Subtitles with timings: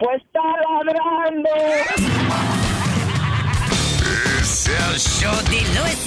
[0.00, 0.40] pues está
[0.82, 1.50] ladrando.
[4.40, 6.00] Es el show de Luis.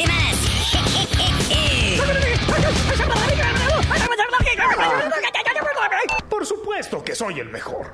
[6.29, 7.93] Por supuesto que soy el mejor.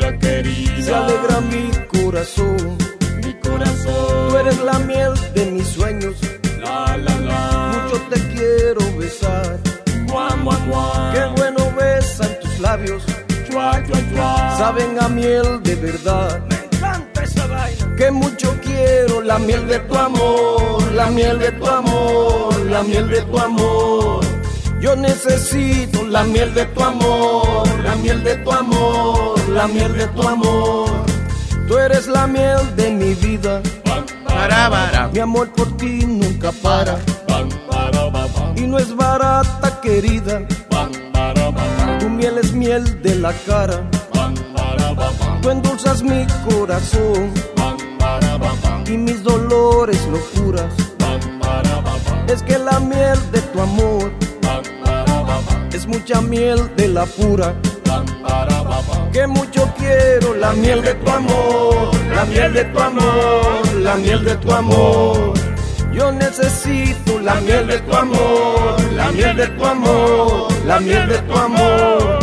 [0.00, 2.78] Se alegra mi corazón,
[3.22, 4.28] mi corazón.
[4.30, 6.14] Tú eres la miel de mis sueños.
[6.60, 7.72] La la la.
[7.84, 9.58] Mucho te quiero besar.
[10.06, 11.12] Guam, guam, guam.
[11.12, 13.02] Qué bueno besan tus labios.
[13.50, 14.56] Chua, chua, chua.
[14.56, 16.40] Saben a miel de verdad.
[16.48, 17.96] Me encanta esa vaina.
[17.96, 23.08] Que mucho quiero la miel de tu amor, la miel de tu amor, la miel
[23.08, 24.41] de tu amor.
[24.82, 30.08] Yo necesito la miel de tu amor, la miel de tu amor, la miel de
[30.08, 30.90] tu amor.
[31.68, 33.62] Tú eres la miel de mi vida.
[35.12, 36.98] Mi amor por ti nunca para.
[38.56, 40.40] Y no es barata, querida.
[42.00, 43.88] Tu miel es miel de la cara.
[45.42, 47.32] Tú endulzas mi corazón.
[48.86, 50.74] Y mis dolores locuras.
[52.26, 54.10] Es que la miel de tu amor
[55.74, 57.54] es mucha miel de la pura.
[59.12, 64.24] Que mucho quiero la miel de tu amor, la miel de tu amor, la miel
[64.24, 65.34] de tu amor.
[65.92, 71.18] Yo necesito la miel de tu amor, la miel de tu amor, la miel de
[71.18, 72.18] tu amor.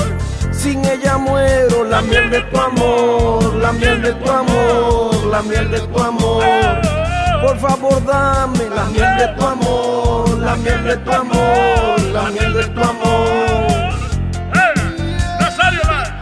[0.52, 5.70] Sin ella muero, la miel de tu amor, la miel de tu amor, la miel
[5.72, 6.44] de tu amor.
[7.42, 12.54] Por favor, dame la miel de tu amor, la miel de tu amor, la miel
[12.54, 12.99] de tu amor.
[15.40, 16.20] Nazario, va.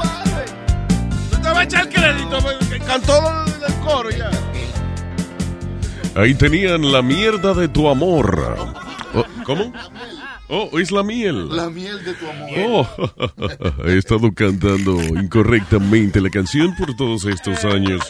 [1.32, 4.32] No te va a echar crédito, porque cantó el coro ya.
[6.16, 8.58] Ahí tenían la mierda de tu amor.
[9.14, 9.72] Oh, ¿Cómo?
[10.50, 11.56] Oh, es la miel.
[11.56, 12.50] La miel de tu amor.
[12.58, 18.02] Oh, he estado cantando incorrectamente la canción por todos estos años.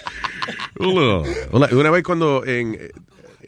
[0.80, 1.28] Hola.
[1.52, 1.70] Hola.
[1.72, 2.92] Una vez cuando en, eh,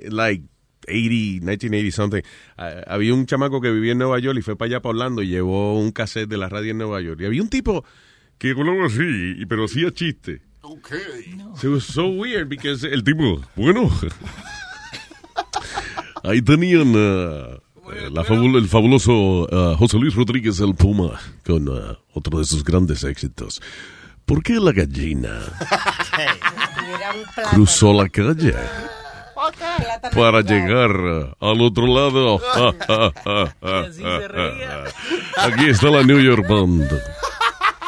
[0.10, 0.44] like,
[0.90, 2.22] 80, 1980 something,
[2.58, 5.22] ah, había un chamaco que vivía en Nueva York y fue para allá para Orlando
[5.22, 7.22] y llevó un cassette de la radio en Nueva York.
[7.22, 7.84] Y había un tipo
[8.38, 10.42] que hablaba así, y- pero hacía chiste.
[10.62, 11.00] Okay.
[11.56, 13.90] So it was so weird because el tipo, bueno,
[16.24, 17.56] ahí tenían uh,
[17.94, 22.46] eh, la fabul- el fabuloso uh, José Luis Rodríguez el Puma con uh, otro de
[22.46, 23.62] sus grandes éxitos.
[24.26, 25.40] ¿Por qué la gallina
[27.52, 28.54] cruzó la calle
[30.14, 30.92] para llegar
[31.40, 32.40] al otro lado?
[35.38, 36.90] Aquí está la New York Band.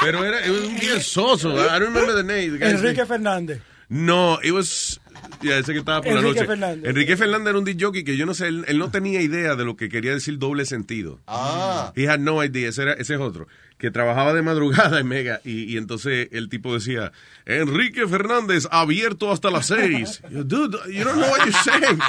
[0.01, 1.51] Pero era, it was un bien soso.
[1.53, 2.57] I don't remember the name.
[2.57, 3.05] The Enrique.
[3.05, 3.61] Fernández.
[3.89, 4.99] No, it was.
[5.41, 6.47] Ya, ese que estaba por la Enrique noche.
[6.47, 6.89] Fernández.
[6.89, 9.55] Enrique Fernández era un disc jockey que yo no sé, él, él no tenía idea
[9.55, 11.19] de lo que quería decir doble sentido.
[11.27, 11.91] Ah.
[11.95, 13.47] He had no idea, ese, era, ese es otro.
[13.79, 17.11] Que trabajaba de madrugada en Mega y, y entonces el tipo decía,
[17.47, 20.21] Enrique Fernández abierto hasta las seis.
[20.29, 21.99] Yo, Dude, you don't know what you're saying.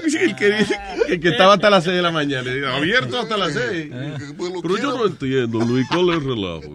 [0.00, 0.66] el, que,
[1.08, 3.90] el que estaba hasta las seis de la mañana, abierto hasta las seis.
[4.62, 6.72] Pero yo no entiendo, Luis, ¿cuál es el relajo?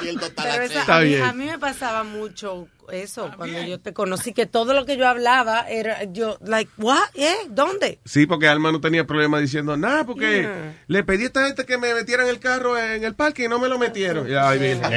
[0.00, 1.22] Está a, mí, bien.
[1.22, 5.06] a mí me pasaba mucho eso cuando yo te conocí, que todo lo que yo
[5.08, 6.98] hablaba era yo, like, what?
[7.14, 7.34] ¿Eh?
[7.50, 8.00] ¿Dónde?
[8.04, 10.74] Sí, porque Alma no tenía problema diciendo nada, porque Yeah.
[10.88, 13.58] le pedí a esta gente que me metieran el carro en el parque y no
[13.58, 14.28] me lo metieron.
[14.30, 14.80] Y, ay, bien.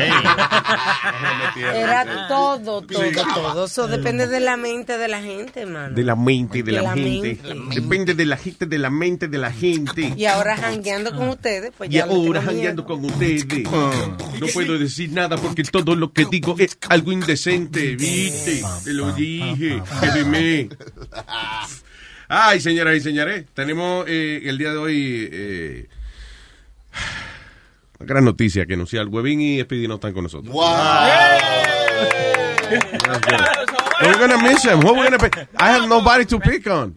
[1.58, 3.66] Era todo, todo, todo.
[3.66, 5.96] Eso depende de la mente de la gente, mano.
[5.96, 7.40] De la mente, de, De la, la gente.
[7.44, 7.80] mente.
[7.82, 10.14] Depende de la gente, de la mente, de la gente.
[10.16, 13.46] Y ahora jangueando con ustedes, pues Y ya me ahora jangueando con ustedes.
[13.64, 17.75] No puedo decir nada porque todo lo que digo es algo indecente.
[17.76, 18.64] ¿Viste?
[18.84, 19.82] Te lo dije.
[20.02, 20.70] Créeme.
[22.28, 25.88] Ay, señoras y señores, tenemos eh, el día de hoy eh,
[28.00, 29.08] una gran noticia que anunciar.
[29.08, 30.56] Huevín y Speedy no están con nosotros.
[34.02, 34.80] We're gonna miss him.
[34.80, 35.30] What we're gonna pay?
[35.58, 36.96] I have nobody to pick on.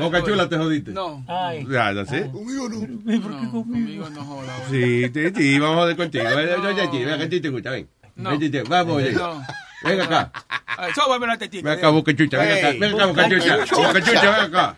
[0.00, 0.92] Boca Chula, te jodiste.
[0.92, 1.24] No.
[1.68, 2.30] Ya, ya sé.
[2.30, 2.86] Conmigo no.
[2.86, 4.54] No, conmigo no joda.
[4.70, 6.24] Sí, sí, sí, vamos a joder contigo.
[7.62, 7.99] Te.
[8.22, 8.30] No.
[9.82, 10.30] Ven acá.
[10.66, 11.68] Ay, Sóbame la tetita.
[11.68, 12.70] Ven acá, Boca Chucha, ven acá.
[12.78, 13.56] Ven acá, Boca Chucha.
[13.76, 14.76] Boca Chucha, ven acá.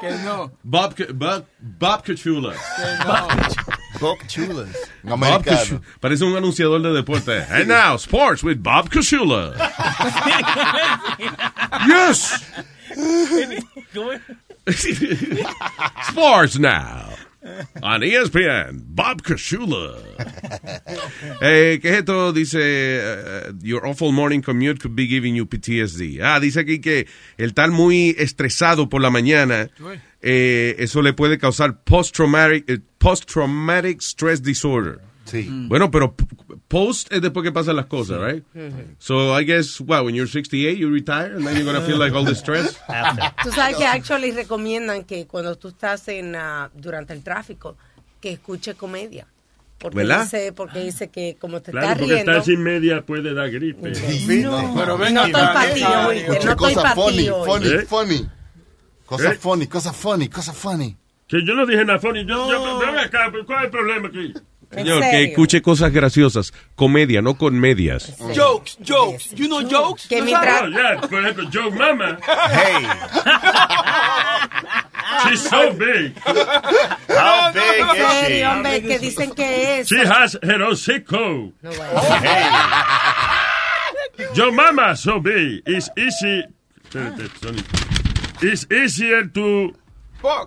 [0.00, 0.50] Que no.
[0.64, 2.54] Bob, Ca- Bob, Bob Cachula.
[2.54, 3.28] Que no.
[4.00, 4.68] Bob Chulas.
[5.04, 5.56] Bob Americano.
[5.58, 5.80] Cachula.
[6.00, 7.44] Parece un anunciador de deporte.
[7.50, 9.54] And now, sports with Bob Cachula.
[11.86, 12.42] yes.
[16.08, 17.08] Sports now.
[17.82, 19.96] On ESPN, Bob Cachula.
[21.42, 22.32] Eh, ¿Qué es esto?
[22.32, 26.20] Dice, eh, your awful morning commute could be giving you PTSD.
[26.22, 27.06] Ah, dice aquí que
[27.38, 29.70] el estar muy estresado por la mañana,
[30.20, 35.00] eh, eso le puede causar post-traumatic, eh, post-traumatic stress disorder.
[35.30, 35.46] Sí.
[35.48, 36.14] Bueno, pero
[36.68, 38.44] post es después que pasan las cosas, right?
[38.98, 41.98] So I guess, what, when you're 68, you retire and then you're going to feel
[41.98, 42.76] like all the stress?
[43.44, 47.76] Tú sabes que actually recomiendan que cuando tú estás en ah, durante el tráfico,
[48.20, 49.26] que escuche comedia.
[49.78, 50.24] Porque ¿Verdad?
[50.24, 52.32] dice, porque dice que como te Claro, estás porque riendo.
[52.32, 53.92] estar sin media puede dar gripe.
[54.42, 57.16] No, Pero venga no estoy para ti, venga, oíste, Escucha no estoy cosas para funny,
[57.16, 57.86] ti funny, ¿Eh?
[57.86, 58.28] funny.
[59.06, 59.38] Cosas ¿Eh?
[59.40, 60.96] funny, cosas funny, funny.
[61.26, 62.26] Que yo no dije nada, Fonny.
[62.26, 64.34] Yo, yo, ven acá, ¿cuál es el problema aquí?
[64.72, 66.52] Señor, que escuche cosas graciosas.
[66.76, 68.14] Comedia, no con medias.
[68.36, 69.30] Jokes, jokes.
[69.34, 70.06] You know jokes?
[70.06, 70.22] Que.
[70.22, 72.18] Oh, yeah, por ejemplo, Joe Mama.
[72.24, 72.86] Hey,
[75.24, 76.14] She's so big.
[76.24, 78.44] how big is serio, she?
[78.44, 79.88] hombre, que dicen que es.
[79.88, 81.52] She has her own sicko.
[81.62, 81.70] No.
[84.34, 85.62] Joe Mama so big.
[85.66, 86.44] It's easy.
[88.42, 89.74] It's easier to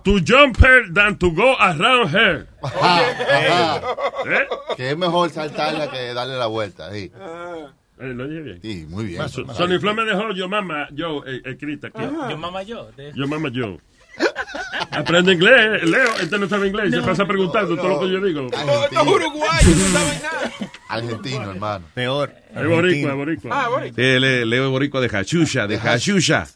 [0.04, 2.46] to jump her than to go around her.
[2.62, 3.00] Ajá.
[4.26, 4.46] ¿Eh?
[4.76, 6.90] Que es mejor saltarla que darle la vuelta.
[6.92, 7.10] Sí,
[8.00, 8.60] Eh, ¿Lo dije bien?
[8.60, 9.28] sí muy bien.
[9.28, 12.02] So- Sony Flow me dejó yo mamá, yo eh, escrita aquí.
[12.28, 12.90] Yo mamá yo.
[12.96, 13.76] de- Yo mamá yo.
[14.90, 16.08] Aprende inglés, Leo.
[16.20, 16.90] Este no sabe inglés.
[16.92, 18.46] Se pasa preguntando todo lo que yo digo.
[18.46, 20.50] Estos uruguayos no saben nada.
[20.88, 21.84] Argentino, hermano.
[21.94, 22.32] Peor.
[22.54, 23.50] Es boricua, boricua.
[23.64, 23.86] Ah, bueno.
[23.94, 26.46] Sí, Le- Leo Boricua de Jachusha, de Jachusha.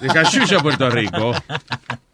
[0.00, 1.32] De Jachusha, Puerto Rico.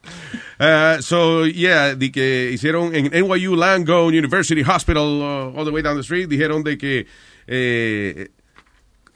[0.58, 5.82] Uh, so, yeah, de que hicieron en NYU Langone University Hospital, uh, all the way
[5.82, 7.06] down the street, dijeron de que
[7.46, 8.28] eh,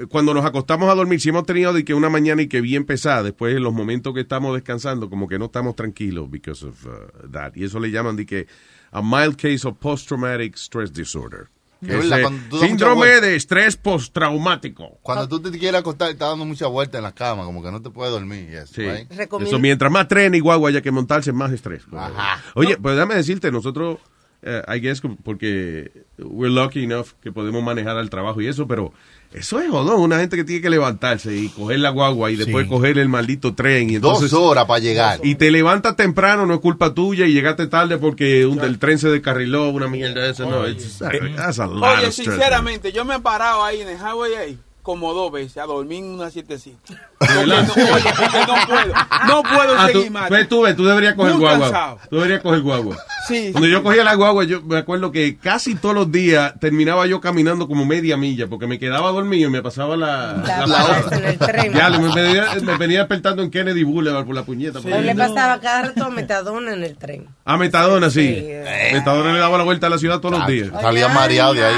[0.09, 2.85] cuando nos acostamos a dormir, si hemos tenido de que una mañana y que bien
[2.85, 6.87] pesada, después en los momentos que estamos descansando, como que no estamos tranquilos because of
[6.87, 7.53] uh, that.
[7.57, 8.47] Y eso le llaman de que
[8.93, 11.49] a mild case of post-traumatic stress disorder.
[11.81, 14.99] Síndrome de estrés postraumático.
[15.03, 17.81] Cuando tú te quieres acostar, estás dando mucha vuelta en la cama, como que no
[17.81, 18.65] te puedes dormir.
[18.67, 18.83] Sí.
[18.83, 19.11] right?
[19.41, 21.83] Eso, mientras más tren y guagua haya que montarse, más estrés.
[21.93, 22.43] Ajá.
[22.55, 23.99] Oye, pues déjame decirte, nosotros,
[24.43, 28.93] eh, I guess, porque we're lucky enough que podemos manejar al trabajo y eso, pero
[29.33, 32.65] eso es jodón, una gente que tiene que levantarse y coger la guagua y después
[32.65, 32.71] Sí.
[32.71, 33.91] coger el maldito tren.
[33.91, 35.21] Y entonces, Dos horas para llegar.
[35.23, 38.99] Y te levantas temprano, no es culpa tuya, y llegaste tarde porque un- el tren
[38.99, 40.45] se descarriló, una mierda de esa.
[40.47, 40.99] No, it's-
[41.37, 42.15] that's a lot Oye, of stress.
[42.29, 46.03] sinceramente, yo me he parado ahí en el highway ahí como dos veces a dormir
[46.03, 46.79] en una sietecita.
[47.19, 47.55] Porque no,
[47.95, 48.95] oye, porque no puedo.
[49.27, 50.29] No puedo Ah, tú, seguir más.
[50.29, 51.67] pues tú, ves, tú deberías coger Muy guagua.
[51.67, 51.99] cansado.
[52.09, 52.97] Tú deberías coger guagua.
[53.27, 53.49] Sí.
[53.51, 57.21] Cuando yo cogía la guagua, yo me acuerdo que casi todos los días terminaba yo
[57.21, 61.39] caminando como media milla porque me quedaba dormido y me pasaba la, La la el
[61.39, 61.73] tren.
[61.75, 64.79] Ya, me, venía, me venía despertando en Kennedy Boulevard por la puñeta.
[64.79, 67.27] A él le pasaba cada rato metadona en el tren.
[67.45, 68.27] A Metadona, sí.
[68.33, 68.47] Sí.
[68.95, 70.69] Metadona le daba la vuelta a la ciudad todos los días.
[70.81, 71.75] Salía mareado de ahí.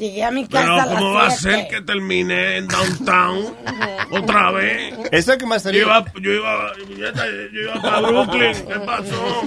[0.00, 3.54] Llegué a mi casa Pero a las ¿cómo va a ser que termine en downtown
[4.10, 4.94] otra vez?
[5.12, 8.54] Eso es que más Yo iba, yo iba, yo iba para Brooklyn.
[8.66, 9.42] ¿Qué pasó?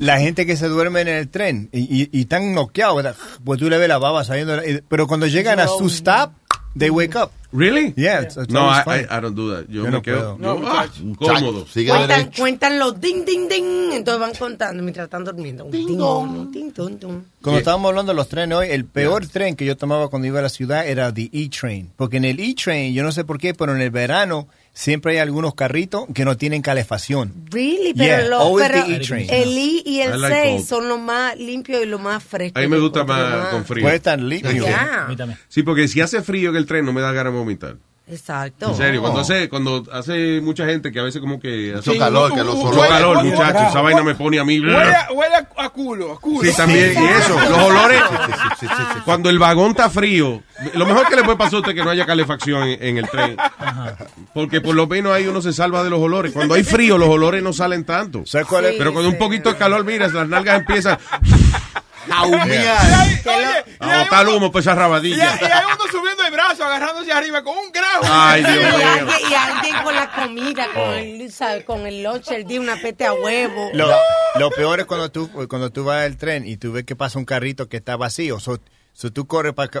[0.00, 3.14] La gente que se duerme en el tren y, y, y están noqueados, ¿verdad?
[3.44, 4.60] pues tú le ves la baba saliendo.
[4.88, 6.32] Pero cuando llegan a su stop,
[6.76, 7.32] they wake up.
[7.50, 7.94] Really?
[7.96, 8.82] Yeah, it's, it's No, I.
[8.86, 9.70] I, I don't do that.
[9.70, 10.60] Yo, Yo me no quedo puedo.
[10.60, 10.86] yo, ah,
[11.18, 11.66] cómodo.
[11.66, 13.92] Sigue Cuentan, cuentan los ding, ding, ding.
[13.92, 15.64] Entonces van contando mientras están durmiendo.
[15.64, 17.22] Un Ding, dong, ding, dong, dong.
[17.40, 20.40] Cuando estábamos hablando de los trenes hoy, el peor tren que yo tomaba cuando iba
[20.40, 21.90] a la ciudad era the E-Train.
[21.96, 24.46] Porque en el E-Train, yo no sé por qué, pero en el verano
[24.78, 27.34] siempre hay algunos carritos que no tienen calefacción.
[27.50, 29.26] Really, pero, Yeah, lo- pero the E-train.
[29.28, 30.66] el I y el like 6 cold.
[30.68, 32.56] son los más limpios y los más frescos.
[32.56, 33.82] A mí me gusta más con frío.
[33.82, 34.64] Puede estar limpio.
[35.48, 37.76] Sí, porque si hace frío en el tren no me da ganas de vomitar.
[38.10, 38.70] Exacto.
[38.70, 42.00] En serio, cuando hace, cuando hace mucha gente que a veces como que hace Mucho
[42.00, 42.90] calor, que los mucho olores.
[42.90, 44.58] calor, huele- muchachos, esa vaina me pone a mí.
[44.60, 46.48] Huele, a- huele a, a culo, a culo.
[46.50, 49.00] Sí, también, y eso, los olores, Sí, sí, sí, sí.
[49.04, 50.42] cuando el vagón está frío,
[50.74, 52.98] lo mejor que le puede pasar a usted es que no haya calefacción en, en
[52.98, 53.36] el tren.
[54.32, 56.32] Porque por lo menos ahí uno se salva de los olores.
[56.32, 58.22] Cuando hay frío, los olores no salen tanto.
[58.24, 58.74] ¿Sabes cuál es?
[58.78, 60.98] Pero con un poquito de calor, mira, las nalgas empiezan
[62.10, 62.76] A humear.
[62.76, 63.00] a
[63.80, 65.38] hay botar uno- humo por esa rabadilla.
[65.40, 68.06] y hay uno subiendo el brazo, agarrándose arriba con un grajo.
[68.10, 68.88] Ay, Dios mío.
[68.88, 71.64] alguien, y alguien con la comida, con el, ¿sabe?
[71.64, 73.70] con el lunch, el día, una pete a huevo.
[73.74, 73.90] Lo,
[74.36, 77.18] lo peor es cuando tú, cuando tú vas al tren y tú ves que pasa
[77.18, 78.40] un carrito que está vacío.
[78.40, 78.58] So,
[79.00, 79.72] so tú corres para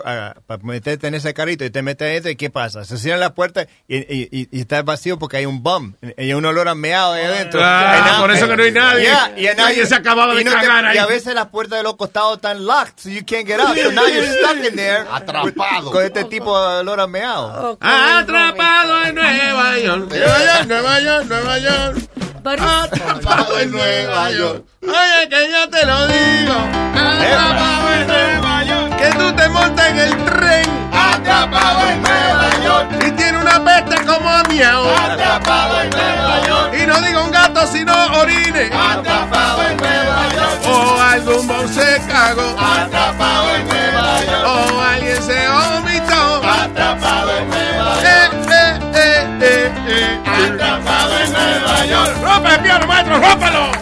[0.62, 2.84] meterte en ese carrito y te metes adentro y ¿qué pasa?
[2.84, 5.94] Se cierra la puerta y, y, y- y está vacío porque hay un bum.
[6.16, 7.60] Y hay un olor a meado ahí adentro.
[7.62, 9.02] Ah, por eso que no hay nadie.
[9.02, 10.94] Yeah, y Nadie se acababa de y no te- cagar ahí.
[10.96, 13.76] Y a veces las puertas de los costados están locked, so you can't get out.
[13.76, 15.04] So now you're stuck in there.
[15.10, 15.90] Atrapado.
[15.90, 17.72] Con este tipo de olor a meado.
[17.72, 20.06] Oh, Atrapado en Nueva York.
[20.10, 21.98] Nueva York, Nueva York, Nueva York.
[22.44, 24.64] Atrapado en Nueva York.
[24.82, 26.54] Oye, que yo te lo digo.
[26.94, 28.96] Atrapado en Nueva York.
[28.96, 30.90] Que tú te montas en el tren.
[30.92, 33.04] Atrapado en Nueva York.
[33.06, 34.88] Y tiene una peste como a miau.
[34.88, 36.74] Atrapado en Nueva York.
[36.80, 38.70] Y no digo un gato, sino orine.
[38.72, 40.66] Atrapado en Nueva York.
[40.66, 42.56] O algún bon se cagó.
[42.56, 44.46] Atrapado en Nueva York.
[44.46, 45.87] O alguien se vomitó.
[53.20, 53.72] ¡Rómpelo!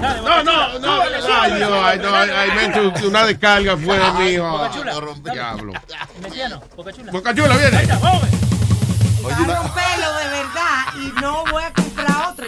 [0.00, 1.02] No, no, no.
[1.02, 4.50] Ay, Dios, ay, no, ay, ay, mente, una descarga fue de mi hijo.
[4.50, 4.92] Boca Chula.
[5.32, 5.72] Diablo.
[6.20, 7.12] Mesiano, Boca Chula.
[7.12, 7.86] Boca Chula, viene.
[7.86, 11.83] Va a romperlo de verdad y no voy a.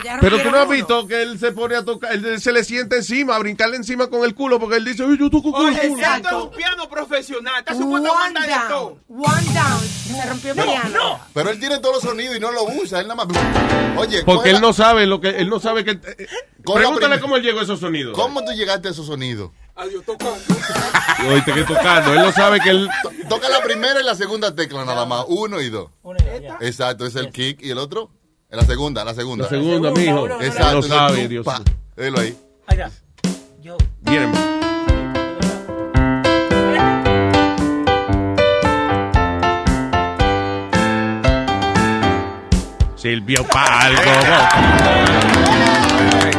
[0.07, 2.63] Ya Pero tú no has visto que él se pone a tocar, él se le
[2.63, 5.67] sienta encima, a brincarle encima con el culo, porque él dice, "Ay, yo toco con
[5.69, 6.01] el Oye, culo.
[6.01, 7.55] exacto, es un piano profesional.
[7.59, 8.69] Está supuesto a One mandar de down.
[8.69, 8.99] todo.
[9.09, 9.81] One down.
[10.07, 11.21] Se rompió el piano.
[11.35, 13.01] Pero él tiene todos los sonidos y no lo usa.
[13.01, 13.37] Él nada más.
[13.99, 15.91] Oye, Porque él la- no sabe lo que, él no sabe que...
[15.93, 16.27] eh, eh,
[16.65, 18.15] pregúntale cómo él llegó a esos sonidos.
[18.15, 19.51] ¿Cómo tú llegaste a esos sonidos?
[19.75, 20.41] Adiós, tocando.
[21.31, 22.89] Oíste que tocando, él no sabe que él...
[23.29, 25.25] Toca la primera y la segunda tecla nada más.
[25.29, 25.91] Uno y dos.
[26.61, 27.61] Exacto, es el kick.
[27.63, 28.11] ¿Y el otro?
[28.49, 29.45] En la segunda, la segunda.
[29.45, 30.27] La segunda, mijo.
[30.41, 30.67] Exacto.
[30.69, 31.45] Entonces sabe, Dios.
[31.45, 31.61] pa,
[31.97, 32.37] Velo ahí.
[34.03, 34.33] Bien.
[42.97, 44.01] Silvio Palgo.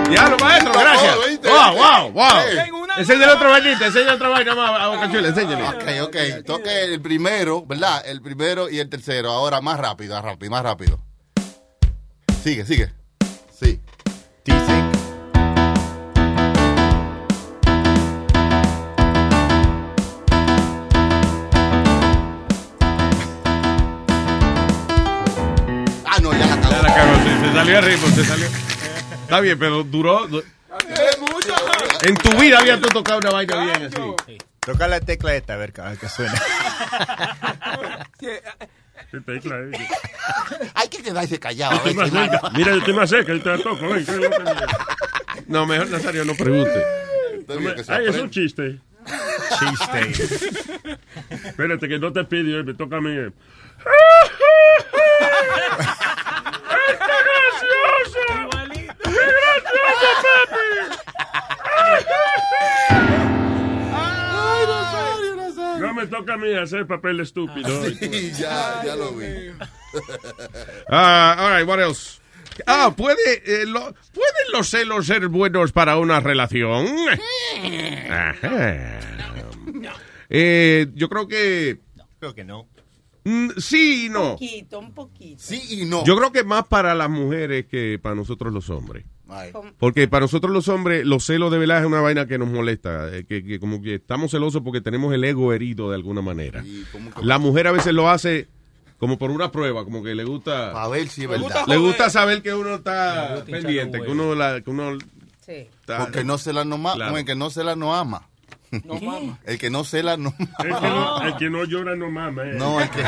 [0.09, 1.17] Ya, lo maestro, gracias.
[1.43, 2.97] Wow, wow, wow.
[2.97, 5.67] Enseñale otra vainita, enseñale otra vaina más a Boca Chula, enséñale.
[5.67, 6.45] Ok, ok.
[6.45, 8.01] Toque el primero, ¿verdad?
[8.05, 9.31] El primero y el tercero.
[9.31, 10.99] Ahora más rápido, más rápido, más rápido.
[12.47, 12.89] Sigue, sigue.
[13.59, 13.77] Sí.
[26.05, 26.71] Ah, no, ya la acabó.
[26.71, 28.47] Ya la cagó, sí, se salió ritmo, se salió.
[29.21, 30.27] Está bien, pero duró.
[30.27, 30.43] du-
[32.01, 34.37] En tu vida había tú tocado una vaina bien así.
[34.59, 36.33] Toca la tecla esta, a ver, a ver qué suena.
[40.75, 41.81] Hay que quedarse callado.
[41.85, 41.93] Yo.
[42.53, 43.87] Mira, yo estoy más cerca, yo te la toco.
[43.87, 44.37] ven, ¿qué es lo que-
[45.47, 46.83] No, mejor Nazario no pregunte.
[47.87, 48.79] Ay, es un chiste.
[49.59, 50.11] Chiste.
[51.45, 53.15] Espérate, que no te pidió, me toca a mí.
[56.89, 58.19] ¡Está gracioso!
[59.03, 60.97] ¡Qué gracioso, Pepe!
[65.97, 67.83] Me toca a mí hacer papel estúpido.
[67.89, 69.25] Sí, ya, ya lo vi.
[70.89, 72.19] Ah, all right, what else?
[72.65, 76.87] Ah, ¿puede, eh, lo- ¿pueden los celos ser buenos para una relación?
[78.09, 78.99] Ajá.
[80.29, 81.79] Eh, yo creo que
[82.19, 82.67] Creo que no.
[83.29, 84.31] Mm, sí y Un no.
[84.33, 85.41] poquito, un poquito.
[85.43, 86.03] Sí y no.
[86.05, 89.05] Yo creo que más para las mujeres que para nosotros los hombres.
[89.29, 89.51] Ay.
[89.77, 93.13] Porque para nosotros los hombres, los celos de verdad es una vaina que nos molesta.
[93.15, 96.63] eh, que, que como que estamos celosos porque tenemos el ego herido de alguna manera.
[97.21, 98.47] La mujer a veces lo hace
[98.99, 100.71] como por una prueba, como que le gusta.
[100.71, 101.65] A ver si es verdad.
[101.67, 104.97] Le gusta saber que uno está pendiente, que uno, la, que uno
[105.45, 105.51] Sí.
[105.81, 107.23] está- Porque no se la no Claro.
[107.25, 108.27] que no se la no ama.
[108.83, 109.39] No mama.
[109.45, 112.43] El que no se la no El que no, el que no llora no mama.
[112.43, 112.53] eh.
[112.55, 113.03] No, el que,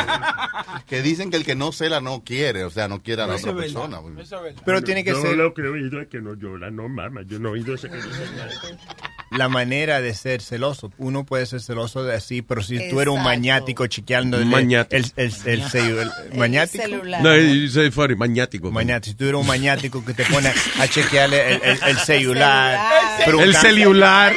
[0.88, 3.28] que dicen que el que no se la no quiere, o sea, no quiere a
[3.28, 3.90] la Eso otra es verdad.
[3.92, 4.22] persona.
[4.22, 4.62] Eso es verdad.
[4.66, 7.22] Pero tiene que yo ser lo que he oído es que no llora no mama.
[7.26, 8.50] Yo no he oído ese que nada.
[9.32, 10.92] la manera de ser celoso.
[10.98, 14.74] Uno puede ser celoso de así, pero si tú eres un maniático chequeando el, el,
[14.90, 16.84] el, el, sello- el- El maniático.
[16.84, 17.22] celular.
[17.22, 18.72] No, you say funny, maniático.
[18.72, 19.12] Maniático.
[19.12, 22.92] Si tú eres un maniático que te pone a chequearle el, el, el celular.
[23.28, 24.34] El celular.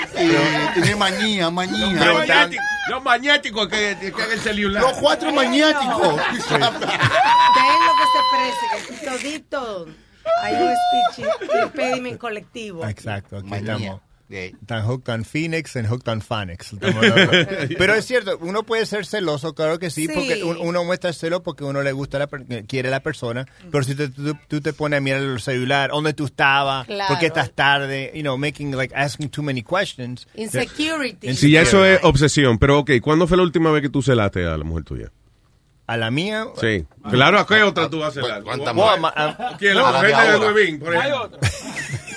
[0.75, 2.49] Tiene manía, manía.
[2.89, 4.83] Los maniáticos que, que hagan el celular.
[4.83, 6.17] Los cuatro maniáticos.
[6.17, 9.87] Ven lo que se parece, que todito
[10.43, 10.71] hay un
[11.15, 11.27] speech
[11.65, 12.87] impediment colectivo.
[12.87, 14.01] Exacto, aquí estamos.
[14.33, 16.21] Están hooked on Phoenix and hooked on
[16.83, 17.31] hablando.
[17.79, 20.13] Pero es cierto, uno puede ser celoso, claro que sí, Sí.
[20.15, 23.47] porque un- uno muestra celo porque uno le gusta, la, per- quiere a la persona.
[23.71, 27.09] Pero si te- tú, tú te pones a mirar el celular, dónde tú estabas, Claro.
[27.09, 30.27] por qué estás tarde, you know, making, like, asking too many questions.
[30.35, 31.35] Insecurity.
[31.35, 32.59] Sí, ya eso es obsesión.
[32.59, 35.13] Pero, ok, ¿cuándo fue la última vez que tú celaste a la mujer tuya?
[35.87, 36.47] A la mía.
[36.61, 36.87] Sí.
[37.11, 38.43] Claro, ¿a qué otra tú vas a celar?
[38.43, 39.75] ¿Cuántas a- a- ¿Quién?
[39.75, 41.23] La mujer de por Hay ejemplo.
[41.25, 41.41] otra.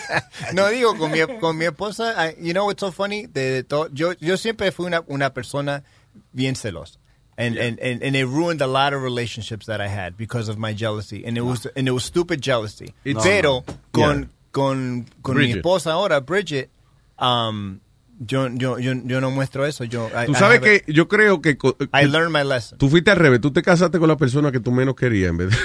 [0.54, 3.26] No digo, con mi, con mi esposa, I- you know what's so funny?
[3.28, 5.84] De, de todo, yo, yo siempre fui una, una persona
[6.34, 6.98] bien celosa.
[7.38, 10.58] And, and, and, and it ruined a lot of relationships that I had because of
[10.58, 11.26] my jealousy.
[11.26, 12.94] And it was, and it was stupid jealousy.
[13.04, 13.74] It's- Pero No.
[13.92, 14.28] con, Yeah.
[14.52, 15.58] con, con mi Bridget.
[15.58, 16.70] esposa ahora, Bridget,
[17.20, 17.82] um,
[18.26, 19.84] yo, yo, yo, yo no muestro eso.
[19.84, 21.58] Yo, I- Tú I sabes que yo creo que,
[21.94, 22.78] I learned my lesson.
[22.78, 23.42] tú fuiste al revés.
[23.42, 25.58] Tú te casaste con la persona que tú menos querías en vez de...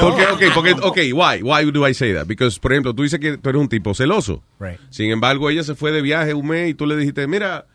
[0.00, 0.08] No.
[0.16, 1.42] Porque, ok, porque, ok, why?
[1.42, 2.26] Why do I say that?
[2.26, 4.42] Because, por ejemplo, tú dices que tú eres un tipo celoso.
[4.58, 4.78] Right.
[4.90, 7.66] Sin embargo, ella se fue de viaje un mes y tú le dijiste, mira,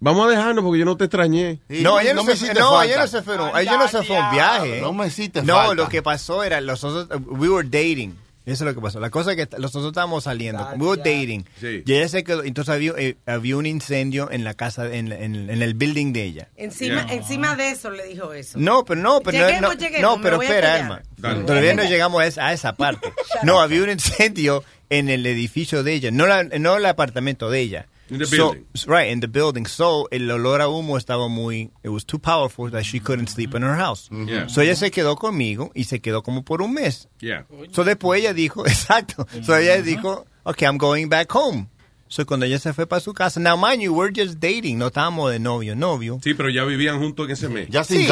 [0.00, 1.60] vamos a dejarnos porque yo no te extrañé.
[1.70, 2.84] Sí, No, ella no, me se, no, falta.
[2.86, 4.80] ella no se fue, ella no se fue a un viaje.
[4.80, 5.74] No me hiciste No, falta.
[5.74, 8.14] lo que pasó era, los otros, we were dating.
[8.46, 9.00] Eso es lo que pasó.
[9.00, 10.64] La cosa es que los otros estábamos saliendo.
[10.76, 11.44] We were dating.
[11.60, 11.82] Sí.
[11.84, 15.50] Y ella se quedó, entonces había, eh, había un incendio en la casa, en, en,
[15.50, 16.48] en el building de ella.
[16.56, 18.56] Encima, encima de eso le dijo eso.
[18.58, 20.74] No, pero no, pero no- Lleguemos, no, lleguemos, no, pero espera.
[20.76, 21.02] Alma.
[21.44, 23.12] Todavía no llegamos a esa, a esa parte.
[23.42, 27.60] No, había un incendio en el edificio de ella, no, la, no el apartamento de
[27.60, 27.86] ella.
[28.08, 28.54] In the So-
[28.86, 29.66] right, in the building.
[29.66, 33.54] So, el olor a humo estaba muy, it was too powerful that she couldn't sleep
[33.54, 34.08] in her house.
[34.10, 34.28] Mm-hmm.
[34.28, 34.46] Yeah.
[34.46, 37.08] So, ella se quedó conmigo y se quedó como por un mes.
[37.20, 37.44] Yeah.
[37.72, 39.26] So, después ella dijo, exacto.
[39.42, 39.84] So, ella mm-hmm.
[39.84, 41.68] dijo, okay, I'm going back home.
[42.08, 44.86] So, cuando ella se fue para su casa, now mind you, we're just dating, no
[44.86, 46.20] estábamos de novio, novio.
[46.22, 47.68] Sí, pero ya vivían juntos en ese mes.
[47.68, 48.06] Ya se Sí.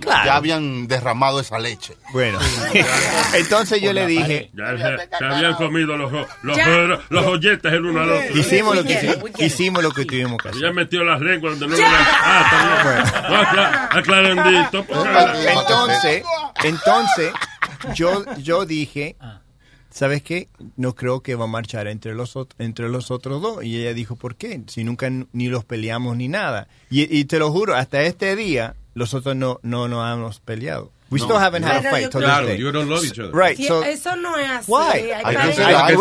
[0.00, 0.24] Claro.
[0.24, 1.96] Ya habían derramado esa leche.
[2.12, 2.38] Bueno,
[3.34, 6.10] entonces yo le dije, Ya se, se habían comido los,
[6.42, 6.58] los,
[7.10, 8.36] los joyetes el uno al otro.
[8.38, 10.60] hicimos lo que, hicimos lo que tuvimos que hacer.
[10.62, 13.32] Ya metió las lenguas donde no las- Ah, está bien.
[13.32, 14.86] No, acla- aclarandito.
[15.48, 16.22] Entonces,
[16.64, 17.32] entonces,
[17.94, 19.16] yo, yo dije,
[19.94, 20.48] ¿sabes qué?
[20.76, 23.62] No creo que va a marchar entre los, entre los otros dos.
[23.64, 24.60] Y ella dijo, ¿por qué?
[24.66, 26.66] Si nunca ni los peleamos ni nada.
[26.90, 30.90] Y, y te lo juro, hasta este día, los otros no, no nos hemos peleado.
[31.10, 31.26] We No.
[31.26, 32.10] still haven't had a fight.
[32.12, 33.30] yo Claro, you don't love each other.
[33.32, 34.72] Right, so, eso no es así.
[34.72, 35.12] Why?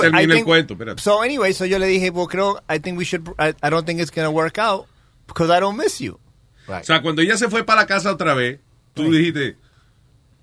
[0.01, 1.01] Termine el think- cuento, espérate.
[1.01, 3.86] So anyway, so yo le dije, well, creo, I think we should, I, I don't
[3.86, 4.88] think it's going to work out
[5.27, 6.19] because I don't miss you.
[6.67, 8.60] O sea, cuando ella se fue para la casa otra vez,
[8.95, 9.58] tú dijiste,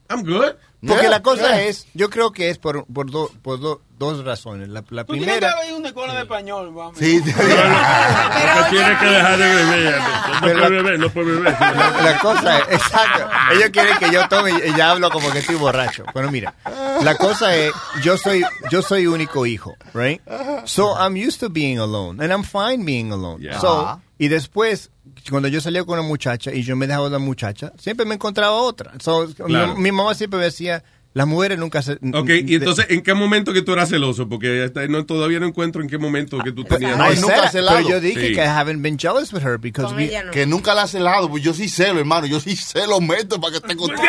[0.08, 0.54] I'm good.
[0.86, 4.68] Porque la cosa es, yo creo que es por, por, do- por do- dos razones.
[4.68, 5.52] La, la Tú tienes que primera...
[5.52, 6.96] haber ido a una escuela de español, vamos.
[6.98, 9.98] Sí, Lo que tiene que dejar de beber.
[10.00, 11.56] No Pero- puede beber, no puede beber.
[11.60, 15.40] La, la cosa es, exacto, ellos quieren que yo tome y ya hablo como que
[15.40, 16.04] estoy borracho.
[16.14, 16.54] Bueno, mira,
[17.02, 20.20] la cosa es, yo soy, yo soy único hijo, right?
[20.64, 23.42] So I'm used to being alone, and I'm fine being alone.
[23.42, 23.58] Yeah.
[23.60, 24.00] So.
[24.22, 24.90] Y después,
[25.30, 28.14] cuando yo salía con una muchacha y yo me dejaba de la muchacha, siempre me
[28.16, 28.92] encontraba otra.
[29.00, 29.74] So, mi- Claro.
[29.76, 31.94] mi, mamá siempre me decía, las mujeres nunca se...
[31.94, 34.28] Ok, y entonces, ¿en qué momento que tú eras celoso?
[34.28, 36.96] Porque hasta no, todavía no encuentro en qué momento que tú tenías...
[36.98, 38.34] I said- Pero yo dije Sí.
[38.34, 40.12] que I haven't been jealous with her because we...
[40.32, 42.26] Que nunca la has celado, pues yo sí celo, hermano.
[42.26, 44.02] Yo sí celo meto para que esté contigo.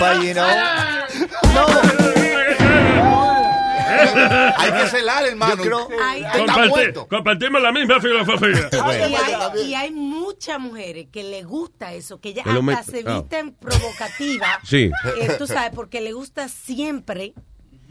[0.00, 0.48] But, you know,
[4.56, 5.56] Hay que celar, hermano.
[5.56, 7.08] Yo creo- Ay, Está Comparti- muerto.
[7.08, 8.68] compartimos la misma filosofía.
[8.72, 13.20] Y hay, y hay muchas mujeres que le gusta eso, que lo hasta se ah.
[13.20, 14.50] visten provocativas.
[14.64, 14.90] Sí.
[15.20, 17.34] Eh, tú sabes, porque le gusta siempre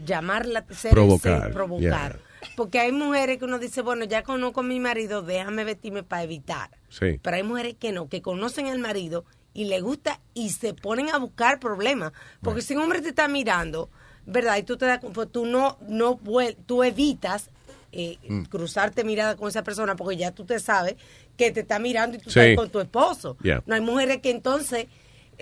[0.04, 2.18] llamar la ser- Provocar, ser- provocar.
[2.56, 6.24] Porque hay mujeres que uno dice, bueno, ya conozco a mi marido, déjame vestirme para
[6.24, 6.70] evitar.
[6.88, 7.18] Sí.
[7.22, 11.10] Pero hay mujeres que no, que conocen al marido y le gusta y se ponen
[11.10, 12.12] a buscar problemas.
[12.42, 13.90] Porque si un hombre te está mirando,
[14.26, 14.56] ¿verdad?
[14.58, 16.18] Y tú te cu- pues tú no, no,
[16.66, 17.50] tú evitas
[17.94, 18.44] eh, Mm.
[18.44, 20.96] cruzarte mirada con esa persona porque ya tú te sabes
[21.36, 22.40] que te está mirando y tú Sí.
[22.40, 23.36] estás con tu esposo.
[23.42, 23.62] Yeah.
[23.66, 24.86] No hay mujeres que entonces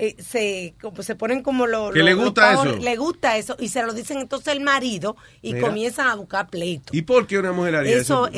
[0.02, 2.64] eh, se, como se ponen como lo, Que lo- le gusta eso.
[2.76, 5.66] Le gusta eso y se lo dicen entonces el marido y Mira.
[5.68, 6.90] comienzan a buscar pleito.
[6.96, 8.28] ¿Y por qué una mujer haría eso?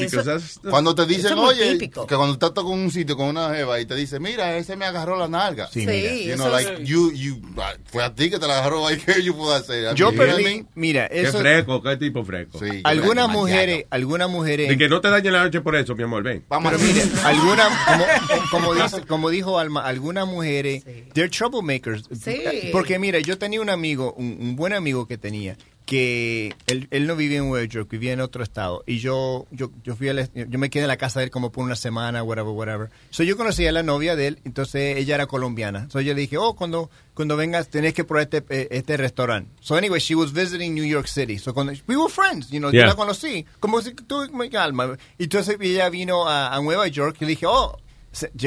[0.69, 2.07] Cuando te dicen, oye, típico.
[2.07, 4.85] que cuando estás con un sitio con una jeva y te dice, mira, ese me
[4.85, 5.69] agarró la nalga.
[5.69, 6.13] Sí, Sí, mira.
[6.13, 8.89] You eso know, like, es- you, you, ah, fue a ti que te la agarró,
[8.89, 9.95] like, ¿qué yo puedo hacer?
[9.95, 11.39] Yo perdí, mira, Qué eso...
[11.39, 12.59] fresco, qué tipo fresco.
[12.59, 14.69] Sí, Algunas mujeres, algunas mujeres...
[14.69, 16.45] De que no te dañen la noche por eso, mi amor, ven.
[16.49, 18.05] Vamos Pero mire, alguna, como,
[18.51, 22.05] como, dice- como dijo Alma, algunas mujeres, they're troublemakers.
[22.21, 22.71] Sí.
[22.73, 27.07] Porque mira, yo tenía un amigo, un, un buen amigo que tenía, que él, él
[27.07, 28.83] no vivía en Nueva York, vivía en otro estado.
[28.87, 31.31] Y yo, yo, yo fui a la- yo me quedé en la casa de él
[31.31, 32.91] como por una semana, whatever, whatever.
[33.11, 35.89] So yo conocí a la novia de él, entonces ella era colombiana.
[35.91, 39.51] So yo le dije, oh, cuando, cuando vengas tenés que probar este, eh, este restaurante.
[39.61, 41.39] So anyway, she was visiting New York City.
[41.39, 42.83] So cuando, we were friends, you know, Yeah.
[42.83, 43.45] yo la conocí.
[43.61, 44.97] Como si tú, mi alma.
[45.19, 47.77] Y entonces ella vino a, a Nueva York y le dije, oh,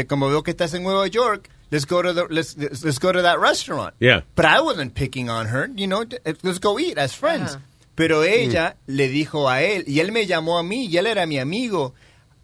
[0.08, 3.22] como veo que estás en Nueva York, let's go to the, let's, let's, go to
[3.22, 3.94] that restaurant.
[4.00, 4.22] Yeah.
[4.36, 7.58] But I wasn't picking on her, you know, t- let's go eat as friends.
[7.96, 11.26] Pero ella le dijo a él, y él me llamó a mí, y él era
[11.26, 11.94] mi amigo,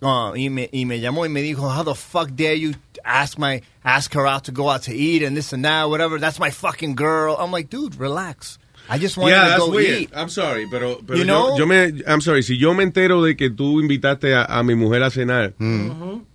[0.02, 3.38] uh, y, me, y me llamó y me dijo, how the fuck dare you ask
[3.38, 6.40] my, ask her out to go out to eat and this and that, whatever, that's
[6.40, 7.36] my fucking girl.
[7.40, 8.58] I'm like, dude, relax.
[8.90, 10.02] I just wanted Yeah, to that's go weird.
[10.04, 10.10] eat.
[10.16, 11.58] I'm sorry, pero, pero You yo, know?
[11.58, 14.76] yo me, I'm sorry, si yo me entero de que tú invitaste a, a mi
[14.76, 15.54] mujer a cenar,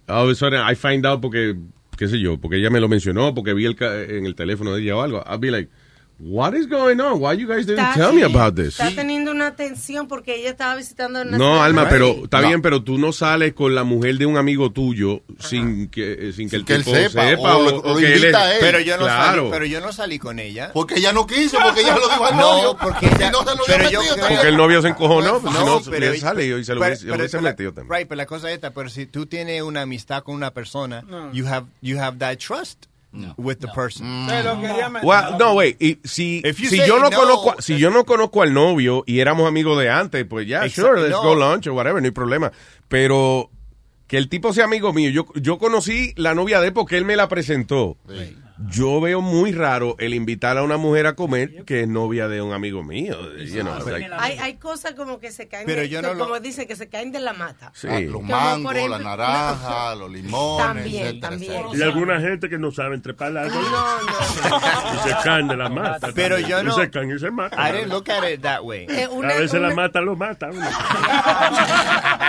[0.09, 1.57] all of a sudden I find out porque,
[1.97, 4.75] qué sé yo, porque ella me lo mencionó, porque vi el, ca- en el teléfono
[4.75, 5.71] de ella o algo, I'll be like,
[6.19, 7.21] what is going on?
[7.21, 8.79] Why you guys didn't Está- tell me about this?
[8.81, 12.49] Está teniendo una tensión porque ella estaba visitando una No, Alma, pero está No.
[12.49, 16.49] bien, pero tú no sales con la mujer de un amigo tuyo sin que, sin
[16.49, 18.59] que el que él tipo sepa, sepa, o o, o que él es- a él.
[18.61, 19.37] Pero yo no Claro.
[19.43, 20.71] salí, pero yo no salí con ella.
[20.73, 22.77] Porque ella no quiso, porque ella lo dijo al No, novio.
[22.81, 24.17] porque ella- no se lo pero yo metido.
[24.29, 26.97] Porque el novio se encojonó, pues, si no, pero- le sale y se lo pero-
[27.01, 27.95] pero- hubiese pero- metido también.
[27.99, 31.05] Right, pero la cosa es esta, pero si tú tienes una amistad con una persona,
[31.33, 32.87] you have you have that trust
[33.37, 34.27] with the person.
[34.27, 35.07] Lo quería meter.
[35.07, 37.91] Well, no, wait, y si, If you si say yo no no, conozco, si yo
[37.91, 41.23] no conozco al novio y éramos amigos de antes, pues ya, Exacto, sure, let's no.
[41.23, 42.53] go lunch or whatever, no hay problema.
[42.89, 43.51] Pero
[44.07, 47.05] que el tipo sea amigo mío, yo, yo conocí la novia de él porque él
[47.05, 47.97] me la presentó.
[48.71, 52.41] Yo veo muy raro el invitar a una mujer a comer que es novia de
[52.41, 53.17] un amigo mío.
[53.45, 56.15] you know, like- Hay, hay cosas como que se caen, Pero de- yo que no
[56.15, 57.71] lo- como dicen, que se caen de la mata.
[57.75, 57.87] Sí.
[57.91, 61.53] Ah, los mangos, la naranja, los limones, También, etcétera, también.
[61.53, 61.79] etcétera.
[61.79, 63.63] Y alguna gente que no sabe trepar la árbol
[65.05, 66.09] y se caen de la mata.
[66.15, 67.59] Pero yo no- Y se caen y se matan.
[67.69, 68.87] I didn't look at it that way.
[68.89, 70.49] Eh, una- a veces la una- mata lo mata.
[70.51, 70.67] uno.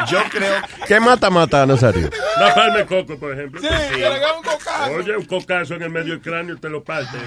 [0.10, 0.56] Yo creo
[0.88, 2.10] ¿Qué mata mata, Nazario?
[2.40, 3.60] La palma de coco, por ejemplo.
[3.62, 4.92] Sí, que le un cocazo.
[4.92, 7.18] Oye, un cocazo en el medio cráneo te lo parte.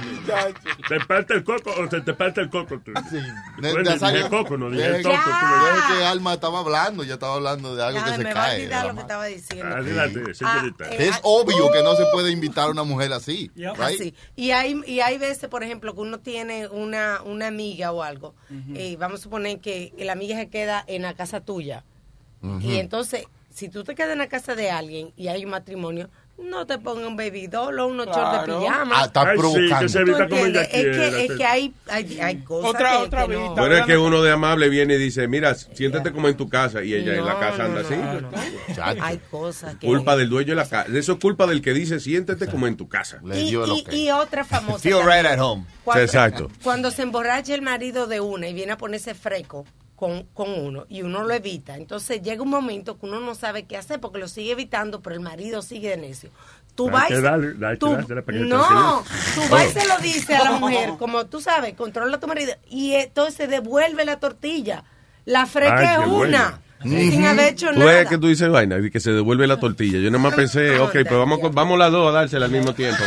[0.88, 2.92] Te parte el coco o se te parte el coco tú.
[3.61, 5.14] Ne- Bueno, dije coco, no dije deje- coco.
[5.16, 8.31] tú que Alma estaba hablando, ya estaba hablando de algo Ya, que se me va
[8.31, 8.57] a cae.
[8.61, 9.76] olvidar lo que estaba diciendo.
[9.76, 10.85] Adelante, señorita.
[10.85, 13.50] Ah, eh, Es obvio que no se puede invitar a una mujer así.
[13.57, 13.79] right?
[13.81, 14.14] Así.
[14.37, 18.35] Y hay, y hay veces, por ejemplo, que uno tiene una, una amiga o algo,
[18.74, 21.85] y vamos a suponer que la amiga se queda en la casa tuya.
[22.62, 26.09] Y entonces, si tú te quedas en la casa de alguien y hay un matrimonio,
[26.48, 28.61] no te pongan un baby doll o unos shorts de Claro.
[28.61, 28.94] pijama.
[29.00, 29.79] Ah, está Ay, sí, provocando.
[29.81, 30.72] que se ¿Tú vista como ella entiendes?
[30.72, 33.40] Es que, es que hay, hay, hay cosas Otra- que, otra que no.
[33.48, 33.62] vista.
[33.62, 36.83] Pero es que uno de amable viene y dice, mira, siéntate como en tu casa.
[36.83, 37.96] Y ella en la No, casa no, anda no, así.
[37.96, 38.31] no, no.
[38.74, 39.03] Chacho.
[39.03, 39.87] Hay cosas que...
[39.87, 40.87] Culpa del dueño de la casa.
[40.92, 43.20] Eso es culpa del que dice, siéntete como en tu casa.
[43.33, 44.79] Y, y- y otra famosa.
[44.81, 45.64] Feel right at home.
[45.85, 46.50] Cuando, Exacto.
[46.62, 49.64] Cuando se emborracha el marido de una y viene a ponerse freco
[50.01, 53.65] con, con uno y uno lo evita, entonces llega un momento que uno no sabe
[53.67, 56.31] qué hacer porque lo sigue evitando, pero el marido sigue de necio.
[56.75, 57.89] Tú vas darle- tú-
[58.49, 59.81] no, tú vas y Oh.
[59.83, 63.51] se lo dice a la mujer, como tú sabes, controla a tu marido y entonces
[63.51, 64.85] devuelve la tortilla.
[65.27, 66.39] La freca es bueno.
[66.85, 67.93] Una, sin haber hecho Tú nada.
[67.93, 69.99] ves que tú dices vaina, y que se devuelve la tortilla.
[69.99, 72.73] Yo nada más pensé, ok, pues vamos, con- vamos las dos a dársela al mismo
[72.75, 73.03] tiempo.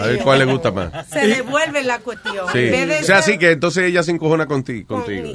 [0.00, 1.06] A ver cuál le gusta más.
[1.08, 2.46] Se devuelve la cuestión.
[2.52, 2.70] Sí.
[3.02, 4.86] O sea, ser- sí que entonces ella se encojona contigo.
[4.88, 5.28] con- contigo.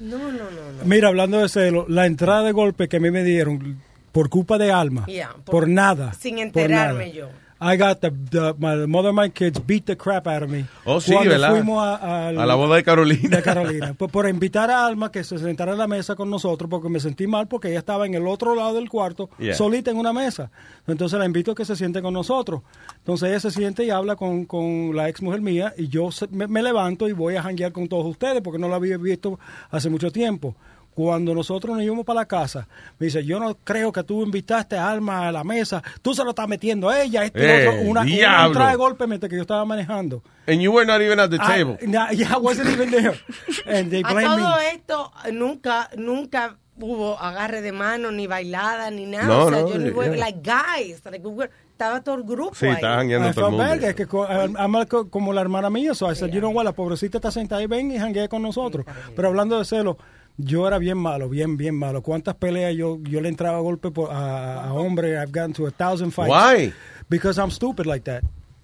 [0.00, 0.84] No, no, no, no.
[0.84, 3.80] Mira, hablando de celo, la entrada de golpe que a mí me dieron
[4.12, 6.12] por culpa de Alma, Yeah, por, por- nada.
[6.14, 7.16] sin enterarme nada.
[7.16, 7.28] yo.
[7.66, 10.66] I got the, the- my mother of my kids beat the crap out of me.
[10.84, 11.50] Oh, sí, Cuando ¿verdad?
[11.50, 13.36] fuimos a, la boda de Carolina.
[13.38, 13.94] de Carolina.
[13.94, 17.00] Por, por invitar a Alma que se sentara en la mesa con nosotros porque me
[17.00, 19.54] sentí mal porque ella estaba en el otro lado del cuarto, Yeah.
[19.54, 20.50] solita en una mesa.
[20.86, 22.60] Entonces la invito a que se siente con nosotros.
[22.98, 26.28] Entonces ella se siente y habla con, con la ex mujer mía y yo se-
[26.28, 29.38] me, me levanto y voy a janguear con todos ustedes porque no la había visto
[29.70, 30.54] hace mucho tiempo.
[30.94, 34.76] Cuando nosotros nos íbamos para la casa, me dice, yo no creo que tú invitaste
[34.76, 37.80] a Alma a la mesa, tú se lo estás metiendo a ella, este Eh, otro,
[37.90, 40.22] una, una entrada de golpe mientras que yo estaba manejando.
[40.46, 41.78] And you were not even at the I- table.
[41.88, 43.18] nah, yeah, I wasn't even there.
[43.66, 44.42] And they A blame me.
[44.42, 49.26] todo esto, nunca, nunca hubo agarre de mano, ni bailada, ni nada.
[49.26, 50.16] No, o sea, no, yo ni yeah.
[50.16, 52.74] like guys, like, we were- estaba todo el grupo Sí, ahí.
[52.74, 53.86] estaba jangueando I todo el mundo.
[53.88, 56.64] es que co- ama co- como la hermana mía, so I said, you know what,
[56.64, 58.86] la pobrecita está sentada ahí, ven y janguea con nosotros.
[59.16, 59.98] Pero hablando de celo,
[60.36, 62.02] yo era bien malo, bien, bien malo.
[62.02, 65.12] ¿Cuántas peleas yo, yo le entraba a golpe por- a, a hombre?
[65.20, 66.30] I've gotten to a thousand fights.
[66.30, 66.72] Why?
[67.08, 68.22] Because I'm stupid like that.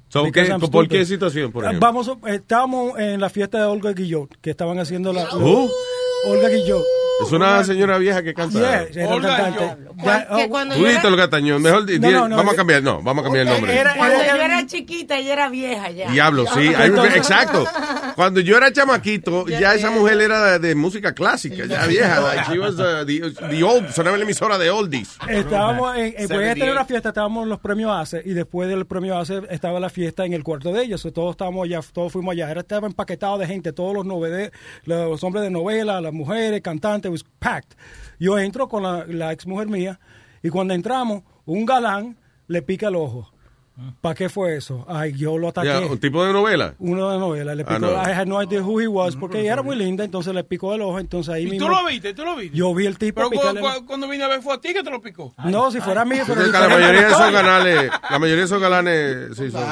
[0.09, 1.87] So, Because ¿qué- I'm ¿Por qué situación, por Eh, ejemplo?
[1.87, 5.29] Vamos, eh, estábamos en la fiesta de Olga Guillot, que estaban haciendo la...
[5.33, 6.85] Olga Guillot.
[7.27, 8.59] Es una señora vieja que canta.
[8.59, 9.77] Yeah, era Olga cantante.
[10.03, 11.01] Ya, oh, cuando yo era.
[11.59, 13.53] Mejor di- No, di- no, no, vamos a eh, cambiar, no, vamos a cambiar el
[13.53, 13.77] nombre.
[13.79, 16.11] era- cuando era- yo era chiquita, ella era vieja ya.
[16.11, 16.73] Diablo, sí.
[16.73, 17.65] Remember- exacto.
[18.17, 22.21] Cuando yo era chamaquito, ya esa mujer era de, de música clásica, ya vieja.
[22.21, 25.17] Like, she was uh, the, the old, sonaba en la emisora de oldies.
[25.29, 26.73] Estábamos en, en- voy a tener 78.
[26.73, 30.25] una fiesta, estábamos en los premios ACE y después del premio ACE estaba la fiesta
[30.25, 31.07] en el cuarto de ellos.
[31.15, 32.51] Todos estábamos allá, todos fuimos allá.
[32.51, 34.51] Era, estaba empaquetado de gente, todos los novede-
[34.85, 37.77] los hombres de novela, las mujeres, cantantes, packed.
[38.19, 40.01] Yo entro con la, la ex mujer mía
[40.43, 43.33] y cuando entramos, un galán le pica el ojo.
[44.01, 44.85] ¿Para qué fue eso?
[44.89, 45.69] Ay, yo lo ataqué.
[45.69, 46.75] Ya, un tipo de novela.
[46.79, 47.91] Uno de novela, le Ah, picó, no.
[47.93, 50.75] I had no idea who he was, porque ella era muy linda, entonces le picó
[50.75, 51.67] el ojo, entonces ahí ¿Y mismo...
[51.67, 52.15] tú lo viste?
[52.15, 52.57] ¿Tú lo viste?
[52.57, 54.73] Yo vi el tipo Pero cu- picarle- cu- cuando vine a ver fue a ti
[54.73, 55.33] que te lo picó.
[55.45, 56.47] No, si fuera a mí, pero...
[56.47, 59.63] La mayoría de esos canales, la mayoría de esos galanes, sí, son.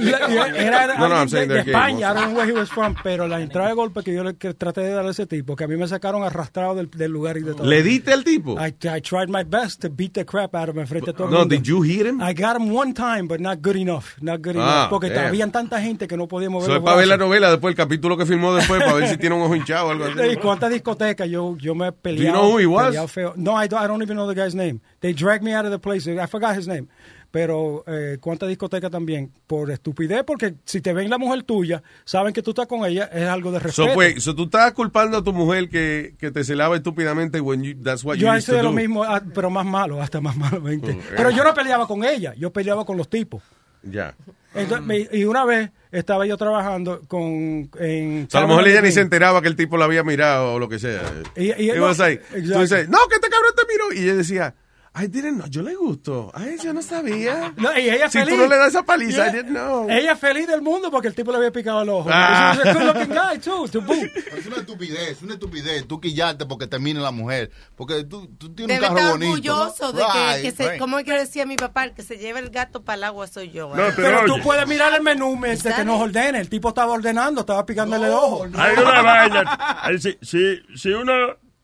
[0.00, 3.28] Era, No, no, I'm de, de España, I don't know where he was from, pero
[3.28, 5.64] la entrada de golpe que yo le que traté de darle a ese tipo, que
[5.64, 7.66] a mí me sacaron arrastrado del, del lugar y de todo.
[7.66, 8.56] ¿Le diste al tipo?
[8.60, 11.28] I, I tried my best to beat the crap out of him frente a todo
[11.28, 12.20] el No, did you hit him?
[12.22, 14.04] I got him one time, but not good enough.
[14.20, 14.90] Not good Ah, enough.
[14.90, 15.26] Porque damn.
[15.26, 17.76] habían tanta gente que no podíamos ver Eso es para ver la novela después, el
[17.76, 20.14] capítulo que filmó después, para ver si tiene un ojo hinchado o algo así.
[20.32, 22.94] ¿Y cuántas discotecas yo, yo me he Do you know who he was?
[23.10, 23.34] feo.
[23.36, 24.80] No, I don't, I don't even know the guy's name.
[25.00, 26.06] They dragged me out of the place.
[26.06, 26.88] I forgot his name.
[27.32, 32.32] Pero eh, cuántas discotecas también por estupidez, porque si te ven la mujer tuya, saben
[32.34, 33.88] que tú estás con ella, es algo de respeto.
[33.88, 37.62] So, pues, so tú estás culpando a tu mujer que, que te celaba estúpidamente when
[37.62, 38.72] you, that's what yo hice lo do.
[38.72, 40.92] mismo, ah, pero más malo, hasta más malamente.
[40.92, 41.34] Mm, Pero eh.
[41.34, 43.42] yo no peleaba con ella, yo peleaba con los tipos.
[43.82, 44.14] Ya.
[44.54, 47.70] Entonces, me- y una vez estaba yo trabajando con...
[47.80, 50.04] En O sea, a lo mejor ella ni se enteraba que el tipo la había
[50.04, 51.00] mirado o lo que sea.
[51.34, 53.92] Y- y- It no, like, tú dices, no, que este cabrón te miró.
[53.98, 54.54] Y ella decía,
[54.94, 55.46] I didn't know.
[55.48, 56.30] Yo le gustó.
[56.34, 57.54] Ay, yo no sabía.
[57.56, 58.34] No, y ella si feliz.
[58.34, 59.86] tú no le das esa paliza, Y I didn't know.
[59.88, 62.10] Ella feliz del mundo porque el tipo le había picado el ojo.
[62.12, 62.54] Ah.
[62.62, 65.86] Es una estupidez, una estupidez.
[65.86, 67.50] Tú quillarte porque termine la mujer.
[67.74, 69.56] Porque tú, tú tienes Debe un carro estar bonito.
[69.56, 70.78] orgulloso de que, Right, que se, right.
[70.80, 73.26] como es que decía mi papá, el que se lleva el gato para el agua
[73.26, 73.68] soy yo.
[73.70, 76.38] No, pero Pero tú puedes mirar el menú mientras que nos ordene.
[76.40, 78.46] El tipo estaba ordenando, estaba picándole el ojo.
[78.56, 79.78] Hay una vaina.
[79.82, 81.12] Ay, Si, si, si uno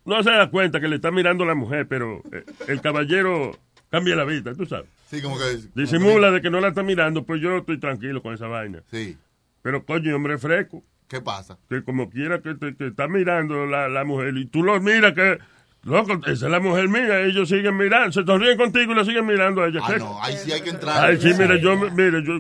[0.09, 3.53] no se da cuenta que le está mirando la mujer, pero eh, el caballero
[3.91, 4.89] cambia la vista, tú sabes.
[5.11, 5.59] Sí, como que.
[5.75, 8.83] Disimula de que no la está mirando, pues yo estoy tranquilo con esa vaina.
[8.91, 9.19] Sí.
[9.61, 10.83] Pero coño, hombre fresco.
[11.09, 11.59] ¿Qué pasa?
[11.69, 15.13] Que como quiera que te, te está mirando la, la mujer y tú lo miras
[15.13, 15.39] que,
[15.83, 19.27] loco, esa es la mujer mía, ellos siguen mirando, se sonríen contigo y la siguen
[19.27, 19.81] mirando a ella.
[19.83, 19.99] Ah, ¿Qué?
[19.99, 21.05] no, ahí sí hay que entrar.
[21.05, 22.39] Ay, sí, mire, yo, mire, yo,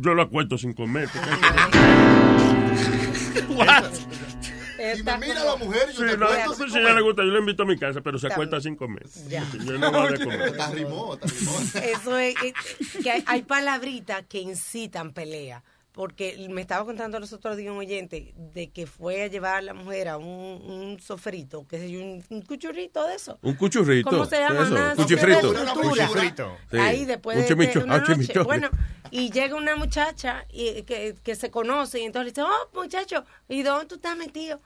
[0.00, 1.08] yo lo acuesto sin comer.
[4.96, 6.82] Si me mira la mujer, yo Sí, te no, cuento si comer.
[6.82, 9.06] ella le gusta, yo le invito a mi casa, pero se acuesta sin comer.
[9.28, 9.44] Ya.
[9.64, 10.52] Yo no voy a comer.
[10.56, 11.18] Te arrimó.
[11.82, 15.62] Eso es, es- que hay, hay palabritas que incitan pelea.
[15.92, 19.60] Porque me estaba contando los otros días un oyente de que fue a llevar a
[19.60, 23.38] la mujer a un, un sofrito, que sé yo, un, un cuchurrito de eso.
[23.42, 24.08] Un cuchurrito.
[24.08, 24.62] ¿Cómo se llama?
[24.62, 25.40] Eso, Una cuchifrito.
[25.42, 26.06] sofre de fritura.
[26.06, 26.56] Cuchifrito.
[26.70, 26.76] Sí.
[26.78, 28.38] Ahí después Un de, de una ah, noche.
[28.42, 28.70] Bueno,
[29.10, 33.26] y llega una muchacha y, que, que se conoce y entonces le dice, oh, muchacho,
[33.50, 34.62] ¿y dónde tú estás metido?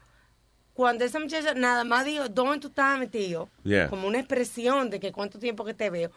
[0.76, 3.48] Cuando esa muchacha nada más dijo, ¿dónde tú estabas metido?
[3.64, 3.88] Yeah.
[3.88, 6.10] Como una expresión de que cuánto tiempo que te veo.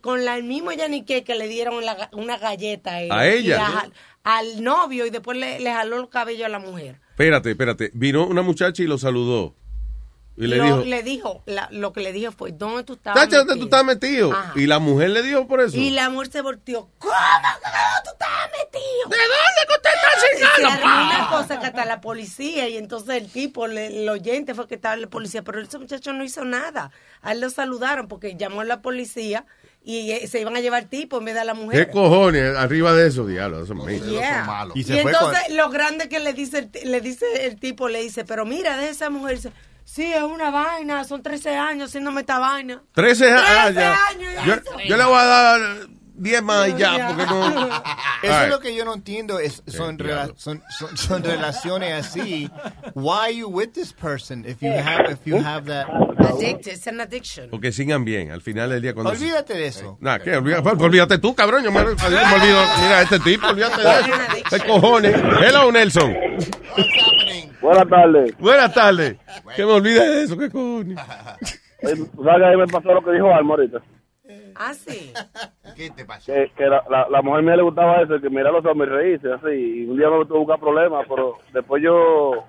[0.00, 3.58] Con la, el mismo Yanique que le dieron la una galleta a, él, ¿A ella?
[3.58, 3.90] la-
[4.24, 6.96] al novio y después le, le jaló el cabello a la mujer.
[7.10, 7.90] Espérate, espérate.
[7.94, 9.54] Vino una muchacha y lo saludó.
[10.36, 13.22] Y le Lo- dijo, le dijo, la- lo que le dijo fue, ¿dónde tú estabas
[13.22, 14.32] Chacha, ¿dónde tú metido?" estás metido?
[14.32, 14.52] Ajá.
[14.56, 15.76] Y la mujer le dijo por eso.
[15.76, 16.88] Y la mujer se volteó.
[16.98, 19.08] ¿Cómo que dónde tú estabas metido?
[19.10, 20.82] ¿De dónde que usted está Se chingando?
[20.84, 21.02] pa?
[21.04, 24.74] una cosa que hasta la policía y entonces el tipo, le- el oyente fue que
[24.74, 26.90] estaba en la policía, pero ese muchacho no hizo nada.
[27.22, 29.46] A él lo saludaron porque llamó a la policía
[29.84, 31.90] y eh, se iban a llevar al tipo en vez de a la ¿Qué mujer.
[31.92, 32.56] cojones?
[32.56, 33.62] Arriba de eso, diablo.
[33.62, 34.04] Eso es.
[34.04, 34.66] Yeah.
[34.74, 37.60] Y Y, se fue con- entonces lo grande que le dice, el, le dice el
[37.60, 39.52] tipo, le dice, pero mira, de esa mujer, dice,
[39.84, 42.82] sí, es una vaina, son 13 años haciéndome esta vaina.
[42.92, 43.42] 13 años.
[43.46, 43.98] ah, 13 ya.
[44.10, 45.60] años, Yo, yo le voy a dar
[46.16, 47.08] 10 más y ya, Ya.
[47.08, 47.66] porque no.
[48.22, 48.44] Eso Ay.
[48.44, 49.38] es lo que yo no entiendo.
[49.40, 52.48] Es, son, Sí, rela- son, son, son relaciones así.
[52.94, 55.86] Why are you with this person if you have, if you have that?
[56.20, 57.50] Addicted, it's an addiction.
[57.50, 58.30] Porque sigan bien.
[58.30, 59.10] Al final del día, cuando.
[59.10, 59.98] Olvídate de eso.
[60.00, 60.36] Nah, ¿qué?
[60.36, 61.62] Olvídate, pues, olvídate tú, cabrón.
[61.64, 62.62] Yo me, me olvido.
[62.80, 64.48] Mira, este tipo, olvídate de eso.
[64.50, 65.14] ¿Qué cojones?
[65.42, 66.14] Hello, Nelson.
[67.64, 68.38] Buenas tardes.
[68.38, 69.16] Buenas tardes.
[69.56, 70.44] Que me olvide de eso, ¿qué?
[70.44, 73.78] Eh, ¿tú ¿Sabes que ahí me pasó lo que dijo Alma ahorita?
[74.54, 75.14] Ah, sí.
[75.74, 76.30] ¿Qué te pasó?
[76.30, 78.94] Que, que la, la, la mujer mía le gustaba eso, que mirar los hombres y
[78.94, 79.48] reírse, así.
[79.48, 82.44] Y un día me tuvo que buscar problemas, pero después yo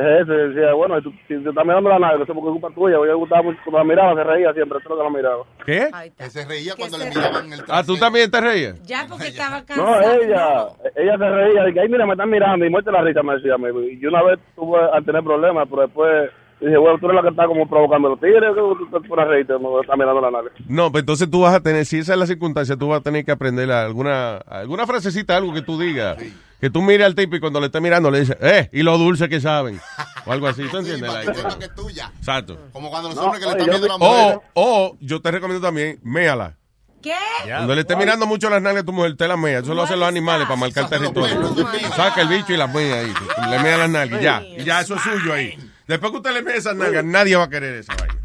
[0.00, 2.48] eso y decía, bueno, tú- si te estás mirando la nave, no sé por qué
[2.48, 2.98] es culpa tuya.
[2.98, 5.44] Me gustaba mucho, cuando la miraba, se reía siempre, eso es lo que la miraba.
[5.64, 5.90] ¿Qué?
[6.16, 8.82] Que se reía cuando se le miraban el Ah, ¿tú también te reías?
[8.86, 10.22] Ya porque estaba No, cansado.
[10.22, 13.22] ella, ella se reía, de que, ay, mira, me están mirando, y muerte la risa,
[13.22, 13.54] me decía.
[13.54, 13.82] amigo.
[13.82, 16.30] Y yo una vez tuve a tener problemas, pero después
[16.66, 19.52] dije, bueno, tú eres la que está como provocando los tigres, que tú a reírte,
[19.58, 20.50] me estás mirando la nave.
[20.66, 23.02] No, pues entonces tú vas a tener, si esa es la circunstancia, tú vas a
[23.02, 26.18] tener que aprender alguna, alguna frasecita, algo que tú digas.
[26.60, 28.98] Que tú mires al tipo y cuando le estés mirando le dices, eh, y lo
[28.98, 29.80] dulce que saben.
[30.26, 31.08] O algo así, ¿tú entiendes?
[31.08, 32.10] para Like, que es tuya.
[32.18, 32.58] Exacto.
[32.72, 34.40] Como cuando los No, hombres que le están viendo la mujer.
[34.54, 36.56] O, o yo te recomiendo también, méala.
[37.00, 37.14] ¿Qué?
[37.46, 39.60] Cuando le esté mirando mucho las nalgas a tu mujer, te la mea.
[39.60, 41.54] Eso lo hacen los animales para marcar territorio.
[41.94, 43.12] Saca el bicho y las mea ahí.
[43.50, 44.42] Le mea las nalgas y ya.
[44.42, 45.56] Y ya, eso es suyo ahí.
[45.88, 48.20] Después que usted le mea esas nalgas, nadie va a querer esa vaina.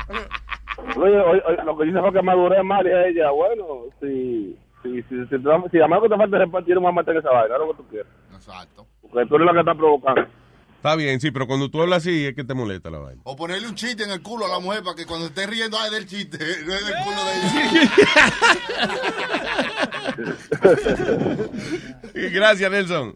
[0.97, 5.25] Oye, oye, lo que dice fue que maduré mal y ella, bueno, si, si, si,
[5.25, 5.37] si, si,
[5.71, 7.87] si a menos que te falte repartir, vas a meter esa vaina, lo que tú
[7.87, 8.11] quieras.
[8.33, 8.85] Exacto.
[9.01, 10.27] Porque tú eres la que está provocando.
[10.75, 13.21] Está bien, sí, pero cuando tú hablas así es que te molesta la vaina.
[13.23, 15.77] O ponerle un chiste en el culo a la mujer para que cuando esté riendo,
[15.79, 17.33] ay, del chiste, no es del culo de
[22.19, 22.29] ella.
[22.33, 23.15] Gracias, Nelson.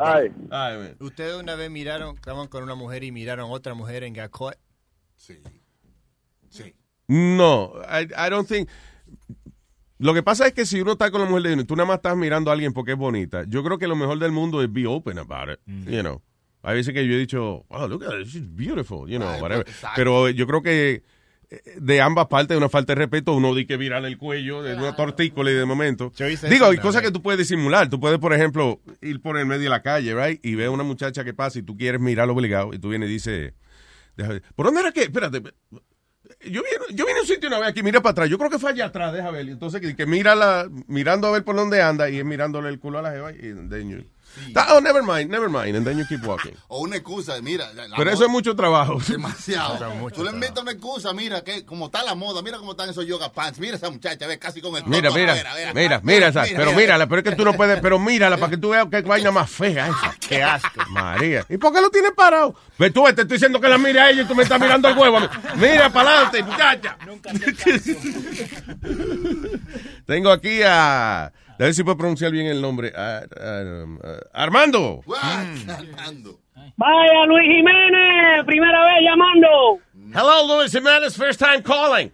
[0.00, 0.32] Ay.
[0.50, 0.96] Ay, man.
[1.00, 4.56] ¿Ustedes una vez miraron, estaban con una mujer y miraron otra mujer en got caught?
[5.16, 5.40] Sí.
[6.48, 6.74] Sí.
[7.08, 8.68] No, I, I don't think.
[9.98, 11.76] Lo que pasa es que si uno está con la mujer de uno y tú
[11.76, 14.32] nada más estás mirando a alguien porque es bonita, yo creo que lo mejor del
[14.32, 16.20] mundo es be open about it, you know.
[16.62, 19.40] Hay veces que yo he dicho, wow, look at her, she's beautiful, you know, Ay,
[19.40, 19.66] whatever.
[19.94, 21.02] Pero yo creo que
[21.76, 24.94] de ambas partes, una falta de respeto, uno di que virar el cuello de una
[24.96, 26.12] tortícola y de momento.
[26.16, 27.88] Yo hice Digo, hay cosas que tú puedes disimular.
[27.88, 30.44] Tú puedes, por ejemplo, ir por el medio de la calle, right?
[30.44, 33.08] Y ve a una muchacha que pasa y tú quieres mirarlo obligado y tú vienes
[33.10, 33.52] y dices,
[34.16, 35.02] déjame ver, ¿por dónde era que?
[35.02, 35.42] Espérate.
[36.40, 38.28] Yo vine, yo vine a un sitio una vez aquí, mira para atrás.
[38.30, 39.48] Yo creo que fue allá atrás, déjame ver.
[39.48, 42.78] Entonces, que, que mira la, mirando a ver por dónde anda y es mirándole el
[42.78, 44.04] culo a la jeva y then you-
[44.70, 46.52] Oh, never mind, never mind, and then you keep walking.
[46.68, 47.70] O una excusa, mira.
[47.96, 48.98] Pero eso es mucho trabajo.
[49.08, 49.94] Demasiado.
[49.94, 52.90] Mucho Tú le inventas una excusa, mira, que como está la moda, mira cómo están
[52.90, 56.00] esos yoga pants, mira esa muchacha, ve casi con el Mira, toto, mira, mira, mira,
[56.02, 58.70] mira, esa, pero mírala, pero es que tú no puedes, pero mírala para que tú
[58.70, 60.14] veas qué vaina más fea esa.
[60.20, 60.84] Qué asco.
[60.90, 61.44] María.
[61.48, 62.54] ¿Y por qué lo tienes parado?
[62.78, 64.88] Ve tú, te estoy diciendo que la mire a ella y tú me estás mirando
[64.88, 65.18] el huevo.
[65.18, 65.30] a.
[65.56, 66.96] Mira para adelante, muchacha.
[70.06, 72.92] Tengo aquí a, a ver si puedo pronunciar bien el nombre.
[72.96, 75.00] A- a- um, a- Armando.
[76.76, 79.78] Vaya, Luis Jiménez, primera vez llamando.
[80.14, 82.10] Hello, Luis Jiménez, first time calling.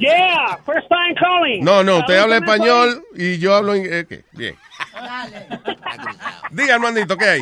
[0.00, 1.62] Yeah, first time calling.
[1.64, 4.06] No, no, usted La habla español y yo hablo inglés.
[4.32, 4.54] Bien.
[6.50, 7.40] Diga, Armandito, ¿qué hay?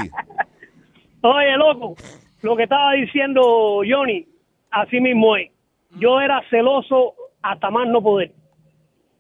[1.21, 1.95] Oye, loco,
[2.43, 4.27] lo que estaba diciendo Johnny,
[4.73, 5.51] así mismo es.
[5.91, 8.33] Yo era celoso hasta más no poder.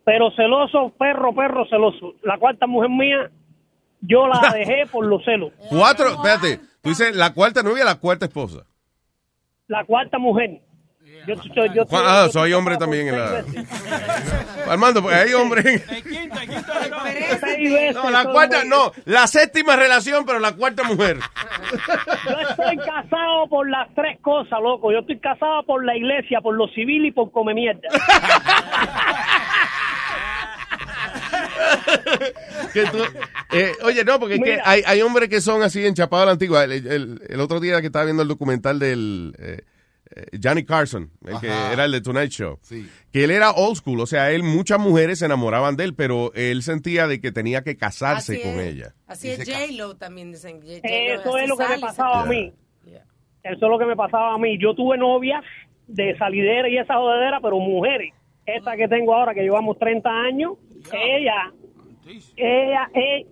[0.05, 2.15] Pero celoso, perro, perro, celoso.
[2.23, 3.31] La cuarta mujer mía,
[4.01, 5.53] yo la dejé por los celos.
[5.69, 8.65] Cuatro, espérate, tú dices la cuarta novia, la cuarta esposa.
[9.69, 10.61] La cuarta mujer.
[11.27, 13.45] Yo, yo, yo- Ah, soy hombre también en la...
[14.69, 15.81] Armando, pues hay hombre
[17.95, 21.19] No, la cuarta, no, la séptima relación, pero la cuarta mujer.
[22.29, 24.91] Yo estoy casado por las tres cosas, loco.
[24.91, 27.89] Yo estoy casado por la iglesia, por lo civil y por come mierda.
[32.73, 33.05] Que tú-
[33.53, 36.33] eh, oye, no, porque es que hay, hay hombres que son así enchapados a la
[36.33, 36.65] antigua.
[36.65, 39.61] El, el- el otro día que estaba viendo el documental del eh,
[40.15, 42.89] eh, Johnny Carson, el que era el de Tonight Show, Sí.
[43.13, 46.33] que él era old school, o sea, él muchas mujeres se enamoraban de él, pero
[46.35, 48.67] él sentía de que tenía que casarse Así con es.
[48.75, 48.95] ella.
[49.07, 50.61] Así es J-Lo también dicen.
[50.63, 52.53] J- Eso es lo que me pasaba a mí.
[53.45, 54.57] Eso es lo que me pasaba a mí.
[54.59, 55.43] Yo tuve novias
[55.89, 58.15] de salidera y esa jodedera, pero mujeres.
[58.47, 60.53] Esta que tengo ahora, que llevamos 30 años,
[60.93, 61.53] ella,
[62.37, 63.27] ella es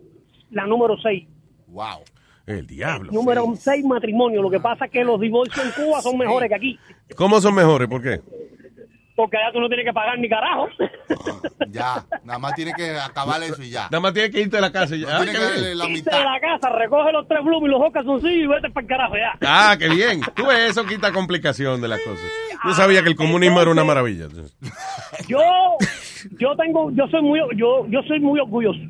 [0.51, 1.27] la número 6.
[1.69, 2.01] Wow.
[2.47, 3.13] El diablo.
[3.13, 4.43] Número 6 matrimonio.
[4.43, 6.79] Lo que pasa es que los divorcios en Cuba son mejores que aquí.
[7.15, 7.89] ¿Cómo son mejores?
[7.89, 8.21] ¿Por qué?
[9.17, 10.69] Porque allá tú no tienes que pagar ni carajo.
[11.73, 13.83] Ya, nada más tiene que acabar eso y ya.
[13.85, 15.07] Nada más tiene que irte de la casa y ya.
[15.07, 16.19] No Ah, que darle la mitad.
[16.19, 18.89] de la casa, recoge los tres blooms y los dos calzoncillos y vete para el
[18.89, 19.39] carajo ya.
[19.47, 20.21] Ah, qué bien.
[20.35, 22.25] Tú ves, eso quita complicación de las cosas.
[22.65, 24.27] Yo sabía que el comunismo era una maravilla.
[25.29, 25.39] Yo,
[26.39, 28.81] yo tengo, yo soy muy, yo, yo soy muy orgulloso.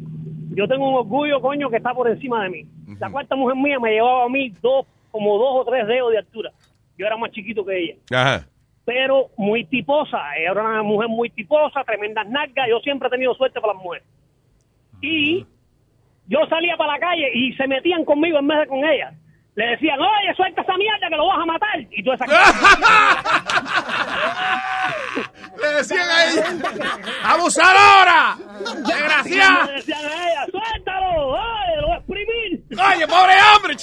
[0.55, 2.67] Yo tengo un orgullo, coño, que está por encima de mí.
[2.99, 6.19] La cuarta mujer mía me llevaba a mí dos, como dos o tres dedos de
[6.19, 6.51] altura.
[6.97, 7.95] Yo era más chiquito que ella.
[8.11, 8.47] Ajá.
[8.93, 10.19] Pero muy tiposa.
[10.37, 12.69] Ella era una mujer muy tiposa, tremendas nalgas.
[12.69, 14.05] Yo siempre he tenido suerte para las mujeres.
[15.01, 15.47] Y
[16.27, 19.13] yo salía para la calle y se metían conmigo en vez de con ella.
[19.57, 21.81] Le decían, oye, suelta esa mierda que lo vas a matar.
[21.91, 22.25] Y tú esa
[25.61, 26.45] Le decían a ella,
[27.25, 28.37] ¡abusadora!
[28.87, 29.67] ¡Desgraciada!
[29.67, 32.65] Le decían a ella, suéltalo, oye, lo voy a exprimir.
[32.71, 33.77] ¡Oye, pobre hombre!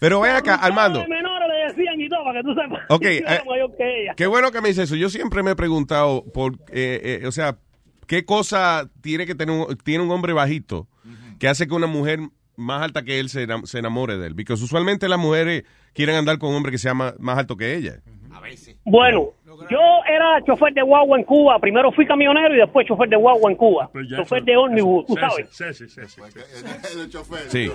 [0.00, 1.06] Pero ven acá, Armando.
[1.06, 2.80] Menores le decían y todo, para que tú sepas.
[2.88, 4.14] Ok, eh, mayor que ella.
[4.16, 4.96] Qué bueno que me dices eso.
[4.96, 7.56] Yo siempre me he preguntado, por, eh, eh, o sea,
[8.06, 10.88] ¿qué cosa tiene que tener un, tiene un hombre bajito
[11.38, 12.20] que hace que una mujer
[12.56, 14.34] más alta que él se, enam- se enamore de él?
[14.36, 17.74] Porque usualmente las mujeres quieren andar con un hombre que sea más, más alto que
[17.76, 17.94] ella.
[18.84, 19.30] Bueno,
[19.70, 19.78] yo
[20.08, 21.58] era chofer de guagua en Cuba.
[21.60, 23.90] Primero fui camionero y después chofer de guagua en Cuba.
[24.16, 25.48] chofer de ómnibus, tú sabes.
[25.50, 26.20] Sí, sí, sí, sí.
[27.00, 27.38] El chofer.
[27.48, 27.70] Sí.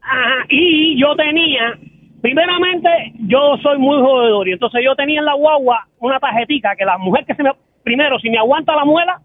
[0.00, 1.78] Ajá, y yo tenía,
[2.22, 2.88] primeramente,
[3.26, 6.96] yo soy muy jodedor, y entonces yo tenía en la guagua una tarjetita que la
[6.98, 7.50] mujer que se me,
[7.82, 9.20] primero, si me aguanta la muela,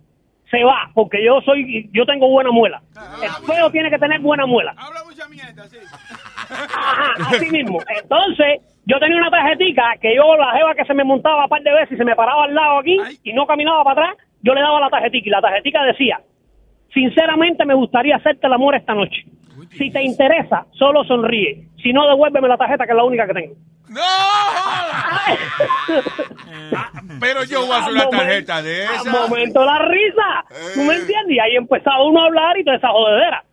[0.53, 2.79] se va, porque yo soy, yo tengo buena muela.
[3.23, 4.75] El feo tiene que tener buena muela.
[6.51, 7.79] Ajá, así mismo.
[8.03, 11.63] Entonces, yo tenía una tarjetita que yo, la jeva que se me montaba un par
[11.63, 14.53] de veces y se me paraba al lado aquí y no caminaba para atrás, yo
[14.53, 16.21] le daba la tarjetita y la tarjetita decía,
[16.93, 19.25] sinceramente me gustaría hacerte el amor esta noche.
[19.77, 21.67] Si te interesa, solo sonríe.
[21.81, 23.55] Si no, devuélveme la tarjeta que es la única que tengo.
[27.19, 29.11] Pero yo voy a hacer una momento- tarjeta de Al esa.
[29.27, 30.45] momento la risa.
[30.73, 31.35] ¿Tú me entiendes?
[31.35, 33.43] Y ahí empezaba uno a hablar y toda esa jodedera.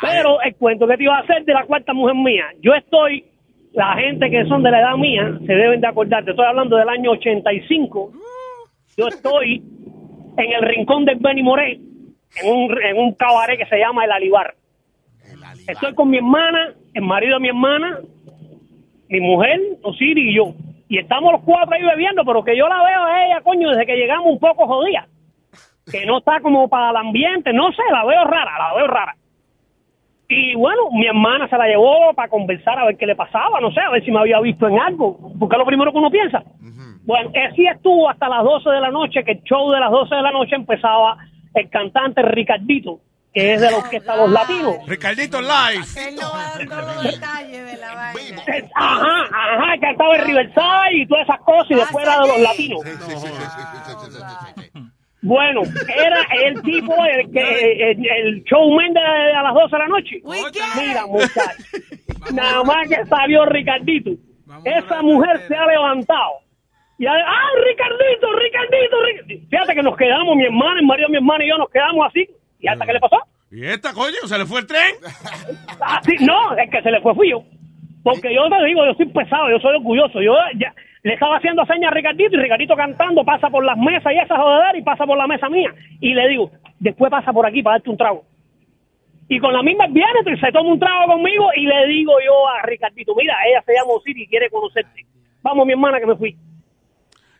[0.00, 3.24] Pero el cuento que te iba a hacer de la cuarta mujer mía, yo estoy,
[3.72, 6.76] la gente que son de la edad mía se deben de acordar, te estoy hablando
[6.76, 8.12] del año 85,
[8.96, 9.62] yo estoy
[10.38, 14.12] en el rincón del Benny Moré, en un, en un cabaret que se llama El
[14.12, 14.54] Alibar.
[15.66, 17.98] Estoy con mi hermana, el marido de mi hermana,
[19.08, 20.54] mi mujer, Osiris y yo.
[20.88, 23.86] Y estamos los cuatro ahí bebiendo, pero que yo la veo a ella, coño, desde
[23.86, 25.06] que llegamos un poco jodida.
[25.90, 29.16] Que no está como para el ambiente, no sé, la veo rara, la veo rara.
[30.28, 33.70] Y bueno, mi hermana se la llevó para conversar a ver qué le pasaba, no
[33.72, 36.10] sé, a ver si me había visto en algo, porque es lo primero que uno
[36.10, 36.42] piensa.
[37.04, 40.14] Bueno, así estuvo hasta las 12 de la noche, que el show de las 12
[40.14, 41.18] de la noche empezaba
[41.54, 43.00] el cantante Ricardito,
[43.34, 44.76] que es de la orquesta Los Latinos.
[44.86, 45.84] Ricardito Live.
[48.46, 52.28] Eh, Ajá, ajá, que estaba en Riverside y todas esas cosas y después era de
[52.28, 52.80] los latinos.
[55.22, 59.88] Bueno, era el tipo, el, que, el, el showman de a las 12 de la
[59.88, 60.22] noche.
[60.76, 64.10] Mira, muchachos, nada más que salió Ricardito.
[64.64, 66.44] Esa mujer se ha levantado.
[66.98, 69.46] Y ha, ¡Ah, Ricardito, Ricardito, Ricardito!
[69.50, 72.06] Fíjate que nos quedamos, mi hermana, el marido de mi hermana y yo nos quedamos
[72.06, 72.28] así.
[72.64, 73.18] ¿Y hasta qué le pasó?
[73.50, 74.24] ¿Y esta, coño?
[74.24, 74.96] ¿Se le fue el tren?
[75.82, 77.44] Así, no, el que se le fue fui yo.
[78.02, 80.22] Porque yo te digo, yo soy pesado, yo soy orgulloso.
[80.22, 84.14] Yo ya le estaba haciendo señas a Ricardito y Ricardito cantando, pasa por las mesas
[84.14, 85.74] y esa jodedera y pasa por la mesa mía.
[86.00, 86.50] Y le digo,
[86.80, 88.24] después pasa por aquí para darte un trago.
[89.28, 92.62] Y con la misma viene, se toma un trago conmigo y le digo yo a
[92.62, 95.04] Ricardito, mira, ella se llama Osiris y quiere conocerte.
[95.42, 96.34] Vamos, mi hermana, que me fui.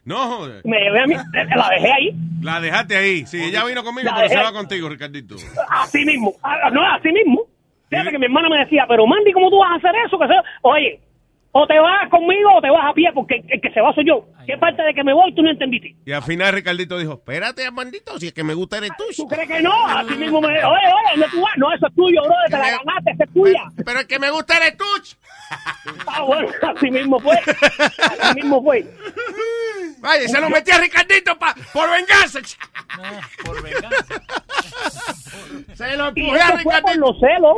[0.05, 0.61] No, joder.
[0.65, 1.15] Me llevé a mí,
[1.57, 2.11] la dejé ahí.
[2.43, 3.27] La dejaste ahí.
[3.27, 5.37] Sí, ella vino conmigo, La pero se va contigo, Ricardito.
[5.71, 7.43] Así mismo, Ah, no, así mismo.
[7.89, 10.19] Fíjate que mi hermana me decía, pero Mandy, ¿cómo tú vas a hacer eso?
[10.19, 11.01] Que se- Oye,
[11.53, 14.05] o te vas conmigo o te vas a pie, porque el que se va soy
[14.07, 14.27] yo.
[14.47, 15.95] ¿Qué parte de que me voy tú no entendiste?
[16.05, 19.05] Y al final Ricardito dijo, espérate, Armandito, si es que me gusta eres tú.
[19.17, 19.73] ¿Tú crees que no?
[19.87, 20.49] Así mismo me...
[20.49, 21.53] Oye, oye, ¿dónde tú vas?
[21.57, 23.63] No, eso es tuyo, bro, te la ganaste, esa es tuya.
[23.87, 24.85] Pero el que me gusta eres tú.
[26.09, 27.37] Ah, bueno, así mismo fue.
[27.39, 28.85] Así mismo fue.
[30.05, 32.39] Vaya, se lo metí a Ricardito pa, por venganza.
[33.43, 34.05] por venganza.
[35.73, 37.01] Se lo empujé a Ricardito.
[37.01, 37.57] los celos.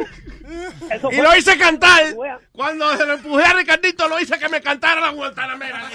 [0.92, 2.05] Eso Y lo hice cantar.
[2.53, 5.90] Cuando se lo empujé a Ricardito, lo hice que me cantara la Guantanamera.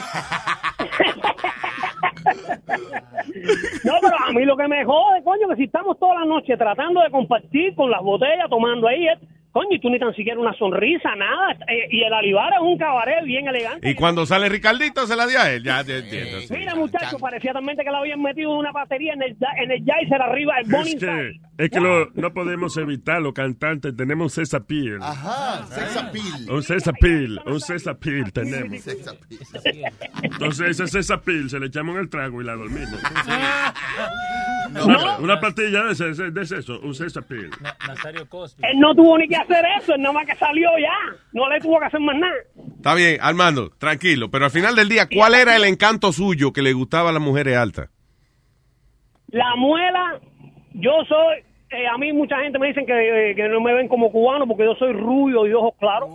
[3.86, 6.58] No, pero a mí lo que me jode, coño, que si estamos toda la noche
[6.58, 9.18] tratando de compartir con las botellas, tomando ahí, eh,
[9.52, 11.52] coño, y tú ni tan siquiera una sonrisa, nada.
[11.68, 13.90] eh, y el Alibar es un cabaret bien elegante.
[13.90, 15.64] Y cuando sale Ricardito, se la dio a él.
[15.64, 16.42] Ya te entiendo.
[16.42, 16.54] sí.
[16.54, 20.22] Mira, muchacho, parecía también que le habían metido una batería en el, en el Jaiser
[20.22, 24.44] arriba, el Bonnie Es que, es que lo- no podemos evitar, los cantantes tenemos un
[24.54, 25.00] appeal.
[25.02, 26.50] Ajá, sex appeal.
[26.50, 28.88] Un appeal, un appeal tenemos.
[30.24, 33.00] Entonces ese appeal se le echamos en el trago y la dormimos.
[34.72, 34.86] No.
[34.86, 37.50] Una, una pastilla de, ese- de eso, un sex appeal.
[37.88, 38.64] Nazario Cosby.
[38.66, 40.94] Él no tuvo ni que hacer eso, él nada más que salió ya.
[41.34, 42.34] No le tuvo que hacer más nada.
[42.78, 44.30] Está bien, Armando, tranquilo.
[44.32, 47.22] Pero al final del día, ¿cuál era el encanto suyo que le gustaba a las
[47.22, 47.90] mujeres altas?
[49.28, 50.20] La muela,
[50.74, 51.38] yo soy,
[51.70, 54.46] eh, a mí mucha gente me dicen que, eh, que no me ven como cubano
[54.48, 56.10] porque yo soy rubio y de ojos claros.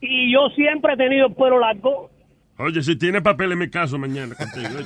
[0.00, 2.10] Y yo siempre he tenido el pelo largo.
[2.58, 4.68] Oye, si tiene papel en mi caso mañana contigo.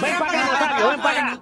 [0.00, 1.40] Ven para acá, Nazario, ven para acá.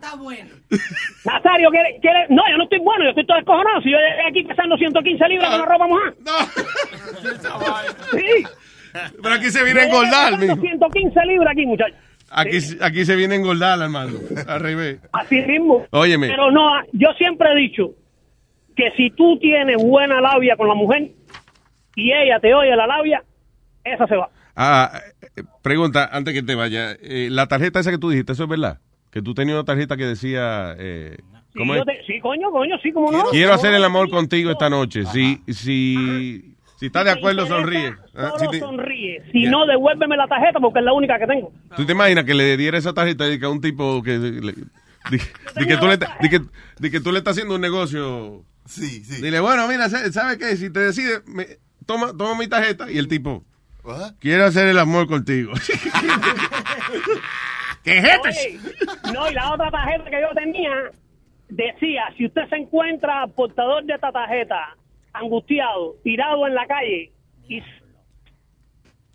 [1.24, 2.26] Nazario, ¿quiere, quiere?
[2.30, 3.80] No, yo no estoy bueno, yo estoy todo descojonado.
[3.82, 6.14] Si yo llegué aquí pesando 115 libras con la ropa mojada.
[8.12, 8.46] Sí.
[9.22, 10.57] Pero aquí se viene a engordar, mijo.
[10.57, 11.98] pesando 115 libras aquí, muchachos.
[12.30, 13.78] Aquí, aquí se viene a engordar.
[13.78, 15.00] Al revés.
[15.12, 15.84] Así mismo.
[15.90, 16.28] Óyeme.
[16.28, 17.90] Pero no, yo siempre he dicho
[18.74, 21.11] que si tú tienes buena labia con la mujer
[21.94, 23.22] y ella te oye la labia,
[23.84, 24.28] esa se va.
[24.57, 25.00] Ah,
[25.36, 26.92] eh, pregunta, antes que te vaya.
[27.00, 28.80] eh, la tarjeta esa que tú dijiste, ¿eso es verdad?
[29.11, 30.74] Que tú tenías una tarjeta que decía...
[30.78, 31.16] Eh,
[31.52, 31.86] Sí, ¿cómo yo es?
[31.86, 33.24] te- sí, coño, coño, sí, como no.
[33.30, 35.07] Quiero hacer el amor contigo esta noche.
[35.07, 37.94] Si, si, si estás de acuerdo, sonríe.
[38.14, 39.22] Ah, Solo si te- sonríe.
[39.32, 41.50] Si no, devuélveme la tarjeta porque es la única que tengo.
[41.74, 44.18] ¿Tú te imaginas que le diera esa tarjeta y que a un tipo que...
[44.18, 45.66] le- tú
[46.90, 48.44] que tú le estás haciendo un negocio...
[48.66, 49.22] Sí, sí.
[49.22, 50.57] Dile, bueno, mira, ¿sabes qué?
[50.57, 51.46] Si te decides, me-
[51.86, 53.44] toma, toma mi tarjeta y el tipo...
[54.20, 55.53] Quiero hacer el amor contigo.
[57.82, 58.28] ¿Qué es esto?
[58.28, 58.59] Oye,
[59.14, 60.70] no, y la otra tarjeta que yo tenía
[61.49, 64.76] decía, si usted se encuentra portador de esta tarjeta
[65.12, 67.12] angustiado, tirado en la calle
[67.49, 67.62] y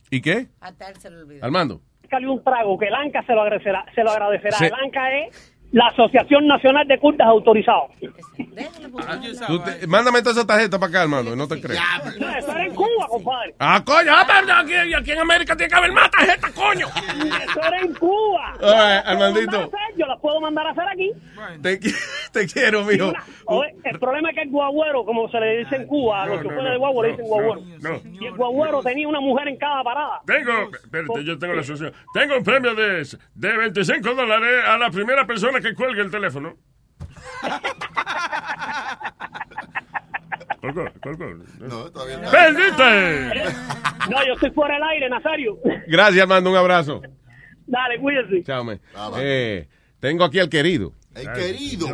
[0.09, 0.47] ¿Y qué?
[0.59, 1.45] Hasta él se lo olvidó.
[1.45, 1.81] Armando.
[2.27, 3.85] un trago, que el ANCA se lo agradecerá.
[3.95, 4.57] Se lo agradecerá.
[4.57, 7.91] Se- El ANCA es la Asociación Nacional de Curtas Autorizados.
[7.97, 11.33] Te- mándame toda esa tarjeta para acá, Armando.
[11.37, 11.79] No te crees.
[12.19, 13.55] No, eso era en Cuba, compadre.
[13.59, 14.11] Ah, coño.
[14.15, 16.87] ah, pero aquí, aquí en América tiene que haber más tarjetas, coño.
[16.87, 18.53] Eso era en Cuba.
[18.61, 19.71] Right, Armandito.
[19.97, 21.61] Yo las puedo mandar a hacer, Yo las puedo mandar a hacer aquí.
[21.61, 21.95] Te, qui-
[22.31, 23.13] te quiero, mijo.
[23.45, 26.37] Oye, el problema es que el guagüero, como se le dice en Cuba, a los
[26.37, 27.61] no, choferes no, de guagua le dicen guagüero.
[27.81, 28.01] no.
[28.21, 30.21] Y el guagüero tenía una mujer en cada parada.
[30.25, 31.93] Tengo, espérate, yo tengo la solución.
[32.13, 36.55] Tengo un premio de, de 25 dólares a la primera persona que cuelgue el teléfono.
[40.61, 41.25] Colgó, colgó.
[41.59, 42.31] No, todavía no.
[42.31, 43.43] ¡Bendite!
[44.09, 45.57] No, yo estoy fuera del aire, Nazario.
[45.87, 46.51] Gracias, Armando.
[46.51, 47.01] Un abrazo.
[47.65, 48.43] Dale, cuídese.
[48.43, 48.79] Chao, me.
[49.17, 49.67] Eh,
[49.99, 50.93] tengo aquí al querido.
[51.15, 51.87] El querido.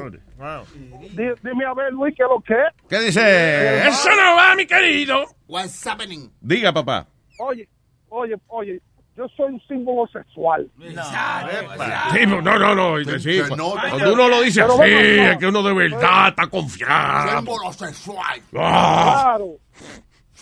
[1.43, 2.87] Dime a ver, Luis, ¿qué es lo que es?
[2.89, 3.87] ¿Qué dice?
[3.87, 5.25] Eso no va, mi querido.
[5.47, 6.29] What's happening?
[6.41, 7.07] Diga, papá.
[7.39, 7.67] Oye,
[8.09, 8.81] oye, oye,
[9.17, 10.69] yo soy un símbolo sexual.
[10.79, 12.75] Sí, no, no, no.
[12.75, 16.47] no, sí, cuando no, cuando uno lo dice así, es que uno de verdad está
[16.47, 17.37] confiado.
[17.37, 18.41] Símbolo sexual.
[18.55, 19.35] Ah.
[19.37, 19.55] Claro.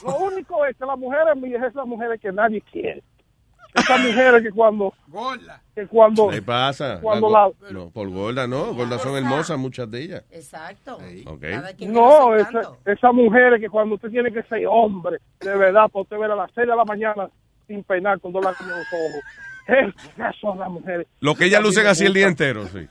[0.04, 3.02] Lo único es que las mujeres mías es las mujeres que nadie quiere.
[3.74, 4.94] Esas mujeres que cuando...
[5.74, 6.30] Que cuando...
[6.30, 7.00] ¿Qué pasa?
[7.02, 8.74] Cuando La No, por gorda, no.
[8.74, 10.24] Gordas son hermosas, muchas de ellas.
[10.32, 10.98] Exacto.
[11.26, 11.44] Ok.
[11.88, 16.18] No, esa- esas mujeres que cuando usted tiene que ser hombre, de verdad, para usted
[16.18, 17.30] ver a las 6 de la mañana
[17.68, 19.24] sin peinar con dos lágrimas en los ojos.
[20.18, 21.08] Esas son las mujeres.
[21.22, 22.88] Lo que ellas lucen así el día entero, sí.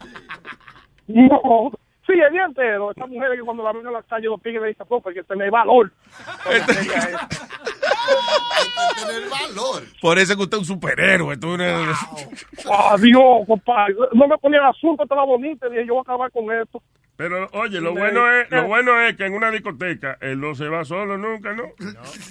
[1.07, 1.71] No,
[2.07, 2.91] sí, el día entero.
[2.91, 5.23] Esas mujeres que cuando la ven en la calle los tigres le dicen, "Pues, porque
[5.23, 5.93] tener valor.
[8.97, 9.83] Tener valor.
[10.01, 11.37] Por eso es que usted es un superhéroe.
[11.37, 11.97] Tú eres-
[12.69, 13.95] Adiós, compadre.
[14.13, 15.67] No me ponía el asunto, estaba bonito.
[15.67, 16.83] y Dije, yo voy a acabar con esto.
[17.17, 20.69] Pero oye, lo bueno es, lo bueno es que en una discoteca él no se
[20.69, 21.65] va solo nunca, ¿no?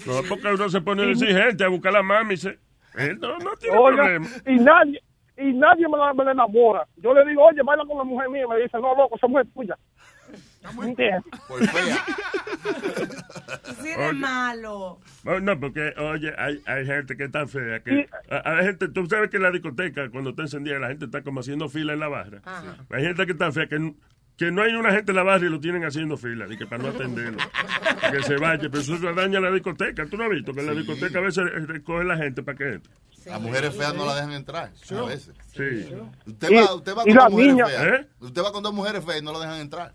[0.05, 2.59] No, porque uno se pone exigente a buscar a la mami y se,
[2.95, 4.27] él no, no tiene problema.
[4.45, 5.01] y nadie,
[5.37, 6.85] y nadie me la, me la enamora.
[6.97, 8.45] Yo le digo, oye, baila con la mujer mía.
[8.49, 9.77] Me dice, no, loco, esa mujer es tuya.
[10.81, 11.23] ¿Entiendes?
[13.81, 14.99] Si eres malo.
[15.23, 17.79] No, no, porque, oye, hay, hay gente que está fea.
[17.81, 18.05] Que, Sí.
[18.31, 21.21] a- hay gente, tú sabes que en la discoteca, cuando está encendida, la gente está
[21.21, 22.41] como haciendo fila en la barra.
[22.91, 23.93] Hay gente que está fea, que,
[24.37, 26.65] que no hay una gente en la barra y lo tienen haciendo fila, y que
[26.65, 27.37] para no atenderlo.
[28.11, 30.05] que se vaya, pero eso daña la discoteca.
[30.07, 32.57] ¿Tú no has visto que en la discoteca a veces eh, coge la gente para
[32.57, 32.93] que entre?
[33.25, 34.71] Las mujeres feas no la dejan entrar.
[34.97, 35.33] A veces.
[35.55, 35.87] Sí.
[36.25, 37.83] Usted Y- va, usted va con la dos mujeres niña- feas.
[38.01, 38.07] ¿Eh?
[38.19, 39.93] Usted va con dos mujeres feas y no la dejan entrar.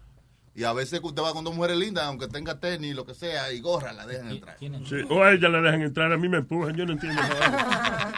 [0.55, 3.53] Y a veces usted va con dos mujeres lindas, aunque tenga tenis, lo que sea,
[3.53, 4.57] y gorra, la dejan entrar.
[4.59, 8.12] Sí, O a ella la dejan entrar, a mí me empujan, yo no entiendo nada.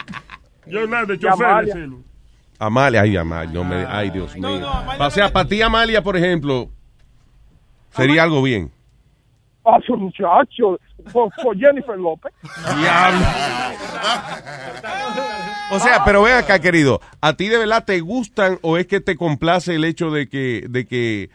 [0.65, 2.03] Yo nada de chofer, decirlo.
[2.65, 4.61] Amalia, ay, Amalia, no me, ay, Dios mío.
[4.99, 6.69] o sea, para ti, Amalia, por ejemplo,
[7.89, 8.71] sería algo bien.
[9.65, 10.79] A su muchacho,
[11.11, 12.31] por, por Jennifer López.
[15.71, 18.99] O sea, pero ven acá, querido, ¿a ti de verdad te gustan o es que
[18.99, 21.29] te complace el hecho de que, de que,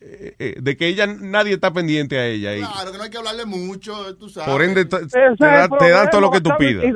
[0.00, 2.56] eh, eh, de que ella, nadie está pendiente a ella?
[2.56, 4.48] Y, Claro que no hay que hablarle mucho, tú sabes.
[4.50, 6.84] por ende, te, da- te dan todo lo que tú pidas.
[6.84, 6.92] Y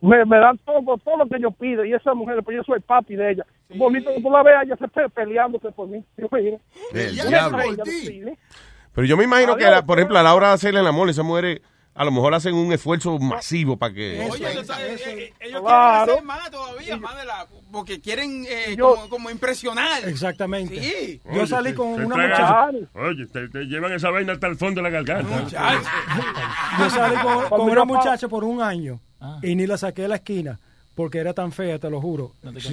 [0.00, 1.84] Me, me dan todo, todo lo que yo pido.
[1.84, 3.46] Y esa mujer, pues yo soy papi de ella.
[3.74, 6.04] Bonito que tú la veas, ella se esté peleándose por mí.
[6.16, 6.58] Yo, mira,
[6.92, 7.58] una diablo.
[8.94, 10.86] Pero yo me imagino que, Adiós, la- por ejemplo, a la hora de hacerle el
[10.86, 11.60] amor, esas mujeres
[11.94, 14.28] a lo mejor hacen un esfuerzo masivo para que...
[14.30, 16.04] Oye, tú sabes, eh, eh, ellos Claro.
[16.04, 20.08] quieren hacer más todavía, más de la, porque quieren eh, Yo- como, como impresionar.
[20.08, 20.80] Exactamente.
[20.80, 21.20] Sí.
[21.24, 22.68] Yo Oye, salí se- con se una muchacha.
[22.94, 25.42] Oye, te, te llevan esa vaina hasta el fondo de la garganta.
[26.78, 29.00] Yo salí con, con una yo muchacha por un año
[29.42, 30.58] y ni la saqué de la esquina
[30.98, 32.32] porque era tan fea, te lo juro.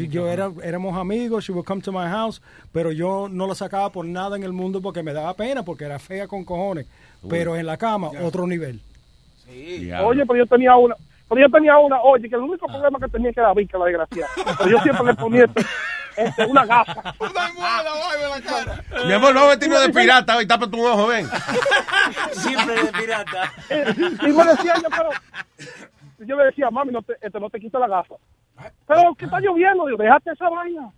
[0.09, 2.41] Yo era, éramos amigos, she would come to my house,
[2.71, 5.85] pero yo no la sacaba por nada en el mundo porque me daba pena, porque
[5.85, 6.87] era fea con cojones.
[7.29, 8.81] Pero en la cama, otro nivel.
[9.47, 10.95] Oye, pero yo tenía una.
[11.29, 13.85] Pero yo tenía una, oye, que el único problema que tenía que era Vica, la
[13.85, 14.27] desgracia.
[14.57, 15.61] Pero yo siempre le ponía este,
[16.17, 17.13] este, una gafa.
[19.05, 21.27] Mi amor, vamos a vestirnos de pirata hoy, tapa tu ojo, ven.
[22.31, 23.53] Siempre de pirata.
[23.69, 25.09] Y me decía yo, pero.
[26.19, 28.15] Yo le decía, mami, no te, este, no te quita la gafa.
[28.87, 30.91] Pero que está lloviendo, digo, déjate esa vaina.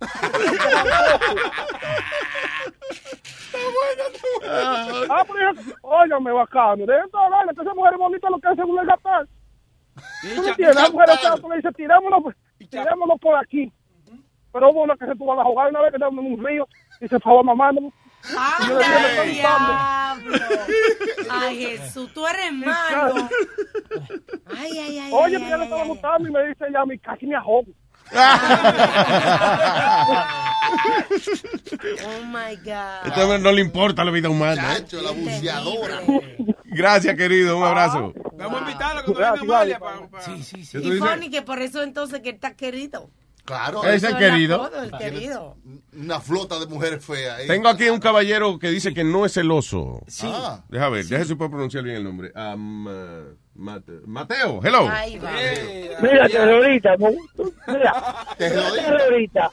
[5.10, 8.48] ah, pero yo, óigame, bacano, dejen toda vaina, que esa mujer es bonita lo que
[8.48, 9.26] hace uno es gastar.
[10.22, 10.76] ¿Tú me entiendes?
[10.76, 12.36] La mujer esa, tú le dices, tirémonos, pues,
[12.70, 13.72] tirémonos por aquí.
[14.52, 16.44] Pero hubo una que se tuvo a la jugar una vez que estábamos en un
[16.44, 16.68] río
[17.00, 17.42] y se fue a
[18.68, 19.74] yo "Me estoy diablo!
[21.30, 23.28] Ay, Jesús, tú eres malo.
[24.56, 25.10] Ay, ay, ay.
[25.12, 25.88] Oye, ay, pero ya le ay, estaba ay.
[25.88, 27.66] gustando y me dice ya, mi casi me ahogo.
[32.04, 33.06] Oh my God.
[33.06, 34.76] Este hombre no le importa la vida humana.
[34.76, 34.84] ¿eh?
[34.92, 36.00] la buceadora.
[36.64, 37.58] Gracias, querido.
[37.58, 38.12] Un abrazo.
[38.36, 39.78] Vamos a invitarlo cuando venga Amalia.
[39.78, 43.10] para- para- ¿Qué tú Y funny que por eso entonces que él está querido.
[43.48, 43.82] Claro.
[43.84, 44.62] Es Eso querido.
[44.62, 45.56] apodo, el querido.
[45.98, 47.46] Una flota de mujeres feas.
[47.46, 50.02] Tengo aquí un caballero que dice que no es celoso.
[50.06, 50.28] Sí.
[50.30, 50.62] Ah.
[50.68, 52.30] Deja ver, deja si puedo pronunciar bien el nombre.
[52.34, 54.86] Am, uh, Mate- Mateo, hello.
[54.90, 55.32] Ahí va.
[56.02, 57.08] Mira, terrorista, ¿no?
[57.68, 59.50] mira, terrorista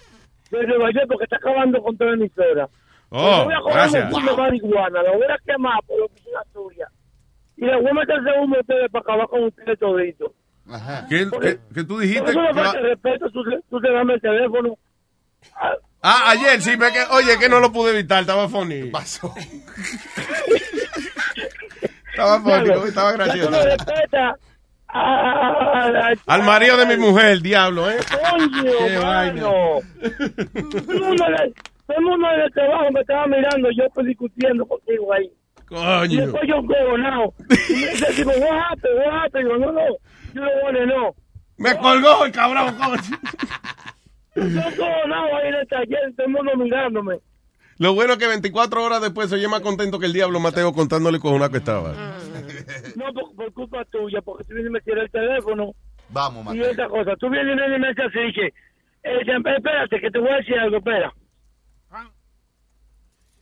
[0.52, 2.70] de Nueva York porque está acabando con toda la emisora.
[3.10, 4.14] Oh, voy a coger gracias.
[4.14, 6.88] un de marihuana, lo voy a quemar por lo que es la tuya.
[7.58, 10.32] Y le voy a meter humo a ustedes para acabar con ustedes toditos.
[11.10, 12.22] ¿Qué, qué- qué tú dijiste?
[12.24, 14.78] Por eso me Que de respeto, tú, tú te dame el teléfono.
[16.02, 18.90] Ah, ayer sí, ve que, oye, que no lo pude evitar, estaba funny.
[18.90, 19.32] pasó?
[22.12, 23.52] estaba funny, estaba Tú gracioso.
[23.52, 24.36] no respetas
[24.88, 27.98] a- a- Al marido de mi mujer, diablo, ¿eh?
[28.10, 29.42] Coño, Qué vaina.
[29.42, 29.82] Todo
[30.94, 31.54] el mundo de-
[31.88, 35.26] todo el mundo de trabajo me estaba mirando, yo estoy discutiendo contigo ahí.
[35.26, 36.22] Y Coño.
[36.22, 37.34] después yo coronado.
[37.70, 38.38] Y me dice, what
[38.72, 39.46] happened, what happened?
[39.48, 39.96] Digo, no, no, yo
[40.42, 41.16] no want to know.
[41.58, 43.02] Me colgó el cabrón, coño.
[44.36, 47.20] Yo cojonado ahí en el taller, todo el mundo mirándome.
[47.78, 50.74] Lo bueno es que 24 horas después se oye más contento que el diablo Mateo
[50.74, 51.94] contándole con una que estaba.
[52.96, 55.72] No, por, por culpa tuya, porque tú vienes y me tiras el teléfono.
[56.10, 56.72] Vamos, Y Mateo.
[56.72, 59.22] otra cosa, tú vienes y me dices así, que, eh,
[59.58, 61.14] espérate, que te voy a decir algo, espera.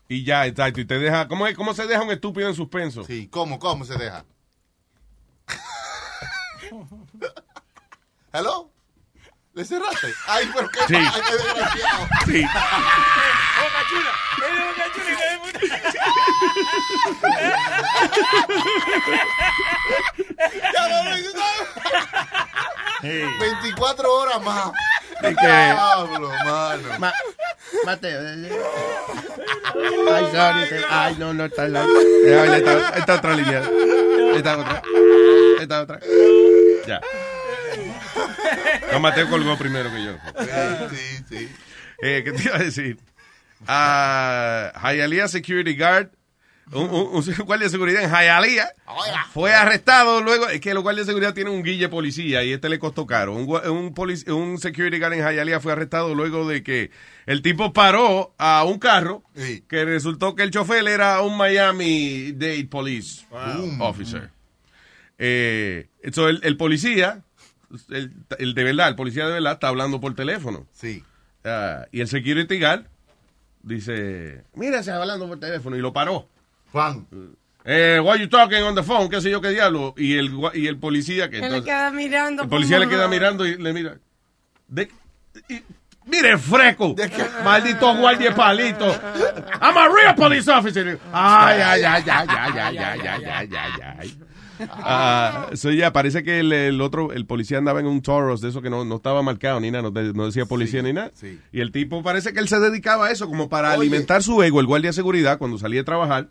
[0.09, 0.81] Y ya, exacto.
[0.81, 1.27] Y te deja.
[1.27, 3.03] ¿Cómo, es- ¿Cómo se deja un estúpido en suspenso?
[3.03, 3.57] Sí, ¿cómo?
[3.57, 4.25] ¿Cómo se deja?
[8.34, 8.71] ¿Hello?
[9.53, 10.13] ¿Le cerraste?
[10.27, 10.95] Ay, pero qué, Sí.
[10.95, 12.07] ay, qué desgraciado.
[12.25, 12.45] Sí.
[20.73, 21.67] Ya lo hice, ¿sabes?
[23.39, 24.71] 24 horas más.
[25.21, 26.99] Y que- Diablo, mano.
[26.99, 27.13] Ma-
[27.86, 28.19] Mateo.
[30.11, 30.69] Ay, sorry.
[30.69, 31.84] te- Ay, no, no está en la.
[31.84, 33.61] Eh, Esta, esta otra línea.
[34.36, 34.81] Esta otra.
[35.59, 35.99] Esta otra.
[36.88, 37.01] Ya.
[38.91, 40.14] No, Mateo colgó primero que yo.
[40.89, 41.49] Sí, sí.
[42.01, 42.97] Eh, ¿Qué te iba a decir?
[43.68, 46.09] Ah, Hialeah Security Guard,
[46.74, 48.68] un, un- un guardia de seguridad en Hialeah,
[49.34, 50.49] fue arrestado luego.
[50.49, 53.34] Es que los guardias de seguridad tienen un guille policía y este le costó caro.
[53.34, 56.91] Un, un, polic- un security guard en Hialeah fue arrestado luego de que
[57.26, 59.24] el tipo paró a un carro
[59.68, 63.26] que resultó que el chofer era un Miami Dade Police
[63.80, 64.30] Officer.
[65.18, 67.22] Eh, so el, el policía,
[67.89, 70.65] el, el de verdad, el policía de verdad está hablando por teléfono.
[70.74, 71.03] Sí.
[71.45, 72.86] Ah, y el security guard
[73.61, 76.28] dice, mira, se está hablando por teléfono y lo paró.
[76.71, 77.07] Juan.
[77.65, 79.09] Eh, why you talking on the phone?
[79.09, 79.93] ¿Qué sé yo qué diablo?
[79.97, 82.43] Y el, y el policía que Que le entonces, queda mirando.
[82.43, 83.97] el policía le queda mirando y le mira.
[84.67, 84.89] De-
[85.49, 85.61] y-
[86.05, 86.93] mire, freco.
[87.43, 88.86] Maldito guardia palito.
[89.61, 90.99] I'm a real police officer.
[91.13, 94.17] Ay, ay, ay, ay, ay, ay, ay, ay, ay, ay, ay.
[94.70, 98.49] Ah, so ya, parece que el, el otro, el policía andaba en un Taurus de
[98.49, 101.12] eso que no, no estaba marcado ni nada, no, de- no decía policía ni nada.
[101.16, 101.39] sí.
[101.51, 103.78] Y el tipo parece que él se dedicaba a eso, como para Oye.
[103.82, 104.60] alimentar su ego.
[104.60, 106.28] El guardia de seguridad, cuando salía a trabajar,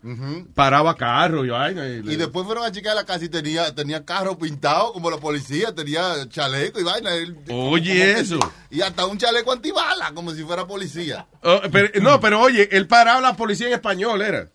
[0.53, 1.87] paraba carro y vaina.
[1.87, 5.17] y Y después fueron a checar la casa y tenía, tenía carro pintado como la
[5.17, 7.13] policía, tenía chaleco y vaina.
[7.15, 8.39] Él- Oye, que eso.
[8.69, 11.27] Y hasta un chaleco antibala, como si fuera policía.
[11.43, 14.47] Oh, pero- no, pero oye, él paraba a la policía en español, era.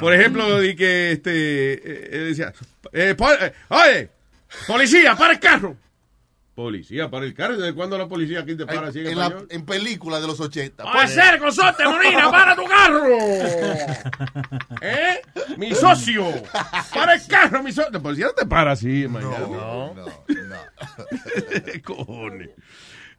[0.00, 2.52] Por ejemplo, di que este, eh, él decía,
[2.92, 4.10] eh, eh, oye,
[4.66, 5.76] policía, para el carro.
[6.54, 7.56] Policía, para el carro.
[7.56, 10.38] ¿Desde cuándo la policía aquí te para así en, En, la, en películas de los
[10.40, 10.84] 80.
[10.84, 13.06] ¡Oye, ser, consorte, Molina, para tu carro!
[14.82, 15.22] ¿Eh?
[15.56, 16.26] Mi socio.
[16.92, 17.90] Para el carro, mi socio.
[17.92, 19.36] La policía no te para así en Miami.
[19.52, 20.04] No, no,
[21.84, 22.50] Cojones.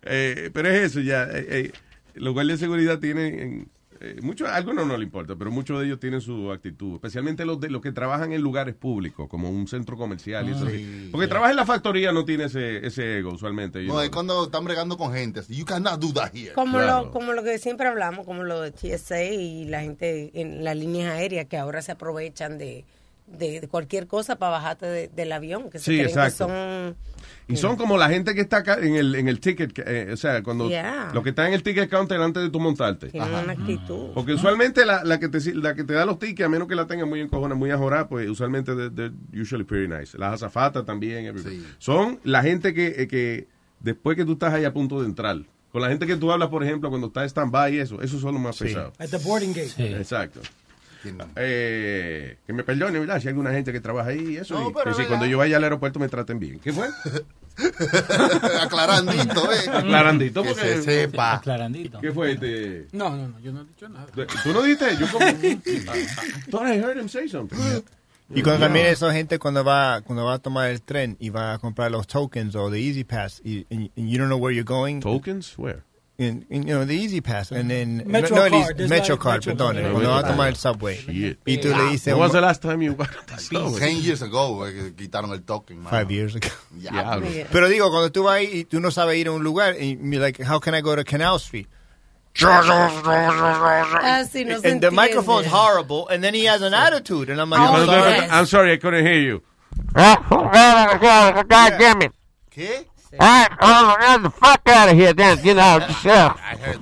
[0.03, 1.23] Eh, pero es eso ya.
[1.23, 1.71] eh, eh,
[2.15, 3.69] los guardias de seguridad tienen.
[4.03, 6.95] Eh, muchos, a algunos no le importa, pero muchos de ellos tienen su actitud.
[6.95, 10.65] Especialmente los de los que trabajan en lugares públicos, como un centro comercial y eso
[10.67, 11.09] Sí, así.
[11.11, 13.83] Porque trabaja en la factoría no tiene ese, ese ego usualmente.
[13.83, 15.41] No, es cuando están bregando con gente.
[15.49, 16.53] You cannot do that here.
[16.53, 17.05] Como, Claro.
[17.05, 20.75] lo, como lo que siempre hablamos, como lo de TSA y la gente en las
[20.75, 22.83] líneas aéreas que ahora se aprovechan de,
[23.27, 26.47] de, de cualquier cosa para bajarte de- del avión, que se Sí, creen exacto.
[26.47, 26.95] que son...
[27.51, 30.17] Y son como la gente que está acá en el, en el ticket, eh, o
[30.17, 31.11] sea, cuando Yeah.
[31.13, 33.07] lo que está en el ticket counter antes de tu montarte.
[33.09, 34.09] Tienen una actitud.
[34.13, 36.75] Porque usualmente la, la que te, la que te da los tickets, a menos que
[36.75, 40.17] la tenga muy encojona, muy ajorada, pues usualmente de, de- usually pretty nice.
[40.17, 41.25] Las azafatas también.
[41.25, 41.65] everybody.
[41.77, 43.47] Son la gente que, eh, que
[43.79, 45.37] después que tú estás ahí a punto de entrar.
[45.71, 48.33] Con la gente que tú hablas, por ejemplo, cuando estás stand-by y eso, esos son
[48.33, 48.93] los más pesados.
[48.99, 49.71] At the boarding gate.
[49.97, 50.41] Exacto.
[51.35, 53.19] Eh, que me perdone, ¿verdad?
[53.19, 54.53] Si hay alguna gente que trabaja ahí y eso.
[54.59, 55.07] No, y pero que si ¿verdad?
[55.07, 56.59] cuando yo vaya al aeropuerto me traten bien.
[56.59, 56.87] ¿Qué fue?
[58.61, 59.69] Aclarandito, ¿eh?
[59.71, 60.43] Aclarandito.
[60.43, 61.35] Que porque- se sepa.
[61.35, 61.99] Aclarandito.
[61.99, 62.33] ¿Qué fue?
[62.33, 62.87] Este?
[62.91, 64.07] No, no, no, yo no he dicho nada.
[64.43, 64.97] ¿Tú no dijiste?
[64.99, 65.25] Yo como...
[66.51, 67.57] Thought I heard him say something.
[68.33, 71.53] Y cuando también esa gente cuando va cuando va a tomar el tren y va
[71.53, 74.55] a comprar los tokens o the Easy Pass y and, and you don't know where
[74.55, 75.01] you're going.
[75.01, 75.53] Tokens?
[75.57, 75.83] Where?
[76.21, 78.89] In, in, you know, the Easy Pass and then Metro no, el card, Easy- there's
[78.91, 79.91] Metro like card, Metro perdón, card.
[79.91, 80.95] cuando va a Metro tomar el subway.
[80.97, 81.39] Shit.
[81.47, 83.79] Y tú le dices When was the last time you got on the subway?
[83.79, 85.89] Ten years ago, eh, quitaron el token, man.
[85.89, 86.49] Five years ago.
[86.77, 87.27] Diablo.
[87.51, 89.97] Pero digo, cuando tú vas ahí y tú no sabes ir a un lugar, y
[89.99, 91.67] you're like, how can I go to Canal Street?
[92.43, 97.59] Ah, no and the microphone's horrible, and then he has an attitude, and I'm like,
[97.59, 98.29] Yeah, I'm but- sorry.
[98.29, 99.41] I'm sorry, I couldn't hear you.
[99.93, 102.11] God damn it.
[102.51, 102.85] ¿Qué?
[103.19, 105.43] All right, oh, get the fuck out of here, then.
[105.43, 106.33] You know, just, uh,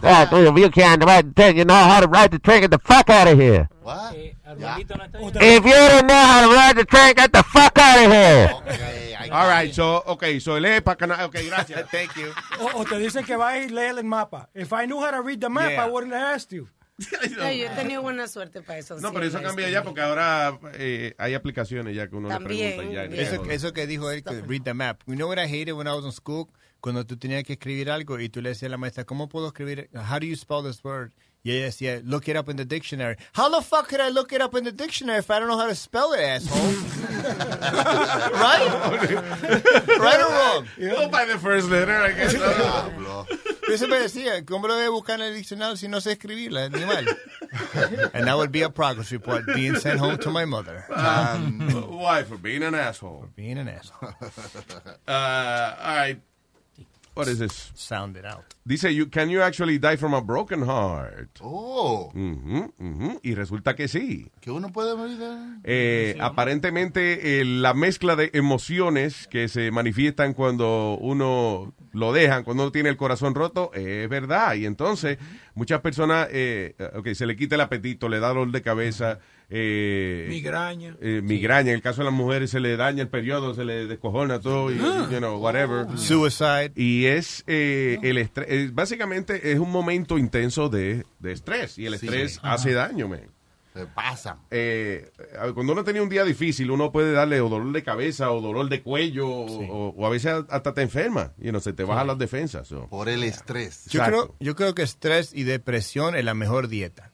[0.02, 2.72] that, if you can't write the ticket, you know how to write the train, get
[2.72, 3.68] the fuck out of here.
[3.82, 4.16] What?
[4.16, 8.54] If you don't know how to ride the train, get the fuck out of here.
[9.32, 11.26] All right, so, okay, so lee para canal.
[11.26, 11.88] Okay, gracias.
[11.92, 12.34] Thank you.
[12.60, 14.50] O, o te dicen que vas y lees el mapa.
[14.56, 15.86] If I knew how to read the map, Yeah.
[15.86, 16.68] I wouldn't have asked you.
[17.38, 19.00] Yo he tenido buena suerte para eso.
[19.00, 22.76] No, pero eso cambia ya porque ahora eh, hay aplicaciones ya que uno También, le
[22.78, 23.22] pregunta ya.
[23.22, 25.02] Eso, eso que dijo él, que read the map.
[25.08, 26.48] You know what I hated when I was in school?
[26.82, 29.48] Cuando tú tenías que escribir algo y tú le decías a la maestra, ¿cómo puedo
[29.48, 29.90] escribir?
[29.94, 31.12] How do you spell this word?
[31.42, 32.00] Y yeah.
[32.04, 33.16] look it up in the dictionary.
[33.32, 35.58] How the fuck could I look it up in the dictionary if I don't know
[35.58, 36.60] how to spell it, asshole?
[38.34, 38.68] right?
[40.00, 40.68] right or wrong?
[40.78, 42.34] Go by the first letter, I guess.
[43.70, 46.66] Yo siempre decía, ¿cómo lo voy a buscar en el diccionario si no sé escribirla,
[46.66, 47.06] animal?
[48.14, 50.86] And that would be a progress report being sent home to my mother.
[50.90, 52.24] Um, why?
[52.24, 53.22] For being an asshole.
[53.22, 54.10] For being an asshole.
[55.08, 56.20] Uh, all right.
[57.20, 57.72] What is this?
[57.76, 58.46] Sound it out.
[58.66, 61.38] Dice, you, can you actually die from a broken heart?
[61.42, 62.10] Oh.
[62.16, 63.20] Ujú.
[63.22, 64.32] Y resulta que sí.
[64.40, 65.60] Que uno puede morir de...
[65.66, 72.64] Eh, aparentemente eh, la mezcla de emociones que se manifiestan cuando uno lo dejan, cuando
[72.64, 74.54] uno tiene el corazón roto, es verdad.
[74.54, 75.18] Y entonces
[75.56, 79.20] muchas personas, eh, ok, se le quita el apetito, le da dolor de cabeza.
[79.52, 80.96] Eh, Migraña.
[81.02, 81.70] eh, migraña.
[81.72, 84.72] En el caso de las mujeres se le daña el periodo, se le descojona todo,
[84.72, 85.88] y, you know, whatever.
[85.98, 86.72] Suicide.
[86.76, 91.78] Y es eh, el estrés, eh, básicamente es un momento intenso de, de estrés.
[91.80, 92.06] Y el Sí.
[92.06, 92.54] estrés Ajá.
[92.54, 93.22] hace daño, man.
[93.74, 94.40] Se pasa.
[94.50, 95.10] Eh,
[95.54, 98.68] cuando uno tenía un día difícil, uno puede darle o dolor de cabeza o dolor
[98.68, 102.18] de cuello o, o a veces hasta te enferma y no se te bajan las
[102.18, 102.68] defensas.
[102.68, 102.88] so.
[102.88, 103.86] Por el estrés.
[103.86, 104.26] Yo Exacto.
[104.26, 107.12] creo, yo creo que estrés y depresión es la mejor dieta.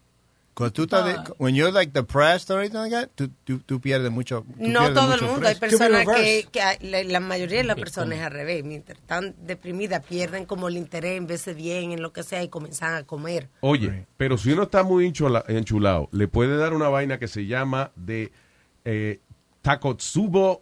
[0.56, 3.82] Cuando tú estás, de, when you're like depressed or anything like that, tú, tú, tú
[3.82, 4.46] pierdes mucho.
[4.48, 6.48] tú No pierdes todo el mundo, hay personas que,
[6.80, 10.78] la, la mayoría de las personas es al revés, mientras están deprimidas pierden como el
[10.78, 13.50] interés en verse bien, en lo que sea y comienzan a comer.
[13.60, 17.46] Oye, pero si uno está muy enchula- enchulado, le puede dar una vaina que se
[17.46, 18.32] llama de
[18.86, 19.20] eh,
[19.62, 20.62] Takotsubo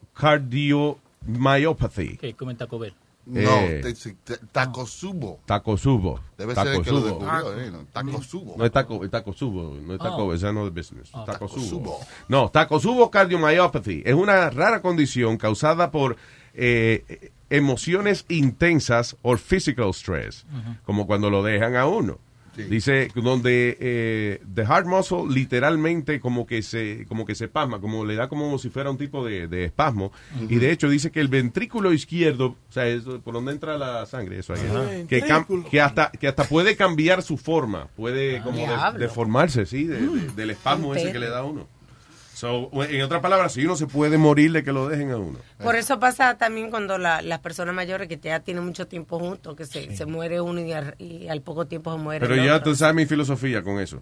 [1.27, 2.17] Cardiomyopathy.
[2.17, 2.33] ¿Qué?
[2.33, 2.95] Come Taco Bell.
[3.25, 3.81] No, Eh,
[4.51, 5.39] tacosubo.
[5.45, 6.19] Takosubo.
[6.37, 7.71] Debe ser el que lo descubrió, ¿eh?
[7.71, 8.55] No, Takosubo.
[8.57, 10.33] No es taco, es tacosubo, no es taco, Oh.
[10.33, 11.09] esa no es business.
[11.13, 11.23] Oh.
[11.23, 11.61] tacosubo.
[11.61, 11.99] Tacosubo.
[12.27, 16.17] No, tacosubo cardiomyopathy es una rara condición causada por
[16.53, 20.45] eh, emociones intensas o physical stress,
[20.85, 22.19] como cuando lo dejan a uno.
[22.55, 22.63] Sí.
[22.63, 28.05] Dice donde eh, the heart muscle literalmente como que se como que se pasma, como
[28.05, 30.11] le da como si fuera un tipo de, de espasmo
[30.49, 34.05] y de hecho dice que el ventrículo izquierdo, o sea, es por donde entra la
[34.05, 35.07] sangre, eso ahí, Ajá.
[35.07, 35.23] que,
[35.71, 38.99] que hasta que hasta puede cambiar su forma, puede como de- Diablo.
[38.99, 41.67] deformarse, sí, de- de- del espasmo ese que le da a uno.
[42.43, 45.39] So, en otras palabras, si uno se puede morir de que lo dejen a uno.
[45.63, 49.55] Por eso pasa también cuando la- las personas mayores que ya tienen mucho tiempo juntos,
[49.55, 52.45] que se, se muere uno y al, y al poco tiempo se muere Pero el
[52.45, 52.71] ya otro.
[52.71, 54.01] tú sabes mi filosofía con eso.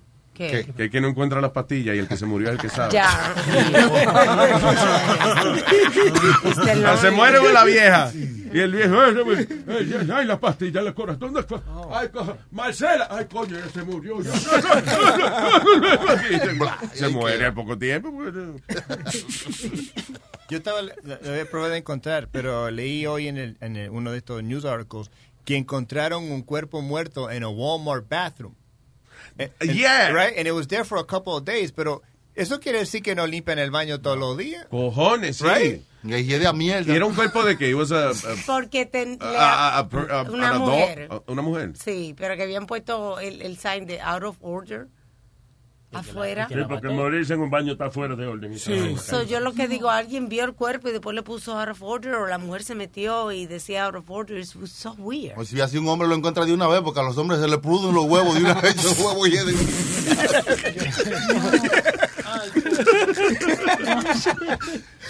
[0.50, 0.74] ¿Qué?
[0.74, 2.70] Que el que no encuentra las pastillas y el que se murió es el que
[2.70, 2.94] sabe.
[2.94, 3.08] Ya.
[3.10, 4.42] Ah,
[6.76, 8.12] no- se muere con la vieja.
[8.54, 11.34] Y el viejo, "Ay, no me- ay, ay, ay, la pastilla, el corazón.
[11.94, 14.22] Ay, co- Marcela, ay, coño, ya se murió.
[14.22, 14.32] ya.
[16.94, 18.12] se muere a poco tiempo.
[18.12, 18.34] pues.
[20.50, 20.92] Yo estaba, lo
[21.30, 24.66] había probado de encontrar, pero leí hoy en, el, en el- uno de estos news
[24.66, 25.10] articles
[25.46, 28.54] que encontraron un cuerpo muerto en a Walmart bathroom.
[29.42, 30.12] Eh, eh, Yeah.
[30.12, 30.38] Right?
[30.38, 32.02] And it was there for a couple of days, pero
[32.36, 34.66] eso quiere decir que no limpian el baño todos los días.
[34.70, 35.44] Cojones, sí.
[35.46, 35.82] Right?
[36.04, 36.92] Y de mierda.
[36.92, 38.14] ¿Y era un cuerpo de was a- a-
[38.48, 41.08] Porque ten- le- a- a- a- per- a- una mujer.
[41.12, 41.74] a- una mujer.
[41.78, 44.88] Sí, pero que habían puesto el, el sign de out of order
[45.94, 46.48] afuera.
[46.48, 48.58] Sí, porque morirse en un baño está fuera de orden.
[48.58, 48.96] Sí.
[48.98, 51.82] So, yo lo que digo, alguien vio el cuerpo y después le puso out of
[51.82, 54.38] order o la mujer se metió y decía out of order.
[54.38, 55.38] It was so weird.
[55.38, 57.48] O si así un hombre lo encuentra de una vez, porque a los hombres se
[57.48, 59.32] le pruden los huevos de una vez, los huevos y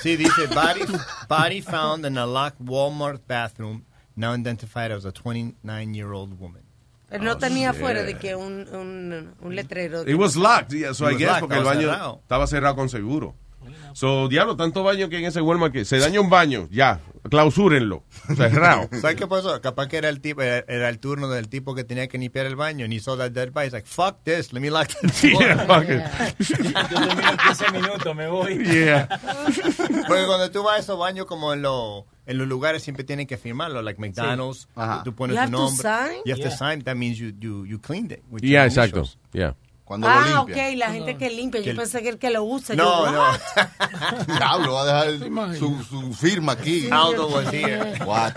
[0.02, 0.82] Sí, dice body,
[1.28, 6.71] body found in a locked Walmart bathroom, now identified as a 29-year-old woman.
[7.12, 7.78] Pero no tenía shit.
[7.78, 10.08] afuera de que un, un, un letrero.
[10.08, 12.20] It was locked, yeah, so It I guess, locked, porque el estaba baño cerrado.
[12.22, 13.36] estaba cerrado con seguro.
[13.94, 18.04] So, diablo, tanto baño que en ese Walmart que se daña un baño, ya, clausúrenlo,
[18.36, 18.88] cerrado.
[19.02, 19.60] ¿Sabes qué pasó?
[19.62, 22.46] Capaz que era el tipo, era, era el turno del tipo que tenía que limpiar
[22.46, 23.68] el baño, and he saw that dead body.
[23.68, 25.42] He's like, fuck this, let me lock the door.
[25.42, 26.50] Yeah, fuck it.
[26.50, 28.58] Yo termino en 15 minutos, me voy.
[28.66, 29.08] Yeah.
[30.08, 33.28] Porque cuando tú vas a esos baños como en, lo- en los lugares siempre tienen
[33.28, 35.04] que firmarlo, like McDonald's, Ajá.
[35.04, 35.82] tú pones You tu have to nombre.
[35.82, 36.22] sign?
[36.26, 36.58] You have to Yeah.
[36.58, 38.24] sign, that means you, you, you cleaned it.
[38.30, 39.54] with Yeah, exacto, yeah.
[39.92, 41.60] Cuando Ah, lo ok, la gente que limpia.
[41.60, 42.78] Yo Que- pensé que el que lo usa.
[42.78, 43.24] No, yo, no.
[44.38, 46.88] Diablo, va a dejar su, su firma aquí.
[46.90, 47.94] Aldo was here.
[48.06, 48.32] What?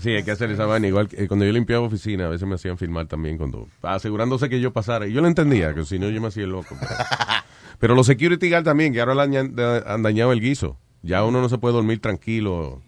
[0.00, 0.88] Sí, hay que hacer esa vaina.
[0.88, 4.48] Igual que eh, cuando yo limpiaba oficina, a veces me hacían filmar también cuando asegurándose
[4.48, 5.06] que yo pasara.
[5.06, 6.74] Y yo lo entendía, que si no yo me hacía el loco.
[6.80, 6.90] Pero,
[7.78, 10.76] pero los security guard también, que ahora le han, dañ- han dañado el guiso.
[11.02, 12.82] Ya uno no se puede dormir tranquilo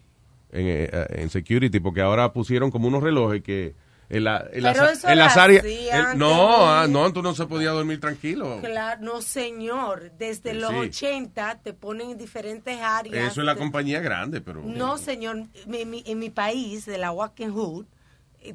[0.51, 3.77] en, eh, en security, porque ahora pusieron como unos relojes que
[4.19, 8.59] las- Pero eso el- antes, no, ah, no, tú no se podía dormir tranquilo.
[8.61, 10.77] Claro, no señor, desde los Sí.
[10.77, 13.31] 80 te ponen en diferentes áreas.
[13.31, 14.63] Eso es la compañía grande, pero.
[14.65, 17.89] No, señor, mi- mi- en mi país, de la Walking Hood, eh,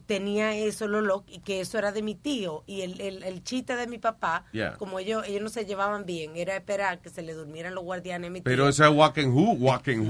[0.07, 2.63] tenía eso, lo lo- y que eso era de mi tío.
[2.65, 4.75] Y el, el, el chiste de mi papá, Yeah.
[4.77, 8.29] como ellos, ellos no se llevaban bien, era esperar que se le durmieran los guardianes
[8.29, 8.45] a mi tío.
[8.45, 8.87] Pero esa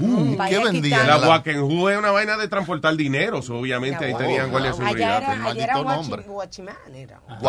[0.00, 0.36] Who.
[0.36, 1.04] Vaya ¿Qué vendía?
[1.04, 1.18] La
[1.62, 5.16] Who es una vaina de transportar dinero, so, obviamente ahí tenían guardia de seguridad.
[5.16, 7.20] Allá era, pero- allá era guachi- guachimán, era.
[7.26, 7.40] Pero-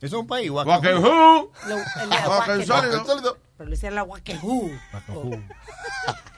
[0.00, 0.52] Es un país, el
[2.90, 3.38] Walking- Sólido.
[3.56, 4.70] Pero le decían la Walking Hood.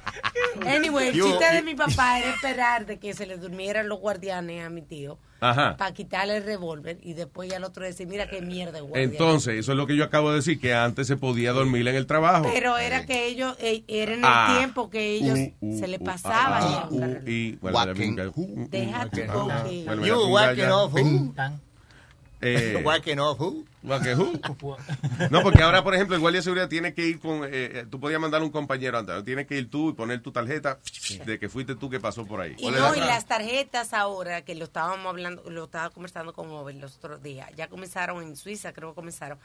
[0.66, 4.64] Anyway, el chiste de mi papá era esperar de que se le durmieran los guardianes
[4.64, 5.76] a mi tío Ajá.
[5.76, 8.80] para quitarle el revólver y después ya el otro decir, mira qué mierda.
[8.94, 11.94] Entonces, eso es lo que yo acabo de decir, que antes se podía dormir en
[11.96, 12.48] el trabajo.
[12.52, 14.54] Pero era que ellos, eh, era en el Ah.
[14.58, 16.58] tiempo que ellos Uh, se le uh, pasaba.
[16.62, 18.16] ah, uh, y, bueno, Walking.
[18.34, 19.82] uh, Deja tu uh, coque.
[19.86, 20.94] bueno, You mira, walking off?
[22.42, 23.64] Eh, Walking off who?
[23.82, 24.32] Walking who?
[25.30, 27.44] No, porque ahora, por ejemplo, el guardia de seguridad tiene que ir con.
[27.44, 29.24] eh, eh, tú podías mandar un compañero antes.
[29.24, 30.78] Tienes que ir tú y poner tu tarjeta
[31.24, 32.54] de que fuiste tú que pasó por ahí.
[32.58, 36.74] Y no, y las tarjetas ahora, que lo estábamos hablando, lo estaba conversando con Over
[36.74, 39.38] los otros días, ya comenzaron en Suiza, creo que comenzaron,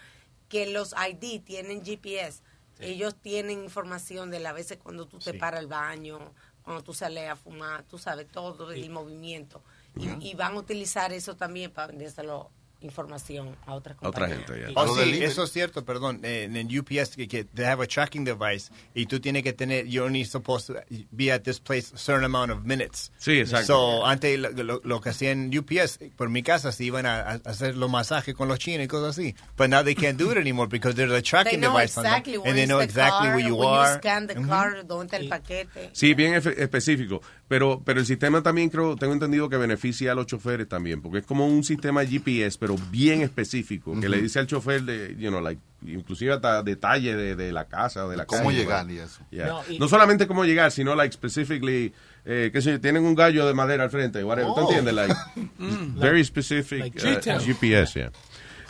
[0.50, 2.42] que los ID tienen GPS.
[2.80, 6.34] Ellos tienen información de las veces cuando tú te paras al baño,
[6.64, 9.64] cuando tú sales a fumar, tú sabes todo el movimiento.
[9.96, 12.50] Y, y van a utilizar eso también para vendérselo
[12.82, 14.48] información a otras Otra compañías.
[14.48, 16.20] gente, Oh, sí, eso es cierto, perdón.
[16.24, 19.86] En, en UPS, que, que they have a tracking device y tú tienes que tener,
[19.88, 23.12] you're only supposed to be at this place a certain amount of minutes.
[23.18, 23.68] Sí, exacto.
[23.68, 27.34] So, antes lo, lo- lo que hacían UPS, por mi casa, se iban a, a
[27.46, 29.36] hacer los masajes con los chinos y cosas así.
[29.58, 32.14] But now they can't do it anymore because there's a tracking device on them.
[32.14, 33.94] exactly And they know the exactly car, where you when are.
[33.94, 34.48] you scan the Mhm.
[34.48, 35.90] car, dónde está el paquete.
[35.94, 37.22] Sí, bien específico.
[37.52, 41.18] Pero, pero el sistema también creo, tengo entendido que beneficia a los choferes también, porque
[41.18, 45.28] es como un sistema GPS, pero bien específico, que le dice al chofer de, you
[45.28, 48.86] know, like, inclusive hasta detalles de, de la casa o de la Cómo calle, llegar
[48.86, 48.94] ¿no?
[48.94, 49.20] y eso.
[49.32, 49.54] Yeah.
[49.78, 51.94] No, solamente cómo llegar, sino like specifically,
[52.24, 54.70] eh, qué sé yo, tienen un gallo de madera al frente, whatever, ¿tú Oh.
[54.70, 54.94] entiendes?
[54.94, 55.14] Like,
[55.60, 56.00] Mm.
[56.00, 57.40] very specific Like uh, detail.
[57.42, 58.12] GPS, yeah.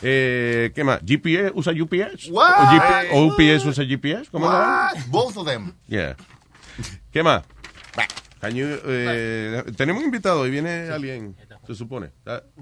[0.01, 1.01] Eh, ¿Qué más?
[1.05, 2.29] ¿GPS usa UPS?
[2.31, 2.51] What?
[2.57, 4.27] ¿O, GP o UPS usa GPS?
[4.31, 4.47] ¿Cómo?
[4.47, 4.97] What?
[5.09, 5.71] Both of them.
[5.87, 6.15] Yeah.
[7.11, 7.43] ¿Qué más?
[8.41, 11.35] Can you, eh, tenemos un invitado y viene alguien,
[11.67, 12.09] se supone.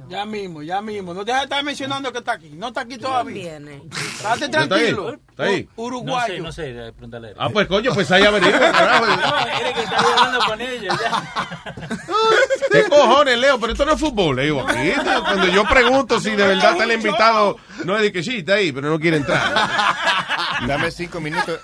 [0.09, 1.13] Ya mismo, ya mismo.
[1.13, 2.49] No deja de estar mencionando que está aquí.
[2.49, 3.33] No está aquí todavía.
[3.33, 3.83] Viene.
[3.89, 4.67] Estate ¿Está ahí?
[4.67, 5.13] tranquilo.
[5.29, 5.69] ¿Está ahí?
[5.77, 6.43] U- Uruguayo.
[6.43, 7.33] No sé, no sé, pregúntale.
[7.37, 9.05] Ah, pues coño, pues ahí averigua, carajo.
[9.05, 10.59] No, que hablando con.
[12.71, 13.59] ¿Qué cojones, Leo?
[13.59, 14.67] Pero esto no es fútbol, Leo.
[14.67, 17.55] Aquí, cuando yo pregunto si de verdad está el invitado,
[17.85, 19.53] no es de que sí, está ahí, pero no quiere entrar.
[20.67, 21.59] Dame cinco minutos.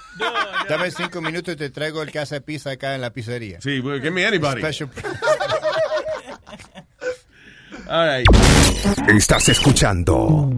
[0.70, 3.60] Dame cinco minutos y te traigo el que hace pizza acá en la pizzería.
[3.62, 4.62] Sí, well, give me anybody.
[4.62, 4.90] Special-
[7.88, 8.28] All right.
[9.16, 10.50] Estás escuchando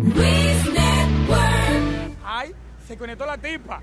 [2.24, 2.54] Ay,
[2.88, 3.82] se conectó la tipa.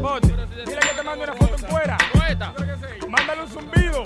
[0.00, 0.26] Bote,
[0.66, 1.96] dile que te mande una foto en fuera.
[3.08, 4.02] Mándale un zumbido.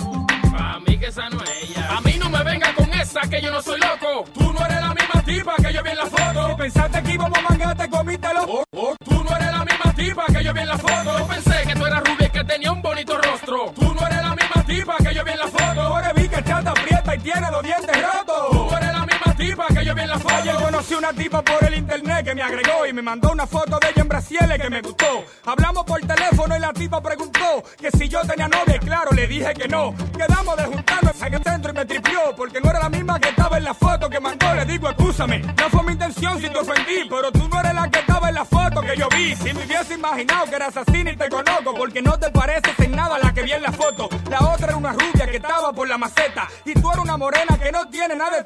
[0.58, 1.96] A mí que esa no es ella.
[1.96, 4.24] A mí no me venga con esa que yo no soy loco.
[4.34, 6.48] Tú no eres la misma tipa que yo vi en la foto.
[6.48, 8.44] Si pensaste que íbamos a mangar, te comiste los...
[8.48, 11.18] Oh, oh, tú no eres la misma tipa que yo vi en la foto.
[11.18, 13.72] Yo pensé que tú eras rubia y que tenía un bonito rostro.
[13.78, 15.80] Tú no eres la misma tipa que yo vi en la foto.
[15.80, 18.50] Ahora vi que chata aprieta y tiene los dientes rotos.
[18.50, 18.97] Tú eres la
[19.38, 20.34] tipa que yo vi en la foto.
[20.64, 23.90] Conocí una tipa por el internet que me agregó y me mandó una foto de
[23.90, 25.24] ella en Brasiles que me gustó.
[25.46, 29.26] Hablamos por teléfono y la tipa preguntó que si yo tenía novia y claro, le
[29.26, 29.94] dije que no.
[30.16, 33.28] Quedamos de juntarnos en el centro y me tripió porque no era la misma que
[33.28, 34.54] estaba en la foto que mandó.
[34.54, 37.88] Le digo, escúchame, no fue mi intención si te ofendí, pero tú no eres la
[37.88, 39.36] que estaba en la foto que yo vi.
[39.36, 42.96] Si me hubiese imaginado que eras así ni te conozco porque no te pareces en
[42.96, 44.08] nada la que vi en la foto.
[44.28, 47.58] La otra era una rubia que estaba por la maceta y tú eres una morena
[47.58, 48.44] que no tiene nada de...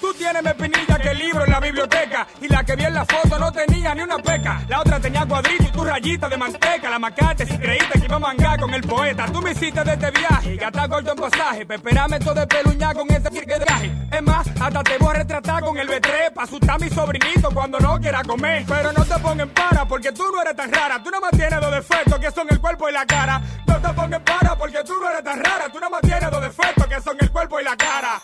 [0.00, 2.94] Tú tienes más pinilla que el libro en la biblioteca y la que vi en
[2.94, 4.62] la foto no tenía ni una peca.
[4.68, 6.88] La otra tenía cuadrito y tu rayita de manteca.
[6.88, 9.26] La macate si creíste que iba a mangar con el poeta.
[9.26, 11.66] Tú me hiciste de este viaje, gata corto en pasaje.
[11.66, 13.52] Peperame todo de peluña con ese que.
[14.12, 17.50] Es más, hasta te voy a retratar con el B3 pa' asustar a mi sobrinito
[17.52, 18.64] cuando no quiera comer.
[18.66, 21.02] Pero no te pongan para porque tú no eres tan rara.
[21.02, 23.40] Tú no más tienes dos defectos que son el cuerpo y la cara.
[23.66, 25.68] No te pongan para porque tú no eres tan rara.
[25.72, 28.20] Tú no más tienes dos defectos que son el cuerpo y la cara.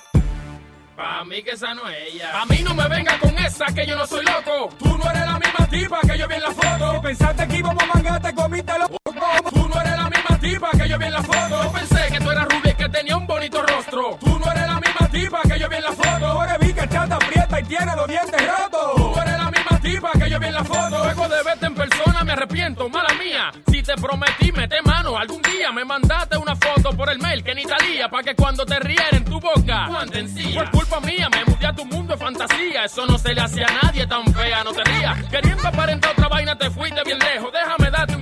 [1.18, 2.42] A mí que esa no es ella.
[2.42, 4.72] A mí no me venga con esa que yo no soy loco.
[4.78, 6.92] Tú no eres la misma tipa que yo vi en la foto.
[6.92, 8.88] Si pensaste que íbamos a mangar, te comiste los...
[9.52, 11.64] Tú no eres la misma tipa que yo vi en la foto.
[11.64, 14.16] Yo pensé que tú eras rubia y que tenía un bonito rostro.
[14.20, 16.26] Tú no eres la misma tipa que yo vi en la foto.
[16.28, 18.94] Ahora vi que chata aprieta y tiene los dientes rotos.
[18.94, 21.02] Tú eres la misma tipa que yo vi en la foto.
[21.02, 23.50] Luego de verte en persona me arrepiento, mala mía.
[23.52, 23.62] mía.
[23.72, 25.18] Si te prometí, mete mano.
[25.18, 26.47] Algún día me mandaste una
[26.96, 28.08] por el mail que ni talía.
[28.08, 29.88] Pa' que cuando te riera en tu boca,
[30.54, 32.84] Fue culpa mía, me mudé a tu mundo de fantasía.
[32.84, 35.22] Eso no se le hacía a nadie tan fea, no te rías.
[35.30, 37.52] Queriendo aparentar otra vaina, te fuiste bien lejos.
[37.52, 38.17] Déjame darte.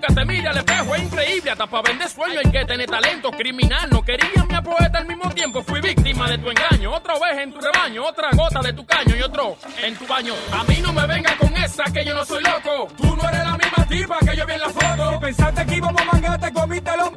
[0.00, 1.50] Nunca te mire al espejo, es increíble.
[1.50, 3.30] Hasta para vender sueño hay que tener talento.
[3.32, 5.62] Criminal, no quería mi poeta al mismo tiempo.
[5.62, 6.94] Fui víctima de tu engaño.
[6.94, 10.32] Otra vez en tu rebaño, otra gota de tu caño y otro en tu baño.
[10.52, 12.88] A mí no me venga con esa que yo no soy loco.
[12.96, 15.12] Tú no eres la misma tipa que yo vi en la foto.
[15.12, 17.10] Si pensaste que íbamos a mangar, te comiste los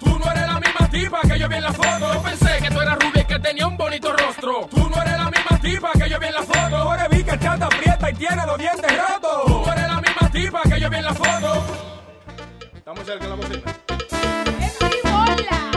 [0.00, 2.14] Tú no eres la misma tipa que yo vi en la foto.
[2.14, 4.68] Yo pensé que tú eras rubia y que tenía un bonito rostro.
[4.70, 6.76] Tú no eres la misma tipa que yo vi en la foto.
[6.78, 9.44] Ahora vi que chata aprieta y tiene los dientes rotos.
[9.44, 11.91] Tú no eres la misma tipa que yo vi en la foto.
[12.82, 13.62] Estamos cerca de la bocina.
[14.80, 15.71] Junto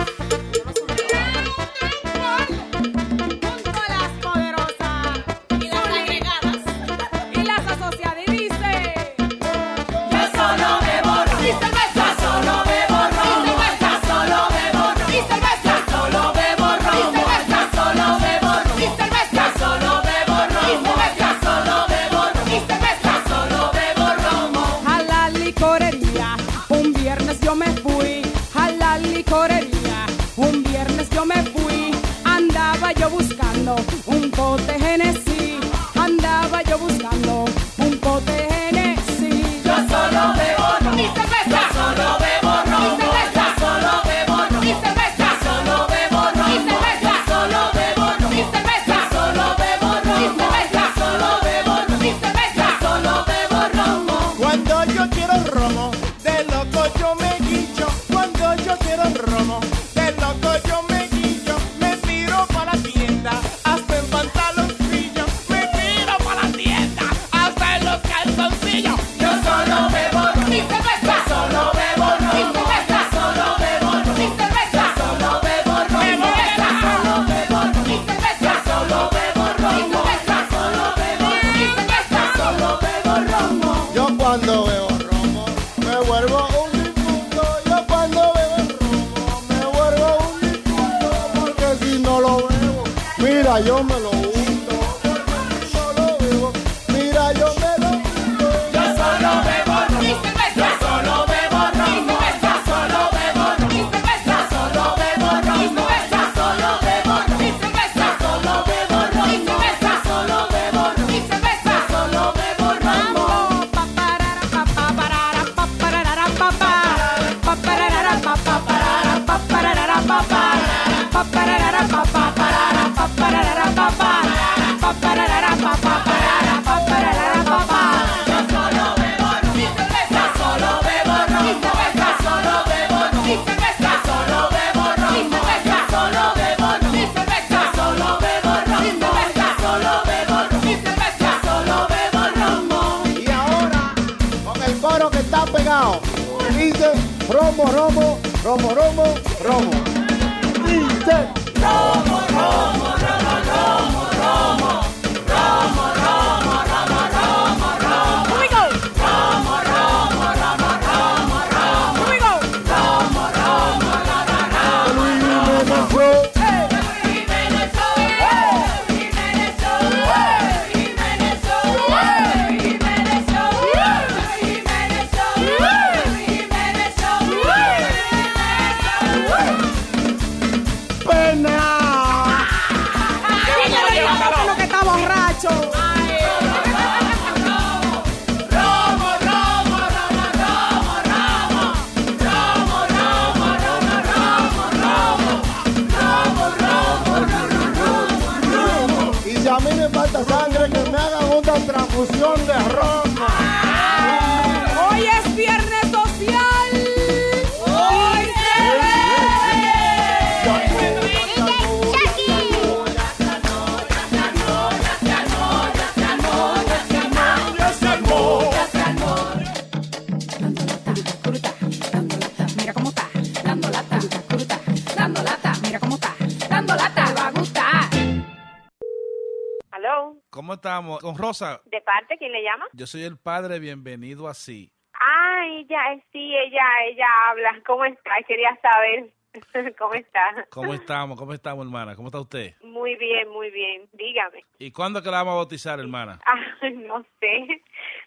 [230.55, 230.99] estamos?
[231.01, 232.65] Con Rosa, ¿De parte quién le llama?
[232.73, 234.71] yo soy el padre, bienvenido así.
[234.93, 237.61] Ah, ella, sí, ella, ella habla.
[237.65, 238.11] ¿Cómo está?
[238.27, 239.13] Quería saber.
[239.77, 240.47] ¿Cómo está?
[240.49, 241.19] ¿Cómo estamos?
[241.19, 241.95] ¿Cómo estamos, hermana?
[241.95, 242.53] ¿Cómo está usted?
[242.63, 243.87] Muy bien, muy bien.
[243.91, 244.43] Dígame.
[244.59, 246.19] ¿Y cuándo que la vamos a bautizar, hermana?
[246.25, 247.61] Ah, no sé,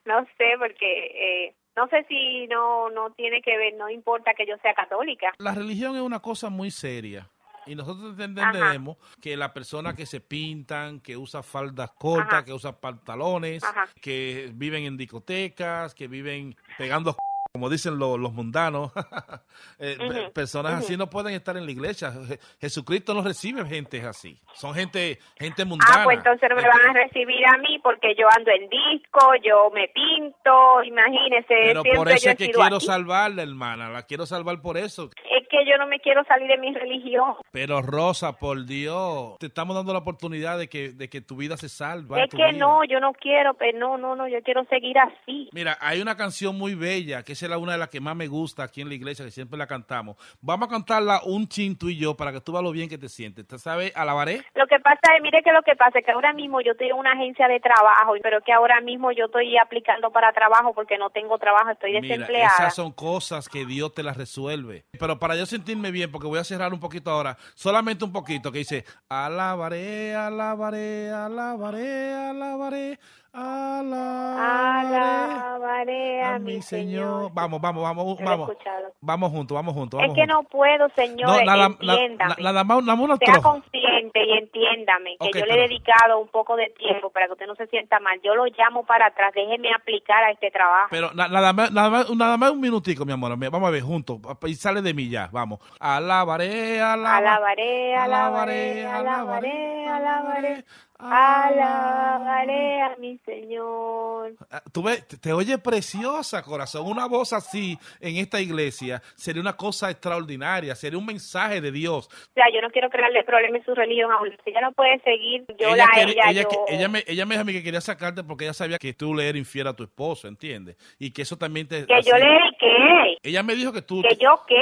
[0.06, 4.46] no sé, porque eh, No sé si no no tiene que ver, no importa que
[4.46, 5.32] yo sea católica.
[5.38, 7.28] La religión es una cosa muy seria.
[7.68, 12.44] Y nosotros entendemos que las personas que se pintan, que usan faldas cortas, Ajá.
[12.44, 13.86] que usan pantalones, Ajá.
[14.00, 17.16] que viven en discotecas, que viven pegando
[17.52, 18.92] como dicen lo- los mundanos,
[19.78, 22.12] eh, personas así no pueden estar en la iglesia.
[22.12, 24.38] Je- Jesucristo no recibe gente así.
[24.54, 26.02] Son gente gente mundana.
[26.02, 29.20] Ah, pues entonces no me van a recibir a mí porque yo ando en disco,
[29.44, 33.88] yo me pinto, imagínese, Pero por eso es que quiero salvarla, hermana.
[33.90, 35.10] La quiero salvar por eso.
[35.30, 37.34] Es que yo no me quiero salir de mi religión.
[37.50, 41.56] Pero Rosa, por Dios, te estamos dando la oportunidad de que, de que tu vida
[41.56, 42.22] se salve.
[42.22, 45.48] Es que no, yo no quiero, pero no, no, no, yo quiero seguir así.
[45.52, 48.16] Mira, hay una canción muy bella, que esa es la una de las que más
[48.16, 50.16] me gusta aquí en la iglesia, que siempre la cantamos.
[50.40, 52.98] Vamos a cantarla un chin tú y yo para que tú veas lo bien que
[52.98, 53.47] te sientes.
[53.47, 53.93] ¿Te sabes?
[53.94, 54.43] Alabaré.
[54.55, 56.89] Lo que pasa es, mire que lo que pasa es que ahora mismo yo estoy
[56.89, 60.98] en una agencia de trabajo, pero que ahora mismo yo estoy aplicando para trabajo porque
[60.98, 62.55] no tengo trabajo, estoy Mira, desempleada.
[62.59, 64.85] esas son cosas que Dios te las resuelve.
[64.98, 68.51] Pero para yo sentirme bien, porque voy a cerrar un poquito ahora, solamente un poquito,
[68.51, 72.98] que dice, alabaré, alabaré, alabaré, alabaré,
[73.39, 77.31] alabaré Alabaré a, a mi Señor.
[77.32, 78.51] Vamos, vamos, vamos, vamos.
[78.51, 78.93] escuchado.
[79.01, 80.01] Vamos juntos, vamos juntos.
[80.01, 80.43] Es Vamos que juntos.
[80.44, 82.35] no puedo, señor, No, na- entiéndame.
[82.43, 86.56] nada más una sea consciente y entiéndame que Ok, yo le he dedicado un poco
[86.56, 88.20] de tiempo para que usted no se sienta mal.
[88.23, 90.89] Yo lo llamo para atrás, déjeme aplicar a este trabajo.
[90.90, 93.36] Pero na- nada más, nada más, nada más un minutico, mi amor.
[93.36, 94.19] Vamos a ver juntos.
[94.47, 95.60] Y sale de mí ya, vamos.
[95.81, 97.28] Alabaré, alabaré.
[97.28, 100.65] Alabaré, alabaré, alabaré, alabaré, alabaré
[101.00, 104.32] a mi Señor.
[104.50, 106.86] Ah, Tú ves, te, oye preciosa, corazón.
[106.86, 112.06] Una voz así en esta iglesia sería una cosa extraordinaria, sería un mensaje de Dios.
[112.08, 114.38] O sea, yo no quiero crearle problemas en su religión a usted.
[114.44, 116.48] Si ella no puede seguir, yo ella, la quería- ella, ella, yo...
[116.48, 118.92] que- ella me, ella me dijo a mí que quería sacarte porque ella sabía que
[118.94, 120.76] tú le eras infiel a tu esposo, ¿entiendes?
[120.98, 121.86] Y que eso también te...
[121.86, 122.26] Que yo le
[122.58, 124.02] qué, Ella me dijo que tú...
[124.02, 124.56] que yo qué.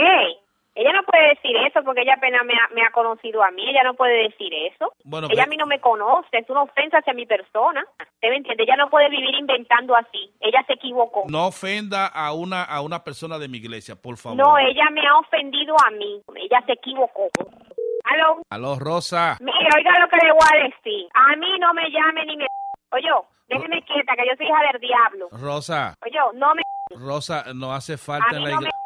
[0.78, 3.66] Ella no puede decir eso porque ella apenas me ha, me ha conocido a mí.
[3.68, 4.92] Ella no puede decir eso.
[5.04, 6.28] Bueno, ella pero- a mí no me conoce.
[6.36, 7.82] Es una ofensa hacia mi persona.
[7.98, 8.62] ¿Usted me entiende?
[8.64, 10.30] Ella no puede vivir inventando así.
[10.40, 11.24] Ella se equivocó.
[11.28, 14.36] No ofenda a una, a una persona de mi iglesia, por favor.
[14.38, 16.20] No, ella me ha ofendido a mí.
[16.36, 17.28] Ella se equivocó.
[18.04, 18.42] Aló.
[18.50, 19.38] Aló, Rosa.
[19.40, 21.08] Mire, oiga lo que le voy a decir.
[21.14, 22.46] A mí no me llame ni me...
[22.92, 23.08] Oye,
[23.48, 25.28] déjeme quieta, que yo soy hija del diablo.
[25.32, 25.94] Rosa.
[26.04, 26.62] Oye, no me...
[26.90, 28.68] Rosa, no hace A falta mí en la no me...
[28.68, 28.80] iglesia.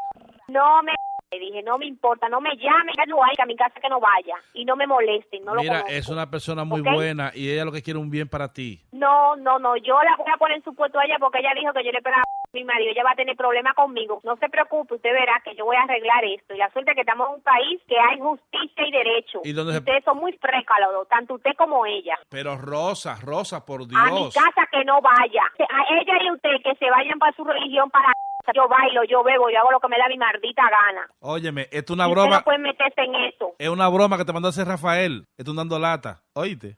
[0.49, 0.93] No me...
[1.33, 3.79] Le dije, no me importa, no me llame, ya no hay, que a mi casa
[3.81, 4.35] que no vaya.
[4.53, 7.83] Y no me molesten, no Mira, es una persona muy buena y ella lo que
[7.83, 8.81] quiere es un bien para ti.
[8.91, 11.53] No, no, no, yo la voy a poner en su puesto a ella porque ella
[11.55, 14.21] dijo que yo le pegaba a mi marido, ella va a tener problemas conmigo.
[14.25, 16.53] No se preocupe, usted verá que yo voy a arreglar esto.
[16.53, 19.41] Y la suerte es que estamos en un país que hay justicia y derecho.
[19.45, 22.19] ¿Y dónde se- Ustedes son muy frécalos, tanto usted como ella.
[22.29, 24.35] Pero Rosa, Rosa, por A mi Dios.
[24.35, 25.45] casa que no vaya.
[25.61, 28.09] A ella y usted que se vayan para su religión para...
[28.55, 31.07] Yo bailo, yo bebo, yo hago lo que me da mi maldita gana.
[31.21, 32.37] Óyeme, esto es una broma.
[32.39, 33.55] no puede meterse en eso.
[33.59, 35.27] Es una broma que te mandó a hacer Rafael.
[35.37, 36.23] Estoy dando lata.
[36.35, 36.77] Oíste.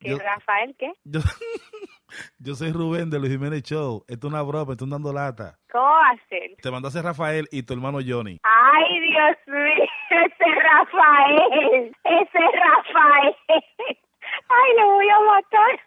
[0.00, 0.92] ¿Qué, Yo- Rafael, qué?
[1.04, 1.20] Yo,
[2.38, 4.04] yo soy Rubén de Luis Jiménez Show.
[4.08, 5.58] Esto es una broma, estoy dando lata.
[5.70, 6.56] ¿Cómo va a ser?
[6.60, 8.40] Te mandó a hacer Rafael y tu hermano Johnny.
[8.42, 13.36] Ay, Dios mío, ese Rafael, ese Rafael.
[13.48, 15.80] Ay, lo voy a matar.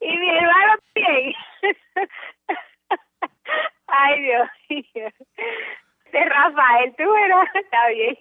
[0.00, 1.34] Y mi hermano también.
[3.88, 5.08] Ay, Dios mío.
[6.06, 8.16] Ese Rafael, tú verás, está bien.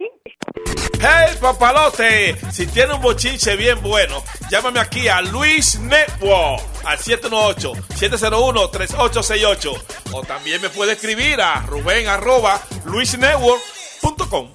[1.00, 9.84] Hey papalote, si tiene un bochinche bien bueno, llámame aquí a Luis Network al 718-701-3868
[10.12, 14.50] o también me puede escribir a ruben arroba luisnetwork.com.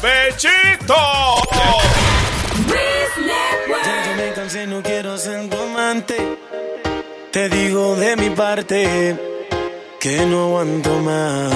[0.00, 0.94] ¡Bechito!
[3.84, 6.38] Ya yo me cansé, no quiero ser tu amante.
[7.32, 9.16] Te digo de mi parte
[10.00, 11.52] que no aguanto más.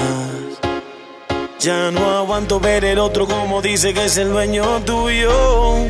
[1.59, 5.87] Ya no aguanto ver el otro como dice que es el dueño tuyo.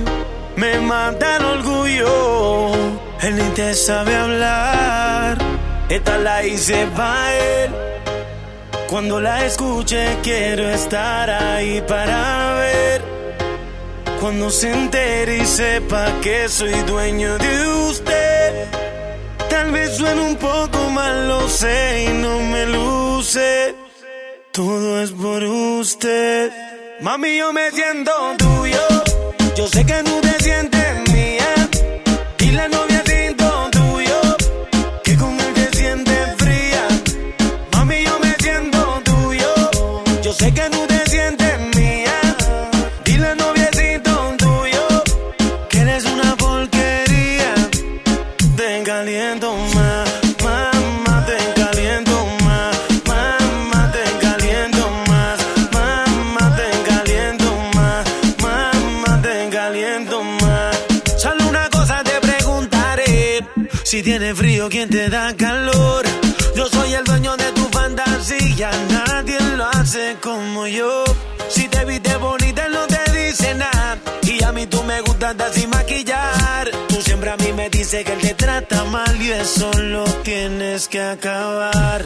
[0.56, 2.72] Me mata el orgullo.
[3.22, 5.38] Él ni te sabe hablar.
[5.90, 7.72] Esta la hice pa' él.
[8.90, 13.02] Cuando la escuche quiero estar ahí para ver.
[14.22, 18.25] Cuando se entere y sepa que soy dueño de usted.
[19.98, 23.74] Suene un poco mal, lo sé y no me luce.
[24.52, 26.52] Todo es por usted.
[27.00, 28.86] Mami, yo me siento tuyo.
[29.56, 31.70] Yo sé que no te sientes mía.
[32.40, 32.68] Y la
[64.66, 66.06] frío, ¿quién te da calor?
[66.56, 71.04] Yo soy el dueño de tu fantasía, nadie lo hace como yo.
[71.50, 73.98] Si te viste bonita, no te dice nada.
[74.24, 76.70] Y a mí tú me gustas hasta sin maquillar.
[76.88, 80.88] Tú siempre a mí me dices que él te trata mal y eso lo tienes
[80.88, 82.04] que acabar.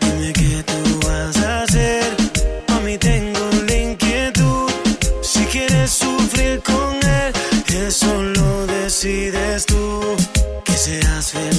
[0.00, 2.04] Dime qué tú vas a hacer.
[2.68, 4.70] A mí tengo la inquietud.
[5.22, 7.32] Si quieres sufrir con él,
[7.86, 10.16] eso lo decides tú.
[10.64, 11.53] Que seas feliz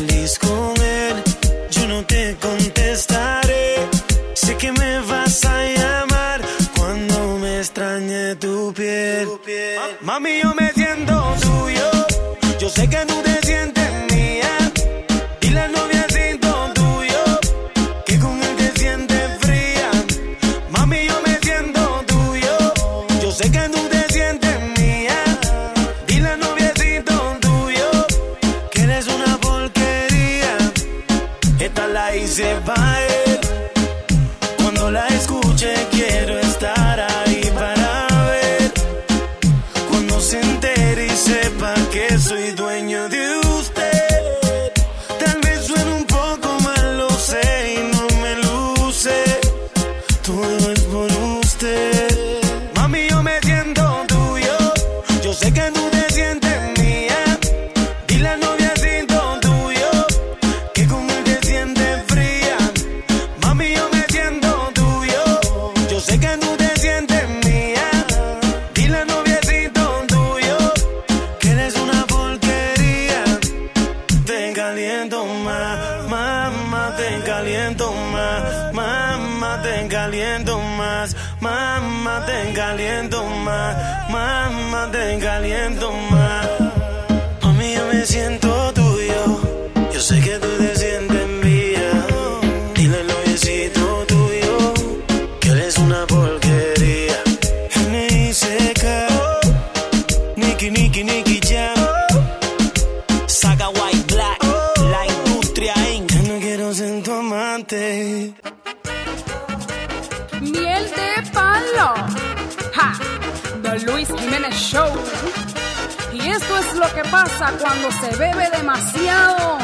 [116.69, 119.57] es lo que pasa cuando se bebe demasiado.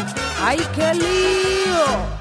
[0.43, 2.20] ¡Ay, qué lío!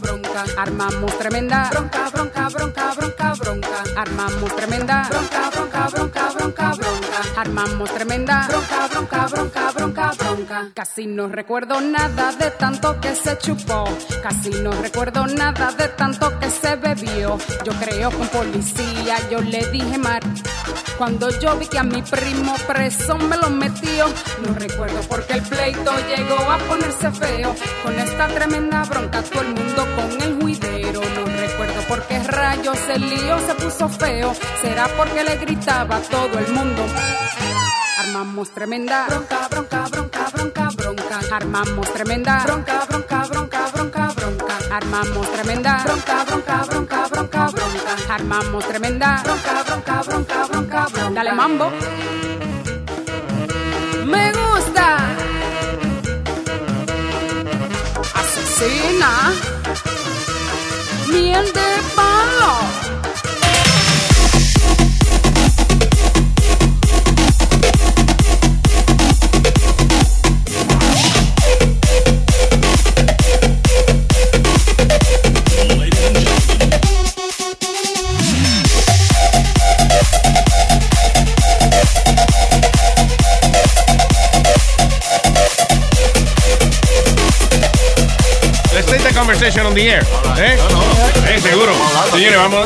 [0.00, 0.44] bronca.
[0.56, 3.82] Armamos tremenda bronca, bronca, bronca, bronca, bronca.
[3.96, 7.40] Armamos tremenda bronca, bronca, bronca, bronca, bronca.
[7.40, 10.68] Armamos tremenda bronca, bronca, bronca, bronca, bronca.
[10.74, 13.84] Casi no recuerdo nada de tanto que se chupó.
[14.22, 17.38] Casi no recuerdo nada de tanto que se bebió.
[17.64, 20.22] Yo creo con policía, yo le dije mar.
[20.96, 24.06] Cuando yo vi que a mi primo preso me lo metió,
[24.44, 27.54] no recuerdo porque el pleito llegó a ponerse feo.
[27.84, 30.34] Con esta tremenda bronca, todo el mundo con el
[31.88, 34.34] recuerdo por qué rayos el lío se puso feo.
[34.62, 36.82] Será porque le gritaba a todo el mundo.
[37.98, 41.20] Armamos tremenda bronca, bronca, bronca, bronca, bronca.
[41.32, 44.58] Armamos tremenda bronca, bronca, bronca, bronca, bronca.
[44.70, 48.14] Armamos tremenda bronca, bronca, bronca, bronca, bronca.
[48.14, 51.10] Armamos tremenda bronca, bronca, bronca, bronca, bronca.
[51.14, 51.70] Dale mambo.
[54.06, 54.98] Me gusta.
[58.14, 59.32] Asesina.
[61.10, 62.87] Miel de palo.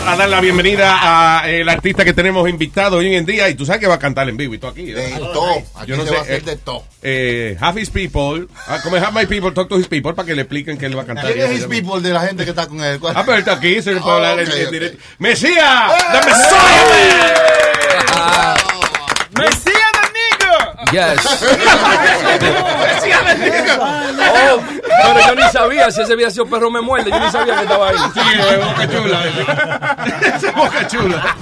[0.07, 0.99] A dar la bienvenida
[1.41, 3.49] a el artista que tenemos invitado hoy en día.
[3.49, 4.91] Y tú sabes que va a cantar en vivo y todo aquí.
[4.91, 4.95] ¿eh?
[4.95, 5.63] De todo.
[5.77, 6.15] Aquí Yo no se sé.
[6.15, 6.85] va a hacer eh, de todo.
[7.03, 8.47] eh, have his people.
[8.67, 10.97] ah, como have my people, talk to his people para que le expliquen que él
[10.99, 11.33] va a cantar.
[11.33, 12.99] ¿Quién es his people de la gente que está con él?
[13.15, 14.99] Ah, pero él está aquí, se le puede hablar en- directo.
[15.19, 15.93] ¡Mesías!
[15.93, 16.03] ¡Eh!
[16.13, 17.35] ¡The Messiah!
[19.39, 19.72] ¡Mesías!
[20.93, 21.25] Yes.
[24.35, 24.61] Oh,
[25.03, 27.11] pero yo ni sabía si ese había sido perro me muerde.
[27.11, 27.97] Yo ni sabía que estaba ahí.
[28.15, 28.21] Sí,
[28.63, 29.25] Boca Chula.
[30.37, 31.37] Esa Boca Chula.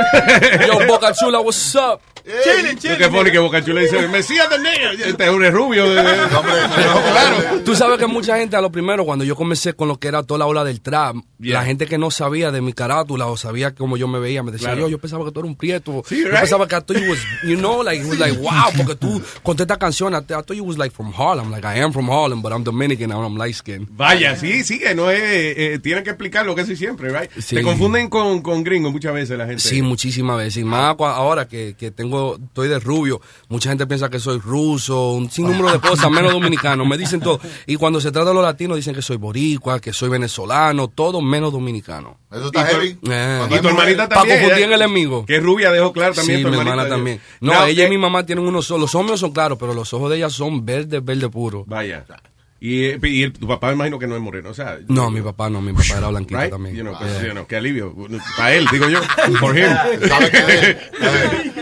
[0.66, 2.00] Yo, Boca Chula, what's up?
[2.44, 2.96] Chile, Chile.
[2.98, 4.90] Qué funny que Boca Chula dice, Mesías de negro.
[5.06, 5.88] Este es un rubio.
[5.88, 7.60] De, de- claro.
[7.64, 10.22] Tú sabes que mucha gente a lo primero, cuando yo comencé con lo que era
[10.22, 13.74] toda la ola del trap, la gente que no sabía de mi carátula o sabía
[13.74, 14.82] cómo yo me veía, me decía, Claro.
[14.82, 16.02] yo, yo pensaba que tú eras un prieto.
[16.06, 16.40] Sí, Yo right.
[16.40, 19.62] pensaba que I thought you was, you know, like, was like, wow, porque tú conté
[19.62, 21.50] esta canción, I, thought you was like from Harlem.
[21.50, 23.88] Like, I am from Harlem, but I'm Dominican and I'm light skinned.
[23.92, 25.20] Vaya, sí, sí, que no es.
[25.22, 27.30] eh, tienen que explicar lo que es siempre, right?
[27.36, 27.56] Sí.
[27.56, 29.60] Se confunden con, con gringos muchas veces la gente.
[29.62, 30.58] Sí, muchísimas veces.
[30.58, 34.38] Y más cua- ahora que, que tengo, estoy de rubio, mucha gente piensa que soy
[34.38, 36.84] ruso, un sinnúmero de cosas, menos dominicano.
[36.86, 37.40] Me dicen todo.
[37.66, 41.20] Y cuando se trata de los latinos, dicen que soy boricua, que soy venezolano, todo
[41.20, 42.18] menos dominicano.
[42.30, 42.96] Eso está heavy.
[43.10, 43.48] Eh.
[43.50, 44.38] Y tu hermanita Para también.
[44.40, 44.66] confundir ¿eh?
[44.66, 45.26] en el enemigo.
[45.26, 47.20] Que es rubia, dejó claro también sí, tu mi hermana también.
[47.40, 48.80] No, ella eh, y mi mamá tienen unos ojos.
[48.80, 51.64] Los ojos míos son claros, pero los ojos de ella son verde, verde puro.
[51.66, 52.04] Vaya.
[52.62, 54.78] Y, y el- tu papá me imagino que no es moreno, o sea.
[54.88, 56.50] No, mi papá no, mi papá era blanquito Right?
[56.50, 56.76] también.
[56.76, 57.26] You know, pues, Yeah.
[57.28, 57.94] you know, qué alivio.
[58.36, 59.00] Para él, digo yo.
[59.38, 59.70] For him.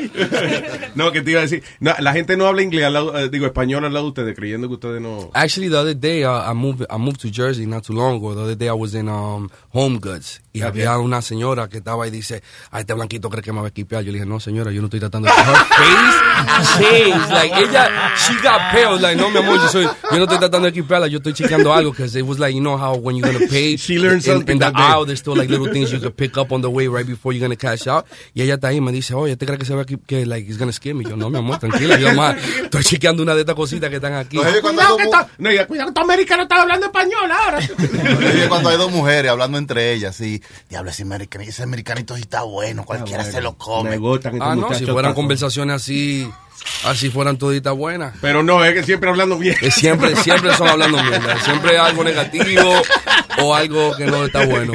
[0.95, 1.62] no, que te iba a decir.
[1.81, 4.37] No, la gente no habla inglés, al lado- eh, digo español al lado de ustedes,
[4.37, 5.31] creyendo que ustedes no.
[5.35, 8.35] Actually, the other day uh, I moved I moved to Jersey not too long ago.
[8.35, 10.70] The other day I was in um, Home Goods y Okay.
[10.83, 12.43] había una señora que estaba y dice,
[12.73, 14.81] "Ay, este blanquito cree que me va a equipear." Yo le dije, "No, señora, yo
[14.81, 19.39] no estoy tratando de her face changed like ella she got pale like no mi
[19.39, 22.24] amor, yo soy yo no estoy tratando de equiparla, yo estoy chequeando algo because it
[22.27, 24.65] was like you know how when you're gonna pay She learned in, something in the
[24.66, 24.82] that day.
[24.82, 27.32] aisle there's still like little things you can pick up on the way right before
[27.32, 28.06] you're gonna cash out.
[28.35, 30.01] Y ella está ahí y me dice, "Oye, ¿te crees que se va a equi-
[30.06, 33.23] que like he's gonna scare me?" Yo, "No, mi amor, tranquila, yo más estoy chequeando
[33.23, 36.05] una de estas cositas que están aquí." Cuidado que está- No, y cuidado que estos
[36.05, 37.59] americanos están hablando español ahora.
[37.59, 42.23] Oye, cuando hay dos mujeres hablando entre ellas, sí, diablo, ese, american- ese americanito sí
[42.23, 43.90] está bueno, cualquiera se lo come.
[43.90, 46.28] Me gustan estos Ah, no, si fueran conversaciones así,
[46.85, 48.15] así fueran toditas buenas.
[48.21, 49.57] Pero no, es que siempre hablando bien.
[49.61, 51.39] Eh, Siempre, siempre son hablando mierda.
[51.45, 52.83] Siempre algo negativo
[53.41, 54.73] o algo que no está bueno.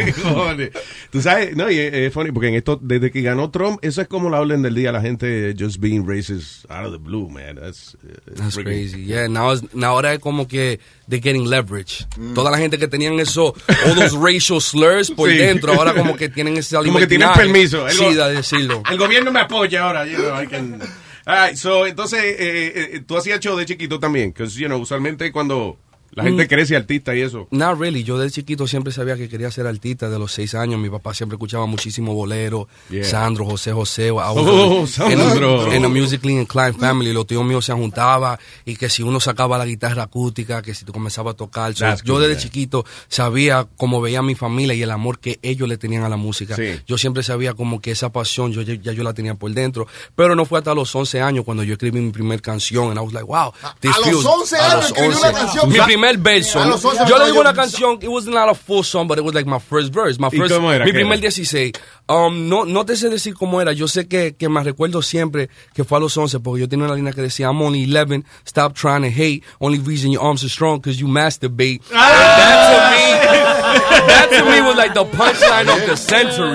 [1.12, 4.02] Tú sabes, no, y es, es funny, porque en esto, desde que ganó Trump, eso
[4.02, 7.30] es como la hablen del día, la gente just being racist out of the blue,
[7.30, 7.56] man.
[7.56, 9.06] That's, uh, That's crazy.
[9.06, 9.54] Yeah, now,
[9.84, 12.06] ahora es como que they're getting leverage.
[12.18, 12.34] Mm.
[12.34, 13.54] Toda la gente que tenían eso,
[13.86, 15.38] all those racial slurs por Sí.
[15.38, 17.88] dentro, ahora como que tienen ese Como que tienen permiso.
[17.88, 18.82] El Sí, de decirlo.
[18.90, 20.06] El gobierno me apoya ahora.
[20.06, 20.80] You know, I can-
[21.26, 24.34] All right, so, entonces, eh, eh, tú hacías show de chiquito también.
[24.34, 25.78] Que, you know, usualmente cuando
[26.16, 26.48] la gente Mm.
[26.48, 27.48] crece artista y eso.
[27.52, 28.04] Not really.
[28.04, 30.10] Yo de chiquito siempre sabía que quería ser artista.
[30.10, 32.68] De los seis años, mi papá siempre escuchaba muchísimo bolero.
[32.90, 33.04] Yeah.
[33.04, 34.12] Sandro, José José.
[34.12, 35.72] Oh, Sandro.
[35.72, 37.14] En a musically inclined family.
[37.14, 40.86] Los tíos míos se juntaban y que si uno sacaba la guitarra acústica, que si
[40.86, 41.74] tú comenzabas a tocar.
[41.76, 45.68] So, yo desde chiquito sabía cómo veía a mi familia y el amor que ellos
[45.68, 46.56] le tenían a la música.
[46.56, 46.80] Sí.
[46.88, 49.88] Yo siempre sabía como que esa pasión yo, ya, ya yo la tenía por dentro.
[50.16, 52.90] Pero no fue hasta los 11 años cuando yo escribí mi primer canción.
[52.90, 53.52] And I was like, wow.
[53.64, 55.70] a los feels- 11 a años los escribió una canción.
[55.70, 56.60] Mi primer verso.
[56.62, 59.08] A los 11 Yo le digo una yo- canción, it was not a full song,
[59.08, 60.20] but it was like my first verse.
[60.20, 60.86] My ¿Y first, cómo era?
[60.86, 61.22] Mi ¿Qué primer era?
[61.22, 61.74] 16.
[62.08, 63.72] Um, no, no te sé decir cómo era.
[63.74, 66.86] Yo sé que, que me recuerdo siempre que fue a los 11 porque yo tenía
[66.86, 69.44] una línea que decía, I'm only 11, stop trying to hate.
[69.60, 71.82] Only reason your arms are strong because you masturbate.
[71.90, 76.54] That to me, that to me was like the punchline of the century.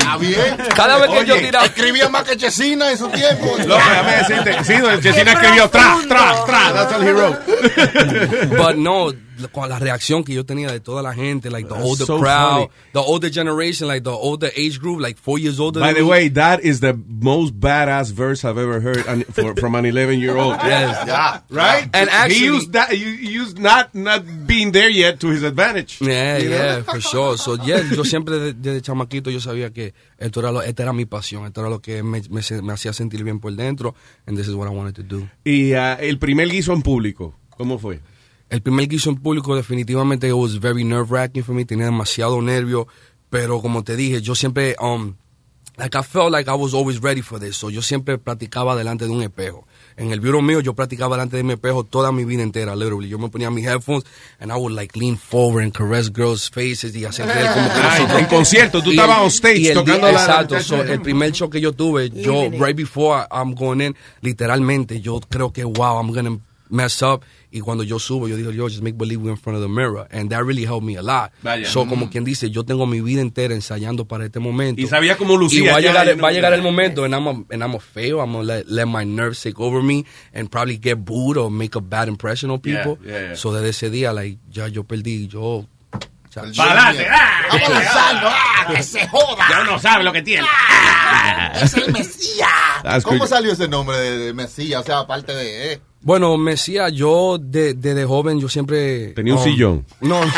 [0.75, 1.67] Cada vez que yo Oye, tiraba...
[1.67, 3.47] Escribía más que Chesina en su tiempo.
[3.67, 4.65] Loco, déjame decirte.
[4.65, 6.73] Sí, Chesina escribió tra, tra, tra.
[6.73, 8.57] That's all he wrote.
[8.57, 9.13] But no,
[9.53, 12.19] con la reacción que yo tenía de toda la gente, like the That's older so
[12.19, 12.71] crowd, funny.
[12.93, 16.03] the older generation, like the older age group, like four years older By than the
[16.03, 16.09] me.
[16.11, 20.21] way, that is the most badass verse I've ever heard and for, from an 11
[20.21, 20.57] year old.
[20.65, 21.07] Yes.
[21.07, 21.41] Yeah.
[21.51, 21.89] Right?
[21.95, 25.99] And actually- he used that, he used not, not being there yet to his advantage.
[26.01, 26.57] Yeah, You know?
[26.57, 27.37] yeah, for sure.
[27.39, 31.05] So, yeah, yo siempre desde, chamaquito yo sabía que esto era, lo, esta era mi
[31.05, 33.95] pasión, esto era lo que me, me, me hacía sentir bien por dentro,
[34.27, 35.29] and this is what I wanted to do.
[35.45, 38.01] Y ah, el primer guiso en público, ¿cómo fue?
[38.51, 42.41] El primer guiso en público definitivamente it was very nerve wracking for me, tenía demasiado
[42.41, 42.87] nervio,
[43.31, 45.15] pero como te dije, yo siempre, um,
[45.77, 49.05] like I felt like I was always ready for this, so yo siempre practicaba delante
[49.05, 49.67] de un espejo.
[49.99, 53.09] En el bureau mío yo practicaba delante de mi espejo toda mi vida entera, literally.
[53.09, 54.05] Yo me ponía mis headphones
[54.41, 58.07] and I would like lean forward and caress girls' faces y hacer como que Ay,
[58.21, 61.33] en concierto, tú estabas on stage y el tocando día- la- Exacto, so, el primer
[61.33, 65.99] show que yo tuve, yo, right before I'm going in, literalmente, yo creo que, wow,
[66.01, 66.39] I'm gonna
[66.71, 67.23] mess up.
[67.51, 69.69] Y cuando yo subo, yo digo, yo just make believe we're in front of the
[69.69, 70.07] mirror.
[70.11, 71.33] And that really helped me a lot.
[71.43, 71.67] Vaya.
[71.67, 71.89] So, Mm.
[71.89, 74.83] como quien dice, yo tengo mi vida entera ensayando para este momento.
[74.83, 77.27] Y sabía cómo lucía Y va a llegar, va a llegar el momento, and I'm
[77.27, 78.19] a, and I'm a fail.
[78.21, 80.05] I'm gonna let, let my nerves take over me
[80.35, 82.99] and probably get booed or make a bad impression on Yeah, people.
[83.07, 83.35] yeah, yeah.
[83.35, 85.65] So, desde ese día, like, ya yo perdí, yo...
[86.57, 87.05] ¡Pa'lante!
[87.11, 87.47] ¡Ah!
[87.51, 88.29] Vamos lanzando.
[88.31, 89.45] ¡Ah, que se joda!
[89.51, 90.47] Ya uno sabe lo que tiene.
[91.63, 93.03] Es el Mesías.
[93.03, 94.83] ¿Cómo salió ese nombre de, de Mesías?
[94.83, 95.73] O sea, aparte de.
[95.73, 99.09] eh, Bueno, Mesías, yo de- desde joven, yo siempre...
[99.15, 99.85] Tenía un sillón.
[100.01, 100.21] No.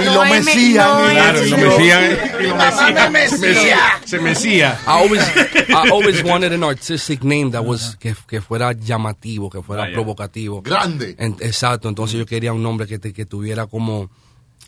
[0.00, 1.10] Y lo mesían.
[1.10, 2.02] Claro, y lo mesían.
[2.40, 3.12] y lo mesían.
[3.12, 3.28] Mesía.
[3.28, 3.78] Se mesía.
[4.04, 4.80] Se mesía.
[4.86, 5.22] I always,
[5.68, 10.62] I always wanted an artistic name that was que, que fuera llamativo, que fuera provocativo.
[10.62, 11.14] Grande.
[11.18, 14.10] En- exacto, entonces yo quería un nombre que, te- que tuviera como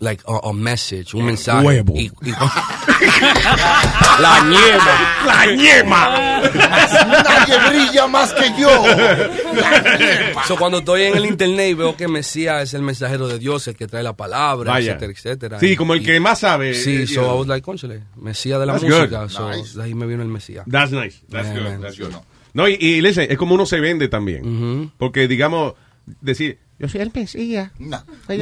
[0.01, 1.65] like a, a message, un mensaje.
[1.67, 1.95] Huevo.
[1.97, 2.31] Y- y-
[4.21, 5.25] la ñema.
[5.27, 6.41] La ñema.
[7.25, 8.69] Nadie brilla más que yo.
[10.47, 13.67] So, cuando estoy en el internet y veo que Mesías es el mensajero de Dios,
[13.69, 14.93] el que trae la palabra, Vaya.
[14.93, 15.61] etcétera, etcétera.
[15.61, 16.75] Sí, Y- como el y- que más sabe.
[16.75, 17.27] Sí, eh, so Dios.
[17.27, 19.21] I was like, conchale, Mesías de la That's música.
[19.23, 19.29] good.
[19.31, 19.77] So, Nice.
[19.79, 20.65] de ahí me vino el Mesías.
[20.71, 21.19] That's nice.
[21.31, 21.63] That's good.
[21.63, 21.81] man.
[21.81, 22.13] That's good.
[22.53, 24.93] No, y, y listen, es como uno se vende también.
[24.99, 25.75] Porque, digamos,
[26.21, 27.71] decir, yo soy el Mesías.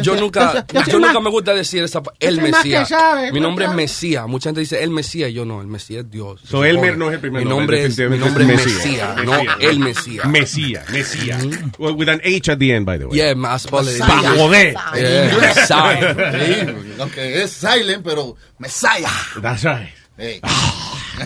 [0.03, 2.89] Yo nunca, yo nunca me gusta decir esa el Mesías.
[2.89, 3.73] que sabe, Mi nombre es.
[3.75, 4.27] Mesías.
[4.27, 6.41] Mucha gente dice el Mesías, yo no, el Mesías es Dios.
[6.41, 6.97] So, supone.
[6.97, 9.17] no es el primer Mi nombre, nombre es, mi nombre es es Mesías.
[9.17, 9.57] Mesías, no Mesías.
[9.61, 10.27] el Mesías.
[10.27, 11.43] Mesías, Mesías.
[11.79, 13.19] Well, with an H at the end, by the way.
[13.19, 13.99] Yeah, más vale.
[13.99, 14.75] Pa' joder.
[14.95, 19.11] Sí, aunque es silent, pero Messiah.
[19.41, 19.91] That's right.
[20.17, 20.41] Hey.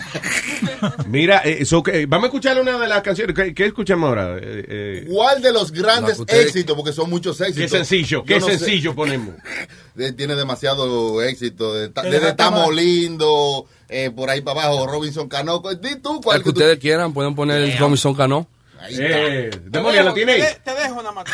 [1.07, 3.35] Mira, eh, so, que- vamos a escuchar una de las canciones.
[3.35, 4.37] ¿Qué, qué escuchamos ahora?
[4.37, 6.75] Eh, eh, ¿Cuál de los La grandes ustedes- éxitos?
[6.75, 7.63] Porque son muchos éxitos.
[7.63, 8.57] Qué sencillo, Yo qué no sé.
[8.57, 9.35] sencillo ponemos.
[9.99, 11.73] Eh, Tiene demasiado éxito.
[11.73, 12.71] Desde Estamos.
[12.71, 15.59] Lindo, eh, por ahí para abajo, Robinson Cano.
[15.81, 18.47] Di tú cuál El que ustedes quieran, pueden poner el Robinson Cano.
[18.91, 20.41] Eh, Demonia, ¿la tiene ahí?
[20.41, 21.25] Te, te dejo nada más.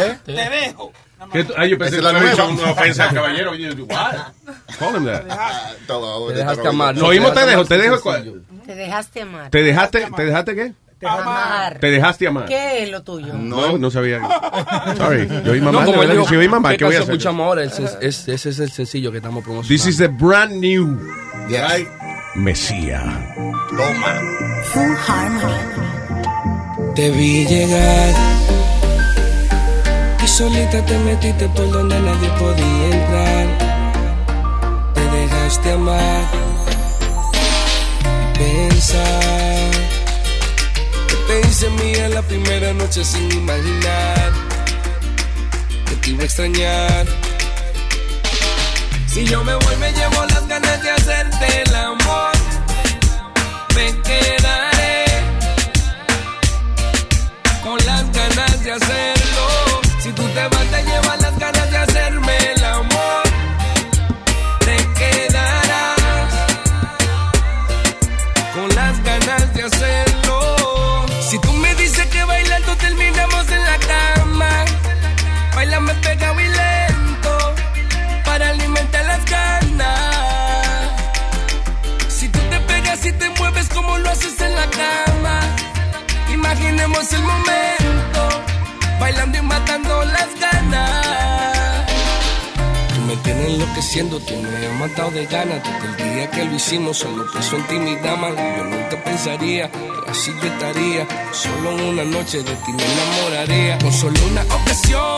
[0.00, 0.18] ¿Eh?
[0.26, 0.92] Te dejo.
[1.32, 3.50] ¿Qué tú- ah, yo pensé que le había hecho una ofensa al caballero.
[4.78, 5.22] Call him that.
[6.28, 6.96] Te dejaste amar.
[6.98, 7.98] So, oímos, te dejo, te dejo.
[8.66, 9.50] Te dejaste amar.
[9.50, 10.72] ¿Te dejaste, ¿Te dejaste qué?
[11.06, 11.78] Amar.
[11.80, 12.46] ¿Te dejaste amar?
[12.46, 13.34] ¿Qué es lo tuyo?
[13.34, 14.20] No, no sabía.
[14.96, 15.28] Sorry.
[15.44, 17.10] Yo oí mamá, No, como digo, que si oí mamá, ¿qué ¿qué voy a hacer?
[17.10, 17.62] escuchamos ahora?
[17.64, 19.68] Ese es, es- ese es el sencillo que estamos promocionando.
[19.84, 20.98] This is the brand new.
[21.48, 21.86] Right?
[22.36, 23.04] Mesías.
[23.76, 24.20] Toma.
[24.72, 26.94] Full Harmony.
[26.94, 28.14] Te vi llegar
[30.34, 33.46] solita te metiste por donde nadie podía entrar.
[34.94, 36.24] Te dejaste amar
[38.34, 39.70] y pensar
[41.08, 44.32] que te hice mía la primera noche sin imaginar
[45.86, 47.06] que te iba a extrañar.
[49.06, 52.32] Si yo me voy me llevo las ganas de hacerte el amor.
[53.76, 55.04] Me quedaré
[57.62, 59.13] con las ganas de hacerlo.
[60.16, 63.22] Tú te vas, te llevas las ganas de hacerme el amor.
[64.60, 66.32] Te quedarás
[68.54, 71.06] con las ganas de hacerlo.
[71.28, 74.64] Si tú me dices que bailando terminamos en la cama,
[75.54, 77.54] bailame pegado y lento
[78.24, 80.90] para alimentar las ganas.
[82.08, 85.40] Si tú te pegas y te mueves como lo haces en la cama.
[86.32, 87.83] Imaginemos el momento,
[89.04, 91.86] bailando y matando las ganas.
[92.94, 95.60] Tú me tienes enloqueciendo, tú me has matado de ganas.
[95.62, 98.30] Desde el día que lo hicimos, solo pienso en ti, mi dama.
[98.30, 101.06] Yo nunca pensaría que así yo estaría.
[101.32, 103.78] Solo una noche de ti me enamoraría.
[103.78, 105.16] Con solo una ocasión.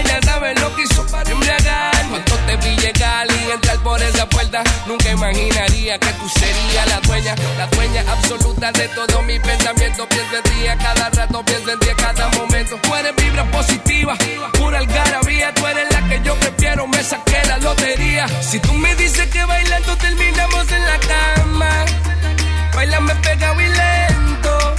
[0.00, 1.92] Ella sabe lo que hizo para embriagar.
[2.08, 7.00] Cuando te vi llegar y entrar por esa puerta, nunca imaginaría que tú serías la
[7.00, 10.08] dueña, la dueña absoluta de todo mi pensamiento.
[10.08, 10.50] Pienso en ti
[10.82, 12.78] cada rato, pienso en ti cada momento.
[12.82, 14.16] Tú eres vibra positiva,
[14.54, 15.52] pura algarabía.
[15.52, 18.26] Tú eres la que yo prefiero, me saqué la lotería.
[18.40, 21.84] Si tú me dices que bailando terminamos en la cama,
[22.74, 24.74] bailame pegado y lento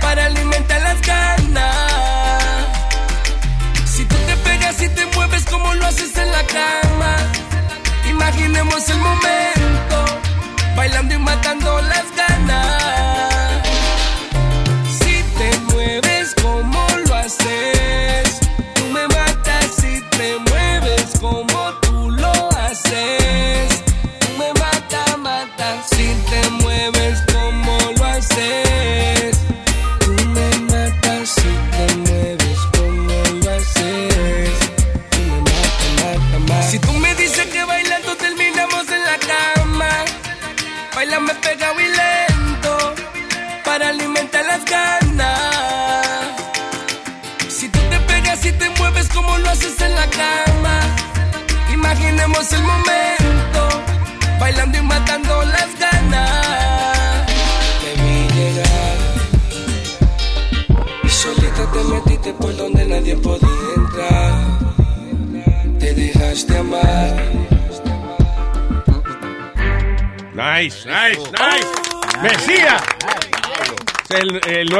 [0.00, 2.25] para alimentar las ganas.
[4.86, 7.16] Y te mueves como lo haces en la cama,
[8.08, 10.04] imaginemos el momento,
[10.76, 12.95] bailando y matando las ganas.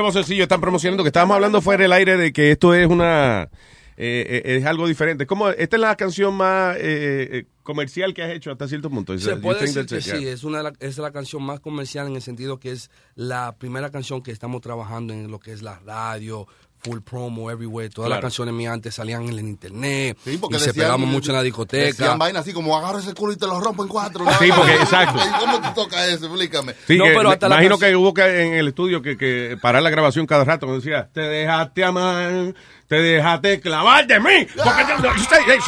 [0.07, 3.49] Nuevo sencillo están promocionando, que estábamos hablando fuera del aire de que esto es una...
[3.97, 5.27] eh, eh, es algo diferente.
[5.27, 9.19] Como esta es la canción más eh, eh, comercial que has hecho hasta cierto punto.
[9.19, 12.15] Se puede decir que sí, es, una de la, es la canción más comercial en
[12.15, 15.79] el sentido que es la primera canción que estamos trabajando en lo que es la
[15.81, 16.47] radio,
[16.87, 17.89] full promo everywhere.
[17.91, 21.31] Todas las canciones mías antes salían en el internet Sí, porque y se pegamos mucho
[21.33, 21.85] en la discoteca.
[21.87, 24.25] Decían vainas así como agarra ese culo y te lo rompo en cuatro.
[24.39, 25.19] Sí, porque- exacto.
[25.25, 26.27] ¿Y ¿Cómo tú tocas eso?
[26.27, 26.75] Explícame.
[26.87, 29.83] Sí, que me- hasta la imagino que hubo que en el estudio que, que parar
[29.83, 30.67] la grabación cada rato.
[30.67, 32.55] Me decía, te dejaste amar,
[32.87, 34.47] te dejaste clavar de mí.
[34.57, 35.61] Porque te-.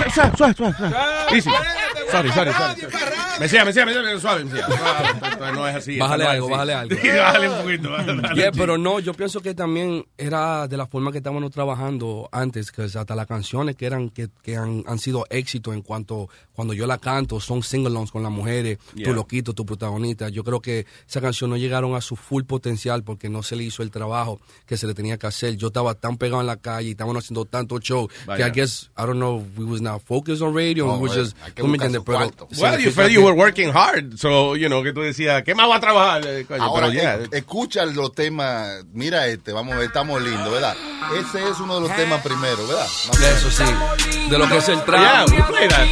[2.11, 3.28] Sorry, sorry, sorry.
[3.39, 4.67] Me decía, me decía, me decía, suave, me decía.
[4.67, 5.99] Suave, esto no es así.
[5.99, 6.53] Bájale no algo, así.
[6.53, 6.97] bájale algo.
[7.03, 7.91] Sí, bájale un poquito.
[7.91, 12.29] bájale, Yeah, pero no, yo pienso que también era de la forma que estábamos trabajando
[12.33, 16.29] antes, que hasta las canciones que eran que, que han, han sido éxitos en cuanto
[16.53, 19.09] cuando yo la canto son sing-alongs con las mujeres, Yeah.
[19.11, 20.29] tu loquito, tu protagonista.
[20.29, 23.65] Yo creo que esa canción no llegaron a su full potencial porque no se le
[23.65, 25.57] hizo el trabajo que se le tenía que hacer.
[25.57, 28.49] Yo estaba tan pegado en la calle y estábamos haciendo tanto show que Vaya.
[28.49, 30.97] I guess I don't know we was not focused on radio.
[30.99, 32.19] We eh, just, que me entiendes, pero
[32.59, 35.81] Well, you were working hard, so, you know, que tú decías, ¿qué más voy a
[35.81, 36.23] trabajar?
[36.27, 37.15] Eh, coño, Ahora, pero ya.
[37.17, 38.85] eh, escucha los temas.
[38.93, 40.75] Mira este, vamos a ver, estamos lindos, ¿verdad?
[41.19, 42.87] Ese es uno de los temas primero, ¿verdad?
[43.21, 43.45] Menos.
[43.45, 45.29] Eso sí, de lo que es el Yeah, trap.
[45.31, 45.87] we play that.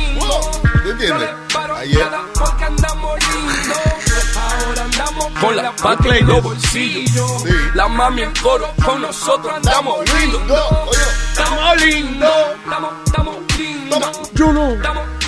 [0.82, 1.28] ¿Tú entiendes?
[1.82, 1.98] Es.
[5.40, 7.44] Con la patria en los bolsillos.
[7.74, 10.60] La mami en coro, con nosotros andamos lindos.
[11.32, 12.32] Estamos lindos.
[14.34, 14.74] Yo no.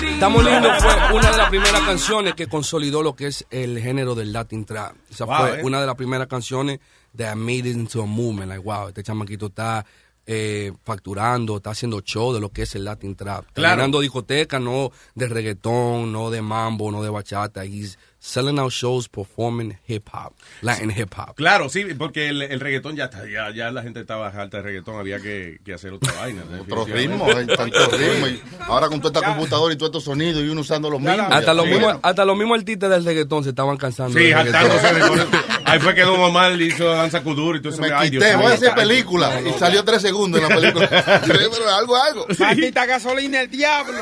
[0.01, 4.15] Estamos lindos fue una de las primeras canciones que consolidó lo que es el género
[4.15, 4.95] del Latin trap.
[5.09, 5.63] Esa Wow, fue eh.
[5.63, 6.79] una de las primeras canciones
[7.15, 8.49] that made it into a movement.
[8.49, 9.85] Like, wow, este chamaquito está
[10.25, 13.41] eh, facturando, está haciendo show de lo que es el Latin trap.
[13.47, 13.75] Está Claro.
[13.77, 17.65] llenando discotecas, no de reggaetón, no de mambo, no de bachata.
[17.65, 21.35] He's selling out shows, performing hip hop, Latin hip hop.
[21.35, 24.63] Claro, sí, porque el, el reggaetón ya está, ya, ya la gente estaba harta de
[24.63, 26.43] reggaetón, había que, que hacer otra vaina.
[26.61, 28.29] Otro ritmo, hay tantos ritmos.
[28.29, 31.19] Y ahora con toda esta computadora y todos estos sonidos y uno usando los mismos.
[31.19, 34.17] Hasta ya, los, mismos, hasta los mismos artistas del reggaetón se estaban cansando.
[34.17, 35.27] Sí, hartándose de.
[35.65, 37.81] Ahí fue que Don Omar hizo Danza Kuduro y todo eso.
[37.81, 39.39] Me Ay, quité, voy a hacer película.
[39.41, 40.89] Y salió tres segundos en la película.
[41.27, 42.25] Pero algo, algo.
[42.39, 43.97] Maldita gasolina, el diablo.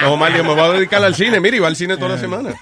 [0.00, 1.40] Don Omar dijo, me voy a dedicar al cine.
[1.40, 2.54] Mira, iba al cine toda la semana.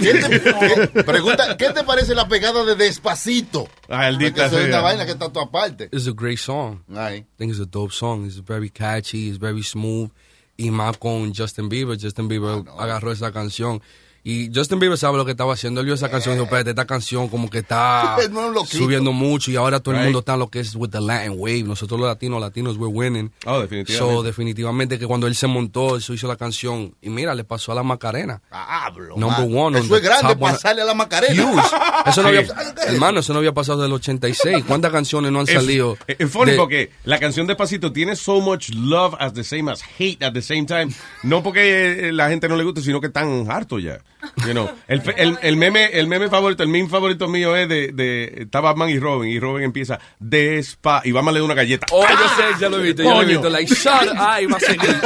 [0.00, 0.40] ¿Qué te-
[0.92, 3.68] qué- pregunta, ¿qué te parece la pegada de Despacito?
[3.88, 4.80] Ah, el dita una sea.
[4.80, 5.88] vaina que está a tu aparte.
[5.92, 6.82] It's a great song.
[6.96, 7.18] Ay.
[7.18, 8.26] I think it's a dope song.
[8.26, 9.28] It's very catchy.
[9.28, 10.10] It's very smooth.
[10.56, 11.98] Y más con Justin Bieber.
[12.00, 13.80] Justin Bieber agarró esa canción.
[14.22, 15.80] Y Justin Bieber sabe lo que estaba haciendo.
[15.80, 18.16] Él vio esa canción y dijo, espérate, esta canción como que está
[18.66, 19.50] subiendo mucho.
[19.50, 20.06] Y ahora todo el Right.
[20.08, 21.62] mundo está en lo que es with the Latin wave.
[21.62, 23.32] Nosotros los latinos, latinos, we're winning.
[23.46, 24.14] Oh, definitivamente.
[24.14, 26.94] So, definitivamente que cuando él se montó, eso hizo la canción.
[27.00, 28.42] Y mira, le pasó a la Macarena.
[28.50, 29.16] Hablo.
[29.16, 29.56] Number man.
[29.56, 31.42] one on Eso es the grande pasarle a la Macarena.
[31.42, 31.62] Huge.
[32.06, 32.42] Eso no había,
[32.86, 34.64] hermano, eso no había pasado del 86.
[34.66, 35.96] ¿Cuántas canciones no han Es- salido?
[36.06, 39.44] Es, es funny de- porque la canción de Pasito tiene so much love as the
[39.44, 40.88] same as hate at the same time.
[41.22, 43.98] No porque eh, la gente no le guste, sino que están hartos ya.
[44.46, 47.92] You know, el, el, el meme, el meme favorito, el meme favorito mío es de,
[47.92, 51.86] de está Batman y Robin, y Robin empieza despa y Batman le da una galleta.
[51.90, 53.48] Oh, yo sé, ya lo he visto, ya lo he visto.
[53.48, 54.16] Like, shut up.
[54.18, 54.90] Ay, va a seguir.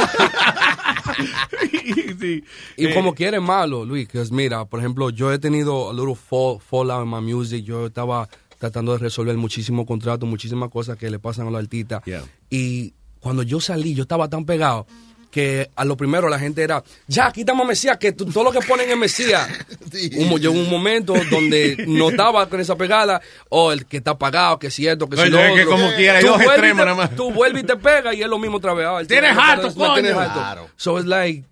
[2.19, 2.43] Sí.
[2.77, 6.15] Y Eh, como quiere malo, Luis, que mira, por ejemplo, yo he tenido a little
[6.15, 7.63] fall, fallout in my music.
[7.63, 8.27] Yo estaba
[8.57, 12.03] tratando de resolver muchísimos contratos, muchísimas cosas que le pasan a los artistas.
[12.05, 12.23] Yeah.
[12.49, 14.87] Y cuando yo salí, yo estaba tan pegado
[15.35, 18.59] que a lo primero la gente era, ya, quítame a Mesías, que todo lo que
[18.65, 19.49] ponen es Mesías.
[20.17, 24.11] Un mo- llegó un momento donde no estaba con esa pegada, o el que está
[24.11, 25.71] apagado, que es cierto, que si lo es que otro.
[25.75, 27.15] como quiera, Tú dos vuelves extremos te- nada más.
[27.17, 28.87] Tú vuelves y te pegas y es lo mismo otra vez.
[28.89, 30.21] Ah, Tienes harto, no tienes coño.
[30.23, 30.39] harto.
[30.39, 30.69] Claro.
[30.77, 31.43] So it's like,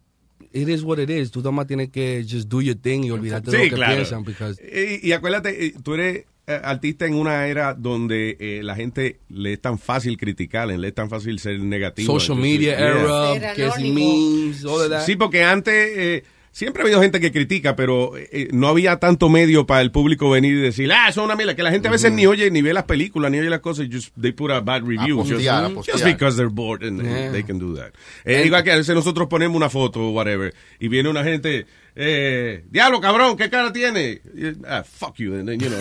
[0.54, 1.30] it is what it is.
[1.32, 3.76] Tú nada más tienes que just do your thing y olvidarte de Sí, lo que
[3.76, 3.96] claro.
[3.96, 4.24] piensan.
[4.24, 9.20] Because Y, y acuérdate, eh, tú eres artista en una era donde eh, la gente
[9.30, 12.12] le es tan fácil criticar, le es tan fácil ser negativo.
[12.20, 15.06] social Entonces, media era, que es memes, all of that.
[15.06, 19.30] Sí, porque antes eh, siempre ha habido gente que critica, pero eh, no había tanto
[19.30, 21.88] medio para el público venir y decir, ah, eso es una mierda, que la gente
[21.88, 24.52] a veces ni oye, ni ve las películas, ni oye las cosas, just they put
[24.52, 25.20] a bad review.
[25.20, 26.06] just, postear, a just postear.
[26.14, 27.32] because they're bored and, and Yeah.
[27.32, 27.94] they can do that.
[28.26, 31.66] Eh, igual que a veces nosotros ponemos una foto o whatever, y viene una gente,
[31.96, 34.22] eh, diablo cabrón, ¿qué cara tiene?
[34.68, 35.80] Ah, fuck you, and then, you know.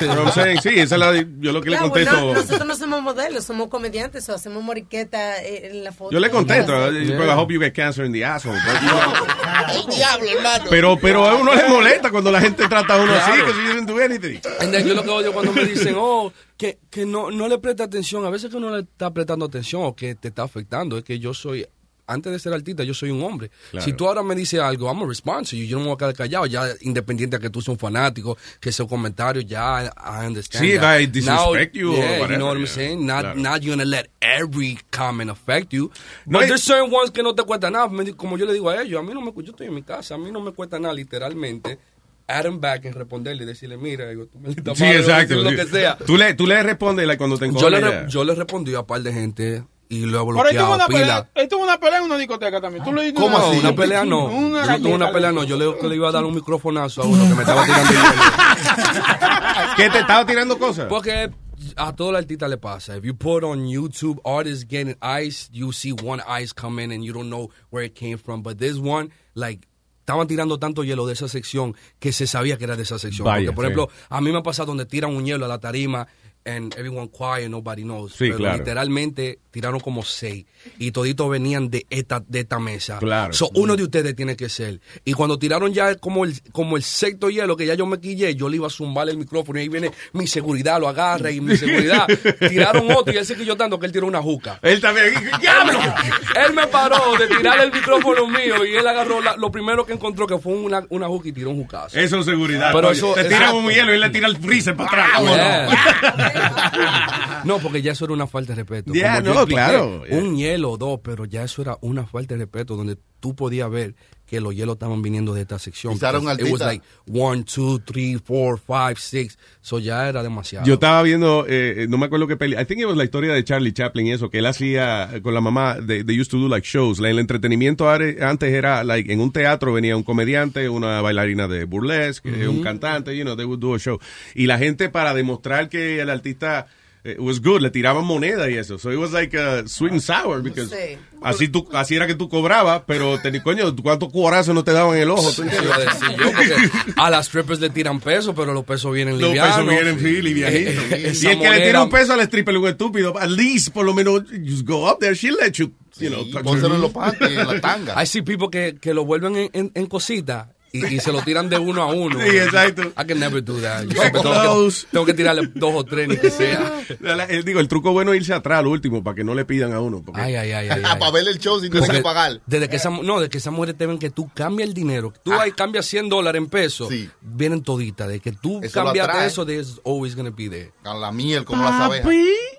[0.00, 0.60] You know what I'm saying?
[0.60, 2.12] Sí, esa es la, yo lo que le contesto.
[2.12, 6.10] bueno, nosotros no somos modelos, somos comediantes o hacemos moriqueta eh, en la foto.
[6.10, 8.54] Yo le contesto, but I hope you get cancer in the asshole.
[8.54, 9.34] but, you know.
[9.74, 10.64] El diablo, hermano.
[10.68, 13.60] Pero, pero a uno le molesta cuando la gente trata a uno así, que si
[13.60, 14.40] didn't do anything.
[14.70, 17.84] Then yo lo que odio cuando me dicen, oh, que, que no, no le presta
[17.84, 18.24] atención.
[18.26, 20.98] A veces que uno le está prestando atención o que te está afectando.
[20.98, 21.66] Es que yo soy
[22.06, 23.50] antes de ser artista, yo soy un hombre.
[23.70, 23.84] Claro.
[23.84, 25.64] Si tú ahora me dices algo, vamos a respond to you.
[25.66, 26.46] Yo no me voy a quedar callado.
[26.46, 30.64] Ya, independiente de que tú seas un fanático, que sea un comentario, ya, I understand.
[30.64, 31.00] Sí, that.
[31.00, 32.72] I disrespect you or yeah, you whatever, know what I'm yeah.
[32.74, 33.06] saying?
[33.06, 33.40] Not, Claro.
[33.40, 35.90] not you're gonna let every comment affect you.
[36.26, 37.88] No, But there's certain ones que no te cuesta nada.
[38.16, 40.14] Como yo le digo a ellos, a mí no me, yo estoy en mi casa,
[40.14, 41.78] a mí no me cuesta nada, literalmente.
[42.26, 45.34] Add them back en responderle y decirle, mira, digo, tú maldita Sí, madre, exacto.
[45.36, 45.98] lo que sea.
[45.98, 48.86] Tú le, tú le respondes like, cuando te Yo le, yo le respondí a un
[48.86, 49.64] par de gente
[49.94, 50.98] y luego Pero él tuvo bloqueado una pila.
[51.00, 52.84] pelea, él tuvo una pelea en una discoteca también.
[52.84, 53.58] ¿Tú le ¿Cómo una- así?
[53.58, 54.24] Una pelea no.
[54.26, 55.44] Una yo tuve galleta, una pelea le- no.
[55.44, 57.90] Yo le, que le iba a dar un microfonazo a uno que me estaba tirando
[57.92, 58.04] hielo.
[59.76, 60.86] ¿Qué te estaba tirando cosas?
[60.88, 61.30] Porque
[61.76, 62.96] a todo el artista le pasa.
[62.96, 67.02] If you put on YouTube artists getting ice, you see one ice come in and
[67.04, 68.42] you don't know where it came from.
[68.42, 69.66] But this one, like,
[70.00, 73.24] estaban tirando tanto hielo de esa sección que se sabía que era de esa sección.
[73.26, 73.72] Vaya, Porque, por sí.
[73.72, 76.06] ejemplo, a mí me ha pasado donde tiran un hielo a la tarima
[76.46, 78.12] and everyone quiet, nobody knows.
[78.12, 78.58] Sí, Pero claro.
[78.58, 80.44] literalmente tiraron como seis
[80.78, 82.98] y toditos venían de esta, de esta mesa.
[82.98, 83.32] Claro.
[83.32, 84.80] So, uno de ustedes tiene que ser.
[85.04, 88.34] Y cuando tiraron ya como el, como el sexto hielo, que ya yo me quillé,
[88.34, 91.40] yo le iba a zumbar el micrófono y ahí viene mi seguridad, lo agarra y
[91.40, 92.06] mi seguridad.
[92.48, 94.58] tiraron otro y él se quilló tanto que él tiró una juca.
[94.62, 95.14] Él también.
[95.40, 95.78] ¡Diablo!
[96.46, 99.92] Él me paró de tirar el micrófono mío y él agarró la- lo primero que
[99.92, 101.96] encontró que fue una, una juca y tiró un jucazo.
[101.98, 102.70] Eso es seguridad.
[102.72, 105.10] Pero eso- te tiran un hielo y él le tira el freezer para atrás.
[105.16, 106.33] ¿cómo
[107.44, 107.58] no?
[107.58, 108.92] Porque ya eso era una falta de respeto.
[108.92, 110.02] Yeah, yo no, expliqué, claro.
[110.10, 113.70] Un hielo o dos, pero ya eso era una falta de respeto donde tú podías
[113.70, 113.94] ver
[114.26, 115.94] que los hielos estaban viniendo de esta sección.
[115.94, 119.38] It was like one, two, three, four, five, six.
[119.60, 120.66] So ya era demasiado.
[120.66, 122.56] Yo estaba viendo, eh, no me acuerdo qué peli.
[122.56, 125.22] I think it was la historia de Charlie Chaplin y eso, que él hacía eh,
[125.22, 125.76] con la mamá.
[125.86, 127.00] They, they used to do like shows.
[127.00, 132.42] El entretenimiento antes era, like, en un teatro venía un comediante, una bailarina de burlesque,
[132.42, 133.98] eh, un cantante, you know, they would do a show.
[134.34, 136.66] Y la gente, para demostrar que el artista
[137.04, 138.78] eh, was good, le tiraban moneda y eso.
[138.78, 140.96] So it was like uh, sweet and sour, because Sí.
[141.22, 144.96] así, tú, así era que tú cobrabas, pero, te, coño, ¿cuántos cuarazos no te daban
[144.96, 145.28] en el ojo?
[145.28, 149.56] A decir yo, a las strippers le tiran pesos, pero los pesos vienen Los livianos.
[149.56, 150.72] pesos vienen sí, livianitos.
[150.74, 153.28] Eh, eh, y esa el que le tira un peso al stripper, un estúpido, at
[153.28, 156.72] least, por lo menos, just go up there, she'll let you, you know, her.
[156.74, 157.94] en los panties, en la tanga.
[158.02, 161.22] I see people que, que lo vuelven en, en, en cositas y, y se lo
[161.22, 162.18] tiran de uno a uno.
[162.20, 162.82] Sí, exacto.
[162.82, 163.84] I can never do that.
[163.84, 166.82] Yo siempre tengo, que, tengo que tirarle dos o tres, ni que sea.
[167.00, 169.34] La- la- eh, digo, el truco bueno es irse atrás al último para que no
[169.34, 170.02] le pidan a uno.
[170.04, 170.82] Porque, Ay, ay, ay, ay.
[170.84, 170.98] Ah, ay.
[170.98, 172.40] para verle el show sin tener que pagar.
[172.46, 175.12] Desde que esa, no, desde que esas mujeres te ven que tú cambias el dinero,
[175.22, 176.88] tú ahí cambias 100 dólares en pesos,
[177.20, 178.08] vienen toditas.
[178.08, 179.26] De que tú Eso atrae.
[179.28, 180.72] eso, there's always gonna be there.
[180.82, 182.12] Con la miel, como las abejas.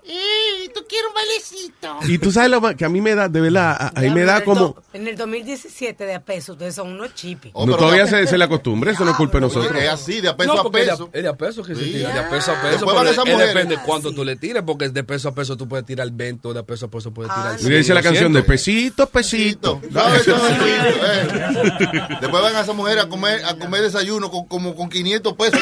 [0.07, 2.13] ¡Ey, tú quieres un bailecito!
[2.13, 4.23] Y tú sabes lo que a mí me da, de verdad, a, a mí me
[4.23, 4.75] da como...
[4.93, 7.51] En el 2017 de a peso, ustedes son unos chipis.
[7.53, 9.81] no, todavía se, se le acostumbre, eso no es culpa de nosotros.
[9.81, 11.09] Es así, de a peso no, a peso.
[11.13, 11.91] Es de a peso que se Sí.
[11.93, 12.71] tira, de a peso a peso.
[12.71, 13.53] Después van pero esas es- mujeres.
[13.53, 16.53] depende de cuánto tú le tires, porque de peso a peso tú puedes tirar 20,
[16.53, 19.07] de peso a peso puedes tirar Y dice la canción de pesito.
[19.07, 19.81] pesito, pesito.
[19.93, 20.23] ¿Sabes?
[20.23, 20.57] ¿Sabes?
[20.61, 22.07] Eh.
[22.21, 25.59] Después van a esa mujer a comer, a comer desayuno con, como con 500 pesos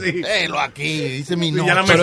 [0.00, 0.22] de sí.
[0.48, 1.64] Lo aquí, dice mi no.
[1.86, 2.02] pero,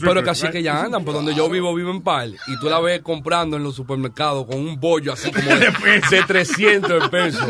[0.00, 2.36] pero casi que ya andan, por donde yo vivo, vivo en Pal.
[2.46, 5.70] Y tú la ves comprando en los supermercados con un bollo así como de,
[6.10, 7.42] de 300 pesos.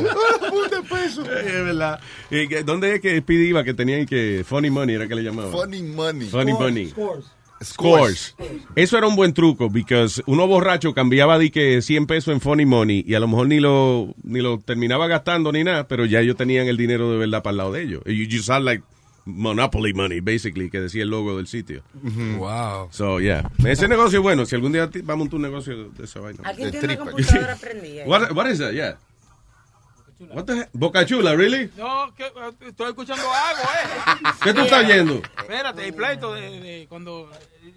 [1.47, 2.01] Es verdad.
[2.31, 3.65] Que- ¿Dónde es que Speedy iba?
[3.65, 5.51] Que tenían que Funny Money, era que le llamaban.
[5.53, 6.29] Funny money.
[6.29, 6.89] Funny Scores, Money.
[6.91, 7.25] scores.
[7.61, 8.37] Scores.
[8.77, 12.65] Eso era un buen truco, because uno borracho cambiaba de que 100 pesos en Funny
[12.67, 16.21] Money y a lo mejor ni lo, ni lo terminaba gastando ni nada, pero ya
[16.21, 18.03] ellos tenían el dinero de verdad para el lado de ellos.
[18.07, 18.85] You, you sound like
[19.27, 21.83] Monopoly Money, basically, que decía el logo del sitio.
[22.39, 22.89] Wow.
[22.93, 23.51] So, yeah.
[23.67, 24.47] Ese negocio es bueno.
[24.47, 26.41] Si algún día vamos a montar un negocio de esa vaina.
[26.45, 28.05] Alguien De tiene una computadora prendida.
[28.07, 28.73] What, what is that?
[28.73, 28.97] Yeah.
[30.21, 30.69] What the heck?
[30.73, 31.71] Boca Chula, really?
[31.77, 32.31] No, que, eh,
[32.67, 34.31] estoy escuchando algo, ¿eh?
[34.43, 35.23] ¿Qué tú estás oyendo?
[35.39, 37.31] Espérate, el pleito de, de cuando...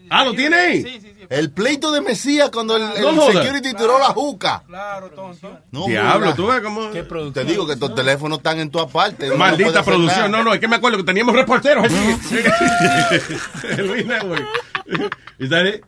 [0.10, 0.82] Ah, ¿lo tiene ahí?
[0.82, 1.26] Sí, sí, sí.
[1.30, 3.44] El pleito de Mesías cuando el, el No joda.
[3.44, 4.64] security tiró la juca.
[4.66, 5.60] Claro, tonto.
[5.72, 6.90] No Diablo, tú ves cómo...
[7.32, 9.30] Te digo que estos teléfonos están en todas partes.
[9.30, 10.32] No Maldita producción.
[10.32, 11.86] No, no, es que me acuerdo que teníamos reporteros
[13.78, 14.44] Luis Network.
[15.40, 15.84] Is that it?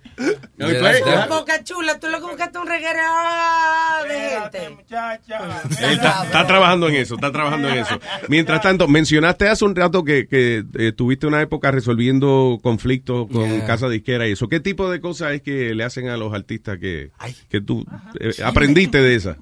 [0.57, 1.01] Play?
[1.01, 2.99] Con Boca chula, tú lo que buscaste un reguero
[4.07, 4.77] de gente.
[5.91, 7.99] Está, está trabajando en eso, está trabajando en eso.
[8.27, 13.43] Mientras tanto, mencionaste hace un rato que, que eh, tuviste una época resolviendo conflictos con
[13.53, 13.65] Yeah.
[13.67, 14.47] casa disquera y eso.
[14.47, 17.11] ¿Qué tipo de cosas es que le hacen a los artistas que,
[17.49, 17.85] que tú
[18.19, 19.37] eh, aprendiste de esa?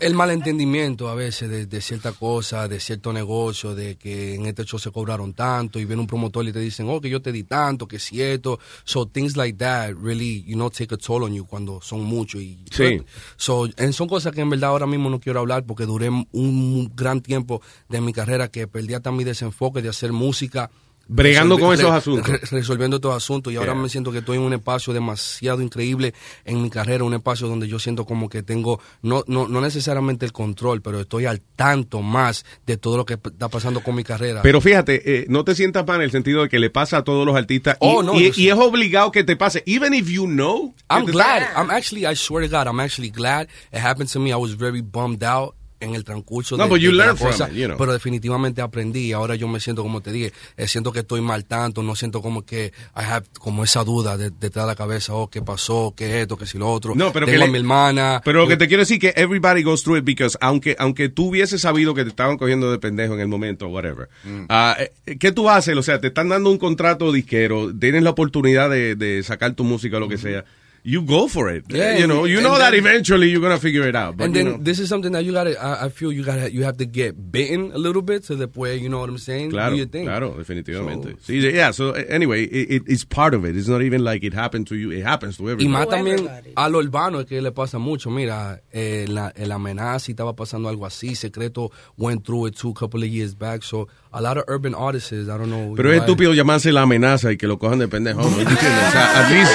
[0.00, 4.64] El malentendimiento a veces de, de cierta cosa, de cierto negocio, de que en este
[4.64, 7.32] show se cobraron tanto y viene un promotor y te dicen, oh, que yo te
[7.32, 8.58] di tanto, que es cierto.
[8.84, 12.40] So things like that really, you know, take a toll on you cuando son muchos.
[12.42, 13.02] Y, Sí.
[13.36, 16.92] So, en- son cosas que en verdad ahora mismo no quiero hablar porque duré un
[16.94, 20.70] gran tiempo de mi carrera que perdí hasta mi desenfoque de hacer música
[21.08, 22.28] Bregando con esos asuntos.
[22.28, 23.52] re- resolviendo estos asuntos.
[23.52, 23.82] Y ahora Yeah.
[23.82, 26.14] me siento que estoy en un espacio demasiado increíble
[26.44, 30.26] en mi carrera, un espacio donde yo siento como que tengo, no, no, no necesariamente
[30.26, 34.04] el control, pero estoy al tanto más de todo lo que está pasando con mi
[34.04, 34.42] carrera.
[34.42, 37.04] Pero fíjate, eh, no te sientas mal en el sentido de que le pasa a
[37.04, 37.74] todos los artistas.
[37.74, 38.40] y, Oh, no, y- yo sé.
[38.42, 39.62] y es obligado que te pase.
[39.66, 40.74] Even if you know.
[40.88, 41.42] I'm glad.
[41.56, 44.30] I'm actually, I swear to God, I'm actually glad it happened to me.
[44.30, 47.66] I was very bummed out en el transcurso No, de, de la cosa, it, you
[47.66, 47.76] know.
[47.76, 51.44] pero definitivamente aprendí ahora yo me siento como te dije, eh, siento que estoy mal
[51.44, 55.12] tanto, no siento como que I have como esa duda de- detrás de la cabeza,
[55.14, 56.94] oh, qué pasó, qué esto, qué si lo otro.
[56.94, 58.22] No, pero Tengo que a le- mi hermana.
[58.24, 61.26] Pero lo que te quiero decir que everybody goes through it because aunque aunque tú
[61.28, 64.08] hubieses sabido que te estaban cogiendo de pendejo en el momento, whatever.
[64.48, 64.76] ah,
[65.06, 65.76] eh, ¿Qué tú haces?
[65.76, 69.64] O sea, te están dando un contrato disquero, tienes la oportunidad de, de sacar tu
[69.64, 70.44] música o lo que sea.
[70.88, 71.64] You go for it.
[71.68, 74.16] Yeah, you know, you and know that then- eventually you're gonna figure it out.
[74.16, 74.58] But, and you then know.
[74.62, 77.32] this is something that you gotta, I, I feel you gotta, you have to get
[77.32, 79.50] bitten a little bit so después, you know what I'm saying?
[79.50, 80.04] Claro, Do your thing.
[80.06, 81.16] claro, definitivamente.
[81.26, 83.56] sí, yeah, so eh, anyway, it, it- it's part of it.
[83.56, 84.92] It's not even like it happened to you.
[84.92, 85.66] It happens to everybody.
[85.66, 88.08] Y más también a lo urbano es que le pasa mucho.
[88.10, 91.16] Mira, eh, la, el amenaza y estaba pasando algo así.
[91.16, 93.64] Secreto went through it too a couple of years back.
[93.64, 95.74] So a lot of urban artists, I don't know.
[95.76, 98.22] Pero es estúpido llamarse la amenaza y que lo cojan de pendejo.
[98.22, 98.28] ¿no?
[98.28, 98.88] ¿Entiendes?
[98.88, 99.52] O sea, at least...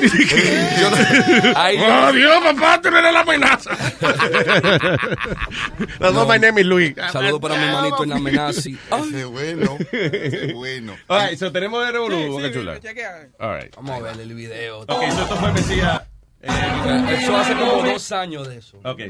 [1.60, 3.76] ¡Oh, Dios, papá, tú no eres la amenaza!
[5.98, 6.94] That's not my name is Luis.
[7.12, 8.70] Saludos para mi hermanito en la amenaza.
[8.70, 10.94] Ese bueno, ese bueno.
[11.08, 12.80] All right, so tenemos de Revolú, Boca Chula.
[13.40, 13.74] All right.
[13.76, 14.82] Vamos a ver el video.
[14.82, 16.00] Ok, so esto fue Mesías.
[16.40, 18.78] Eso hace como dos años de eso.
[18.84, 19.00] Ok.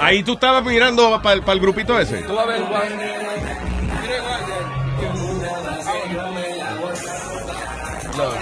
[0.00, 2.18] Ahí tú estabas mirando para el grupito ese.
[2.22, 2.88] Tú vas a ver, Juan.
[8.16, 8.34] Look,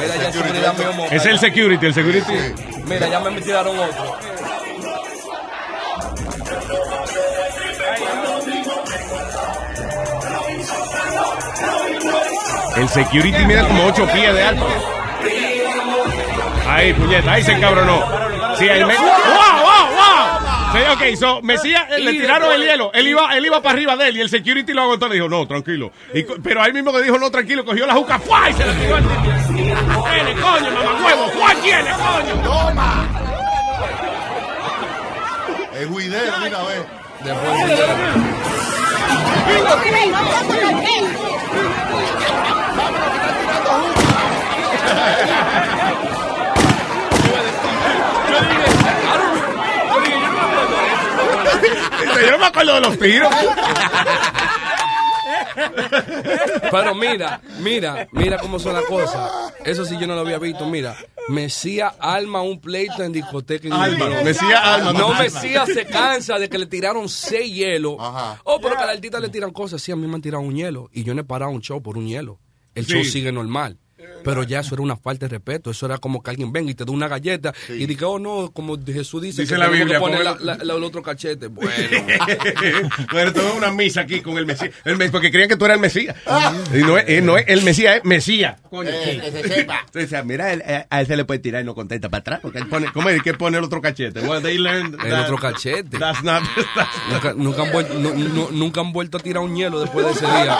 [0.00, 2.32] Mira, ya seguridad mío mo- Es el security, el security.
[2.86, 4.16] Mira, ya me tiraron otro.
[12.76, 14.66] El security mide como 8 pies de alto.
[16.68, 18.02] Ahí, puñeta, ahí se encabronó.
[18.56, 18.94] Sí, ahí me...
[18.96, 20.72] ¡Wow, wow, wow!
[20.72, 22.90] Sí, ok, so, Mesías eh, le tiraron el después- hielo.
[22.94, 25.08] Él iba, él iba para arriba de él y el security lo aguantó.
[25.08, 25.90] Le dijo, no, tranquilo.
[26.14, 28.48] Y pero ahí mismo que dijo, no, tranquilo, cogió la juca ¡fua!
[28.50, 29.02] y se la tiró al.
[29.02, 31.28] ¡Tiene, coño, mamá huevo!
[31.30, 32.42] ¡Fua, tiene, coño!
[32.44, 33.06] ¡Toma!
[35.74, 36.58] Es juidero, mira,
[52.28, 53.34] Yo me acuerdo de los tiros.
[56.70, 59.30] Pero mira, mira, mira cómo son las cosas.
[59.64, 60.66] Eso sí yo no lo había visto.
[60.66, 60.96] Mira,
[61.28, 63.66] Mesías alma un pleito en discoteca.
[63.66, 64.24] en Alma, New York.
[64.24, 64.92] Mesías alma.
[64.92, 65.12] No,
[65.66, 67.96] se cansa de que le tiraron seis hielos.
[67.98, 69.80] Oh, pero que a la artista le tiran cosas.
[69.82, 70.88] Sí, a mí me han tirado un hielo.
[70.92, 72.38] Y yo no he parado un show por un hielo.
[72.74, 72.92] El Sí.
[72.92, 73.78] show sigue normal.
[74.22, 75.70] Pero ya eso era una falta de respeto.
[75.70, 78.50] Eso era como que alguien venga y te da una galleta y diga, oh no,
[78.52, 81.02] como Jesús dice, Dice que la Biblia, que poner la- póngelo- la- la- el otro
[81.02, 81.48] cachete.
[81.60, 81.70] Bueno.
[83.12, 84.72] bueno, todo una misa aquí con el Mesías.
[84.84, 86.16] El mes- porque creían que tú eras el Mesías.
[86.74, 88.56] Y no es, eh, no es el Mesías, es Mesías.
[88.68, 89.86] Coño, Eh, que se sepa.
[89.94, 92.20] O sea, mira, él, eh, a él se le puede tirar y no contesta para
[92.20, 92.40] atrás.
[92.42, 94.20] Porque él pone, ¿cómo es que pone el otro cachete?
[94.20, 95.98] Well, they learned El otro cachete.
[95.98, 96.42] That's not,
[97.10, 100.12] Nunca, nunca han vuelto, no- no- nunca han vuelto a tirar un hielo después de
[100.12, 100.58] ese día.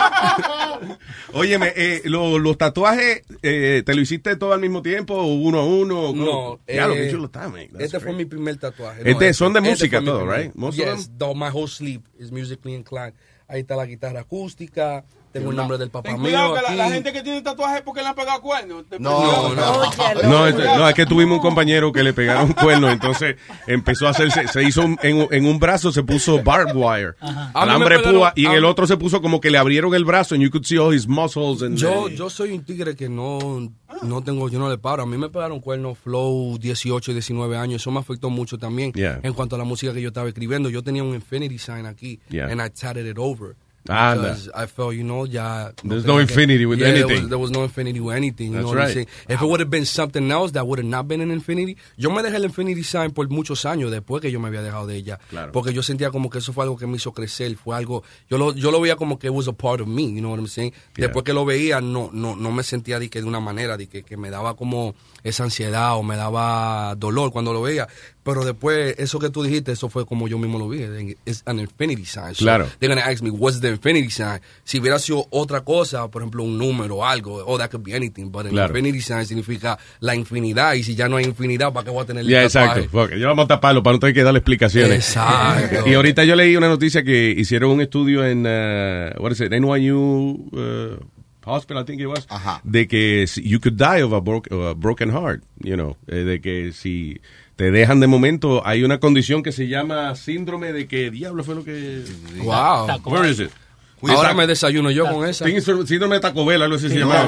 [1.33, 5.59] Óyeme, eh, lo- los tatuajes, eh, ¿te lo hiciste todo al mismo tiempo o uno
[5.59, 6.09] a uno?
[6.09, 6.59] o No?
[6.67, 7.67] Ya, lo que eh, chulo está, man.
[7.71, 8.17] That's Este fue great.
[8.17, 9.01] mi primer tatuaje.
[9.09, 10.53] Este No, son de este música fue todo, right?
[10.55, 13.13] Most of yes, though my whole sleeve is musically inclined.
[13.47, 15.03] Ahí está la guitarra acústica.
[15.31, 17.77] Tengo el nombre del papá Ten mío cuidado que la, la gente que tiene tatuajes
[17.77, 18.85] es porque le han pegado cuernos.
[18.89, 19.91] Te- No, no.
[20.23, 23.37] No, este- no, es que tuvimos un compañero que le pegaron un cuerno, entonces
[23.67, 27.13] empezó a hacerse, se hizo un- en, un- en un brazo se puso barbed wire,
[27.21, 29.93] A mí me alambre púa, y en el otro se puso como que le abrieron
[29.95, 32.95] el brazo and you could see all his muscles and Yo, yo soy un tigre
[32.95, 33.71] que no,
[34.01, 35.03] no tengo, yo no le paro.
[35.03, 37.81] A mí me pegaron cuernos flow 18, 19 años.
[37.81, 39.19] Eso me afectó mucho también Yeah.
[39.23, 40.69] en cuanto a la música que yo estaba escribiendo.
[40.69, 42.47] Yo tenía un infinity sign aquí Yeah.
[42.51, 43.55] and I tatted it over.
[43.89, 45.71] Ah, Because I felt, you know, ya.
[45.83, 47.21] There's no infinity with Yeah, there anything.
[47.23, 48.51] was- There was, no infinity with anything.
[48.51, 48.93] You That's know what I'm right.
[48.93, 49.07] saying?
[49.27, 51.77] If it would have been something else that would have not been an infinity.
[51.97, 54.85] Yo me dejé el infinity sign por muchos años después que yo me había dejado
[54.85, 55.19] de ella.
[55.29, 55.51] Claro.
[55.51, 57.55] Porque yo sentía como que eso fue algo que me hizo crecer.
[57.57, 58.03] Fue algo.
[58.29, 60.03] Yo lo, yo lo veía como que it was a part of me.
[60.13, 60.71] You know what I'm saying?
[60.95, 61.07] Yeah.
[61.07, 63.87] Después que lo veía, no, no, no me sentía de, que de una manera, de
[63.87, 64.93] que, que me daba como
[65.23, 67.87] esa ansiedad o me daba dolor cuando lo veía.
[68.23, 70.83] Pero después, eso que tú dijiste, eso fue como yo mismo lo vi.
[71.25, 72.35] Es an infinity sign.
[72.35, 72.67] So, Claro.
[72.79, 74.41] they're gonna ask me, what's the infinity sign?
[74.63, 77.95] Si hubiera sido otra cosa, por ejemplo, un número o algo, oh, that could be
[77.95, 78.31] anything.
[78.31, 78.67] But an Claro.
[78.77, 80.73] infinity sign significa la infinidad.
[80.75, 82.81] Y si ya no hay infinidad, ¿para qué voy a tener el Ya, tatuaje?
[82.81, 83.15] exacto.
[83.15, 83.19] It.
[83.19, 84.97] Ya vamos a taparlo para no tener que darle explicaciones.
[85.09, 85.87] Exacto.
[85.89, 89.51] Y ahorita yo leí una noticia que hicieron un estudio en, uh, what is it,
[89.51, 91.03] NYU uh,
[91.43, 92.27] Hospital, I think it was,
[92.63, 96.17] de que you could die of a, broke- of a broken heart, you know, eh,
[96.23, 97.19] de que si
[97.61, 101.53] te dejan de momento, hay una condición que se llama síndrome de que, diablo fue
[101.53, 102.01] lo que...
[102.37, 102.87] Wow.
[103.05, 103.51] Where is it?
[104.01, 105.45] Ahora me desayuno yo con esa.
[105.85, 107.23] Síndrome de Taco Bell, algo así se llama.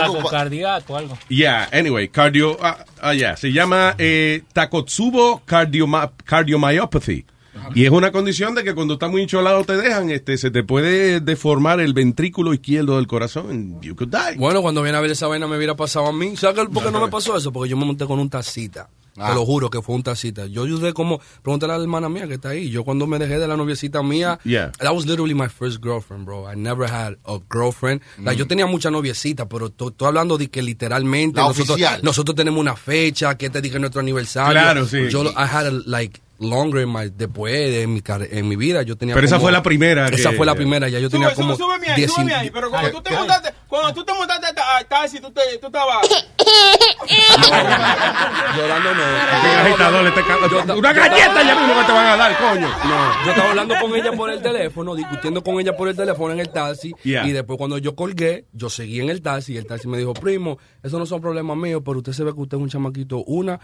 [0.00, 1.16] Taco cardíaco, algo.
[1.28, 7.24] Yeah, anyway, cardio, ah, yeah, se llama eh, Takotsubo cardioma- cardiomyopathy.
[7.76, 10.64] Y es una condición de que cuando está muy hincholado te dejan, este, se te
[10.64, 13.48] puede deformar el ventrículo izquierdo del corazón.
[13.50, 14.36] and You could die.
[14.38, 16.36] Bueno, cuando viene a ver esa vaina me hubiera pasado a mí.
[16.36, 17.52] ¿Sabes por qué no me pasó eso?
[17.52, 18.88] Porque yo me monté con un tacita.
[19.18, 19.28] Ah.
[19.28, 20.46] Te lo juro que fue un tacita.
[20.46, 22.70] Yo ayudé como, pregúntale a la hermana mía que está ahí.
[22.70, 24.72] Yo cuando me dejé de la noviecita mía, Yeah.
[24.78, 26.50] that was literally my first girlfriend, bro.
[26.50, 28.00] I never had a girlfriend.
[28.18, 28.38] Like, Mm.
[28.38, 32.58] yo tenía muchas noviecitas, pero to- estoy hablando de que literalmente La nosotros, nosotros tenemos
[32.60, 34.52] una fecha, que te dije nuestro aniversario.
[34.52, 35.08] Claro, sí.
[35.10, 38.96] Yo, I had, a, like, longer in my, después de mi, en mi vida, yo
[38.96, 41.36] tenía Pero esa fue la primera Esa que- fue la primera, ya yo tenía Sube,
[41.36, 42.50] como sube, 10 súbeme ahí.
[42.50, 45.98] Pero cuando tú te montaste, cuando tú te montaste a taxi, tú, te, tú estabas...
[48.56, 49.02] Llorando no.
[49.02, 50.14] Agitador
[50.66, 52.68] ta- Una galleta ya mismo que te van a dar, coño.
[52.68, 56.32] No, yo estaba hablando con ella por el teléfono, discutiendo con ella por el teléfono
[56.34, 56.92] en el taxi.
[57.02, 57.26] Yeah.
[57.26, 60.12] Y después cuando yo colgué, yo seguí en el taxi y el taxi me dijo,
[60.14, 63.22] primo, eso no son problemas míos, pero usted se ve que usted es un chamaquito,
[63.24, 63.58] una,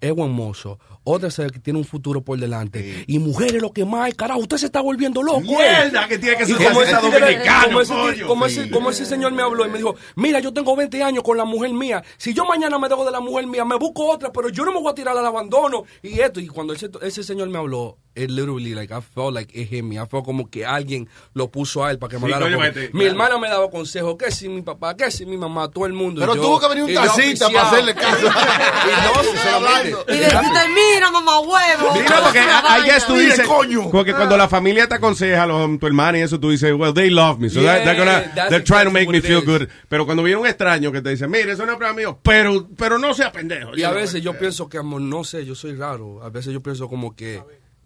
[0.00, 3.04] es buen mozo, otra se que tiene un futuro por delante.
[3.06, 5.40] Y mujeres lo que más hay, carajo, usted se está volviendo loco.
[5.40, 6.08] Mierda, eh.
[6.08, 8.70] que tiene que ser como ese dominicano, como ese, como Sí.
[8.70, 11.44] como ese señor me habló y me dijo, mira, yo tengo 20 años con la
[11.44, 12.02] mujer mía.
[12.16, 14.72] Si yo mañana me dejo de la mujer mía, me busco otra, pero yo no
[14.72, 15.84] me voy a tirar al abandono.
[16.02, 19.52] Y esto, y cuando ese, ese señor me habló, it literally, like, I felt like
[19.58, 19.96] it hit me.
[19.96, 22.44] I felt como que alguien lo puso a él para que me Sí, hablara.
[22.56, 23.10] coño, porque vete, Mi claro.
[23.12, 26.20] hermana me daba consejos, que si mi papá, que si mi mamá, todo el mundo.
[26.20, 27.52] Pero yo- tuvo que venir un oficial.
[27.52, 28.26] para hacerle caso.
[28.86, 29.96] y no, sinceramente.
[30.14, 31.94] Y decirte, mira, mamá huevo.
[31.94, 32.40] Mira, porque
[32.84, 33.28] guess tú vaina.
[33.34, 33.46] dices,
[33.90, 37.10] porque cuando la familia te aconseja, los- tu hermana y eso, tú dices, well, they
[37.10, 39.44] love me, so Yeah, that- they're, gonna, they're trying to make me feel is.
[39.46, 39.68] good.
[39.88, 42.68] Pero cuando viene un extraño que te dice, mire, eso no es para mí, pero,
[42.76, 43.76] pero no sea pendejo.
[43.76, 46.22] Y a veces yo pienso que, amor, no sé, yo soy raro.
[46.22, 47.42] A veces yo pienso como que,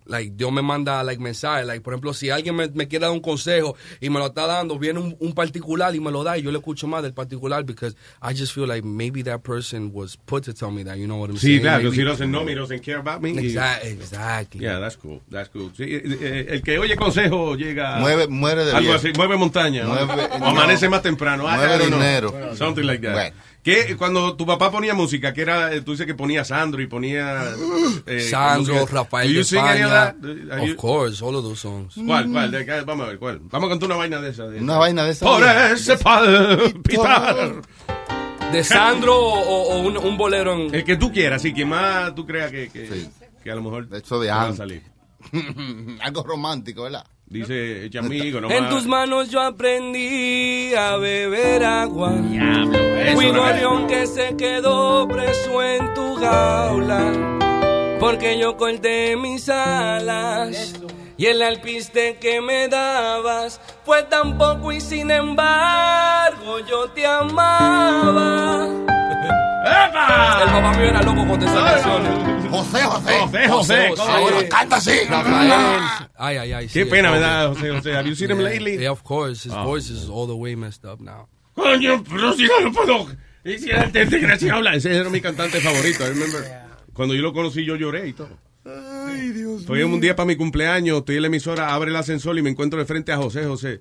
[0.07, 1.67] like, Dios me manda, like, mensajes.
[1.67, 4.47] Like, por ejemplo, si alguien me, me quiere dar un consejo y me lo está
[4.47, 7.13] dando, viene un, un particular y me lo da y yo le escucho más del
[7.15, 10.97] particular because I just feel like maybe that person was put to tell me that,
[10.99, 11.61] you know what I'm Sí, saying?
[11.63, 13.33] claro, Maybe- si doesn't know me, doesn't care about me.
[13.33, 14.61] y- Exact- exactly.
[14.61, 15.71] Yeah, that's cool, that's cool.
[15.77, 17.99] Sí, eh, eh, el que oye consejo llega...
[18.01, 18.95] Mueve- muere de Algo viejo.
[18.97, 19.85] así, mueve montaña.
[19.85, 19.95] ¿no?
[19.95, 20.91] Mueve- o amanece no.
[20.93, 21.45] más temprano.
[21.45, 21.99] I Mueve don't know.
[22.01, 22.57] dinero.
[22.57, 23.13] Something like that.
[23.15, 23.37] Bueno.
[23.63, 26.89] Que cuando tu papá ponía música, que era, eh, tú dices que ponía Sandro y
[26.89, 27.45] ponía...
[28.07, 28.93] eh, Sandro, música.
[28.93, 30.17] Rafael de España.
[30.61, 31.95] Of you- course, all of those songs.
[32.05, 32.51] ¿Cuál, cuál?
[32.51, 33.39] De acá, vamos a ver, ¿cuál?
[33.45, 34.49] Vamos a cantar una vaina de esa.
[34.49, 35.27] de- Una vaina de esa.
[35.27, 35.71] Por vieja.
[35.73, 37.63] ese palpitar.
[38.51, 40.75] ¿De Sandro o, o un, un bolero en...?
[40.75, 43.07] El que tú quieras, sí, que más tú creas que, que,
[43.43, 44.31] que a lo mejor De hecho, de.
[46.01, 47.07] Algo romántico, ¿verdad?
[47.33, 52.13] Dice, echa amigo, no En tus manos yo aprendí a beber agua.
[53.15, 57.11] Fui eso, gorrión que se quedó preso en tu jaula.
[57.99, 60.75] Porque yo corté mis alas.
[61.17, 68.67] Y el alpiste que me dabas fue tan poco y sin embargo yo te amaba.
[70.43, 72.42] El papá mío era loco con esas canciones.
[72.53, 73.49] José, José.
[73.49, 74.91] José, José, canta así.
[75.09, 75.53] Rafael.
[76.17, 76.67] Ay, ay, ay.
[76.69, 77.95] Qué sí, pena me da, José, José.
[77.95, 78.77] Have you seen him lately?
[78.79, 79.45] yeah, of course.
[79.45, 79.65] His Oh.
[79.65, 81.29] voice is all the way messed up now.
[81.55, 83.07] Coño, pero si no puedo.
[83.45, 84.75] Y si la gente gracia habla.
[84.75, 86.05] Ese era mi cantante favorito.
[86.05, 86.63] I remember.
[86.93, 88.39] Cuando yo lo conocí, yo lloré y todo.
[88.65, 92.39] Ay, Dios Fue un día para mi cumpleaños, estoy en la emisora, abre el ascensor
[92.39, 93.81] y me encuentro de frente a José José.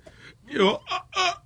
[0.52, 1.44] Yo, ah, ah,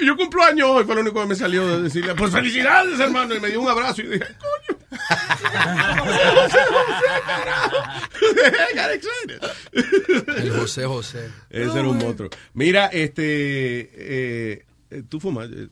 [0.00, 3.34] yo cumplo años hoy, fue lo único que me salió de decirle, pues felicidades, hermano.
[3.34, 4.71] Y me dio un abrazo y dije, coño.
[8.24, 9.40] I got excited.
[10.38, 11.30] El José José.
[11.50, 12.30] Ese era un monstruo.
[12.54, 15.48] Mira, este, eh, eh, tú fumas.
[15.50, 15.68] eh,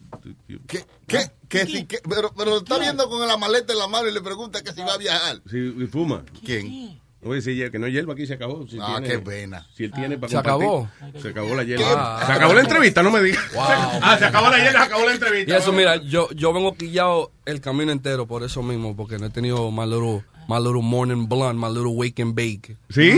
[0.66, 0.84] ¿Qué?
[1.06, 1.30] ¿Qué?
[1.48, 1.66] ¿Qué?
[1.66, 1.98] sí, qué?
[2.08, 4.80] Pero, pero está viendo con la maleta en la mano y le pregunta que si
[4.80, 5.40] va a viajar.
[5.50, 6.24] Sí, fuma.
[6.44, 7.00] ¿Quién?
[7.22, 8.66] A decir que no es hierba, aquí se acabó.
[8.66, 9.66] Si Ah, tiene- qué pena.
[9.76, 10.62] Si él tiene para ¿Se compartir.
[10.66, 10.88] acabó?
[11.20, 12.22] Se acabó la hierba.
[12.26, 13.52] Se acabó la entrevista, no me digas.
[13.54, 13.62] Wow.
[14.02, 15.52] Ah, se acabó la hierba, se acabó la entrevista.
[15.52, 19.26] Y eso, mira, yo, yo vengo quillado el camino entero por eso mismo, porque no
[19.26, 22.76] he tenido my little, my little morning blunt, my little wake and bake.
[22.88, 23.10] ¿Sí?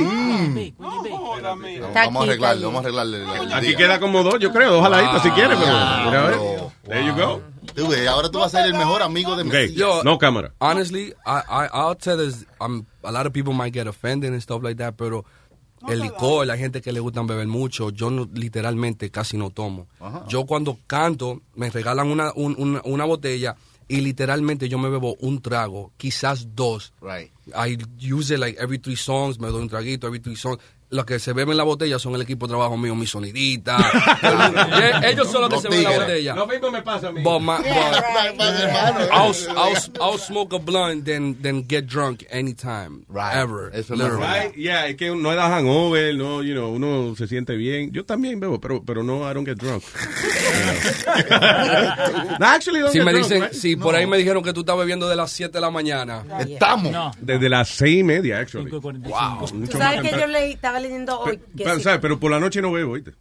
[1.95, 3.24] Vamos a arreglarle, vamos a arreglarle.
[3.55, 3.77] Aquí día.
[3.77, 6.39] queda como dos, yo creo, dos jaladitas si quieres, pero Ah, mira, a ver.
[6.89, 7.41] There you go.
[7.74, 10.05] Ves, ahora tú vas a ser el mejor amigo de Ok, Mesías.
[10.05, 10.53] no cámara.
[10.61, 14.40] Honestly, I, I, I'll tell this, um, a lot of people might get offended and
[14.43, 15.24] stuff like that, pero
[15.89, 19.89] el licor, la gente que le gustan beber mucho, yo no, literalmente casi no tomo.
[20.01, 20.24] Ajá.
[20.28, 23.57] Yo cuando canto, me regalan una, un- una, una botella
[23.89, 26.93] y literalmente yo me bebo un trago, quizás dos.
[27.01, 27.32] Right.
[27.55, 30.59] I use it like every three songs, me doy un traguito every three songs.
[30.93, 33.78] Los que se beben la botella son el equipo de trabajo mío, mi sonidita.
[34.20, 36.35] Yeah, Ellos son los que se beben la botella.
[36.35, 37.23] Lo mismo me pasa a mí.
[37.23, 41.86] But my, Yeah, but right, right, I'll, I'll, I'll smoke a blunt then, then get
[41.86, 43.70] drunk anytime, ever.
[43.73, 44.20] literally.
[44.20, 44.55] Right?
[44.55, 47.90] Yeah, es que no da hangover, no, you know, uno se siente bien.
[47.93, 49.82] Yo también bebo, pero, pero no, I don't get drunk.
[52.39, 53.52] no, actually, don't Si get me drunk, dicen, right?
[53.55, 56.23] si por ahí me dijeron que tú estás bebiendo de las 7 de la mañana.
[56.40, 57.16] Estamos.
[57.19, 58.70] Desde las seis y media, actually.
[58.70, 59.47] Wow.
[59.70, 62.01] Tú sabes que yo leí, estaba leyendo hoy que Pero, si- ¿sabes?
[62.01, 63.13] Pero por la noche no bebo, ¿oíste?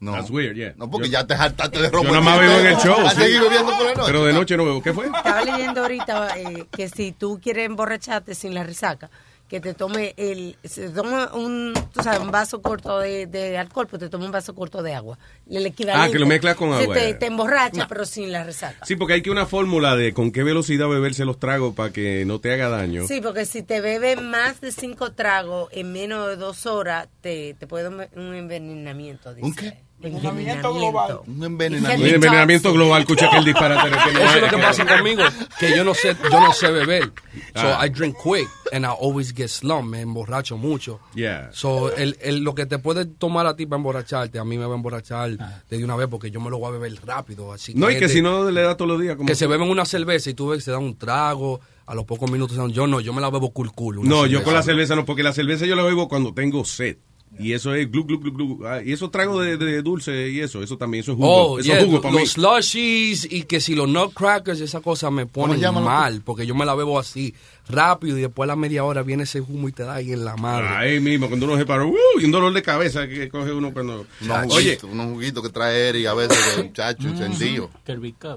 [0.00, 0.12] No.
[0.12, 0.72] That's weird, yeah.
[0.76, 2.08] No, porque Yo- ya te hartaste de ropa.
[2.08, 2.96] Yo nada más bebo en el show.
[3.10, 3.16] Sí.
[3.38, 4.02] bebiendo por la noche.
[4.06, 4.82] Pero de noche no bebo.
[4.82, 5.06] ¿Qué fue?
[5.06, 9.10] Estaba leyendo ahorita eh, que si tú quieres emborracharte sin la resaca,
[9.50, 13.88] que te tome el, se toma un, tú sabes, un vaso corto de, de alcohol,
[13.88, 15.18] pues te toma un vaso corto de agua.
[15.50, 16.08] El equivalente.
[16.08, 18.86] Ah, que lo mezclas con agua, Te, te emborracha, pero sin la resaca.
[18.86, 22.24] Sí, porque hay que una fórmula de con qué velocidad beberse los tragos para que
[22.24, 23.08] no te haga daño.
[23.08, 27.54] Sí, porque si te bebes más de cinco tragos en menos de dos horas, te,
[27.54, 29.34] te puede dar un envenenamiento.
[29.34, 29.46] Dice.
[29.46, 29.89] ¿Un qué?
[30.02, 31.20] Envenenamiento global.
[31.26, 32.72] Un Un envenenamiento.
[32.72, 33.90] global, escucha que el disparate.
[33.90, 35.22] que no Eso es lo que pasa conmigo,
[35.58, 37.12] que yo no sé, yo no sé beber.
[37.54, 37.84] So Ah.
[37.86, 41.00] I drink quick and I always get slum, me emborracho mucho.
[41.14, 41.50] Yeah.
[41.52, 44.64] So el, el- lo que te puede tomar a ti para emborracharte, a mí me
[44.64, 45.62] va a emborrachar Ah.
[45.68, 47.52] de una vez porque yo me lo voy a beber rápido.
[47.52, 49.16] Así No, y que si no le da todos los días.
[49.16, 51.94] Como que se beben una cerveza y tú ves que se dan un trago, a
[51.94, 54.08] los pocos minutos se dan- yo no, yo me la bebo cool cool.
[54.08, 56.96] No, yo con la cerveza no, porque la cerveza yo la bebo cuando tengo sed.
[57.38, 58.66] Y eso es glu, glu, glu, glu.
[58.66, 61.52] Ah, y eso trago de, de dulce y eso, eso también, eso es jugo.
[61.52, 62.20] Oh, eso yeah, es jugo para mí.
[62.20, 65.92] los slushies y que si los nutcrackers, esa cosa me ¿Cómo ponen se llaman los
[65.92, 67.34] mal, porque yo me la bebo así,
[67.68, 70.24] rápido, y después a la media hora viene ese humo y te da ahí en
[70.24, 70.68] la madre.
[70.68, 71.94] Ahí mismo, cuando uno se para, ¡uh!
[72.20, 74.06] y un dolor de cabeza que coge uno cuando...
[74.22, 77.70] Unos Oye, juguitos, unos juguitos que trae Eric a veces, de muchacho, encendido.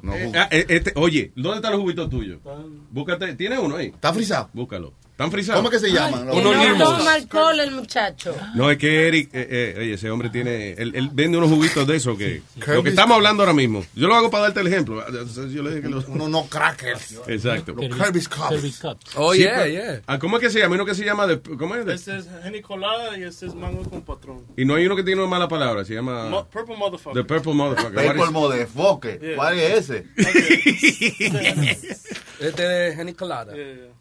[0.03, 2.40] No, eh, ah, eh, este, oye, ¿dónde están los juguitos tuyos?
[2.91, 3.88] Búscate, ¿tiene uno ahí?
[3.88, 4.49] ¿Está frisado?
[4.53, 4.94] Búscalo.
[5.14, 5.60] ¿Están frisados?
[5.61, 6.27] ¿Cómo es que se llaman?
[6.27, 8.35] Que no toma alcohol el muchacho.
[8.56, 11.85] No, es que Eric, eh, eh, oye, ese hombre tiene, él, él vende unos juguitos
[11.85, 13.85] de eso que, lo que estamos hablando ahora mismo.
[13.94, 15.06] Yo lo hago para darte el ejemplo.
[15.52, 16.07] Yo le dije que los...
[16.07, 17.19] Unos no crackers.
[17.27, 17.73] Exacto.
[17.73, 18.98] Los Kirby's Cups.
[19.15, 20.02] Oh, Sí, yeah, yeah.
[20.07, 20.73] Ah, ¿Cómo es que se llama?
[20.73, 21.85] Uno que se llama, de, ¿cómo es?
[21.88, 24.41] Este es Henny Colada y este es Mango con Patrón.
[24.57, 26.26] y no hay uno que tiene una mala palabra, se llama...
[26.27, 27.22] Mo- Purple Motherfucker.
[27.23, 28.07] The Purple Motherfucker.
[28.15, 29.19] Purple Motherfucker.
[29.22, 29.35] Yeah.
[29.35, 30.07] ¿Cuál es ese?
[32.40, 33.53] Este es Henny Colada.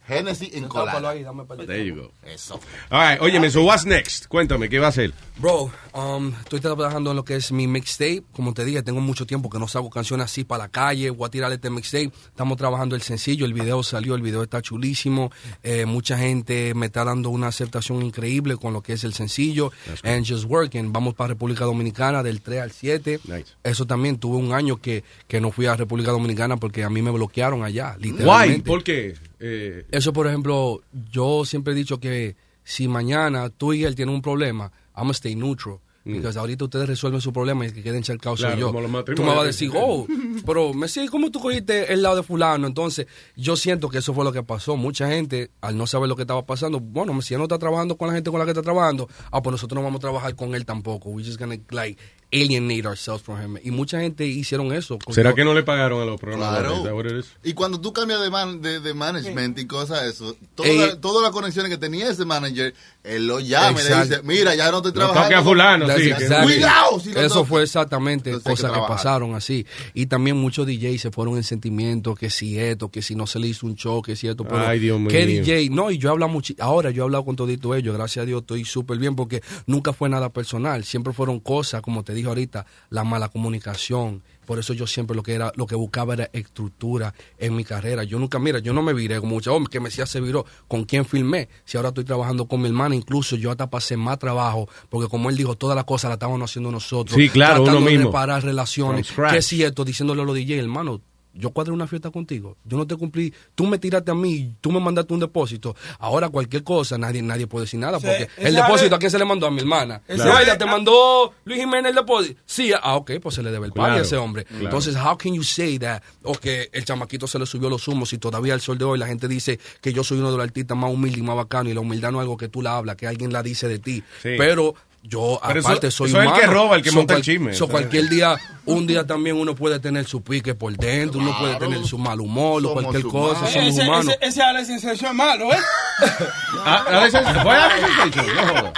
[0.07, 1.15] Genesis en Tápalo colada.
[1.19, 2.13] ahí, dame para There you go.
[2.25, 2.61] Eso.
[2.91, 4.27] All right, óyeme, so what's next?
[4.29, 5.13] Cuéntame, ¿qué va a hacer?
[5.39, 8.23] Bro, um, estoy trabajando en lo que es mi mixtape.
[8.33, 11.11] Como te dije, tengo mucho tiempo que no salgo canciones así para la calle.
[11.11, 12.11] Voy a tirar este mixtape.
[12.27, 13.45] Estamos trabajando el sencillo.
[13.47, 15.31] El video salió, el video está chulísimo.
[15.63, 19.73] Eh, mucha gente me está dando una aceptación increíble con lo que es el sencillo.
[20.03, 20.93] And just working.
[20.93, 23.21] Vamos para República Dominicana del 3 al 7.
[23.63, 24.19] Eso también.
[24.19, 27.63] Tuve un año que, que no fui a República Dominicana porque a mí me bloquearon
[27.65, 28.05] allá, Why?
[28.11, 28.67] literalmente.
[28.67, 29.15] ¿Por qué?
[29.41, 34.15] Eh, Eso, por ejemplo, yo siempre he dicho que si mañana tú y él tienen
[34.15, 35.79] un problema, I'm gonna stay neutral.
[36.05, 38.59] Porque ahorita ustedes resuelven su problema y que queden cercados soy Mm.
[38.59, 39.15] Claro, yo.
[39.15, 40.05] Tú me vas a decir, oh,
[40.45, 42.67] pero Messi, ¿cómo tú cogiste el lado de fulano?
[42.67, 43.07] Entonces,
[43.37, 44.77] yo siento que eso fue lo que pasó.
[44.77, 48.09] Mucha gente, al no saber lo que estaba pasando, bueno, Messi no está trabajando con
[48.09, 50.57] la gente con la que está trabajando, ah, pues nosotros no vamos a trabajar con
[50.57, 51.11] él tampoco.
[51.11, 52.01] We just gonna, like,
[52.33, 53.59] alienate ourselves from him.
[53.63, 54.99] Y mucha gente hicieron eso.
[55.11, 56.81] ¿Será que no le pagaron a los programadores?
[56.83, 57.23] Claro.
[57.45, 61.01] Y cuando tú cambias de, man- de, de management y cosas de eso, toda la-
[61.01, 64.71] todas las conexiones que tenía ese manager, él lo llama y le dice, mira, ya
[64.71, 65.23] no estoy No trabajando.
[65.29, 66.11] toque a fulano, sí.
[66.11, 69.67] exactly- Cuidado, si lo Eso fue exactamente Entonces hay que cosas que, pasaron así.
[69.93, 73.39] Y también muchos DJs se fueron en sentimiento, que si esto, que si no se
[73.41, 74.45] le hizo un show, que si esto.
[74.45, 75.43] Pero, Ay, Dios ¿Qué mío.
[75.45, 75.69] DJ?
[75.71, 76.55] No, y yo he hablado mucho.
[76.61, 77.95] Ahora yo he hablado con todito ellos.
[77.95, 80.85] Gracias a Dios estoy súper bien porque nunca fue nada personal.
[80.85, 84.23] Siempre fueron cosas, como te dije ahorita, la mala comunicación.
[84.47, 88.03] Por eso yo siempre lo que era, lo que buscaba era estructura en mi carrera.
[88.05, 90.45] Yo nunca, mira, yo no me viré como muchos hombres que me decía se viró.
[90.67, 91.49] ¿Con quién filmé?
[91.65, 95.31] Si ahora estoy trabajando con mi hermana, incluso yo hasta pasé más trabajo, porque como
[95.31, 97.17] él dijo, todas las cosas las estábamos haciendo nosotros.
[97.17, 98.11] Sí, claro, tratando uno de mismo.
[98.11, 99.13] reparar relaciones.
[99.31, 101.01] Que si esto, diciéndole a los DJ, hermano,
[101.35, 104.71] yo cuadré una fiesta contigo, yo no te cumplí, tú me tiraste a mí, tú
[104.71, 108.55] me mandaste un depósito, ahora cualquier cosa, nadie nadie puede decir nada, Sí, porque el
[108.55, 109.47] depósito, vez- ¿a quién se le mandó?
[109.47, 110.03] A mi hermana.
[110.09, 112.41] Ella te mandó Luis Jiménez el depósito.
[112.45, 114.45] Sí, ah, ok, pues se le debe el pago a Claro, ese hombre.
[114.45, 114.65] claro.
[114.65, 116.03] Entonces, how can you say that?
[116.23, 118.99] O que el chamaquito se le subió los humos y todavía al sol de hoy
[118.99, 121.71] la gente dice que yo soy uno de los artistas más humildes y más bacanos
[121.71, 123.79] y la humildad no es algo que tú la hablas, que alguien la dice de
[123.79, 124.03] ti.
[124.23, 124.31] Sí.
[124.37, 126.41] Pero yo Pero eso- aparte soy eso es el humano.
[126.41, 129.55] que roba, el que So, monta el chisme, so, cualquier día, un día también uno
[129.55, 133.47] puede tener su pique por dentro, uno puede tener su mal humor o cualquier cosa,
[133.49, 134.07] somos ese, humanos.
[134.21, 135.59] ese, ese Alex Sensation es malo, ¿eh?
[136.65, 138.27] Ah, Alex Sensation, ¿fue Alex Sensation?
[138.37, 138.73] No.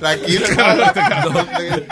[0.00, 0.92] Tranquilo, hermano.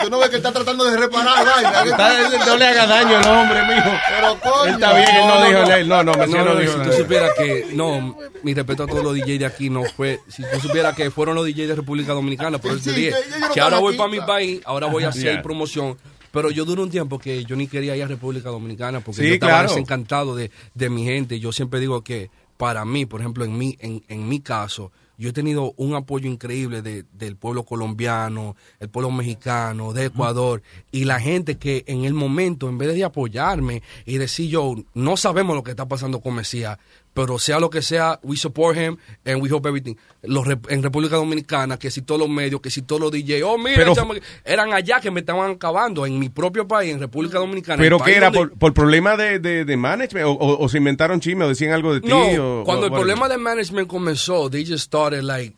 [0.01, 1.83] Tú no ves que está tratando de reparar vaina.
[1.83, 3.89] Está- no le haga daño al hombre, mijo.
[4.09, 4.63] Pero coño.
[4.65, 5.87] Él está bien, él no dijo él.
[5.87, 9.39] No, no, No, no, si tú supieras que, no, mi respeto a todos los DJs
[9.39, 12.71] de aquí, no fue, si tú supieras que fueron los DJs de República Dominicana, por
[12.71, 15.41] eso te dije no que ahora voy para mi país, ahora voy a hacer Yeah.
[15.41, 15.97] promoción,
[16.31, 19.27] pero yo duré un tiempo que yo ni quería ir a República Dominicana porque Sí,
[19.29, 19.69] yo estaba claro.
[19.69, 23.77] desencantado de, de mi gente, yo siempre digo que para mí, por ejemplo, en mi,
[23.79, 28.89] en, en mi caso, yo he tenido un apoyo increíble de- del pueblo colombiano, el
[28.89, 30.61] pueblo mexicano, de Ecuador,
[30.91, 35.17] y la gente que en el momento, en vez de apoyarme y decir yo, no
[35.17, 36.77] sabemos lo que está pasando con Mesías,
[37.17, 38.95] pero sea lo que sea, we support him
[39.25, 39.95] and we hope everything.
[40.21, 43.41] Los rep- en República Dominicana, que si todos los medios, que si todos los DJ,
[43.43, 44.13] oh mira, Pero- chama-
[44.45, 47.81] eran allá que me estaban acabando, en mi propio país, en República Dominicana.
[47.81, 48.29] ¿Pero qué era?
[48.29, 50.27] donde- ¿Por, por problema de, de, de management?
[50.27, 52.07] O, o- o se inventaron chisme o decían algo de ti?
[52.07, 55.55] No, o- cuando el problema de management comenzó, they just started like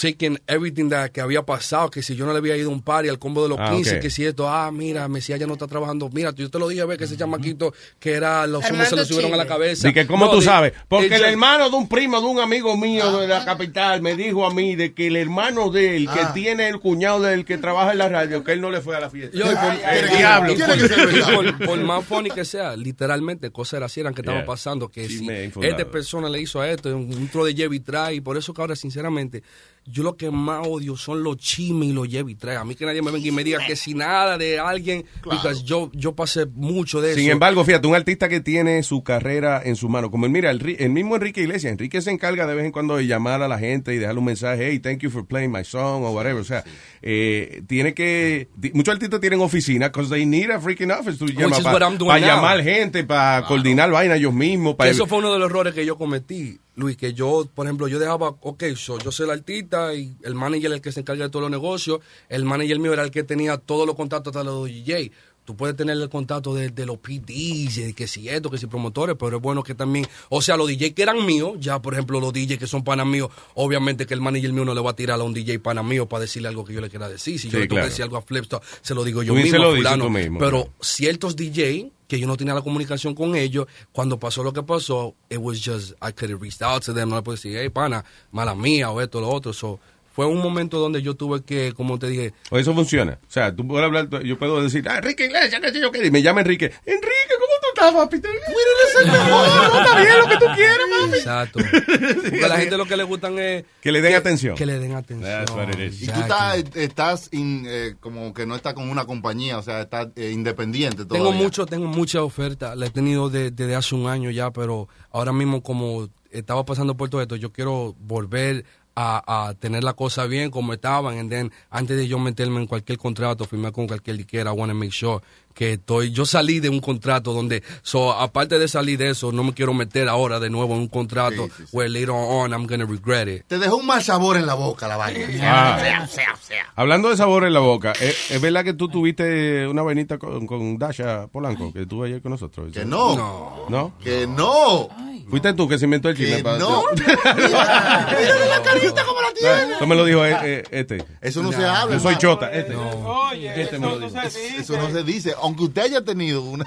[0.00, 2.80] taking everything that que había pasado, que si yo no le había ido a un
[2.82, 4.00] party al combo de los Ah, 15, ok.
[4.02, 6.84] que si esto, ah, mira, Mesías ya no está trabajando, mira, yo te lo dije,
[6.86, 9.88] ve que ese chamaquito que era, los humos se lo subieron a la cabeza.
[9.88, 10.72] Di que, ¿cómo No, tú sabes?
[10.88, 14.46] Porque el hermano de un primo de un amigo mío de la capital me dijo
[14.46, 16.32] a mí de que el hermano de él, que Ah.
[16.32, 19.00] tiene el cuñado del que trabaja en la radio, que él no le fue a
[19.00, 19.36] la fiesta.
[19.36, 20.52] Yo, y por, el y- diablo.
[20.54, 24.22] y por- y por- por más funny que sea, literalmente cosas eran así eran que
[24.22, 24.46] estaban Yeah.
[24.46, 25.26] pasando, que si
[25.62, 28.54] esta persona le hizo a esto, un, un tro de Jevi trae, y por eso
[28.54, 29.42] que ahora sinceramente,
[29.86, 32.56] yo lo que más odio son los chismes y los Jevi trae.
[32.56, 35.48] A mí que nadie me venga y me diga que si nada de alguien, porque
[35.64, 37.32] yo, yo pasé mucho de Sin eso.
[37.32, 40.76] embargo, fíjate, un artista que tiene su carrera en su mano, como el, mira, el,
[40.78, 43.58] el mismo Enrique Iglesias, Enrique se encarga de vez en cuando de llamar a la
[43.58, 46.44] gente y dejarle un mensaje, hey, thank you for playing my song o whatever, o
[46.44, 46.64] sea,
[47.02, 51.50] eh, tiene que, muchos artistas tienen oficina, because they need a freaking office to doing
[51.50, 52.26] para now.
[52.26, 55.84] llamar gente, para coordinar vaina ellos mismos, para eso fue uno de los errores que
[55.84, 59.94] yo cometí, Luis, que yo, por ejemplo, yo dejaba, ok, so, yo soy el artista
[59.94, 62.92] y el manager es el que se encarga de todos los negocios, el manager mío
[62.94, 65.12] era el que tenía todos los contactos hasta los DJ.
[65.44, 68.68] Tú puedes tener el contacto de, de los PDs, de que si esto, que si
[68.68, 71.94] promotores, pero es bueno que también, o sea, los DJ que eran míos, ya por
[71.94, 74.92] ejemplo los DJ que son panas míos, obviamente que el manager mío no le va
[74.92, 77.40] a tirar a un DJ pana mío para decirle algo que yo le quiera decir.
[77.40, 77.86] Si Sí, yo le tengo claro.
[77.86, 79.58] que decir algo a Flipstar, se lo digo yo mismo.
[79.58, 80.08] lo fulano.
[80.10, 84.52] mismo, pero ciertos DJ que yo no tenía la comunicación con ellos, cuando pasó lo
[84.52, 87.36] que pasó, it was just, I could have reached out to them, no le puedo
[87.36, 89.54] decir, hey, pana, mala mía, o esto, lo otro.
[89.54, 89.80] So,
[90.14, 93.18] fue un momento donde yo tuve que, como te dije, O eso funciona.
[93.26, 96.42] O sea, tú puedes hablar, yo puedo decir, ah, Enrique Iglesias, yo qué, me llama
[96.42, 96.66] Enrique.
[96.84, 97.51] Enrique, ¿cómo
[97.88, 98.16] estás, papi?
[98.16, 101.18] Mira, eres el mejor, no está bien lo que tú quieres, papi.
[101.18, 101.58] exacto.
[102.22, 103.64] Porque a la gente lo que le gustan es...
[103.80, 104.56] Que le den atención.
[104.56, 105.30] Que le den atención.
[105.30, 106.02] That's what it is.
[106.02, 109.82] Y tú estás, estás in- eh, como que no estás con una compañía, o sea,
[109.82, 111.18] estás eh, independiente todavía.
[111.30, 112.74] Tengo mucho, tengo mucha oferta.
[112.74, 116.96] La he tenido de- desde hace un año ya, pero ahora mismo como estaba pasando
[116.96, 121.18] por todo esto, yo quiero volver a, a tener la cosa bien como estaban.
[121.18, 124.70] And then, antes de yo meterme en cualquier contrato, firmar con cualquier disquera, I want
[124.70, 125.20] to make sure
[125.54, 126.12] que estoy.
[126.12, 129.74] Yo salí de un contrato donde, so, aparte de salir de eso, no me quiero
[129.74, 133.46] meter ahora de nuevo en un contrato where later on I'm gonna regret it.
[133.46, 135.26] Te dejó un mal sabor en la boca la vaina.
[135.42, 135.78] Ah.
[135.78, 136.72] Sea, sea, sea.
[136.74, 140.46] Hablando de sabor en la boca, ¿es, es verdad que tú tuviste una vainita con,
[140.46, 142.72] con Dasha Polanco, que estuvo ayer con nosotros?
[142.72, 143.14] Que no.
[143.14, 143.66] ¿No?
[143.68, 143.98] ¿No?
[144.02, 144.88] Que no.
[145.32, 146.36] Fuiste tú que se inventó el chisme.
[146.36, 146.82] Que para- no.
[146.94, 149.74] Mira, mira la carita como la tiene.
[149.76, 151.04] Eso me lo dijo eh, eh, este.
[151.22, 152.76] Eso no se habla, Yo soy chota, este.
[152.76, 154.30] Oye, Este me lo eso no dijo.
[154.30, 154.56] se dice.
[154.60, 155.34] Eso no se dice.
[155.40, 156.64] Aunque usted haya tenido una.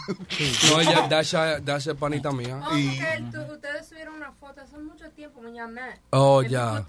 [0.72, 2.60] No, ella, Dasha, Dasha es panita mía.
[2.64, 5.82] Oh, porque tú- ustedes subieron una foto hace mucho tiempo, me llamé.
[6.10, 6.74] Oh, Me ya.
[6.74, 6.86] oh,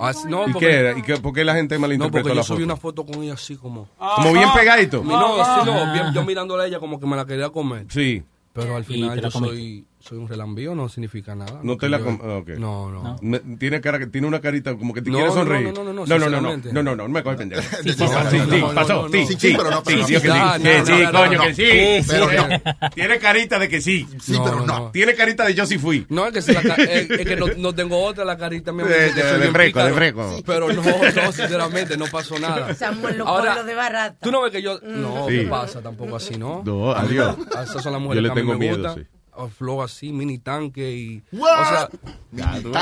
[0.00, 0.98] Ah, ¿cómo no, ¿Y porque- qué era?
[0.98, 2.64] ¿Y qué, por qué la gente No, malinterpretó porque yo la subí foto?
[2.64, 3.88] una foto con ella así como...
[3.98, 5.04] Como bien pegadito.
[5.04, 5.12] No,
[5.44, 5.92] sí, no, Ah.
[5.92, 7.86] bien- yo mirándola a ella como que me la quería comer.
[7.88, 8.24] Sí.
[8.52, 11.60] Pero al ¿Y final la yo soy, soy un relambío, no significa nada.
[11.62, 12.48] No te que la yo- com- ah, ok.
[12.58, 13.16] No, no.
[13.22, 15.64] Me- Tiene, cara, que- tiene una carita como que te No, quiere no, sonreír.
[15.64, 17.62] no, no, no, no, no, no, no, no, no, no, no me coges pendejo.
[17.82, 19.26] Sí, sí, No, sí, sí, no, sí, no, no, pasó, no, sí, no.
[19.26, 20.20] sí, Sí, pero no, pero sí, no.
[20.20, 21.44] que sí, No, sí, no, sí, no, no, coño, no.
[21.44, 22.02] que sí.
[22.02, 22.90] Sí, Pero no.
[22.94, 24.06] Tiene carita de que sí.
[24.20, 24.90] Sí, pero no.
[24.92, 26.06] Tiene carita de yo sí fui.
[26.10, 28.82] No, es que, se la ca- es, que no, no tengo otra la carita mi
[28.82, 30.36] amor, De- de- freco, de freco.
[30.44, 32.74] Pero no, no, sinceramente, no pasó nada.
[32.74, 34.16] Samuel, los pueblos de barata.
[34.20, 34.78] Tú no ves que yo...
[34.82, 35.26] No.
[35.26, 35.80] ¿qué pasa?
[35.80, 36.62] Tampoco así, ¿no?
[36.64, 37.36] No, adiós.
[37.62, 39.08] Esas son las Yo mujeres le que a mí me gustan.
[39.56, 41.22] Flow así, mini tanque y...
[41.32, 41.60] What?
[41.60, 41.88] O sea...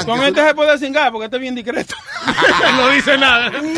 [0.05, 1.95] Con este se puede cingar porque este es bien discreto.
[2.77, 3.51] no dice nada.
[3.61, 3.74] un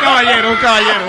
[0.00, 1.06] caballero, un caballero.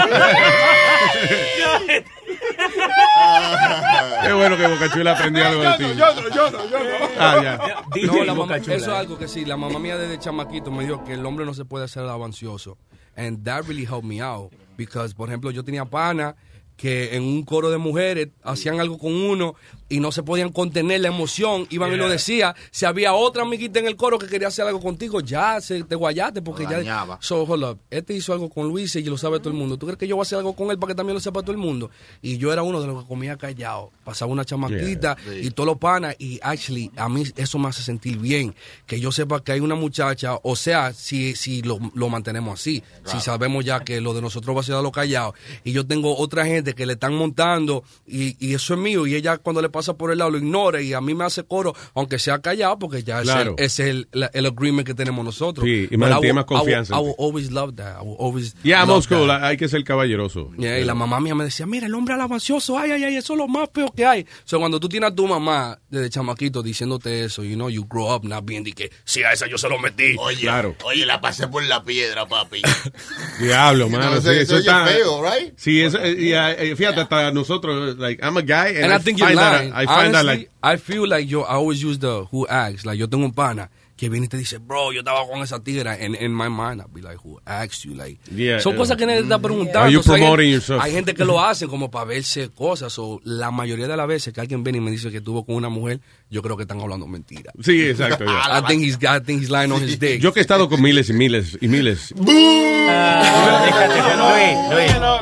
[4.24, 5.84] Qué bueno que Boca Chula aprendió algo de ti.
[5.98, 6.86] Yo no, yo no, yo no.
[7.20, 7.58] Ah, ya.
[8.06, 11.04] No, la mamá- eso es algo que sí, la mamá mía desde chamaquito me dijo
[11.04, 12.78] que el hombre no se puede hacer avancioso.
[13.16, 14.52] And that really helped me out.
[14.78, 16.36] Because, por ejemplo, yo tenía pana
[16.80, 19.56] que en un coro de mujeres hacían algo con uno
[19.90, 22.14] y no se podían contener la emoción, iban y lo Yeah.
[22.14, 22.56] decía.
[22.72, 25.96] Si había otra amiguita en el coro que quería hacer algo contigo, ya se te
[25.96, 27.18] guayaste porque Lo ya.
[27.22, 27.80] So, hold up.
[27.90, 29.78] Este hizo algo con Luis y lo sabe todo el mundo.
[29.78, 31.42] ¿Tú crees que yo voy a hacer algo con él para que también lo sepa
[31.42, 31.90] todo el mundo?
[32.22, 33.92] Y yo era uno de los que comía callado.
[34.04, 35.40] Pasaba una chamaquita Yeah.
[35.42, 36.16] y todos los panas.
[36.20, 38.54] Y actually, a mí eso me hace sentir bien.
[38.86, 42.84] Que yo sepa que hay una muchacha, o sea, si, si lo, lo mantenemos así.
[43.06, 45.34] Si sabemos ya que lo de nosotros va a ser a lo callado.
[45.64, 49.08] Y yo tengo otra gente que le están montando y, y eso es mío.
[49.08, 51.44] Y ella cuando le pasa por el lado lo ignora y a mí me hace
[51.44, 53.56] coro, aunque sea callado, porque ya Claro.
[53.58, 55.66] ese es el, la- el agreement que tenemos nosotros.
[55.66, 56.96] Sí, y más- I will- más I will- confianza.
[56.96, 58.02] I will always love that.
[58.02, 59.28] I will always Yeah, love most cool.
[59.28, 59.44] that.
[59.44, 60.52] Hay que ser caballeroso.
[60.58, 63.34] Yeah, y la mamá mía me decía, mira, el hombre alabancioso, ay, ay, ay, eso
[63.34, 64.22] es lo más feo que hay.
[64.24, 67.86] O sea, cuando tú tienes a tu mamá desde chamaquito diciéndote eso, you know, you
[67.90, 70.16] grow up not being de que, sí, a esa yo se lo metí.
[70.20, 70.76] Oye, Claro.
[70.84, 72.62] oye, la pasé por la piedra, papi.
[73.40, 74.12] Diablo, mano.
[74.12, 74.86] know, sí, eso oye está.
[74.86, 75.54] feo, right?
[75.58, 79.04] Sí, eso, eh, y, eh, fíjate, hasta nosotros, like, I'm a guy, and, And I
[79.04, 79.69] think you're lying.
[79.74, 82.86] I find that, like, I feel like yo, I always use the who acts.
[82.86, 83.70] Like, yo tengo un pana
[84.00, 85.90] que viene y te dice, bro, yo estaba con esa tigre.
[85.90, 87.94] And in my mind, I'll be like, who asked you?
[87.96, 88.78] Like, Yeah, son yeah.
[88.80, 89.80] cosas que nadie te está preguntando.
[89.82, 90.62] Are you O sea, hay promoting?
[90.80, 92.98] Hay gente que lo hace como para verse cosas.
[92.98, 95.56] O la mayoría de las veces que alguien viene y me dice que estuvo con
[95.56, 96.00] una mujer,
[96.30, 97.52] yo creo que están hablando mentira.
[97.62, 98.60] Sí, exacto, yeah.
[98.60, 100.22] I think he's, I think he's lying on his dick.
[100.22, 102.14] yo que he estado con miles y miles y miles.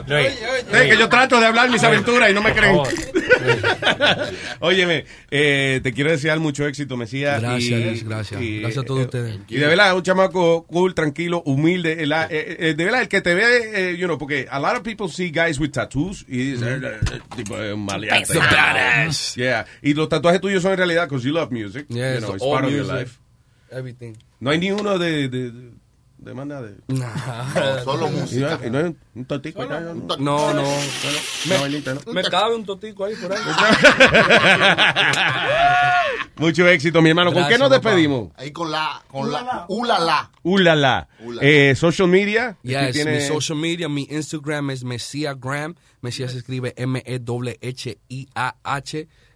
[0.07, 2.77] Que yo trato de hablar mis aventuras y no me creen.
[4.59, 7.41] Óyeme, eh, te quiero desear mucho éxito, Mesías.
[7.41, 8.41] Gracias, y- gracias.
[8.41, 9.39] y, Gracias a todos eh, ustedes.
[9.47, 12.03] Y de verdad, un chamaco cool, tranquilo, humilde.
[12.03, 14.75] el- eh, eh, de verdad, el que te ve, eh, you know, porque a lot
[14.77, 18.21] of people see guys with tattoos y dicen, eh, eh, tipo, eh, un maleante.
[18.33, 19.35] It's a badass.
[19.35, 19.65] Yeah.
[19.81, 21.85] Y los tatuajes tuyos son en realidad because you love music.
[21.89, 23.17] Yeah, you know, it's part of your life.
[23.71, 24.13] Everything.
[24.39, 25.71] No hay ni uno de, de, de,
[26.17, 26.75] de manda de...
[26.87, 27.83] Nah.
[27.83, 28.59] solo música.
[28.65, 29.61] y no hay un totico.
[29.61, 30.17] ahí, no, no.
[30.17, 30.63] No, no.
[31.45, 32.01] Una vainita, ¿no?
[32.11, 33.39] Me cabe un totico ahí por ahí.
[36.37, 37.33] Mucho éxito, mi hermano.
[37.33, 37.89] ¿Con qué nos papá.
[37.89, 38.29] despedimos?
[38.35, 40.31] Ahí con la, con la, ulala.
[40.43, 41.07] Ulala.
[41.19, 41.41] Ulala.
[41.47, 42.57] Eh, social media.
[42.61, 45.73] Yes, tiene- mi social media, mi Instagram es Messiagram.
[46.01, 47.97] Mesías se escribe M-E-H-H-I-A-H.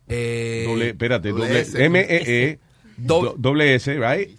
[0.08, 1.66] Eh, Doble, espérate, Doble.
[1.74, 2.62] M-E-E, Do-
[3.08, 4.30] do- doble S, right?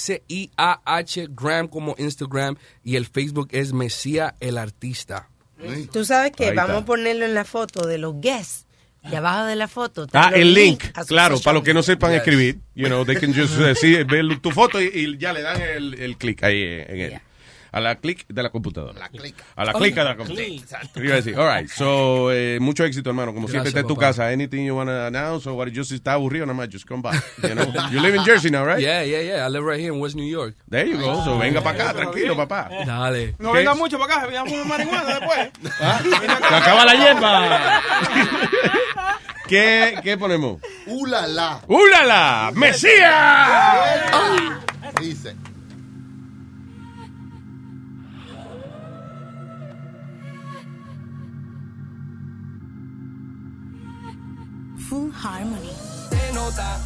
[0.00, 2.56] M-E-S-S-I-A-H, Gram como Instagram.
[2.84, 5.28] Y el Facebook es Mesía el Artista.
[5.92, 8.66] Tú sabes que vamos a ponerlo en la foto de los guests.
[9.10, 10.06] Y abajo de la foto.
[10.12, 12.18] Ah, el link, claro, para los que no sepan Yes.
[12.18, 15.40] escribir, you know, they can just uh, see, ver tu foto y, y ya le
[15.40, 17.20] dan el, el clic ahí en él.
[17.72, 18.98] A la clic de la computadora.
[18.98, 19.44] La clica.
[19.56, 20.48] A la clica de la computadora.
[20.96, 23.32] Iba a decir, all right, so, eh, mucho éxito, hermano.
[23.32, 24.08] Como siempre, Gracias, está en tu papá.
[24.08, 24.28] casa.
[24.28, 27.02] Anything you want to announce or what you just está aburrido, nada más, just come
[27.02, 27.22] back.
[27.42, 27.66] You, know?
[27.92, 28.80] you live in Jersey now, right?
[28.80, 29.46] Yeah, yeah, yeah.
[29.46, 30.54] I live right here in West New York.
[30.68, 31.22] There you go.
[31.24, 32.68] So, venga para acá, tranquilo, papá.
[32.84, 33.34] Dale.
[33.38, 35.50] No venga mucho para acá, veamos marihuana después.
[36.48, 37.80] Se acaba la hierba.
[39.48, 40.60] ¿Qué, ¿Qué ponemos?
[40.86, 41.60] Ulala.
[41.66, 42.52] ¡Úlala!
[42.54, 43.50] ¡Mesías!
[45.00, 45.34] Dice.
[54.90, 55.70] Full Harmony.
[56.10, 56.80] Se nota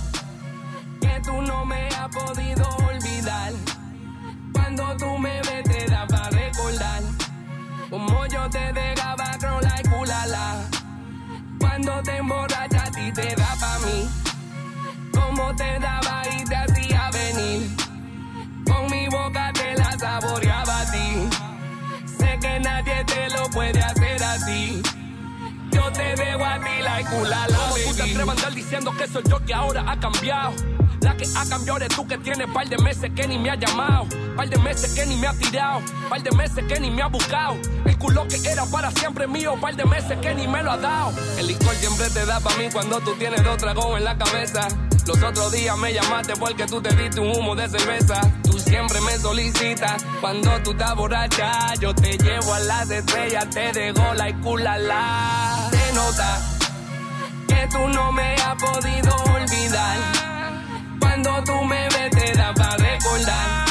[1.00, 3.52] que tú no me has podido olvidar.
[4.52, 7.02] Cuando tú me ves te da para recordar.
[7.88, 10.56] Como yo te dejaba crola y culala.
[11.58, 14.06] Cuando te emborrachas a ti te da pa' mí.
[15.10, 17.74] Como te daba y te hacía venir.
[18.66, 21.26] Con mi boca te la saboreaba a ti.
[22.18, 24.82] Sé que nadie te lo puede hacer así.
[25.74, 29.08] Yo te dejo a ti la culala, ¿Cómo tú te atreves a andar diciendo que
[29.08, 30.52] soy yo que ahora ha cambiado?
[31.00, 33.56] La que ha cambiado eres tú que tienes par de meses que ni me ha
[33.56, 34.06] llamado,
[34.36, 37.08] par de meses que ni me ha tirado, par de meses que ni me ha
[37.08, 37.56] buscado.
[37.84, 40.76] El culo que era para siempre mío, par de meses que ni me lo ha
[40.76, 41.12] dado.
[41.38, 44.68] El licor siempre te da pa' mí cuando tú tienes dos tragos en la cabeza.
[45.06, 48.20] Los otros días me llamaste porque tú te diste un humo de cerveza.
[48.42, 51.74] Tú siempre me solicitas cuando tú estás borracha.
[51.80, 55.53] Yo te llevo a las estrellas, te dejo la y culala.
[55.94, 56.40] Nota
[57.46, 59.96] que tú no me has podido olvidar.
[60.98, 63.64] Cuando tú me ves te da para recordar.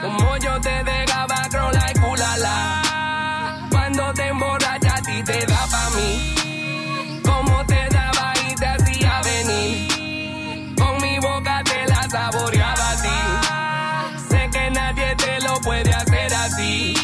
[0.00, 3.66] Como yo te dejaba crola y culala.
[3.72, 7.20] Cuando te emborrachas a ti te da pa' mí.
[7.24, 10.74] Como te daba y te hacía venir.
[10.76, 14.28] Con mi boca te la saboreaba a ti.
[14.30, 16.94] Sé que nadie te lo puede hacer así.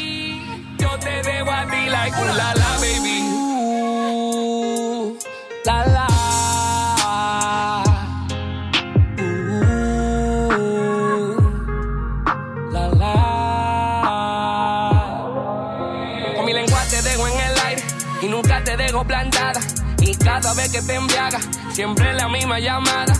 [0.78, 3.23] Yo te dejo a ti la culala, baby
[5.64, 6.06] la la.
[9.18, 10.52] Uh,
[12.70, 13.14] la la.
[16.36, 17.82] Con mi lengua te dejo en el aire
[18.22, 19.60] y nunca te dejo plantada.
[20.00, 23.14] Y cada vez que te embriagas, siempre la misma llamada.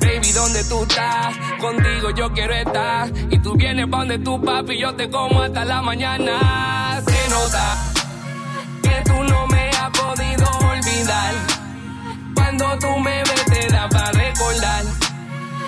[0.00, 1.36] Baby, ¿dónde tú estás?
[1.60, 3.10] Contigo yo quiero estar.
[3.30, 7.02] Y tú vienes pa' donde tú, papi, yo te como hasta la mañana.
[7.06, 7.92] Se nota
[8.82, 11.51] que tú no me has podido olvidar.
[12.54, 14.84] Cuando tú me ves, te da para recordar.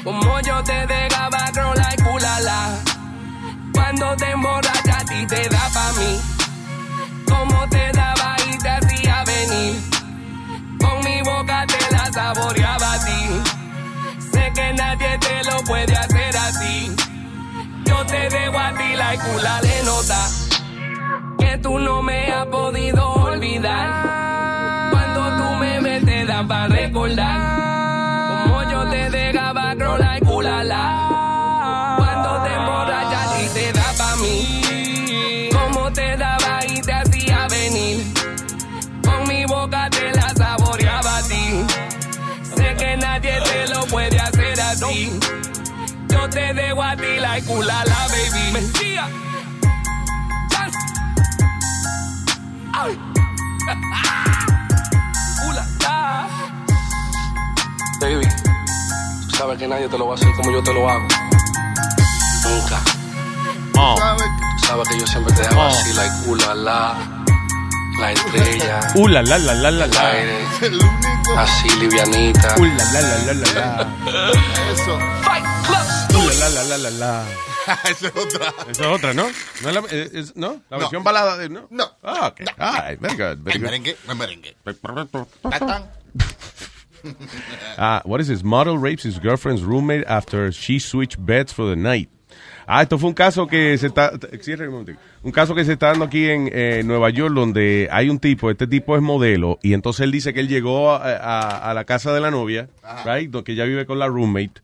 [0.05, 2.79] Como yo te dejaba girl like ulala.
[3.73, 6.21] Cuando te emborrachas a ti te da pa' mí.
[7.27, 9.81] Como te daba y te hacía venir.
[10.79, 14.21] Con mi boca te la saboreaba a ti.
[14.31, 16.95] Sé que nadie te lo puede hacer así.
[17.87, 20.29] Yo te dejo a ti la cula le nota.
[21.39, 24.24] Que tú no me has podido olvidar.
[26.43, 28.43] Para recordar.
[28.43, 31.95] Como yo te dejaba girl like ulala.
[31.97, 35.49] Cuando te emborrachas y te da pa' mí.
[35.53, 38.13] Como te daba y te hacía venir.
[39.05, 41.65] Con mi boca te la saboreaba a ti.
[42.43, 45.19] Sé que nadie te lo puede hacer así.
[46.09, 48.53] Yo te dejo a ti la culala, baby.
[48.53, 49.09] Mentira.
[52.73, 52.99] Ay.
[58.01, 58.27] Baby,
[59.31, 61.07] tú sabes que nadie te lo va a hacer como yo te lo hago.
[62.45, 62.81] Nunca.
[63.73, 65.69] Tú sabes que yo siempre te hago Oh.
[65.69, 66.95] así, like, uh, la, la,
[67.99, 68.81] la estrella.
[68.95, 70.45] Uh, la, la, la, la, la, aire,
[71.37, 72.55] así livianita.
[72.59, 73.89] Uh, la, la, la, la, la, la.
[74.73, 74.97] Eso.
[74.97, 77.25] Uh, la, la, la, la, la.
[77.91, 78.55] Esa es otra.
[78.71, 79.25] Esa es otra, ¿no?
[79.63, 79.69] ¿No?
[79.69, 80.61] es la, eh, es- ¿no?
[80.71, 80.79] la No.
[80.81, 81.49] versión balada de...
[81.49, 81.67] ¿no?
[81.71, 81.85] No.
[82.03, 82.43] Ah, ok.
[82.59, 83.39] Ah, very good.
[83.43, 83.61] Very El good.
[83.63, 84.57] merengue, el merengue.
[87.77, 88.43] Ah, what is this?
[88.43, 92.09] Model rapes his girlfriend's roommate after she switched beds for the night.
[92.67, 94.99] Ah, esto fue un caso que se está, cierre un momentico.
[95.23, 98.51] un caso que se está dando aquí en eh, Nueva York donde hay un tipo,
[98.51, 101.85] este tipo es modelo y entonces él dice que él llegó a, a- a la
[101.85, 102.71] casa de la novia,
[103.05, 104.63] right, do- que ella vive con la roommate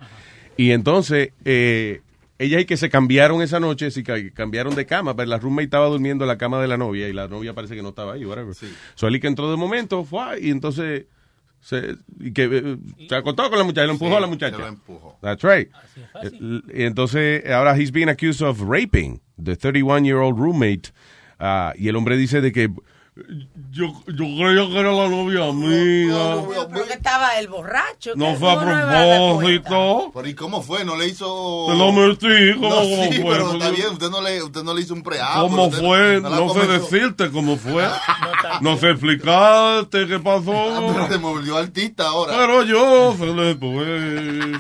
[0.57, 2.01] y entonces eh,
[2.41, 5.65] ella y que se cambiaron esa noche, sí, que cambiaron de cama, pero la roommate
[5.65, 8.15] estaba durmiendo en la cama de la novia y la novia parece que no estaba
[8.15, 8.55] ahí, whatever.
[8.95, 11.05] So él y que entró de momento, fue y entonces
[11.61, 12.77] se, y que eh,
[13.09, 14.57] se acostó con la muchacha, lo empujó Sí, a la muchacha.
[14.57, 15.19] se lo empujó.
[15.21, 15.69] That's right.
[16.23, 20.91] Eh, Y entonces, ahora he's being accused of raping the 31-year-old roommate.
[21.39, 22.71] Ah, y el hombre dice de que
[23.71, 26.35] yo, yo creía que era la novia amiga.
[26.35, 28.13] Yo creo que estaba el borracho.
[28.17, 30.11] No fue a no dar propósito.
[30.15, 30.85] Pero ¿y cómo fue?
[30.85, 31.67] ¿No le hizo...?
[31.69, 33.33] Te lo metí, ¿cómo, No, cómo sí, fue?
[33.33, 35.49] pero está bien, usted no le, usted no le hizo un preámbulo.
[35.49, 36.21] ¿Cómo usted fue?
[36.21, 37.87] No sé decirte cómo fue.
[38.63, 40.93] No sé explicarte qué Ah, pasó.
[40.93, 42.33] pero se me volvió artista ahora.
[42.37, 44.51] Pero yo se le pues.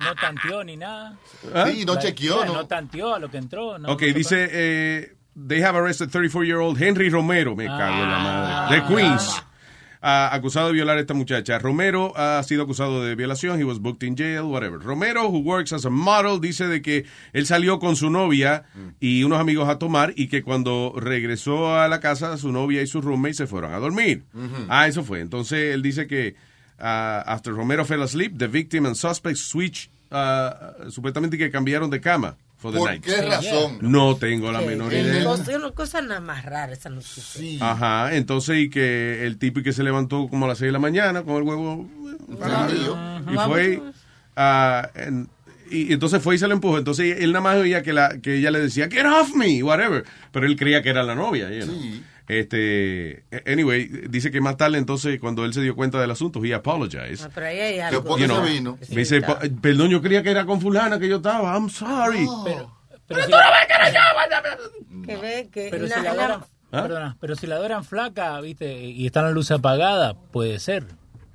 [0.00, 1.16] No tanteó ni nada.
[1.54, 1.66] ¿Ah?
[1.66, 2.52] Sí, no La- chequeó, ¿no?
[2.54, 3.78] No tanteó a lo que entró.
[3.78, 8.76] No, Ok, dice, eh, they have arrested 34-year-old Henry Romero, me cago en la madre,
[8.76, 9.42] de Queens,
[10.02, 11.58] ah, acusado de violar a esta muchacha.
[11.58, 14.78] Romero ha sido acusado de violación, he was booked in jail, whatever.
[14.78, 18.64] Romero, who works as a model, dice de que él salió con su novia
[19.00, 22.86] y unos amigos a tomar y que cuando regresó a la casa, su novia y
[22.86, 24.24] su roommate se fueron a dormir.
[24.68, 25.20] Ah, eso fue.
[25.20, 26.36] Entonces él dice que
[26.78, 32.00] ah, after Romero fell asleep, the victim and suspect switch, ah, supuestamente que cambiaron de
[32.00, 33.04] cama for the ¿Por night.
[33.04, 33.78] qué razón?
[33.82, 35.24] No tengo la menor idea.
[35.24, 37.70] Cosa, una cosa nada más rara esa noticia.
[37.70, 40.72] Ajá, entonces y que el tipo y que se levantó como a las 6 de
[40.72, 41.86] la mañana con el huevo
[42.30, 43.82] eh, parado, y fue
[44.94, 45.28] en-
[45.70, 46.76] y, entonces fue y se lo empujó.
[46.78, 50.04] Entonces él nada más oía que, la, que ella le decía, get off me, whatever.
[50.30, 51.50] Pero él creía que era la novia.
[51.50, 51.74] you know.
[52.28, 56.54] Este, anyway, dice que más tarde entonces cuando él se dio cuenta del asunto, he
[56.54, 57.24] apologized.
[57.26, 58.04] Ah, pero ahí hay algo.
[58.04, 58.78] ¿Por You know, vino?
[58.90, 61.52] me dice, "Pa- perdón, yo creía que era con fulana que yo estaba.
[61.54, 62.26] I'm sorry.
[62.44, 62.76] Pero,
[63.06, 63.42] pero si la,
[65.06, 66.40] Que ve que pero la- si la la- adoran,
[66.72, 66.82] ¿Ah?
[66.82, 70.84] perdona, pero si la adoran flaca, viste, y están las luces apagadas, puede ser.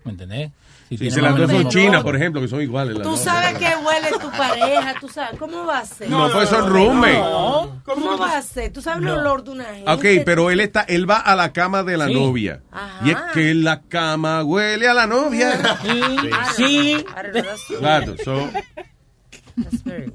[0.05, 0.51] ¿Me entendés?
[0.89, 3.01] Si Si se las dos son chinas, por ejemplo, que son iguales.
[3.01, 5.37] Tú sabes que huele tu pareja, tú sabes.
[5.37, 6.09] ¿Cómo va a ser?
[6.09, 7.21] No, pues son roommate.
[7.83, 8.71] ¿Cómo va a ser?
[8.71, 9.91] Tú sabes el olor de una gente.
[9.91, 12.13] Ok, pero él está, él va a la cama de la Sí.
[12.13, 12.61] novia.
[12.71, 13.05] Ajá.
[13.05, 15.77] Y es que la cama huele a la novia.
[16.55, 17.05] Sí.
[17.33, 18.49] That's- Claro, so,
[19.61, 20.13] that's very-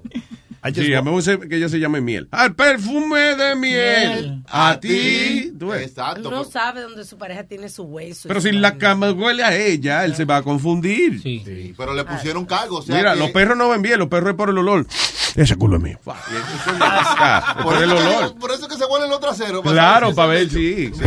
[0.72, 2.28] sí, a mí me gusta que ella se llame miel.
[2.30, 4.43] Al perfume de miel.
[4.48, 5.52] A ti.
[5.80, 6.30] Exacto.
[6.30, 8.28] No sabe dónde su pareja tiene su hueso.
[8.28, 11.20] Pero si la cama huele a ella, él se va a confundir.
[11.22, 11.74] Sí.
[11.76, 12.78] Pero le pusieron cargo.
[12.78, 14.86] O sea Mira, que- los perros no ven bien, los perros es por el olor.
[15.35, 15.99] Ese culo es mío.
[16.07, 18.33] Ah, Por el eso, olor.
[18.35, 19.63] que- por eso que se huelen los traseros.
[19.63, 20.93] Claro, saber para ver, sí.
[20.95, 21.03] sí.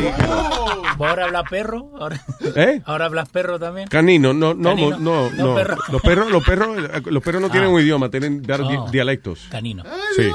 [0.97, 1.91] ¿Vos ahora hablas perro?
[1.99, 2.25] ¿Ahora,
[2.55, 2.81] ¿Eh?
[2.85, 3.87] ¿Ahora hablas perro también?
[3.87, 4.97] Canino, no, no, Canino.
[4.97, 5.55] no, No, no.
[5.55, 5.77] perro.
[5.89, 7.73] Los perros, los perros, los perros no tienen Ah.
[7.73, 8.89] un idioma, tienen Oh.
[8.89, 9.47] dialectos.
[9.51, 9.83] Canino.
[10.15, 10.29] Sí.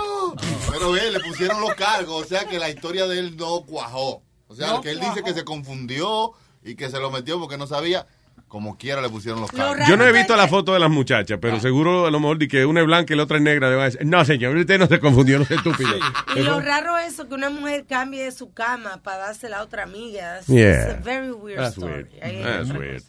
[0.71, 4.23] Pero ve, le pusieron los cargos, o sea que la historia de él no cuajó.
[4.49, 5.15] O sea, No que él cuajó.
[5.15, 8.07] dice que se confundió, y que se lo metió porque no sabía,
[8.51, 9.87] como quiera le pusieron los cargos.
[9.89, 12.49] Yo no he visto la foto de las muchachas, pero seguro a lo mejor de
[12.49, 13.71] que una es blanca y la otra es negra.
[13.71, 15.91] le va a decir, no, señor, usted no se confundió, no es estúpido.
[16.37, 19.63] Y lo raro es eso, que una mujer cambie de su cama para dársela a
[19.63, 20.41] otra amiga.
[20.49, 20.91] Yeah.
[20.91, 22.07] it's a very weird That's story.
[22.21, 22.45] weird.
[22.45, 23.03] That's weird.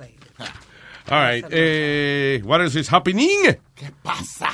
[1.09, 1.43] All right.
[1.49, 3.57] Eh, what else is happening?
[3.75, 4.49] ¿Qué pasa?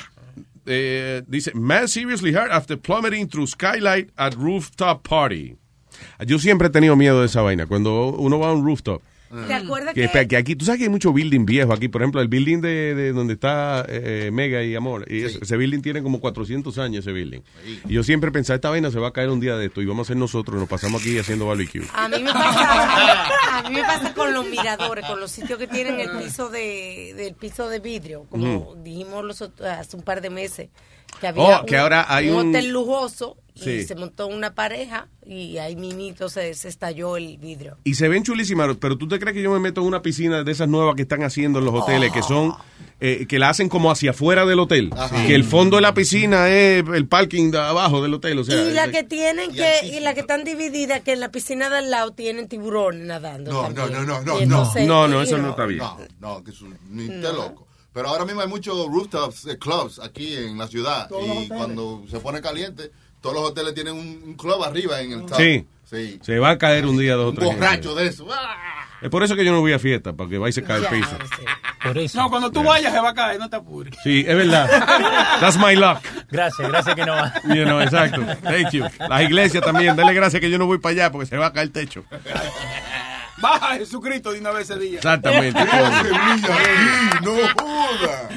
[0.65, 5.57] Eh, dice, man seriously hurt after plummeting through skylight at rooftop party.
[6.25, 7.65] Yo siempre he tenido miedo de esa vaina.
[7.65, 9.01] Cuando uno va a un rooftop.
[9.47, 11.87] ¿Te acuerdas Que, que, que aquí, tú sabes que hay mucho building viejo aquí.
[11.87, 15.05] Por ejemplo, el building de, de donde está eh, Mega y Amor.
[15.11, 17.41] Y eso- ese building tiene como 400 años, ese building.
[17.87, 19.85] Y yo siempre pensaba, esta vaina se va a caer un día de esto y
[19.85, 20.59] vamos a ser nosotros.
[20.59, 21.83] Nos pasamos aquí haciendo barbecue.
[21.93, 23.25] a mí me pasa,
[23.59, 27.13] a mí me pasa con los miradores, con los sitios que tienen el piso de,
[27.15, 28.83] del piso de vidrio, como Ujú.
[28.83, 30.69] dijimos los hace un par de meses,
[31.19, 33.83] que había Oh, que ahora hay un- hotel lujoso y Sí.
[33.85, 37.77] se montó una pareja y ahí minito se, se estalló el vidrio.
[37.83, 40.43] Y se ven chulísimas, pero tú te crees que yo me meto en una piscina
[40.43, 42.53] de esas nuevas que están haciendo en los hoteles, que son,
[42.99, 44.91] eh, que la hacen como hacia afuera del hotel.
[44.95, 45.25] Ajá.
[45.25, 48.37] Que el fondo de la piscina es el parking de abajo del hotel.
[48.37, 51.19] O sea, y la es- que tienen que y la que están divididas que en
[51.19, 53.91] la piscina de al lado tienen tiburones nadando No, también.
[53.91, 54.39] no, no, no, no.
[54.39, 55.79] entonces, No, no, you eso no está bien.
[55.79, 57.66] No, no, que su, ni esté loco.
[57.97, 61.09] Pero ahora mismo hay muchos rooftops, eh, clubs aquí en la ciudad.
[61.19, 62.91] Y cuando se pone caliente,
[63.21, 65.35] todos los hoteles tienen un, un club arriba en el top.
[65.35, 65.65] Sí.
[65.83, 66.19] Sí.
[66.21, 67.47] Se va a caer un día, dos o Un tres.
[67.55, 68.27] borracho de eso.
[68.31, 68.85] ¡Ah!
[69.01, 70.77] Es por eso que yo no voy a fiesta, para que vaya y se cae
[70.77, 71.17] el piso.
[71.81, 72.21] Por eso.
[72.21, 73.95] No, cuando tú vayas se va a caer, no te apures.
[74.03, 74.69] Sí, es verdad.
[75.39, 75.97] That's my luck.
[76.29, 77.33] Gracias, gracias que no va.
[77.45, 78.21] You know, exacto.
[78.43, 78.85] Thank you.
[79.09, 81.53] Las iglesias también, dale gracias que yo no voy para allá porque se va a
[81.53, 82.03] caer el techo.
[83.39, 84.97] Baja a Jesucristo de una vez ese día.
[84.97, 85.59] Exactamente.
[87.23, 88.29] no joda.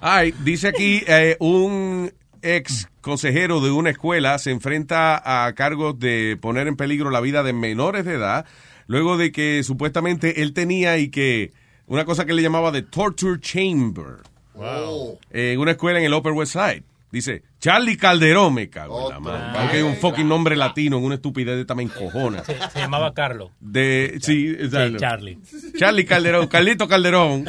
[0.00, 2.12] Ay, dice aquí eh, un
[2.42, 7.42] ex consejero de una escuela se enfrenta a cargos de poner en peligro la vida
[7.42, 8.44] de menores de edad
[8.86, 11.52] luego de que supuestamente él tenía y que
[11.86, 14.18] una cosa que le llamaba de torture chamber
[14.54, 15.18] Wow.
[15.30, 16.84] en una escuela en el Upper West Side.
[17.14, 19.58] Dice, Charlie Calderón, me cago en la madre.
[19.60, 22.42] Aunque hay un fucking nombre latino en una estupidez de esta me encojona.
[22.44, 23.52] Se, se llamaba Carlos.
[23.60, 24.98] De, sí, exacto.
[24.98, 25.38] Charlie.
[25.78, 27.44] Charlie Calderón, Carlito Calderón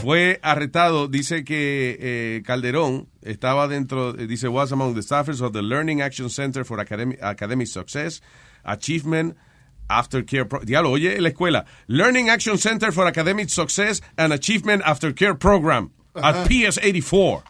[0.00, 1.08] fue arrestado.
[1.08, 6.00] Dice que eh, Calderón estaba dentro, eh, dice, was among the staffers of the Learning
[6.00, 8.22] Action Center for Academic, Academic Success,
[8.64, 9.36] Achievement,
[9.90, 10.48] Aftercare.
[10.48, 11.66] Pro Diablo, oye, la escuela.
[11.86, 17.42] Learning Action Center for Academic Success and Achievement Aftercare Program at PS84.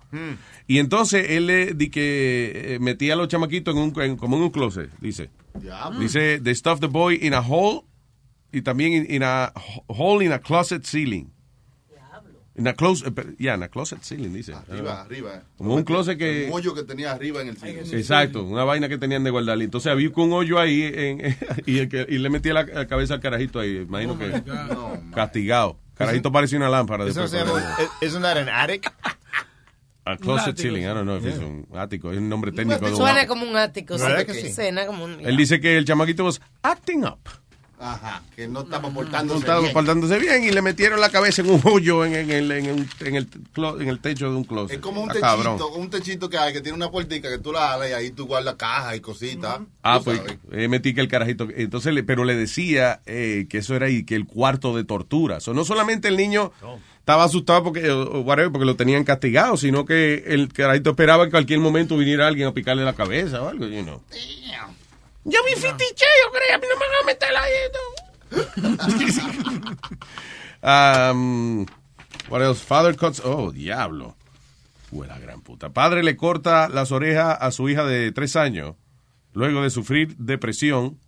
[0.70, 4.36] Y entonces él le di que eh, metía a los chamaquitos en un, en- como
[4.36, 5.28] en un closet, dice.
[5.54, 5.98] Diablo.
[5.98, 7.80] Dice, they stuffed the boy in a hole
[8.52, 9.52] y también in, in a
[9.88, 11.32] hole in a closet ceiling.
[12.54, 14.52] In a closet, eh, pero- yeah, in a closet ceiling, dice.
[14.54, 15.42] Arriba, arriba.
[15.58, 16.46] Como un closet que...
[16.46, 17.80] Un hoyo que tenía arriba en el cine.
[17.80, 19.60] Exacto, una vaina que tenían de guardar.
[19.60, 21.36] Entonces había un hoyo ahí en-
[21.66, 23.78] y, el que- y le metía la, la cabeza al carajito ahí.
[23.78, 24.40] Imagino que
[25.12, 25.78] castigado.
[25.96, 27.06] Carajito parecía una lámpara.
[27.08, 28.88] Eso Isn't that an attic?
[30.04, 32.84] A closet ático, ceiling, I don't know if it's un ático, es un nombre técnico.
[32.84, 34.52] de un- Suena como un ático, ¿Verdad que sí?
[34.52, 37.18] suena como un Él dice que el chamaquito was acting up.
[37.82, 39.72] Ajá, que no estaba No portándose estaba bien.
[39.72, 42.86] portándose bien y le metieron la cabeza en un hoyo en, en el, en, el,
[43.00, 43.28] en, el,
[43.80, 44.76] en el techo de un closet.
[44.76, 45.80] Es como un Está techito, cabrón.
[45.82, 48.26] un techito que hay que tiene una puertica que tú la alas y ahí tú
[48.26, 49.60] guardas cajas y cositas.
[49.82, 50.36] Ah, Tú pues sabes.
[50.52, 51.48] eh, metí que el carajito.
[51.56, 55.38] Entonces, le- pero le decía eh, que eso era y que el cuarto de tortura.
[55.46, 56.52] O no solamente el niño
[57.10, 61.32] estaba asustado porque, whatever, porque lo tenían castigado, sino que el carajito esperaba que en
[61.32, 64.00] cualquier momento viniera alguien a picarle la cabeza o algo, you know.
[65.24, 66.54] Yo vi fiticheo, creo.
[66.54, 67.52] A mí no me van a meter ahí.
[70.62, 71.64] Um,
[72.28, 72.62] what else?
[72.62, 73.22] Father cuts.
[73.24, 74.14] Oh, diablo.
[74.90, 75.70] Fue la gran puta.
[75.70, 78.76] Padre le corta las orejas a su hija de tres años
[79.32, 80.98] luego de sufrir depresión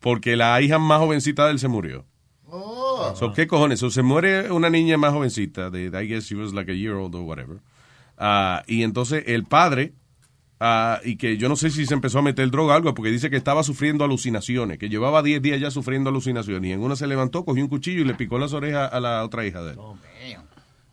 [0.00, 2.04] porque la hija más jovencita de él se murió.
[2.48, 2.83] Oh.
[3.14, 3.80] So, ¿Qué cojones?
[3.80, 6.94] So, se muere una niña más jovencita, de, I guess she was like a year
[6.94, 7.58] old or whatever.
[8.16, 9.92] Ah, y entonces el padre,
[10.60, 13.10] ah, y que yo no sé si se empezó a meter droga o algo, porque
[13.10, 16.70] dice que estaba sufriendo alucinaciones, que llevaba 10 días ya sufriendo alucinaciones.
[16.70, 19.24] Y en una se levantó, cogió un cuchillo y le picó las orejas a la
[19.24, 19.78] otra hija de él.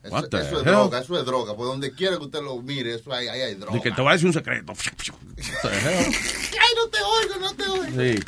[0.04, 1.56] Eso, What the eso es droga, eso es droga.
[1.56, 3.74] Por donde quiera que usted lo mire, eso hay, ahí hay droga.
[3.74, 4.74] De que te voy a decir un secreto.
[5.64, 8.02] Ay, no te oigo, no te oigo.
[8.02, 8.20] Sí.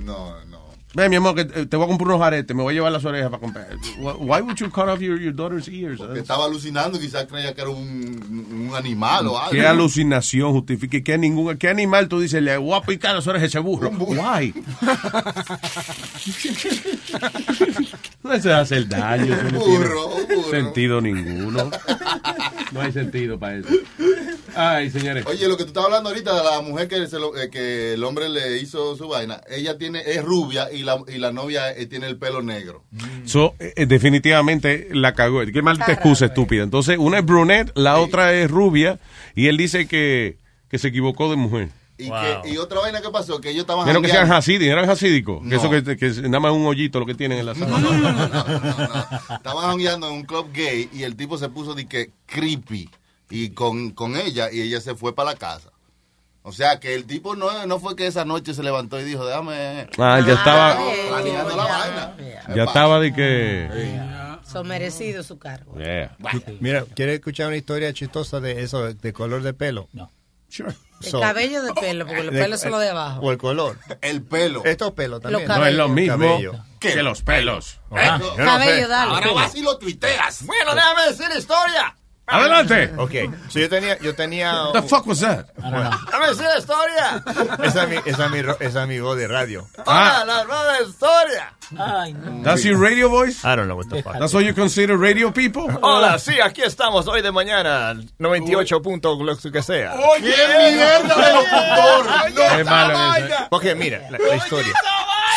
[0.00, 0.67] No, no.
[0.98, 3.04] Ve, mi amor, que te voy a comprar unos aretes, me voy a llevar las
[3.04, 3.68] orejas para comprar.
[4.00, 6.00] Why would you cut off your, your daughter's ears?
[6.16, 9.52] Estaba alucinando, quizás creía que era un, un animal o algo.
[9.52, 11.04] ¿Qué alucinación justifique?
[11.04, 13.90] ¿Qué, ningún, ¿Qué animal tú dices le voy a picar las orejas a ese burro?
[13.90, 14.52] Why?
[18.22, 19.32] No se hace el daño.
[19.34, 20.10] eso no Burro.
[20.50, 21.70] Sentido ninguno.
[22.72, 23.68] No hay sentido para eso.
[24.54, 25.24] Ay, señores.
[25.26, 27.94] Oye, lo que tú estabas hablando ahorita de la mujer que, se lo- eh, que
[27.94, 31.70] el hombre le hizo su vaina, ella tiene es rubia y la, y la novia
[31.70, 32.82] eh, tiene el pelo negro.
[33.24, 35.40] So, eh, definitivamente la cagó.
[35.52, 36.62] Qué mal te excusa, estúpida.
[36.64, 38.98] Entonces, una es brunette, la otra es rubia,
[39.34, 40.38] y él dice que,
[40.68, 41.68] que se equivocó de mujer.
[42.00, 44.88] Y, que, y otra vaina que pasó, que ellos estaban Menos que sean hasídicos, eran
[44.88, 45.42] hasídicos.
[45.42, 45.56] Que No.
[45.56, 49.18] eso que, que es nada más un hoyito lo que tienen en la sala.
[49.36, 52.88] Estaban jangueando en un club gay y el tipo se puso de que creepy
[53.30, 55.70] y con, con ella y ella se fue para la casa.
[56.48, 59.26] O sea que el tipo no, no fue que esa noche se levantó y dijo,
[59.26, 59.86] déjame.
[59.98, 62.16] Ah, ya estaba- planeando la vaina.
[62.54, 64.00] Ya estaba de que...
[64.50, 65.74] Son merecidos su cargo.
[66.60, 69.88] Mira, ¿quieres escuchar una historia chistosa de eso, de color de pelo?
[69.92, 70.10] No.
[70.48, 70.74] Sure.
[71.02, 73.20] El cabello de pelo, porque los pelos son los de abajo.
[73.20, 73.78] O el color.
[74.00, 74.64] El pelo.
[74.64, 75.46] Estos pelos también.
[75.46, 76.40] No es lo mismo
[76.80, 77.78] que los pelos.
[77.90, 78.88] Ah, no Cabello, sé.
[78.88, 79.12] dale.
[79.12, 80.46] Ahora vas y lo tuiteas.
[80.46, 81.94] Bueno, déjame decir la historia.
[82.28, 82.92] Adelante.
[82.96, 83.12] Ok,
[83.48, 84.52] so yo tenía, yo tenía...
[84.66, 85.46] What the fuck was that?
[85.56, 87.22] Bueno, la historia.
[87.62, 89.66] Esa es mi, esa es mi, ro- esa es mi voz de radio.
[89.86, 90.22] Ah.
[90.22, 91.52] Hola, la nueva historia.
[91.78, 92.42] Ay, no.
[92.42, 93.44] That's your radio voice?
[93.44, 94.18] I don't know what the fuck.
[94.18, 95.64] That's what you consider radio people?
[95.82, 99.94] Hola, sí, aquí estamos hoy de mañana, 98 puntos, lo que sea.
[100.16, 101.32] ¡Qué mierda de
[102.34, 102.58] locutor!
[102.60, 103.34] Es malo eso.
[103.50, 104.72] Ok, mira, la, la historia.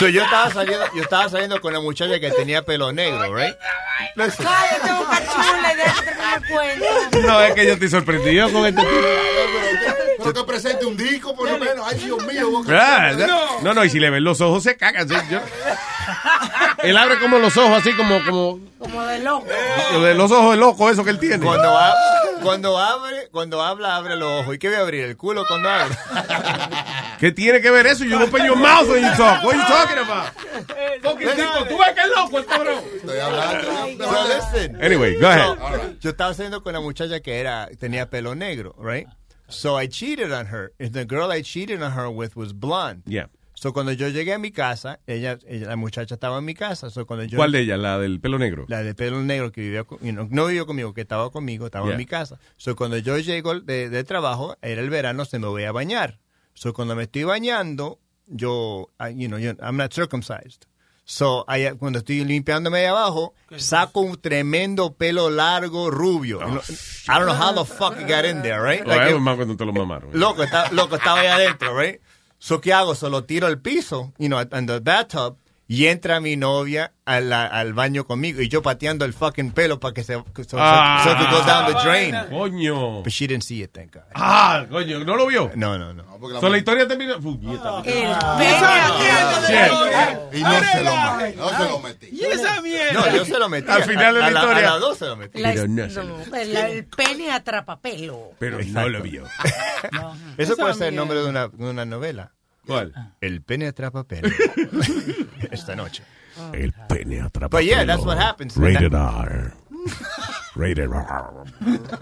[0.01, 3.55] So, yo estaba saliendo, yo estaba saliendo con una muchacha que tenía pelo negro, right?
[4.15, 7.27] Cállate, boca chula.
[7.27, 8.91] No, es que yo estoy sorprendido con este tipo.
[10.17, 11.85] Pero que presente un disco, por lo menos.
[11.87, 12.49] Ay, Dios mío.
[12.49, 13.27] boca Ah, chula.
[13.61, 15.07] no, no, y si le ven los ojos se cagan.
[15.07, 15.39] sí, yo-
[16.83, 19.47] Él abre como los ojos así como, como Como de loco.
[20.01, 21.45] de los ojos de loco eso que él tiene.
[21.45, 21.93] Cuando, ha-
[22.41, 24.55] cuando abre, cuando habla, abre los ojos.
[24.55, 25.03] ¿Y qué voy a abrir?
[25.05, 25.95] ¿El culo cuando abre?
[27.19, 28.03] ¿Qué tiene que ver eso?
[28.03, 29.43] You open your mouth when you talk.
[29.43, 30.33] What are you talking about?
[31.01, 31.27] Fucking
[31.69, 32.83] tú ves que es loco el cabrón.
[32.95, 34.05] Estoy hablando.
[34.05, 34.83] So, listen.
[34.83, 35.57] Anyway, go ahead.
[35.57, 39.07] So, yo estaba saliendo con una muchacha que era, tenía pelo negro, right?
[39.47, 40.71] So I cheated on her.
[40.79, 43.03] And the girl I cheated on her with was blonde.
[43.05, 43.25] Yeah.
[43.61, 46.89] So cuando yo llegué a mi casa, ella, ella- la muchacha estaba en mi casa.
[46.89, 47.77] So cuando yo, ¿Cuál de ellas?
[47.77, 48.65] ¿La del pelo negro?
[48.69, 51.67] La de pelo negro que vivía, con- you know, no vivió conmigo, que estaba conmigo,
[51.67, 51.91] estaba Yeah.
[51.93, 52.39] en mi casa.
[52.57, 56.17] So cuando yo llego de, de trabajo, era el verano, se me voy a bañar.
[56.55, 60.63] So cuando me estoy bañando, yo, I- you know, yo- I'm not circumcised.
[61.03, 66.39] So, ahí- cuando estoy limpiándome ahí abajo, saco un tremendo pelo largo, rubio.
[66.39, 66.61] Oh,
[67.09, 68.85] I don't know how the fuck it got in there, right?
[68.87, 70.09] Like Like, más cuando te lo mamaron.
[70.17, 71.99] Loco, está, loco, estaba ahí adentro, right?
[72.43, 72.95] So, ¿qué hago?
[72.95, 75.37] Solo tiro al piso, you know, en the bathtub,
[75.73, 79.79] y entra mi novia a la- al baño conmigo, y yo pateando el fucking pelo
[79.79, 81.01] para que se, so, so- Ah.
[81.03, 82.13] so it could go down the drain.
[82.29, 83.03] Coño.
[83.03, 84.03] But she didn't see it, thank God.
[84.13, 85.49] Ah, coño, ¿no lo vio?
[85.55, 86.03] No, no, no.
[86.41, 87.17] So, la historia termina...
[87.19, 87.81] Puñeta.
[90.33, 91.37] Y no se lo metí.
[91.37, 92.07] No se lo metí.
[92.11, 92.93] ¿Y esa mierda?
[92.93, 93.71] No, yo se lo metí.
[93.71, 94.57] Al final de la historia.
[94.57, 95.39] A las dos se lo metí.
[95.39, 98.31] La- Pero no se no, el, el pene atrapa pelo.
[98.39, 99.23] Pero no lo vio.
[100.37, 102.31] Eso puede ser el nombre de una, de una novela.
[102.71, 102.93] ¿Cuál?
[103.21, 104.29] El pene atrapa pelo.
[105.51, 106.03] Esta noche.
[106.53, 108.55] El pene atrapa But yeah, that's what happens.
[108.57, 109.53] Rated R.
[110.55, 111.43] Rated R.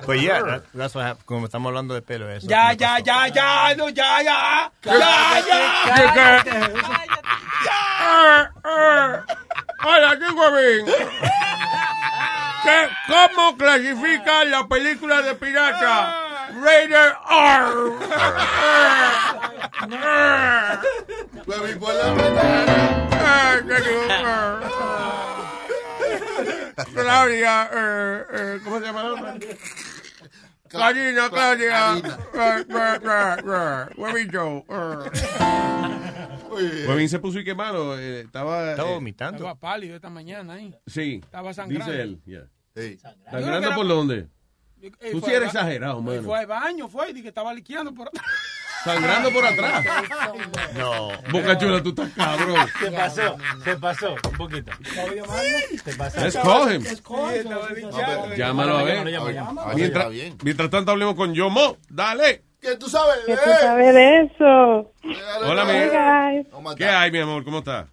[0.05, 1.25] Pues yeah, that- that's what happens.
[1.25, 2.47] Como estamos hablando de pelo, eso.
[2.47, 4.71] Ya, ya, ya, ya, no, ya, ya.
[4.83, 6.43] Ya, ya.
[9.85, 10.85] Hola, ¿qué huevín?
[12.63, 16.28] ¿Qué, ¿Cómo clasifican la película de pirata?
[16.53, 17.69] Rated R.
[21.45, 23.09] Huevín por la mañana.
[26.93, 29.35] Claudia, eh, eh, ¿cómo se llama la otra?
[30.69, 31.97] Karina, Claudia.
[31.97, 34.65] Eh, eh, eh, Huevito.
[36.87, 37.97] Huevín se puso y qué malo.
[37.99, 38.71] eh, estaba.
[38.71, 39.37] Estaba eh, vomitando.
[39.37, 40.75] Estaba pálido esta mañana ahí.
[40.87, 41.21] Sí.
[41.23, 41.85] Estaba sangrando.
[41.91, 42.21] Dice él.
[42.25, 42.45] yeah.
[42.75, 42.97] Sí.
[43.29, 44.27] ¿Sangrando por dónde?
[44.81, 46.21] Eh, Tú sí eres exagerado, mano.
[46.23, 48.25] Fue al baño, fue, y que estaba liqueando por atrás.
[48.83, 49.85] Sangrando por atrás.
[50.77, 51.09] No.
[51.31, 52.55] Boca chula, tú estás cabrón.
[52.79, 54.71] Se pasó, se pasó, un poquito.
[55.83, 56.21] Se pasó.
[56.21, 56.85] Let's call him.
[56.85, 58.35] Estaba liqueando.
[58.35, 59.05] Llámalo a ver.
[59.75, 60.07] Mientras,
[60.43, 61.77] mientras tanto hablemos con Yomo.
[61.89, 62.43] Dale.
[62.61, 63.19] ¿Qué tú sabes?
[63.25, 63.55] ¿Qué tú eh?
[63.61, 64.93] sabes de eso?
[65.45, 65.71] Hola, mi.
[65.71, 66.47] Hey guys.
[66.51, 67.43] ¿Cómo ¿Qué hay, mi amor?
[67.43, 67.87] ¿Cómo estás?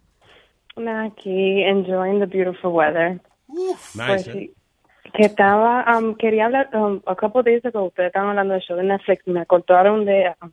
[0.77, 3.21] Aquí, enjoying the beautiful weather.
[3.47, 4.51] Pues Nice.
[5.17, 8.77] Que estaba, um, quería hablar, um, a couple days ago, ustedes estaban hablando del show
[8.77, 10.53] de Netflix, me contaron de, um,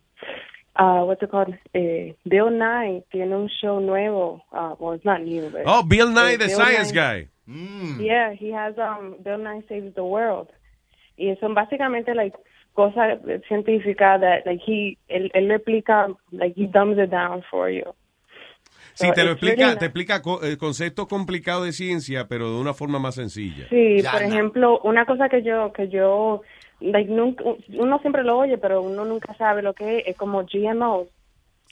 [0.80, 5.22] uh, what's it called, eh, Bill Nye tiene un show nuevo, uh, well, it's not
[5.22, 5.64] new, but.
[5.66, 7.28] Oh, Bill Nye, eh, the Bill science Nye- guy.
[8.00, 10.48] Yeah, he has, um, Bill Nye Saves the World.
[11.18, 12.34] Y son básicamente, like,
[12.74, 13.20] cosas
[13.50, 17.94] científicas that, like, he, él, él le explica, like, he dumbs it down for you.
[18.96, 22.60] Sí, te lo it's explica, te explica co- eh, conceptos complicados de ciencia, pero de
[22.60, 23.66] una forma más sencilla.
[23.70, 24.28] Sí, Ya, por no.
[24.28, 26.42] ejemplo, una cosa que yo que yo
[26.80, 27.44] like, nunca,
[27.78, 30.08] uno siempre lo oye, pero uno nunca sabe lo que es.
[30.08, 31.08] Es como GMOs,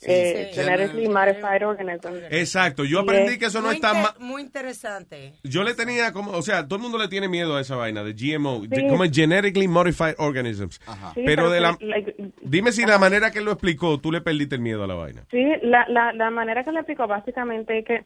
[0.08, 0.60] eh, sí.
[0.62, 2.24] Genetically Modified Organisms.
[2.32, 5.34] Exacto, yo aprendí que eso no muy, está inte- ma- muy interesante.
[5.44, 8.04] Yo le tenía como, o sea, todo el mundo le tiene miedo a esa vaina
[8.04, 8.88] de GMO, de- Sí.
[8.88, 10.80] como Genetically Modified Organisms.
[11.14, 14.56] Sí, pero de la, like, dime si la manera que lo explicó, tú le perdiste
[14.56, 15.24] el miedo a la vaina.
[15.32, 18.04] Sí, la, la, la manera que le explico básicamente es que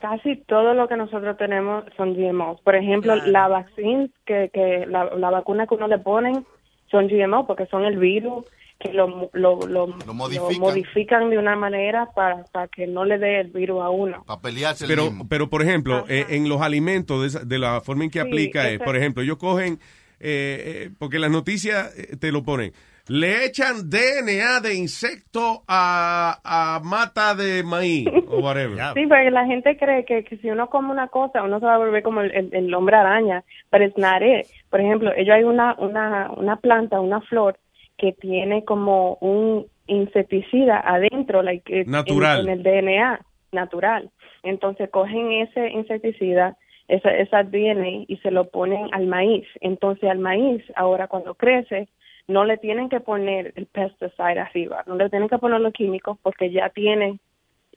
[0.00, 2.60] casi todo lo que nosotros tenemos son GMOs.
[2.60, 6.44] Por ejemplo, la vaccine, que, que la, la vacuna que uno le ponen
[6.90, 8.44] son GMO porque son el virus
[8.78, 10.58] que lo, lo, lo, lo modifican.
[10.60, 14.24] modifican de una manera para, para que no le dé el virus a uno.
[14.26, 15.28] Para pelearse el Pero, mismo.
[15.28, 18.26] pero por ejemplo, eh, en los alimentos, de, esa- de la forma en que Sí,
[18.26, 19.74] aplica es, esa- por ejemplo, ellos cogen,
[20.20, 22.72] eh, eh, porque las noticias eh, te lo ponen,
[23.06, 28.78] le echan DNA de insecto a, a mata de maíz o whatever.
[28.94, 31.74] Sí, porque la gente cree que, que si uno come una cosa, uno se va
[31.74, 34.46] a volver como el, el- el hombre araña, pero es it.
[34.70, 37.58] Por ejemplo, ellos hay una, una, una planta, una flor,
[37.96, 42.40] que tiene como un insecticida adentro, like, eh, Natural.
[42.40, 43.20] En, en el DNA,
[43.52, 44.10] natural.
[44.42, 46.56] Entonces cogen ese insecticida,
[46.88, 49.46] esa, esa DNA, y se lo ponen al maíz.
[49.60, 51.88] Entonces al maíz, ahora cuando crece,
[52.26, 56.18] no le tienen que poner el pesticide arriba, no le tienen que poner los químicos
[56.22, 57.18] porque ya tiene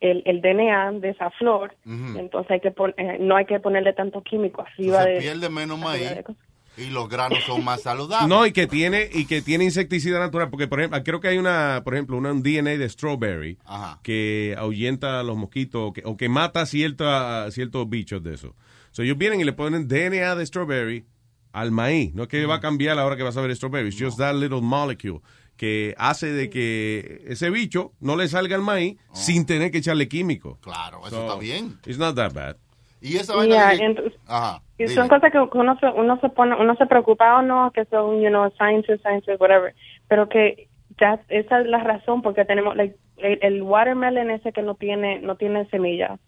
[0.00, 1.74] el, el DNA de esa flor,
[2.16, 5.48] entonces hay que pon- eh, no hay que ponerle tanto químico arriba Se de pierde
[5.50, 6.24] menos maíz.
[6.78, 8.28] Y los granos son más saludables.
[8.28, 11.38] No, y que tiene y que tiene insecticida natural, porque por ejemplo, creo que hay
[11.38, 14.00] una, por ejemplo, una, un DNA de strawberry Ajá.
[14.02, 18.54] que ahuyenta a los mosquitos o que, o que mata cierta, ciertos bichos de eso.
[18.90, 21.04] So, ellos vienen y le ponen DNA de strawberry
[21.52, 22.14] al maíz.
[22.14, 23.98] No es que va a cambiar a la hora que vas a ver strawberry, it's
[24.00, 25.20] just that little molecule
[25.56, 30.06] que hace de que ese bicho no le salga al maíz sin tener que echarle
[30.08, 30.56] químico.
[30.60, 31.78] Claro, eso So, está bien.
[31.84, 32.56] It's not that bad.
[33.00, 34.62] Y esa Yeah, vaina de- entonces- Ajá.
[34.78, 34.94] Y dime.
[34.94, 38.20] son cosas que uno se, uno se pone, uno se preocupa o no, que son,
[38.20, 39.74] you know, sciences, sciences, whatever.
[40.08, 40.68] Pero que
[41.00, 45.20] ya, esa es la razón porque tenemos, like, el, el watermelon ese que no tiene,
[45.20, 46.18] no tiene semillas.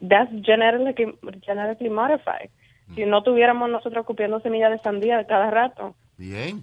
[0.00, 2.50] That's genetically, genetically modified.
[2.94, 5.94] Si no tuviéramos nosotros copiando semillas de sandía cada rato.
[6.16, 6.62] Bien.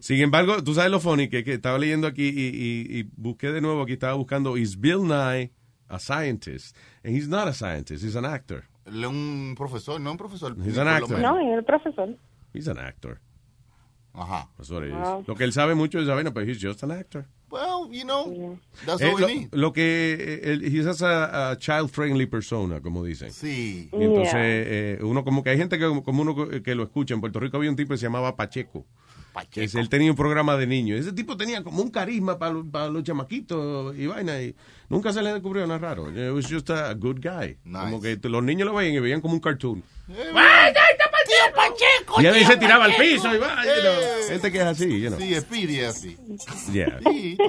[0.00, 3.50] Sin embargo, tú sabes lo funny que, que estaba leyendo aquí y, y- y busqué
[3.50, 5.50] de nuevo aquí, estaba buscando, is Bill Nye
[5.94, 6.76] a scientist?
[7.04, 8.64] And he's not a scientist, he's an actor.
[8.86, 10.54] Él es un profesor, no un profesor.
[10.64, 11.18] He's an actor.
[11.18, 12.16] No, y el profesor.
[12.52, 13.20] He's an actor.
[14.12, 14.48] Ajá.
[14.56, 14.94] That's what it is.
[14.94, 15.24] Wow.
[15.26, 17.26] Lo que él sabe mucho es saber, pero he's just an actor.
[17.50, 19.48] Well, you know, that's Eh, all we lo, need.
[19.54, 23.30] lo que eh, él- he's just a, a child-friendly persona, como dicen.
[23.32, 23.88] Sí.
[23.92, 24.98] Y entonces, Yeah.
[24.98, 27.14] eh, uno como que hay gente que como uno que lo escucha.
[27.14, 28.86] En Puerto Rico había un tipo que se llamaba Pacheco.
[29.64, 31.00] Es- él tenía un programa de niños.
[31.00, 34.40] Ese tipo tenía como un carisma para los chamaquitos y vaina.
[34.40, 34.54] Y
[34.88, 36.08] nunca se le descubrió nada raro.
[36.10, 37.56] It was just a good guy.
[37.84, 39.82] Como que los niños lo veían y veían como un cartoon.
[42.18, 44.28] Y a veces se tiraba al piso y va, you know.
[44.28, 45.18] Gente que es así, you know.
[45.18, 46.16] Sí, Speedy es así.
[46.72, 46.98] Yeah.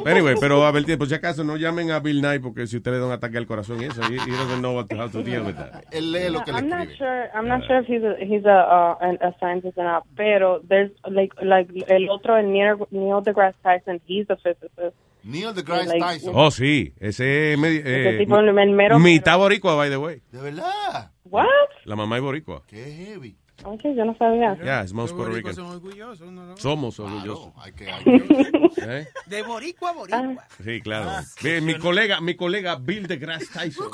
[0.06, 2.96] Anyway, pero a ver, por si acaso no llamen a Bill Nye porque si ustedes
[2.96, 5.22] le dan un ataque al corazón y eso, he, he doesn't know what, how to
[5.24, 5.84] deal with that.
[5.92, 6.98] Él lee lo que le I'm not escribe.
[6.98, 7.30] sure.
[7.34, 10.04] I'm not sure if he's a, he's a, uh, an- a scientist or not.
[10.16, 14.02] Pero there's like like el otro el Neil, Neil deGrasse Tyson.
[14.08, 14.96] He's a physicist.
[15.24, 16.34] Neil deGrasse Like- Tyson.
[16.36, 20.22] Oh, sí, ese es eh, tipo, el mero- mitad boricua, by the way.
[20.32, 21.12] De verdad.
[21.24, 21.46] What?
[21.86, 22.62] La mamá es boricua.
[22.68, 23.36] Qué heavy.
[23.64, 24.56] Okay, yo no sabía.
[24.62, 25.56] Yeah, it's most Puerto Rican.
[25.56, 26.46] Son orgullosos, ¿no?
[26.46, 26.58] no?
[26.58, 27.52] Somos orgullosos.
[27.58, 29.08] Hay que, hay que- ¿Eh?
[29.26, 30.48] De boricua a boricua.
[30.64, 31.10] Sí, claro.
[31.42, 33.88] Bien, mi colega, mi colega Bill deGrasse Tyson.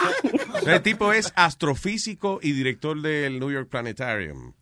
[0.66, 4.52] El tipo es astrofísico y director del New York Planetarium.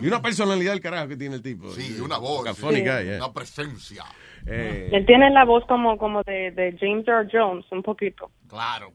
[0.00, 1.70] Y una personalidad del carajo que tiene el tipo.
[1.72, 2.48] Sí, una voz.
[2.56, 3.16] Sí, guy, yeah.
[3.16, 4.04] Una presencia.
[4.46, 8.30] Eh, Él tiene la voz como como de, de James Earl Jones, un poquito.
[8.48, 8.92] Claro.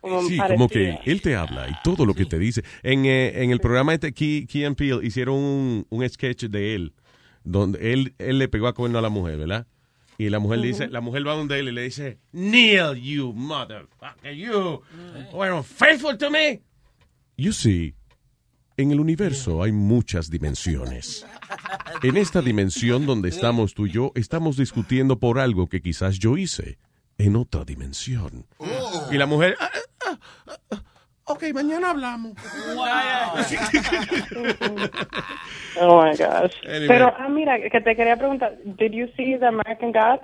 [0.00, 0.56] Como Sí, parecida.
[0.56, 2.62] como que él te habla y todo lo que te dice.
[2.82, 6.74] En, eh, en el programa este Key, Key and Peele hicieron un, un sketch de
[6.74, 6.94] él,
[7.44, 9.66] donde él, él le pegó a cuerno a la mujer, ¿verdad?
[10.16, 13.32] Y la mujer le dice, la mujer va donde él y le dice, Neil, you
[13.32, 14.80] motherfucker, you
[15.32, 16.62] were unfaithful to me.
[17.36, 17.94] You see,
[18.76, 21.26] en el universo hay muchas dimensiones.
[22.02, 26.36] En esta dimensión donde estamos tú y yo, estamos discutiendo por algo que quizás yo
[26.36, 26.78] hice
[27.18, 28.46] en otra dimensión.
[29.10, 29.70] Y la mujer, "Ah,
[30.06, 30.18] ah,
[30.48, 30.82] ah, ah,
[31.24, 32.32] ok, mañana hablamos.
[35.80, 36.52] Oh my gosh.
[36.64, 36.88] Anyway.
[36.88, 40.22] Pero ah mira, que te quería preguntar, did you see the American Gods?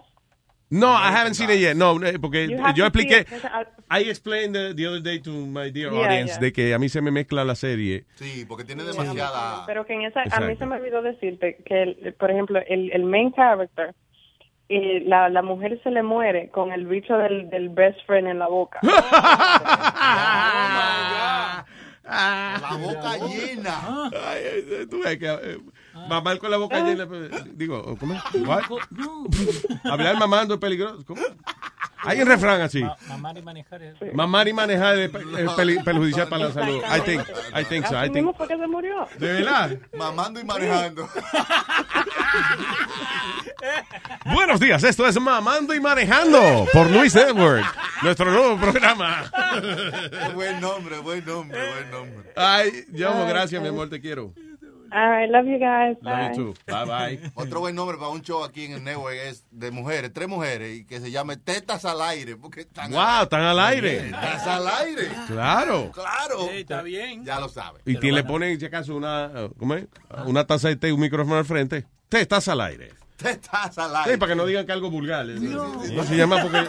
[0.72, 1.74] No, I haven't seen it yet.
[1.76, 2.46] No, eh, porque
[2.76, 3.26] yo expliqué.
[3.42, 6.40] uh, I explained the, the other day to my dear Yeah, audience yeah.
[6.40, 8.04] de que a mí se me mezcla la serie.
[8.14, 9.66] Sí, porque tiene demasiada.
[9.66, 10.58] Pero que en esa, a mí Exacto.
[10.60, 13.96] se me olvidó decirte que, el- por ejemplo, el, el main character,
[14.70, 18.38] eh, la, la mujer se le muere con el bicho del, del best friend en
[18.38, 18.78] la boca.
[18.90, 18.94] La
[22.04, 24.04] La boca llena.
[24.12, 25.58] Ay, eh, tú ves que eh,
[26.08, 27.06] mamar con la boca llena.
[27.06, 28.20] pues, Digo, ¿cómo es?
[28.46, 28.62] What?
[29.84, 31.04] Hablar mamando es peligroso.
[31.06, 31.20] ¿Cómo?
[32.02, 32.82] Hay un refrán así.
[32.82, 33.94] Ma- Mamar y manejar es...
[34.14, 35.10] Mamar y manejar es,
[35.84, 36.80] perjudicial para la salud.
[36.96, 37.20] I think,
[37.54, 37.94] I think so.
[37.94, 38.36] I mismo think.
[38.38, 39.06] fue que se murió.
[39.18, 39.76] ¿De verdad?
[39.98, 41.06] Mamando y manejando.
[44.24, 47.64] Buenos días, esto es Mamando y Manejando por Luis Network,
[48.02, 49.30] nuestro nuevo programa.
[50.34, 52.32] buen nombre, buen nombre, buen nombre.
[52.36, 54.32] Ay, Yomo, gracias, mi amor, te quiero.
[54.92, 55.96] All right, love you guys.
[56.02, 56.28] Love Bye.
[56.30, 56.54] you too.
[56.66, 57.30] Bye bye.
[57.34, 60.78] Otro buen nombre para un show aquí en el network es de mujeres, tres mujeres,
[60.78, 62.36] y que se llame Tetas al aire.
[62.36, 64.00] Porque están Wow, están al aire.
[64.10, 65.08] Tetas al aire.
[65.26, 65.90] Claro.
[65.92, 66.50] Claro.
[66.50, 67.24] está bien.
[67.24, 67.80] Ya lo sabe.
[67.84, 69.86] Y ti le ponen, si acaso, una, eh, ¿cómo es?
[70.26, 71.86] Una taza de té y un micrófono al frente.
[72.08, 72.99] Te estás al aire.
[73.22, 75.26] Tetas al Sí, para que no digan que algo vulgar.
[75.26, 76.58] No se llama porque...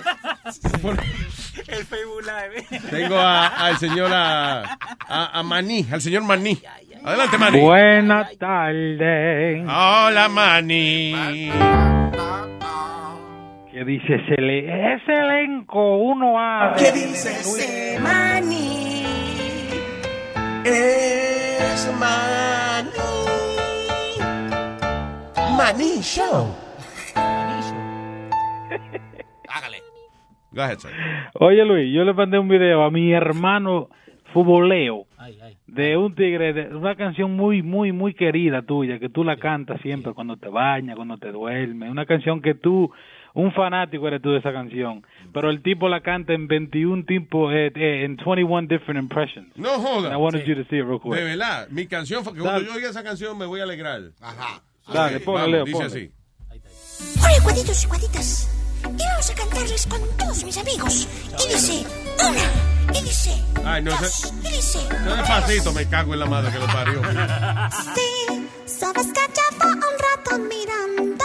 [1.67, 2.81] El Facebook Live.
[2.89, 4.61] Tengo a- al señor a,
[5.07, 6.61] a, a Maní, al señor Maní.
[7.03, 7.59] Adelante, Maní.
[7.59, 9.63] Buenas tardes.
[9.67, 11.51] Hola, Maní.
[13.71, 14.33] ¿Qué dice ese,
[14.93, 16.75] ese elenco 1A?
[16.75, 19.05] ¿Qué dice ese maní?
[20.65, 23.20] Es maní.
[25.57, 26.47] Maní Show.
[30.53, 30.91] Go ahead, sir.
[31.39, 33.89] Oye Luis, yo le mandé un video a mi hermano
[34.33, 35.05] futboleo
[35.67, 39.79] de un tigre, de una canción muy, muy, muy querida tuya, que tú la cantas
[39.81, 41.89] siempre cuando te bañas, cuando te duermes.
[41.89, 42.91] Una canción que tú,
[43.33, 47.53] un fanático eres tú de esa canción, pero el tipo la canta en 21 tipos,
[47.53, 49.55] eh, eh, en 21 different impressions.
[49.55, 50.07] No joda.
[50.07, 51.13] And I wanted you to see it real quick.
[51.13, 54.01] De verdad, mi canción que cuando yo oiga esa canción me voy a alegrar.
[54.19, 54.61] Ajá.
[54.93, 55.87] Dale, ponle, Leo, dice ponle.
[55.87, 56.11] así.
[57.25, 58.47] Oye, cuaditos y cuaditas.
[58.83, 61.07] Y vamos a cantarles con todos mis amigos.
[61.43, 61.85] Y dice,
[62.27, 62.99] una.
[62.99, 64.11] Y dice, Ay, no dos.
[64.11, 64.27] sé.
[64.43, 67.01] Y dice, Yo despacito me cago en la madre que lo parió.
[67.95, 68.47] sí.
[68.65, 71.21] Sabes que llevo un rato mirándote.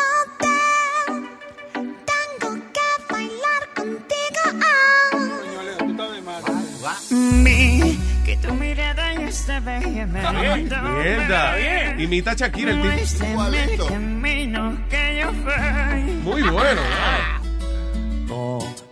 [1.83, 4.43] Tengo que bailar contigo.
[7.11, 8.06] Vi que
[8.47, 10.07] tu mirada ya.
[10.07, 11.59] Mierda.
[11.99, 13.45] Imita a Shakira el tipo.
[13.53, 16.13] el camino que yo fui.
[16.23, 16.81] Muy bueno.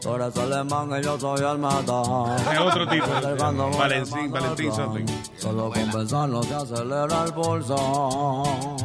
[0.04, 2.36] Tú eres el alemán y yo soy el matón.
[2.36, 3.06] Es otro tipo.
[3.06, 5.06] Valentín, al Valentín something.
[5.38, 7.74] Solo con pensarlo te acelera el pulso.
[7.78, 8.76] Oh,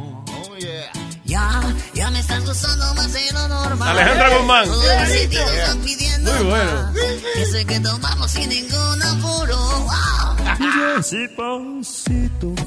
[1.30, 1.62] Ya,
[1.94, 3.88] ya me estás gustando más de lo normal.
[3.90, 4.66] Alejandra Guzmán.
[4.66, 6.72] Todos los sentidos están pidiendo Muy bueno.
[6.74, 7.66] más.
[7.68, 9.58] Que tomamos sin ningún apuro.
[9.58, 10.30] Wow.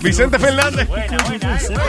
[0.00, 0.89] Vicente Fernández.
[0.89, 1.81] Despacito,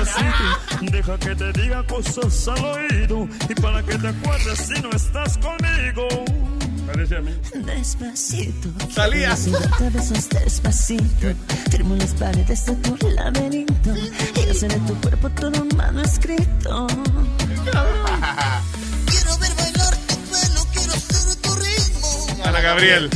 [0.81, 5.37] Deja que te diga cosas al oído y para que te acuerdes si no estás
[5.37, 6.07] conmigo.
[6.87, 7.31] Parece a mí.
[7.53, 8.69] Despacito.
[8.91, 9.35] Salía.
[10.43, 11.33] Despacito.
[11.71, 13.95] Firmo las paredes de tu laberinto.
[14.35, 16.87] Y hacer en tu cuerpo todo un manuscrito.
[19.05, 22.27] Quiero ver bailar tu pelo, quiero ser tu ritmo.
[22.43, 23.09] Ana Gabriel.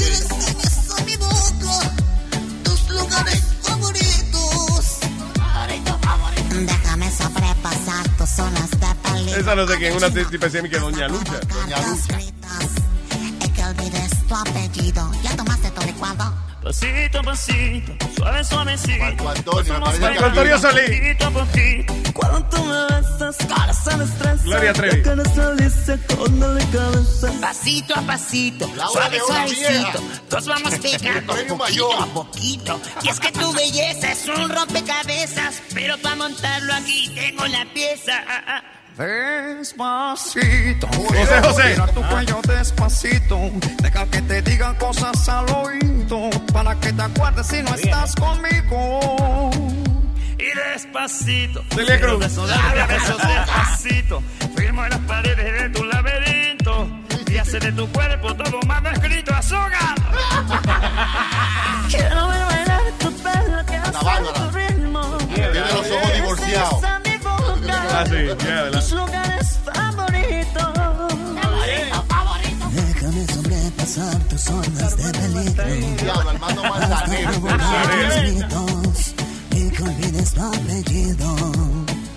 [6.66, 9.40] Déjame sobrepasar tus zonas de peligro.
[9.40, 11.40] Esa no sé quién, una tipa que Doña Lucha.
[11.40, 12.87] Que olvides
[14.28, 15.12] tu apellido.
[15.24, 16.34] Ya tomaste tu licuado.
[16.64, 19.00] Pasito a pasito, suave suavecito.
[19.00, 21.96] Marco Antonio, me Pasamos parece que bailando Antonio poquito.
[22.14, 24.44] Cuando tú me besas, corazón estresa.
[24.44, 25.04] Gloria Trevi.
[27.40, 30.04] Pasito a pasito, suave, suavecito.
[30.30, 32.02] Todos vamos pegando poquito mayor.
[32.02, 32.82] a poquito.
[33.02, 35.62] Y es que tu belleza es un rompecabezas.
[35.74, 38.24] Pero para montarlo aquí tengo la pieza.
[38.98, 40.88] Despacito.
[40.88, 41.70] José José.
[41.70, 43.52] Mira tu cuello despacito.
[43.84, 46.32] Deja que te digan cosas al oído.
[46.52, 49.52] Para que te acuerdes si no estás conmigo.
[50.40, 51.64] Y despacito.
[51.76, 52.20] Celia Cruz.
[52.20, 54.24] Besos, dame besos despacito.
[54.56, 56.90] Firmo en las paredes de tu laberinto.
[57.28, 59.96] Y hace de tu cuerpo todo más escrito azúcar.
[61.90, 64.47] Quiero ver bailar tu pelo, quiero Ana
[68.00, 70.68] Ah, lugares favoritos.
[72.72, 75.64] Déjame sobrepasar tus zonas de peligro.
[76.04, 77.32] Diablo, Armando Manzanero.
[78.22, 79.16] gritos
[79.50, 81.36] y que olvides tu apellido.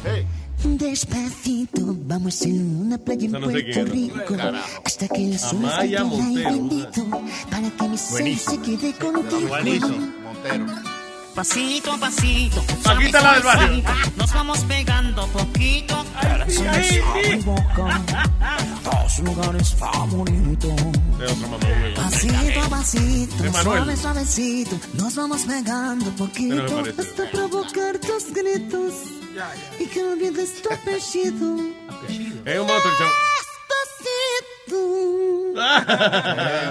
[0.04, 0.26] Hey.
[0.64, 4.34] Despacito, vamos en una playa en no Puerto Rico.
[4.84, 6.50] Hasta que la sola Amaya salga y Montero.
[6.50, 7.06] bendito.
[7.50, 9.48] Para que mi ser se quede contigo.
[9.48, 10.99] Montero.
[11.34, 12.62] Pasito a pasito.
[12.82, 13.82] Paquita la del barrio.
[14.16, 16.04] Nos vamos pegando poquito.
[16.22, 18.00] Eres un beso a mi boca.
[18.84, 20.74] Dos lugares favoritos.
[21.94, 28.94] Pasito a pasito, suave, suavecito, nos vamos pegando poquito hasta provocar tus gritos
[29.78, 31.56] y que olvides tu apellido.
[32.44, 33.29] Es un monstruo, chavo.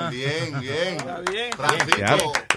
[0.10, 0.98] Bien, bien,
[1.30, 1.50] bien.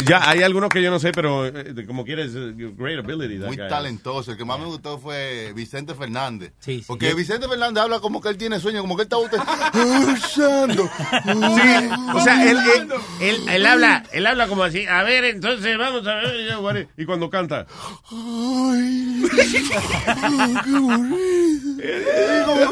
[0.07, 3.39] Ya, hay algunos que yo no sé, pero eh, como quieres, eh, great ability.
[3.39, 3.69] that muy guy.
[3.69, 4.33] talentoso.
[4.33, 6.53] El que más me gustó fue Vicente Fernández.
[6.61, 6.83] sí.
[6.87, 10.91] Porque Vicente Fernández habla como que él tiene sueño, como que él está usando.
[11.25, 14.87] Sí, o sea, él, él, él, él habla, él habla como así.
[14.87, 16.49] A ver, entonces vamos a ver.
[16.49, 16.59] ya.
[16.97, 17.67] Y cuando canta,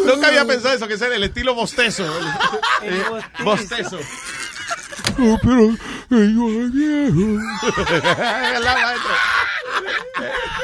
[0.07, 2.05] nunca había pensado eso, que es el estilo bostezo.
[3.44, 3.98] Bostezo.
[5.18, 5.76] Oh, pero
[6.10, 7.42] yo viejo.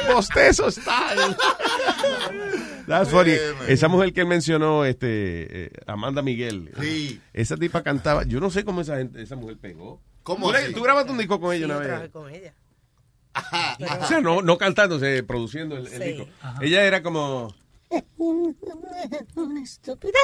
[0.12, 1.36] Bostezo style.
[2.86, 3.32] That's funny.
[3.66, 6.70] Esa mujer que él mencionó, este, eh, Amanda Miguel.
[6.80, 7.20] Sí.
[7.32, 8.24] Esa tipa cantaba.
[8.24, 10.00] Yo no sé cómo esa gente, esa mujer pegó.
[10.22, 11.88] ¿Cómo ¿Tú, grabaste un disco con ella Sí, una yo vez?
[11.88, 12.54] trabajé con ella.
[14.02, 16.08] O sea, no, no cantándose, produciendo el, el Sí.
[16.12, 16.28] disco.
[16.60, 17.54] Ella era como.
[18.18, 20.14] Una estupidez.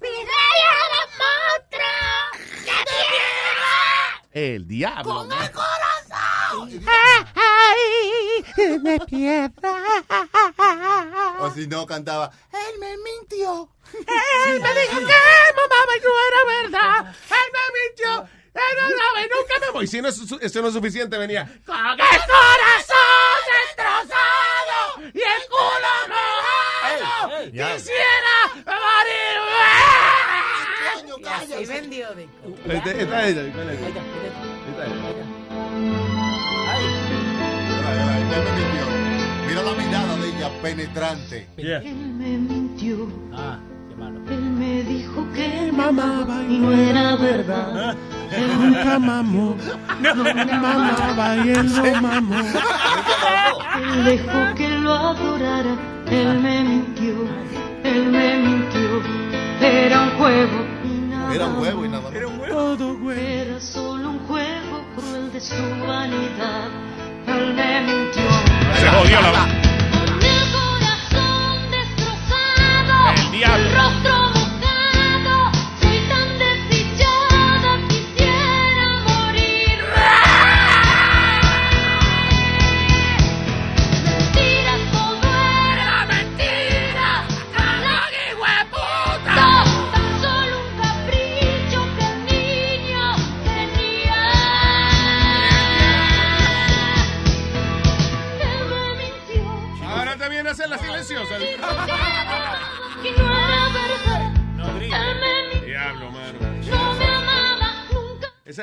[0.00, 1.98] Mi rey era monstruo.
[2.64, 2.78] ¡Ya
[4.32, 5.02] El diablo.
[5.04, 6.86] ¡Con el corazón!
[7.34, 8.78] ¡Ay!
[8.80, 9.72] ¡Me piedra!
[11.40, 12.30] O si no, cantaba.
[12.52, 13.70] Él me mintió.
[13.92, 15.14] Él me dijo que
[15.56, 17.14] mamá no era verdad.
[17.30, 18.43] Él me mintió.
[18.54, 20.08] Él no sabe, nunca me Y si no
[20.62, 21.44] no es suficiente, venía.
[21.66, 24.78] Con el corazón destrozado
[25.12, 27.50] y el culo mojado.
[27.52, 27.74] ya.
[27.74, 28.34] Quisiera
[28.64, 29.34] morir.
[31.16, 33.52] Y así vendió de Esta, esta es ella.
[33.52, 33.80] ¿cuál es?
[33.80, 35.24] Esta es ella.
[39.46, 41.48] Mira la mirada de ella penetrante.
[41.56, 43.08] Él me mintió.
[43.32, 43.58] Ah,
[44.54, 47.96] me dijo que mamaba y no era verdad.
[48.30, 49.56] Él nunca mamó.
[50.00, 52.36] No mamaba y él no mamó.
[53.76, 55.76] Él dejó que lo adorara.
[56.10, 57.14] Él me mintió.
[57.82, 59.02] Él me mintió.
[59.60, 60.64] Era un juego.
[60.84, 62.12] y nada Era un huevo y nada más.
[62.48, 63.12] Todo juego.
[63.12, 66.68] Era solo un juego cruel de su vanidad.
[67.26, 68.22] Él me mintió.
[68.76, 69.30] Se jodió la
[69.92, 73.24] Con el corazón destrozado.
[73.26, 74.23] El diablo.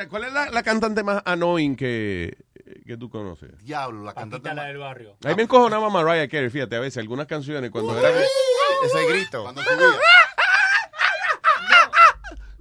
[0.08, 2.36] ¿Cuál es la, la cantante más annoying que,
[2.86, 3.50] que tú conoces?
[3.64, 4.54] Diablo, la cantante.
[4.54, 5.16] la del barrio.
[5.24, 8.10] A mí me encojonaba Mariah Carey, fíjate, a veces algunas canciones cuando era...
[8.84, 9.42] Ese grito.
[9.42, 9.86] Cuando subía.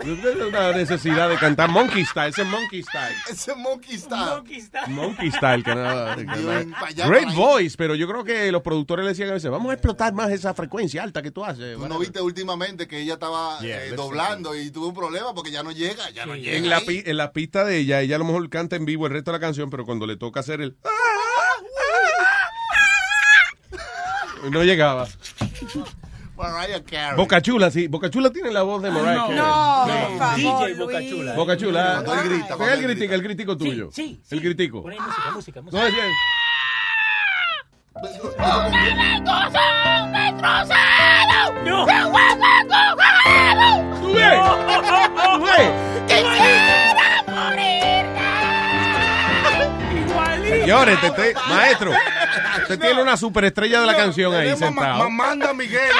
[0.03, 3.15] Una necesidad de cantar Monkey Style, ese es Monkey Style.
[3.29, 4.87] Ese monkey está.
[4.87, 6.15] Monkey Style, que nada.
[6.15, 6.63] que nada.
[7.07, 10.13] Great voice, pero yo creo que los productores le decían a veces, vamos a explotar
[10.13, 11.77] más esa frecuencia alta que tú haces.
[11.77, 15.51] Tú no viste últimamente que ella estaba Yeah, eh, doblando y tuvo un problema porque
[15.51, 16.57] ya no llega, ya no llega.
[16.57, 19.13] En la, en la pista de ella, ella a lo mejor canta en vivo el
[19.13, 20.77] resto de la canción, pero cuando le toca hacer el...
[24.49, 25.07] No llegaba.
[26.41, 27.15] Mariah Carey.
[27.17, 27.87] Boca Chula, sí.
[27.87, 29.35] Boca Chula tiene la voz de Mariah Carey.
[29.37, 29.91] No, Sí.
[29.91, 31.09] por favor, DJ Boca Luis.
[31.11, 31.33] Chula.
[31.35, 32.01] Boca Chula.
[32.05, 33.15] Cuando él grita, cuando el él grita.
[33.15, 33.89] el gritico tuyo.
[33.91, 34.35] Sí, sí.
[34.35, 34.81] El gritico.
[34.83, 35.81] Poné música, música, música.
[35.81, 36.05] No, es bien.
[37.93, 41.53] ¡Un corazón destrozado!
[41.65, 41.85] No.
[50.71, 51.91] Señores, te- te- maestro,
[52.61, 55.03] usted tiene una superestrella de la canción ahí sentado.
[55.03, 55.81] Mamanda a Miguel.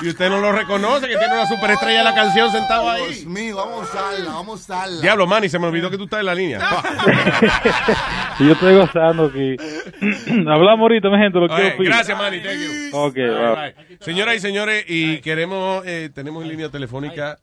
[0.00, 3.26] Y usted no lo reconoce, que tiene una superestrella de la canción sentado Dios ahí.
[3.26, 5.00] mío, vamos a usarla, vamos a usarla.
[5.00, 6.60] Diablo, Manny, se me olvidó que tú estás en la línea.
[8.38, 9.56] Yo estoy gozando aquí.
[10.48, 11.90] Hablamos ahorita, mi gente, lo Ok, quiero pedir.
[11.90, 12.40] gracias, Manny.
[12.40, 12.96] Thank you.
[12.96, 13.66] Ok, All va.
[13.66, 13.76] right.
[14.02, 17.38] Señoras y señores, y queremos, eh, tenemos en línea telefónica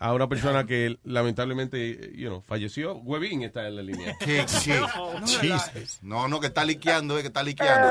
[0.00, 2.96] a una persona que lamentablemente, you know, falleció.
[2.96, 4.16] Huevín está en la línea.
[4.20, 4.46] Qué.
[4.46, 5.98] Jesus.
[6.02, 7.88] No, no, que está liqueando, eh, que está liqueando.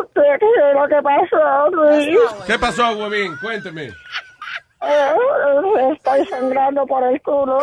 [0.00, 2.18] ¿Usted qué es lo que pasó, Luis?
[2.46, 3.36] ¿Qué pasó, Huevín?
[3.40, 3.90] Cuénteme.
[4.84, 5.14] Eh,
[5.92, 7.60] estoy sangrando por el culo.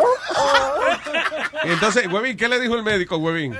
[1.64, 3.54] Entonces, Huevín, ¿qué le dijo el médico, Huevín?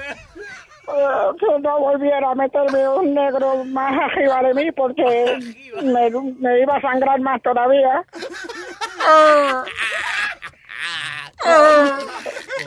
[0.87, 5.39] Que no volviera a meterme un negro más arriba de mí porque
[5.83, 8.05] me, iba a sangrar más todavía.
[9.07, 9.65] Ah.
[11.45, 11.99] Ah.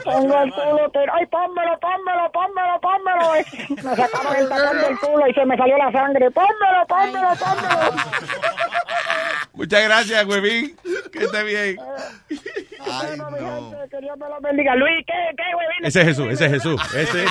[0.04, 0.98] Tengo el culo que...
[1.12, 3.32] ¡Ay, pónmelo, pónmelo, pónmelo, pónmelo!
[3.68, 6.30] Me sacaron el tacón del culo y se me salió la sangre.
[6.30, 7.92] ¡Pónmelo, pónmelo, pónmelo!
[9.54, 10.76] Muchas gracias, Huevín.
[11.12, 11.76] Que esté bien.
[12.80, 13.30] Ay, no.
[13.88, 14.74] Que Dios me lo bendiga.
[14.74, 15.84] Luis, ¿qué, qué, huevín?
[15.84, 16.80] Ese es Jesús, ese es Jesús.
[16.94, 17.24] Ese,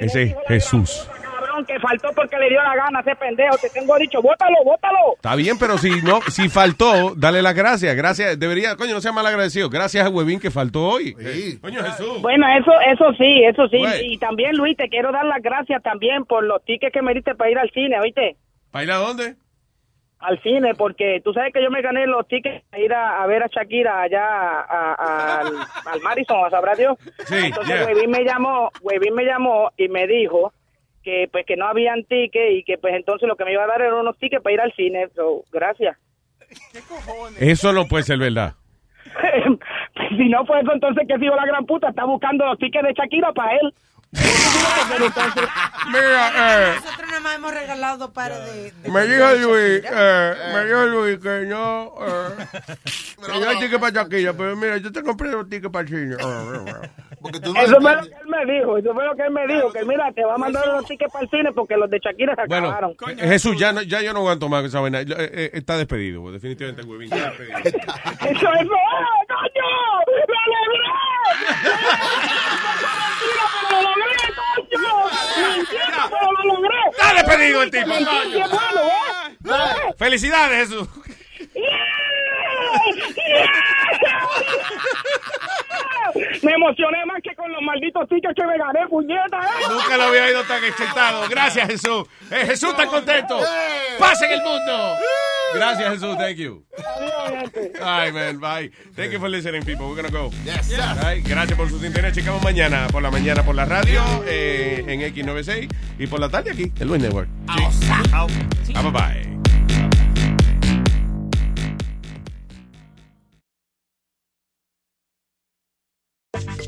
[0.00, 1.08] ese es Jesús.
[1.22, 3.58] Cabrón, que faltó porque le dio la gana a ese pendejo.
[3.58, 5.14] Te tengo dicho, bótalo, bótalo.
[5.16, 7.94] Está bien, pero si no, si faltó, dale las gracias.
[7.94, 9.68] Gracias, debería, coño, no sea mal agradecido.
[9.68, 11.14] Gracias a Huevín que faltó hoy.
[11.20, 12.22] Eh, Coño, Jesús.
[12.22, 13.78] Bueno, eso, eso sí, eso sí.
[13.78, 14.14] Güey.
[14.14, 17.34] Y también, Luis, te quiero dar las gracias también por los tickets que me diste
[17.34, 18.36] para ir al cine, ¿oíste?
[18.70, 19.36] ¿Para ir a dónde?
[20.26, 23.26] Al cine, porque tú sabes que yo me gané los tickets para ir a, a
[23.26, 25.46] ver a Shakira allá a- a- al,
[25.86, 26.96] al Madison, ¿sabrá Dios?
[27.26, 28.08] Sí, Entonces, yeah.
[28.08, 30.52] Me llamó, Huevín me llamó y me dijo
[31.02, 33.66] que pues que no habían tickets y que pues entonces lo que me iba a
[33.66, 35.08] dar eran unos tickets para ir al cine.
[35.14, 35.96] So, gracias.
[37.38, 38.54] Eso no puede ser verdad.
[40.16, 42.94] si no fue eso, entonces que sido la gran puta, está buscando los tickets de
[42.94, 43.74] Shakira para él.
[45.90, 48.70] Mira, eh, Nosotros nada más hemos regalado dos pares de...
[48.72, 49.26] de- me dijo.
[49.34, 52.46] Luis, eh, me dijo Luis que no, eh,
[53.26, 55.88] que yo hay ticket para Shakira, pero mira, yo te compré los tickets para el
[55.88, 56.16] cine.
[57.24, 59.46] Porque tú Eso fue lo que él me dijo, eso fue lo que él me
[59.46, 61.98] dijo, que mira, te va a mandar los tickets para el cine porque los de
[61.98, 62.94] Shakira se Bueno, acabaron.
[63.18, 65.00] Jesús, ya, no, ya yo no aguanto más esa vaina.
[65.00, 67.56] Eh, eh, está despedido, definitivamente el Huevín está despedido.
[67.60, 67.72] Eso,
[68.28, 69.64] eso, ¡ah, coño!
[70.06, 70.84] ¡Lo logré!
[73.70, 74.84] ¡Pero lo logré, coño!
[75.56, 76.80] ¡Mentira, pero lo logré!
[76.90, 78.44] Está despedido el tipo, coño.
[79.56, 79.94] ¿Eh?
[79.96, 80.88] Felicidades, Jesús.
[86.42, 89.64] Me emocioné más que con los malditos tickets que me gané, puñeta, ¿eh?
[89.68, 91.28] Nunca lo había oído tan excitado.
[91.28, 92.04] Gracias, Jesús.
[92.30, 93.40] Eh, Jesús está contento.
[93.98, 94.96] Paz en el mundo.
[95.54, 96.16] Gracias, Jesús.
[96.18, 96.64] Thank you.
[97.80, 98.38] Right, man.
[98.40, 98.70] Bye.
[98.94, 99.86] Thank you for listening, people.
[99.86, 100.30] We're gonna go.
[100.44, 102.12] Yes, right, Gracias por su sintonía.
[102.12, 106.50] Checamos mañana por la mañana por la radio eh, en X96 y por la tarde
[106.50, 107.28] aquí, el Luis Network.
[107.46, 109.43] Bye bye.